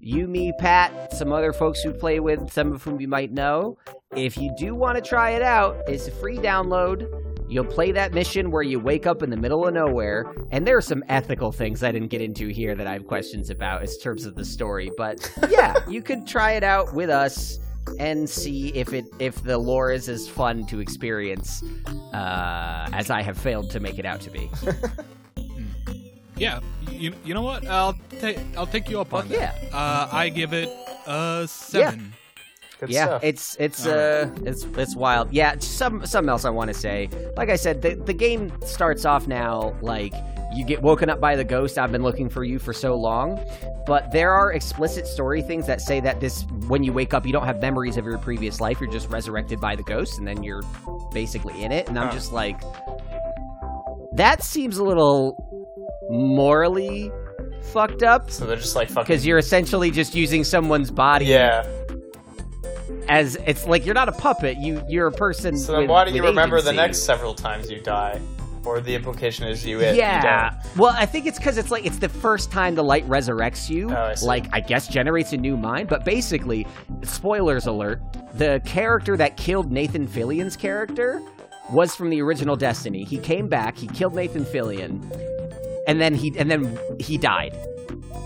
you, 0.00 0.26
me, 0.26 0.52
Pat, 0.58 1.12
some 1.12 1.32
other 1.32 1.52
folks 1.52 1.82
who 1.82 1.92
play 1.92 2.18
with, 2.18 2.52
some 2.52 2.72
of 2.72 2.82
whom 2.82 3.00
you 3.00 3.06
might 3.08 3.30
know. 3.32 3.78
If 4.16 4.36
you 4.36 4.52
do 4.58 4.74
want 4.74 4.96
to 4.96 5.02
try 5.08 5.30
it 5.30 5.42
out, 5.42 5.76
it's 5.86 6.08
a 6.08 6.10
free 6.10 6.38
download. 6.38 7.31
You'll 7.52 7.66
play 7.66 7.92
that 7.92 8.14
mission 8.14 8.50
where 8.50 8.62
you 8.62 8.80
wake 8.80 9.06
up 9.06 9.22
in 9.22 9.28
the 9.28 9.36
middle 9.36 9.66
of 9.66 9.74
nowhere, 9.74 10.34
and 10.50 10.66
there 10.66 10.74
are 10.76 10.82
some 10.82 11.04
ethical 11.08 11.52
things 11.52 11.82
I 11.82 11.92
didn't 11.92 12.08
get 12.08 12.22
into 12.22 12.48
here 12.48 12.74
that 12.74 12.86
I 12.86 12.94
have 12.94 13.06
questions 13.06 13.50
about 13.50 13.82
in 13.82 13.88
terms 14.00 14.24
of 14.24 14.36
the 14.36 14.44
story. 14.44 14.90
But 14.96 15.30
yeah, 15.50 15.78
you 15.86 16.00
could 16.00 16.26
try 16.26 16.52
it 16.52 16.64
out 16.64 16.94
with 16.94 17.10
us 17.10 17.58
and 17.98 18.28
see 18.28 18.68
if 18.68 18.94
it 18.94 19.04
if 19.18 19.42
the 19.42 19.58
lore 19.58 19.92
is 19.92 20.08
as 20.08 20.26
fun 20.26 20.64
to 20.68 20.80
experience 20.80 21.62
uh, 22.14 22.88
as 22.92 23.10
I 23.10 23.20
have 23.20 23.36
failed 23.36 23.70
to 23.72 23.80
make 23.80 23.98
it 23.98 24.06
out 24.06 24.22
to 24.22 24.30
be. 24.30 24.48
Yeah, 26.34 26.58
you, 26.90 27.14
you 27.24 27.34
know 27.34 27.42
what? 27.42 27.64
I'll 27.68 27.94
take 28.18 28.38
I'll 28.56 28.66
take 28.66 28.90
you 28.90 29.00
up 29.00 29.14
on 29.14 29.28
Fuck 29.28 29.38
that. 29.38 29.72
Uh, 29.72 30.08
I 30.10 30.28
give 30.28 30.52
it 30.52 30.68
a 31.06 31.46
seven. 31.46 32.14
Good 32.82 32.90
yeah, 32.90 33.04
stuff. 33.04 33.22
it's 33.22 33.56
it's 33.60 33.86
All 33.86 33.92
uh 33.92 34.28
it's 34.44 34.64
it's 34.76 34.96
wild. 34.96 35.32
Yeah, 35.32 35.56
some 35.60 36.04
something 36.04 36.28
else 36.28 36.44
I 36.44 36.50
want 36.50 36.66
to 36.66 36.74
say. 36.74 37.08
Like 37.36 37.48
I 37.48 37.54
said, 37.54 37.80
the 37.80 37.94
the 37.94 38.12
game 38.12 38.52
starts 38.66 39.04
off 39.04 39.28
now 39.28 39.78
like 39.82 40.12
you 40.52 40.64
get 40.64 40.82
woken 40.82 41.08
up 41.08 41.20
by 41.20 41.36
the 41.36 41.44
ghost. 41.44 41.78
I've 41.78 41.92
been 41.92 42.02
looking 42.02 42.28
for 42.28 42.42
you 42.42 42.58
for 42.58 42.72
so 42.72 42.96
long, 42.96 43.38
but 43.86 44.10
there 44.10 44.32
are 44.32 44.52
explicit 44.52 45.06
story 45.06 45.42
things 45.42 45.64
that 45.68 45.80
say 45.80 46.00
that 46.00 46.18
this 46.18 46.44
when 46.66 46.82
you 46.82 46.92
wake 46.92 47.14
up, 47.14 47.24
you 47.24 47.32
don't 47.32 47.46
have 47.46 47.60
memories 47.60 47.96
of 47.96 48.04
your 48.04 48.18
previous 48.18 48.60
life. 48.60 48.80
You're 48.80 48.90
just 48.90 49.08
resurrected 49.10 49.60
by 49.60 49.76
the 49.76 49.84
ghost, 49.84 50.18
and 50.18 50.26
then 50.26 50.42
you're 50.42 50.62
basically 51.12 51.62
in 51.62 51.70
it. 51.70 51.88
And 51.88 51.96
I'm 51.96 52.10
just 52.10 52.32
like, 52.32 52.60
that 54.14 54.42
seems 54.42 54.78
a 54.78 54.82
little 54.82 55.36
morally 56.10 57.12
fucked 57.72 58.02
up 58.02 58.28
so 58.28 58.44
they're 58.44 58.56
just 58.56 58.74
like 58.74 58.88
fucking. 58.88 59.04
because 59.04 59.24
you're 59.24 59.38
essentially 59.38 59.90
just 59.90 60.16
using 60.16 60.42
someone's 60.42 60.90
body 60.90 61.26
yeah. 61.26 61.62
As 63.08 63.36
it's 63.46 63.66
like 63.66 63.84
you're 63.84 63.94
not 63.94 64.08
a 64.08 64.12
puppet. 64.12 64.56
You 64.58 64.82
you're 64.88 65.06
a 65.08 65.12
person. 65.12 65.56
So 65.56 65.72
then, 65.72 65.82
with- 65.82 65.90
why 65.90 66.04
do 66.04 66.12
you 66.12 66.22
remember 66.22 66.60
the 66.60 66.72
next 66.72 67.00
several 67.00 67.34
times 67.34 67.70
you 67.70 67.80
die? 67.80 68.20
Or 68.64 68.80
the 68.80 68.94
implication 68.94 69.48
is 69.48 69.66
you 69.66 69.80
it. 69.80 69.96
Yeah. 69.96 70.54
You 70.74 70.80
Well, 70.82 70.94
I 70.96 71.04
think 71.04 71.26
it's 71.26 71.36
because 71.36 71.58
it's 71.58 71.72
like 71.72 71.84
it's 71.84 71.98
the 71.98 72.08
first 72.08 72.52
time 72.52 72.76
the 72.76 72.84
light 72.84 73.04
resurrects 73.08 73.68
you. 73.68 73.90
Oh, 73.90 73.94
I 73.96 74.14
see. 74.14 74.24
like 74.24 74.46
I 74.52 74.60
guess 74.60 74.86
generates 74.86 75.32
a 75.32 75.36
new 75.36 75.56
mind. 75.56 75.88
But 75.88 76.04
basically, 76.04 76.66
spoilers 77.02 77.66
alert: 77.66 78.00
the 78.34 78.62
character 78.64 79.16
that 79.16 79.36
killed 79.36 79.72
Nathan 79.72 80.06
Fillion's 80.06 80.56
character 80.56 81.20
was 81.72 81.96
from 81.96 82.10
the 82.10 82.22
original 82.22 82.54
Destiny. 82.54 83.02
He 83.02 83.18
came 83.18 83.48
back. 83.48 83.76
He 83.76 83.88
killed 83.88 84.14
Nathan 84.14 84.44
Fillion, 84.44 85.02
and 85.88 86.00
then 86.00 86.14
he 86.14 86.32
and 86.38 86.48
then 86.48 86.78
he 87.00 87.18
died. 87.18 87.56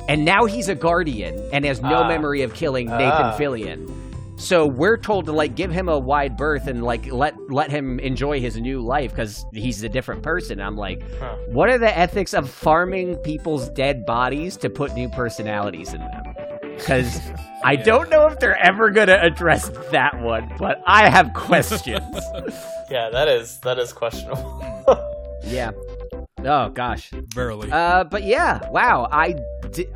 And 0.09 0.25
now 0.25 0.45
he's 0.45 0.69
a 0.69 0.75
guardian 0.75 1.43
and 1.53 1.65
has 1.65 1.81
no 1.81 2.03
Ah. 2.03 2.09
memory 2.09 2.43
of 2.43 2.53
killing 2.55 2.87
Nathan 2.89 3.09
Ah. 3.11 3.37
Fillion. 3.39 3.91
So 4.39 4.67
we're 4.67 4.99
told 4.99 5.25
to 5.27 5.33
like 5.33 5.55
give 5.55 5.71
him 5.73 5.89
a 5.89 5.99
wide 5.99 6.37
berth 6.37 6.67
and 6.67 6.85
like 6.85 7.11
let 7.11 7.35
let 7.51 7.71
him 7.71 7.99
enjoy 8.01 8.39
his 8.41 8.57
new 8.59 8.81
life 8.81 9.11
because 9.13 9.45
he's 9.53 9.83
a 9.83 9.89
different 9.89 10.23
person. 10.23 10.61
I'm 10.61 10.77
like, 10.77 11.03
Huh. 11.19 11.37
what 11.49 11.71
are 11.71 11.79
the 11.79 11.97
ethics 11.97 12.35
of 12.35 12.49
farming 12.51 13.17
people's 13.17 13.71
dead 13.71 14.05
bodies 14.05 14.57
to 14.59 14.69
put 14.71 14.95
new 14.95 15.09
personalities 15.09 15.95
in 15.95 16.01
them? 16.01 16.35
Because 16.77 17.19
I 17.65 17.73
Yeah. 17.79 17.83
don't 17.85 18.11
know 18.11 18.27
if 18.27 18.39
they're 18.39 18.59
ever 18.63 18.91
gonna 18.91 19.19
address 19.21 19.71
that 19.91 20.21
one, 20.21 20.53
but 20.59 20.83
I 20.87 21.09
have 21.09 21.33
questions. 21.35 22.05
Yeah, 22.91 23.09
that 23.11 23.29
is 23.29 23.59
that 23.61 23.79
is 23.79 23.93
questionable. 23.95 24.63
yeah. 25.45 25.71
Oh 26.45 26.69
gosh. 26.69 27.11
Verily. 27.35 27.73
Uh, 27.73 28.05
but 28.05 28.23
yeah, 28.23 28.69
wow. 28.71 29.09
I, 29.11 29.33
di- 29.33 29.43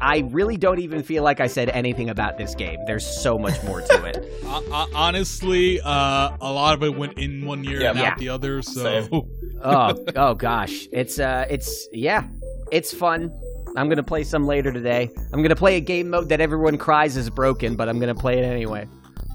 I 0.01 0.19
really 0.31 0.57
don't 0.57 0.79
even 0.81 1.03
feel 1.03 1.23
like 1.23 1.41
I 1.41 1.47
said 1.47 1.69
anything 1.71 2.11
about 2.11 2.39
this 2.39 2.55
game. 2.55 2.79
There's 2.87 3.07
so 3.07 3.39
much 3.39 3.63
more 3.65 3.81
to 3.83 4.05
it. 4.05 4.27
Uh, 4.51 4.61
uh, 4.73 4.87
honestly, 4.97 5.81
uh, 5.81 6.37
a 6.41 6.53
lot 6.53 6.75
of 6.75 6.83
it 6.83 6.97
went 6.97 7.17
in 7.21 7.47
one 7.47 7.63
year 7.63 7.83
Yeah. 7.83 7.91
and 7.91 7.99
Yeah. 8.01 8.11
out 8.11 8.19
the 8.19 8.29
other. 8.31 8.63
So 8.63 9.07
oh, 9.65 10.05
oh 10.17 10.35
gosh. 10.35 10.89
It's 10.91 11.21
uh, 11.21 11.47
it's 11.49 11.87
yeah, 11.93 12.25
it's 12.73 12.93
fun. 12.93 13.31
I'm 13.77 13.89
gonna 13.89 14.03
play 14.03 14.25
some 14.25 14.47
later 14.49 14.73
today. 14.73 15.09
I'm 15.33 15.41
gonna 15.43 15.55
play 15.55 15.77
a 15.77 15.81
game 15.81 16.11
mode 16.11 16.29
that 16.31 16.41
everyone 16.41 16.79
cries 16.79 17.17
is 17.17 17.31
broken, 17.31 17.77
but 17.77 17.89
I'm 17.89 18.01
gonna 18.01 18.13
play 18.15 18.41
it 18.41 18.45
anyway. 18.45 18.89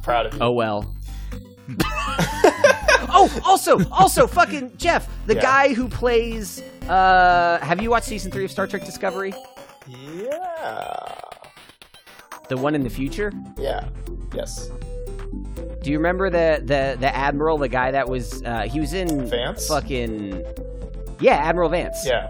Proud 0.03 0.25
of 0.25 0.33
you. 0.33 0.39
Oh 0.41 0.51
well. 0.51 0.93
oh, 3.09 3.41
also, 3.45 3.83
also, 3.91 4.27
fucking 4.27 4.75
Jeff, 4.75 5.07
the 5.27 5.35
Yeah. 5.35 5.41
guy 5.41 5.73
who 5.73 5.87
plays. 5.87 6.61
Uh, 6.89 7.57
have 7.61 7.81
you 7.81 7.89
watched 7.89 8.07
season 8.07 8.31
three 8.31 8.43
of 8.45 8.51
Star 8.51 8.67
Trek 8.67 8.83
Discovery? 8.85 9.33
Yeah. 9.87 11.13
The 12.49 12.57
one 12.57 12.75
in 12.75 12.83
the 12.83 12.89
future? 12.89 13.31
Yeah. 13.57 13.87
Yes. 14.33 14.69
Do 15.81 15.91
you 15.91 15.97
remember 15.97 16.29
the 16.29 16.61
the 16.63 16.97
the 16.99 17.15
admiral, 17.15 17.57
the 17.57 17.69
guy 17.69 17.91
that 17.91 18.09
was 18.09 18.41
uh, 18.43 18.61
he 18.63 18.79
was 18.79 18.93
in 18.93 19.27
Vance? 19.27 19.67
fucking 19.67 20.43
yeah, 21.19 21.35
Admiral 21.35 21.69
Vance. 21.69 22.05
Yeah. 22.05 22.29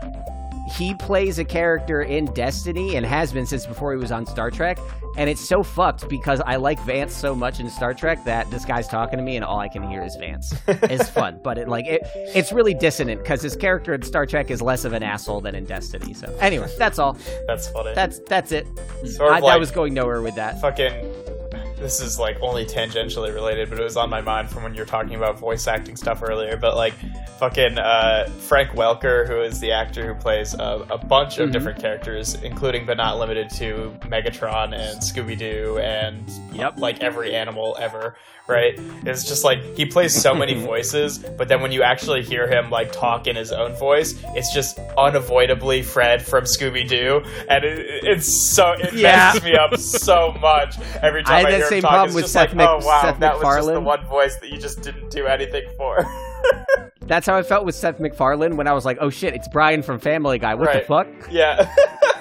He 0.73 0.93
plays 0.95 1.37
a 1.39 1.45
character 1.45 2.01
in 2.01 2.25
Destiny 2.33 2.95
and 2.95 3.05
has 3.05 3.31
been 3.31 3.45
since 3.45 3.65
before 3.65 3.91
he 3.91 3.97
was 3.97 4.11
on 4.11 4.25
Star 4.25 4.49
Trek. 4.49 4.79
And 5.17 5.29
it's 5.29 5.39
so 5.39 5.63
fucked 5.63 6.09
because 6.09 6.41
I 6.41 6.57
like 6.57 6.79
Vance 6.81 7.13
so 7.13 7.33
much 7.33 7.59
in 7.61 7.69
Star 7.69 7.93
Trek 7.93 8.25
that 8.25 8.49
this 8.51 8.65
guy's 8.65 8.87
talking 8.87 9.17
to 9.17 9.23
me 9.23 9.35
and 9.37 9.45
all 9.45 9.59
I 9.59 9.69
can 9.69 9.87
hear 9.89 10.03
is 10.03 10.15
Vance. 10.17 10.53
it's 10.67 11.09
fun, 11.09 11.39
but 11.43 11.57
it 11.57 11.69
like 11.69 11.85
it 11.85 12.01
it's 12.15 12.51
really 12.51 12.73
dissonant 12.73 13.21
because 13.21 13.41
his 13.41 13.55
character 13.55 13.93
in 13.93 14.01
Star 14.01 14.25
Trek 14.25 14.51
is 14.51 14.61
less 14.61 14.83
of 14.83 14.91
an 14.93 15.03
asshole 15.03 15.39
than 15.41 15.55
in 15.55 15.63
Destiny. 15.65 16.13
So 16.13 16.35
anyway, 16.41 16.69
that's 16.77 16.99
all. 16.99 17.13
That's 17.47 17.69
funny. 17.69 17.93
That's 17.93 18.19
that's 18.27 18.51
it. 18.51 18.67
sort 19.05 19.31
I, 19.31 19.37
of 19.37 19.43
I 19.43 19.47
like 19.47 19.59
was 19.59 19.71
going 19.71 19.93
nowhere 19.93 20.21
with 20.21 20.35
that. 20.35 20.59
fucking 20.59 20.91
this 21.77 21.99
is 21.99 22.17
like 22.19 22.37
only 22.41 22.65
tangentially 22.65 23.33
related, 23.33 23.69
but 23.69 23.79
it 23.79 23.83
was 23.83 23.97
on 23.97 24.09
my 24.09 24.21
mind 24.21 24.49
from 24.49 24.63
when 24.63 24.73
you 24.73 24.79
were 24.81 24.85
talking 24.85 25.15
about 25.15 25.37
voice 25.39 25.67
acting 25.67 25.95
stuff 25.95 26.21
earlier. 26.23 26.57
But 26.57 26.75
like, 26.75 26.93
fucking 27.39 27.77
uh, 27.77 28.29
Frank 28.47 28.69
Welker, 28.71 29.27
who 29.27 29.41
is 29.41 29.59
the 29.59 29.71
actor 29.71 30.13
who 30.13 30.19
plays 30.19 30.53
a, 30.53 30.85
a 30.89 30.97
bunch 30.97 31.37
of 31.37 31.49
Mhm. 31.49 31.51
different 31.53 31.79
characters, 31.81 32.35
including 32.35 32.85
but 32.85 32.95
not 32.97 33.19
limited 33.19 33.49
to 33.51 33.93
Megatron 34.01 34.73
and 34.73 35.01
Scooby 35.01 35.37
Doo 35.37 35.77
and 35.79 36.29
Yep. 36.53 36.75
like 36.79 37.01
every 37.03 37.35
animal 37.35 37.75
ever. 37.79 38.15
Right? 38.47 38.75
It's 39.07 39.23
just 39.27 39.43
like 39.43 39.75
he 39.75 39.87
plays 39.87 40.13
so 40.15 40.35
many 40.35 40.53
voices, 40.65 41.17
but 41.17 41.47
then 41.47 41.61
when 41.63 41.71
you 41.71 41.81
actually 41.81 42.21
hear 42.21 42.47
him 42.47 42.69
like 42.69 42.91
talk 42.91 43.25
in 43.25 43.35
his 43.35 43.51
own 43.51 43.73
voice, 43.73 44.13
it's 44.35 44.53
just 44.53 44.77
unavoidably 44.99 45.81
Fred 45.81 46.23
from 46.23 46.43
Scooby 46.43 46.87
Doo, 46.87 47.23
and 47.49 47.63
it, 47.65 47.79
it's 48.03 48.51
so 48.51 48.73
it 48.73 48.93
Yeah. 48.93 49.15
messes 49.33 49.43
me 49.43 49.55
up 49.55 49.75
so 49.77 50.31
much 50.39 50.75
every 51.01 51.23
time 51.23 51.45
had 51.45 51.55
I, 51.55 51.57
that 51.59 51.64
hear 51.69 51.81
same 51.81 51.81
problem 51.81 52.15
with 52.15 52.27
Seth 52.27 52.49
like, 52.49 52.55
Mac- 52.55 52.69
oh 52.69 52.85
wow, 52.85 53.01
Seth 53.01 53.19
that 53.19 53.39
was 53.39 53.55
just 53.55 53.67
the 53.67 53.81
one 53.81 54.05
voice 54.05 54.35
that 54.37 54.49
you 54.49 54.57
just 54.57 54.81
didn't 54.81 55.09
do 55.09 55.27
anything 55.27 55.65
for. 55.77 56.05
That's 57.07 57.27
how 57.27 57.35
I 57.35 57.43
felt 57.43 57.65
with 57.65 57.75
Seth 57.75 57.99
MacFarlane 57.99 58.57
when 58.57 58.67
I 58.67 58.73
was 58.73 58.83
like, 58.85 58.97
"Oh 58.99 59.09
shit, 59.09 59.33
it's 59.35 59.47
Brian 59.47 59.83
from 59.83 59.99
Family 59.99 60.39
Guy. 60.39 60.55
What 60.55 60.67
Right. 60.67 60.81
the 60.81 60.87
fuck?" 60.87 61.07
yeah, 61.31 61.71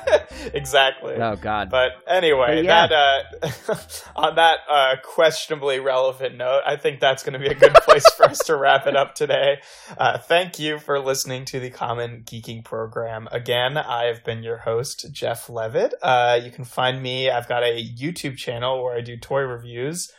exactly. 0.55 1.15
Oh 1.15 1.36
god. 1.36 1.70
But 1.70 1.93
anyway, 2.06 2.56
But 2.56 2.65
yeah. 2.65 2.86
that 2.89 3.24
uh, 3.43 3.74
on 4.16 4.35
that 4.36 4.59
uh, 4.69 4.97
questionably 5.02 5.81
relevant 5.81 6.36
note, 6.36 6.62
I 6.66 6.77
think 6.77 7.01
that's 7.01 7.23
going 7.23 7.32
to 7.32 7.39
be 7.39 7.47
a 7.48 7.55
good 7.55 7.74
place 7.74 8.05
for 8.15 8.24
us 8.27 8.39
to 8.47 8.56
wrap 8.56 8.86
it 8.86 8.97
up 8.97 9.15
today. 9.15 9.61
Uh, 9.97 10.19
thank 10.19 10.59
you 10.59 10.78
for 10.78 10.98
listening 11.01 11.44
to 11.47 11.61
the 11.61 11.70
Common 11.70 12.23
Geeking 12.24 12.65
Program. 12.65 13.28
Again, 13.32 13.77
I've 13.78 14.23
been 14.24 14.43
your 14.43 14.59
host, 14.59 15.06
Jeff 15.12 15.48
Levitt. 15.48 15.94
Uh, 16.02 16.39
you 16.43 16.51
can 16.51 16.65
find 16.65 17.02
me. 17.02 17.31
I've 17.31 17.48
got 17.48 17.62
a 17.62 17.82
YouTube 17.82 18.36
channel 18.36 18.82
where 18.85 18.97
I 18.97 19.01
do 19.01 19.16
toy 19.16 19.40
reviews. 19.40 20.12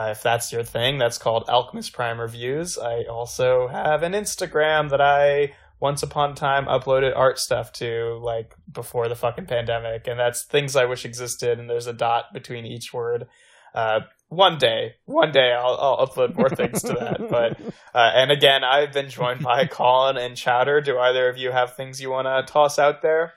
Uh, 0.00 0.12
if 0.12 0.22
that's 0.22 0.50
your 0.50 0.62
thing, 0.62 0.96
that's 0.96 1.18
called 1.18 1.44
Alchemist 1.48 1.92
Prime 1.92 2.18
Reviews. 2.18 2.78
I 2.78 3.02
also 3.04 3.68
have 3.68 4.02
an 4.02 4.12
Instagram 4.12 4.88
that 4.90 5.00
I 5.00 5.52
once 5.78 6.02
upon 6.02 6.30
a 6.30 6.34
time 6.34 6.64
uploaded 6.64 7.14
art 7.14 7.38
stuff 7.38 7.70
to, 7.74 8.18
like 8.22 8.54
before 8.72 9.08
the 9.08 9.14
fucking 9.14 9.44
pandemic, 9.44 10.06
and 10.06 10.18
that's 10.18 10.44
things 10.44 10.74
I 10.74 10.86
wish 10.86 11.04
existed. 11.04 11.58
And 11.58 11.68
there's 11.68 11.86
a 11.86 11.92
dot 11.92 12.32
between 12.32 12.64
each 12.64 12.94
word. 12.94 13.26
Uh, 13.74 14.00
one 14.28 14.56
day, 14.56 14.94
one 15.04 15.32
day, 15.32 15.52
I'll, 15.52 15.76
I'll 15.78 16.06
upload 16.06 16.34
more 16.34 16.48
things 16.48 16.82
to 16.82 16.94
that. 16.94 17.20
But 17.28 17.60
uh, 17.94 18.10
and 18.14 18.30
again, 18.30 18.64
I've 18.64 18.94
been 18.94 19.10
joined 19.10 19.42
by 19.42 19.66
Colin 19.70 20.16
and 20.16 20.34
Chowder. 20.34 20.80
Do 20.80 20.98
either 20.98 21.28
of 21.28 21.36
you 21.36 21.50
have 21.50 21.76
things 21.76 22.00
you 22.00 22.10
want 22.10 22.26
to 22.26 22.50
toss 22.50 22.78
out 22.78 23.02
there? 23.02 23.34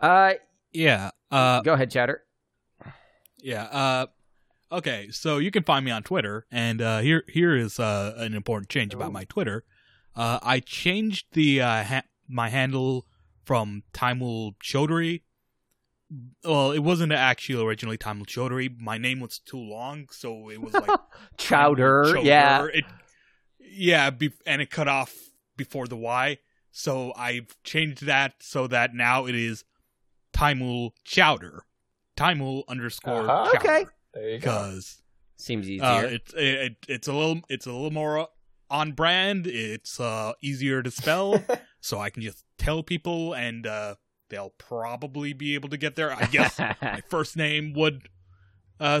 Uh, 0.00 0.34
yeah. 0.72 1.10
Uh, 1.30 1.60
go 1.60 1.74
ahead, 1.74 1.92
Chatter. 1.92 2.24
Yeah. 3.38 3.62
Uh, 3.62 4.06
okay. 4.72 5.08
So 5.10 5.38
you 5.38 5.50
can 5.50 5.62
find 5.62 5.84
me 5.84 5.90
on 5.90 6.02
Twitter, 6.02 6.46
and 6.50 6.80
uh, 6.82 6.98
here 7.00 7.24
here 7.28 7.54
is 7.56 7.78
uh, 7.78 8.14
an 8.16 8.34
important 8.34 8.68
change 8.68 8.94
about 8.94 9.12
my 9.12 9.24
Twitter. 9.24 9.64
Uh, 10.16 10.38
I 10.42 10.60
changed 10.60 11.26
the 11.32 11.60
uh, 11.62 11.84
ha- 11.84 12.02
my 12.28 12.48
handle 12.48 13.06
from 13.44 13.82
Taimul 13.92 14.54
Chaudhry. 14.62 15.22
Well, 16.44 16.72
it 16.72 16.80
wasn't 16.80 17.12
actually 17.12 17.64
originally 17.64 17.96
Taimul 17.96 18.26
Chaudhry. 18.26 18.78
My 18.78 18.98
name 18.98 19.20
was 19.20 19.38
too 19.38 19.56
long, 19.58 20.08
so 20.10 20.50
it 20.50 20.60
was 20.60 20.74
like 20.74 20.90
Chowder. 21.38 22.18
Yeah. 22.22 22.66
It, 22.72 22.84
yeah, 23.58 24.10
be- 24.10 24.32
and 24.46 24.60
it 24.60 24.70
cut 24.70 24.88
off 24.88 25.14
before 25.56 25.86
the 25.86 25.96
Y. 25.96 26.38
So 26.70 27.12
I've 27.16 27.56
changed 27.64 28.04
that 28.06 28.34
so 28.40 28.66
that 28.66 28.94
now 28.94 29.24
it 29.26 29.34
is 29.34 29.64
Taimul 30.34 30.90
Chowder. 31.04 31.64
Taimul 32.16 32.64
underscore 32.68 33.30
Uh-huh. 33.30 33.52
Chowder. 33.52 33.58
Okay. 33.58 33.86
There 34.14 34.28
you 34.28 34.38
go. 34.38 34.40
Because 34.40 35.02
Seems 35.36 35.68
easier. 35.68 35.86
uh, 35.86 36.02
it's 36.02 36.32
it, 36.34 36.42
it, 36.42 36.76
it's 36.88 37.08
a 37.08 37.12
little 37.12 37.40
it's 37.48 37.66
a 37.66 37.72
little 37.72 37.90
more 37.90 38.28
on 38.70 38.92
brand. 38.92 39.46
It's 39.46 40.00
uh, 40.00 40.32
easier 40.40 40.82
to 40.82 40.90
spell, 40.90 41.42
so 41.80 41.98
I 41.98 42.10
can 42.10 42.22
just 42.22 42.44
tell 42.58 42.82
people, 42.82 43.34
and 43.34 43.66
uh, 43.66 43.96
they'll 44.28 44.54
probably 44.58 45.32
be 45.32 45.54
able 45.54 45.68
to 45.68 45.76
get 45.76 45.96
there. 45.96 46.12
I 46.12 46.26
guess 46.26 46.58
my 46.58 47.02
first 47.10 47.36
name 47.36 47.72
would 47.74 48.08
uh 48.80 49.00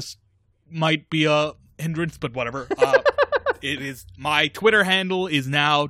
might 0.70 1.10
be 1.10 1.24
a 1.24 1.52
hindrance, 1.78 2.18
but 2.18 2.34
whatever. 2.34 2.66
Uh, 2.76 3.02
it 3.62 3.82
is 3.82 4.06
my 4.16 4.48
Twitter 4.48 4.84
handle 4.84 5.26
is 5.26 5.48
now 5.48 5.88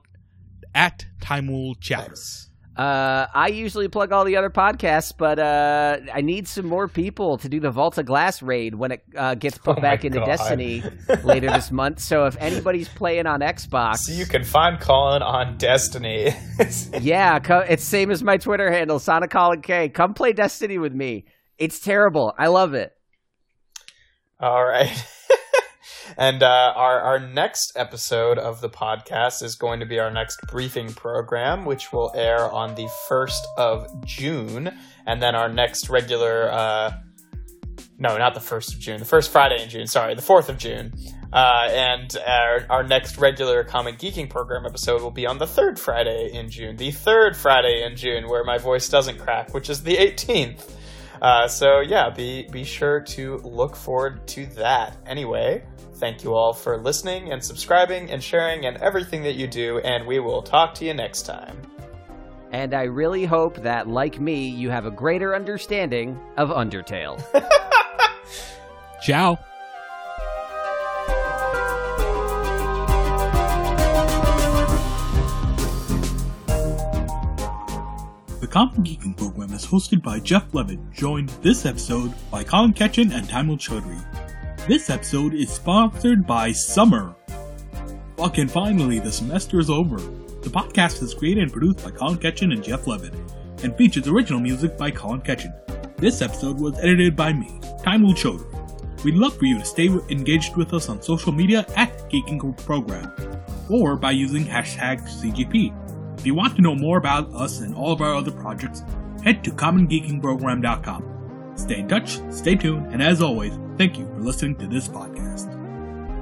at 0.74 1.06
Taimul 1.20 1.78
Chowder. 1.80 2.10
Nice. 2.10 2.48
Uh, 2.76 3.26
I 3.34 3.48
usually 3.48 3.88
plug 3.88 4.12
all 4.12 4.24
the 4.24 4.36
other 4.36 4.48
podcasts, 4.48 5.12
but 5.16 5.38
uh, 5.38 5.98
I 6.12 6.22
need 6.22 6.48
some 6.48 6.66
more 6.66 6.88
people 6.88 7.36
to 7.38 7.48
do 7.48 7.60
the 7.60 7.70
Vault 7.70 7.98
of 7.98 8.06
Glass 8.06 8.40
raid 8.42 8.74
when 8.74 8.92
it 8.92 9.04
uh, 9.14 9.34
gets 9.34 9.58
put 9.58 9.78
Oh 9.78 9.80
back 9.82 10.06
into 10.06 10.20
God. 10.20 10.26
Destiny 10.26 10.82
later 11.24 11.50
this 11.50 11.70
month. 11.70 12.00
So 12.00 12.24
if 12.24 12.36
anybody's 12.40 12.88
playing 12.88 13.26
on 13.26 13.40
Xbox, 13.40 13.98
So 13.98 14.12
you 14.12 14.24
can 14.24 14.42
find 14.42 14.80
Colin 14.80 15.22
on 15.22 15.58
Destiny. 15.58 16.30
yeah, 17.00 17.38
it's 17.68 17.84
same 17.84 18.10
as 18.10 18.22
my 18.22 18.38
Twitter 18.38 18.70
handle, 18.72 18.98
Sonic 18.98 19.30
Colin 19.30 19.60
K. 19.60 19.90
Come 19.90 20.14
play 20.14 20.32
Destiny 20.32 20.78
with 20.78 20.94
me. 20.94 21.26
It's 21.58 21.78
terrible. 21.78 22.32
I 22.38 22.46
love 22.46 22.72
it. 22.72 22.92
All 24.40 24.64
right. 24.64 24.90
and 26.16 26.42
uh, 26.42 26.72
our 26.76 27.00
our 27.00 27.18
next 27.18 27.72
episode 27.76 28.38
of 28.38 28.60
the 28.60 28.68
podcast 28.68 29.42
is 29.42 29.54
going 29.54 29.80
to 29.80 29.86
be 29.86 29.98
our 29.98 30.10
next 30.10 30.40
briefing 30.48 30.92
program, 30.92 31.64
which 31.64 31.92
will 31.92 32.12
air 32.14 32.50
on 32.50 32.74
the 32.74 32.88
first 33.08 33.46
of 33.56 33.86
June, 34.04 34.70
and 35.06 35.22
then 35.22 35.34
our 35.34 35.48
next 35.48 35.88
regular. 35.88 36.50
Uh, 36.50 36.92
no, 37.98 38.18
not 38.18 38.34
the 38.34 38.40
first 38.40 38.74
of 38.74 38.80
June. 38.80 38.98
The 38.98 39.04
first 39.04 39.30
Friday 39.30 39.62
in 39.62 39.68
June. 39.68 39.86
Sorry, 39.86 40.14
the 40.14 40.22
fourth 40.22 40.48
of 40.48 40.58
June. 40.58 40.92
Uh, 41.32 41.68
and 41.70 42.16
our, 42.26 42.66
our 42.68 42.82
next 42.82 43.16
regular 43.16 43.64
Common 43.64 43.94
Geeking 43.94 44.28
program 44.28 44.66
episode 44.66 45.00
will 45.00 45.10
be 45.10 45.26
on 45.26 45.38
the 45.38 45.46
third 45.46 45.78
Friday 45.78 46.30
in 46.32 46.50
June. 46.50 46.76
The 46.76 46.90
third 46.90 47.36
Friday 47.36 47.82
in 47.84 47.96
June, 47.96 48.28
where 48.28 48.44
my 48.44 48.58
voice 48.58 48.88
doesn't 48.88 49.18
crack, 49.18 49.54
which 49.54 49.70
is 49.70 49.82
the 49.82 49.96
18th. 49.96 50.72
Uh, 51.22 51.46
so 51.46 51.78
yeah, 51.78 52.10
be 52.10 52.48
be 52.50 52.64
sure 52.64 53.00
to 53.00 53.36
look 53.38 53.76
forward 53.76 54.26
to 54.26 54.44
that. 54.46 54.96
Anyway, 55.06 55.62
thank 55.94 56.24
you 56.24 56.34
all 56.34 56.52
for 56.52 56.76
listening 56.76 57.32
and 57.32 57.42
subscribing 57.42 58.10
and 58.10 58.20
sharing 58.20 58.66
and 58.66 58.76
everything 58.78 59.22
that 59.22 59.34
you 59.34 59.46
do, 59.46 59.78
and 59.78 60.04
we 60.04 60.18
will 60.18 60.42
talk 60.42 60.74
to 60.74 60.84
you 60.84 60.92
next 60.92 61.22
time. 61.22 61.56
And 62.50 62.74
I 62.74 62.82
really 62.82 63.24
hope 63.24 63.62
that, 63.62 63.88
like 63.88 64.20
me, 64.20 64.48
you 64.48 64.68
have 64.70 64.84
a 64.84 64.90
greater 64.90 65.34
understanding 65.34 66.20
of 66.36 66.50
Undertale. 66.50 67.22
Ciao. 69.02 69.38
Common 78.52 78.84
Geeking 78.84 79.16
program 79.16 79.50
is 79.54 79.64
hosted 79.64 80.02
by 80.02 80.20
Jeff 80.20 80.52
Levitt, 80.52 80.78
joined 80.92 81.30
this 81.40 81.64
episode 81.64 82.12
by 82.30 82.44
Colin 82.44 82.74
Ketchin 82.74 83.10
and 83.10 83.26
Taimul 83.26 83.56
Chaudhry. 83.56 83.98
This 84.68 84.90
episode 84.90 85.32
is 85.32 85.50
sponsored 85.50 86.26
by 86.26 86.52
Summer. 86.52 87.16
Fucking 88.18 88.48
finally, 88.48 88.98
the 88.98 89.10
semester 89.10 89.58
is 89.58 89.70
over. 89.70 89.96
The 89.96 90.50
podcast 90.50 91.02
is 91.02 91.14
created 91.14 91.44
and 91.44 91.50
produced 91.50 91.82
by 91.82 91.92
Colin 91.92 92.18
Ketchin 92.18 92.52
and 92.52 92.62
Jeff 92.62 92.86
Levitt, 92.86 93.14
and 93.62 93.74
features 93.74 94.06
original 94.06 94.38
music 94.38 94.76
by 94.76 94.90
Colin 94.90 95.22
Ketchin. 95.22 95.54
This 95.96 96.20
episode 96.20 96.60
was 96.60 96.78
edited 96.78 97.16
by 97.16 97.32
me, 97.32 97.48
Taimul 97.82 98.14
Chaudhry. 98.14 99.02
We'd 99.02 99.14
love 99.14 99.34
for 99.34 99.46
you 99.46 99.60
to 99.60 99.64
stay 99.64 99.86
engaged 100.10 100.56
with 100.56 100.74
us 100.74 100.90
on 100.90 101.00
social 101.00 101.32
media 101.32 101.64
at 101.74 101.96
Geeking 102.10 102.54
Program, 102.66 103.10
or 103.70 103.96
by 103.96 104.10
using 104.10 104.44
hashtag 104.44 105.00
CGP. 105.08 105.81
If 106.22 106.26
you 106.26 106.36
want 106.36 106.54
to 106.54 106.62
know 106.62 106.76
more 106.76 106.98
about 106.98 107.34
us 107.34 107.58
and 107.58 107.74
all 107.74 107.90
of 107.90 108.00
our 108.00 108.14
other 108.14 108.30
projects, 108.30 108.84
head 109.24 109.42
to 109.42 109.50
commongeekingprogram.com. 109.50 111.52
Stay 111.56 111.80
in 111.80 111.88
touch, 111.88 112.20
stay 112.30 112.54
tuned, 112.54 112.92
and 112.92 113.02
as 113.02 113.20
always, 113.20 113.58
thank 113.76 113.98
you 113.98 114.06
for 114.06 114.20
listening 114.20 114.54
to 114.58 114.68
this 114.68 114.86
podcast. 114.86 115.50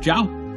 Ciao! 0.03 0.50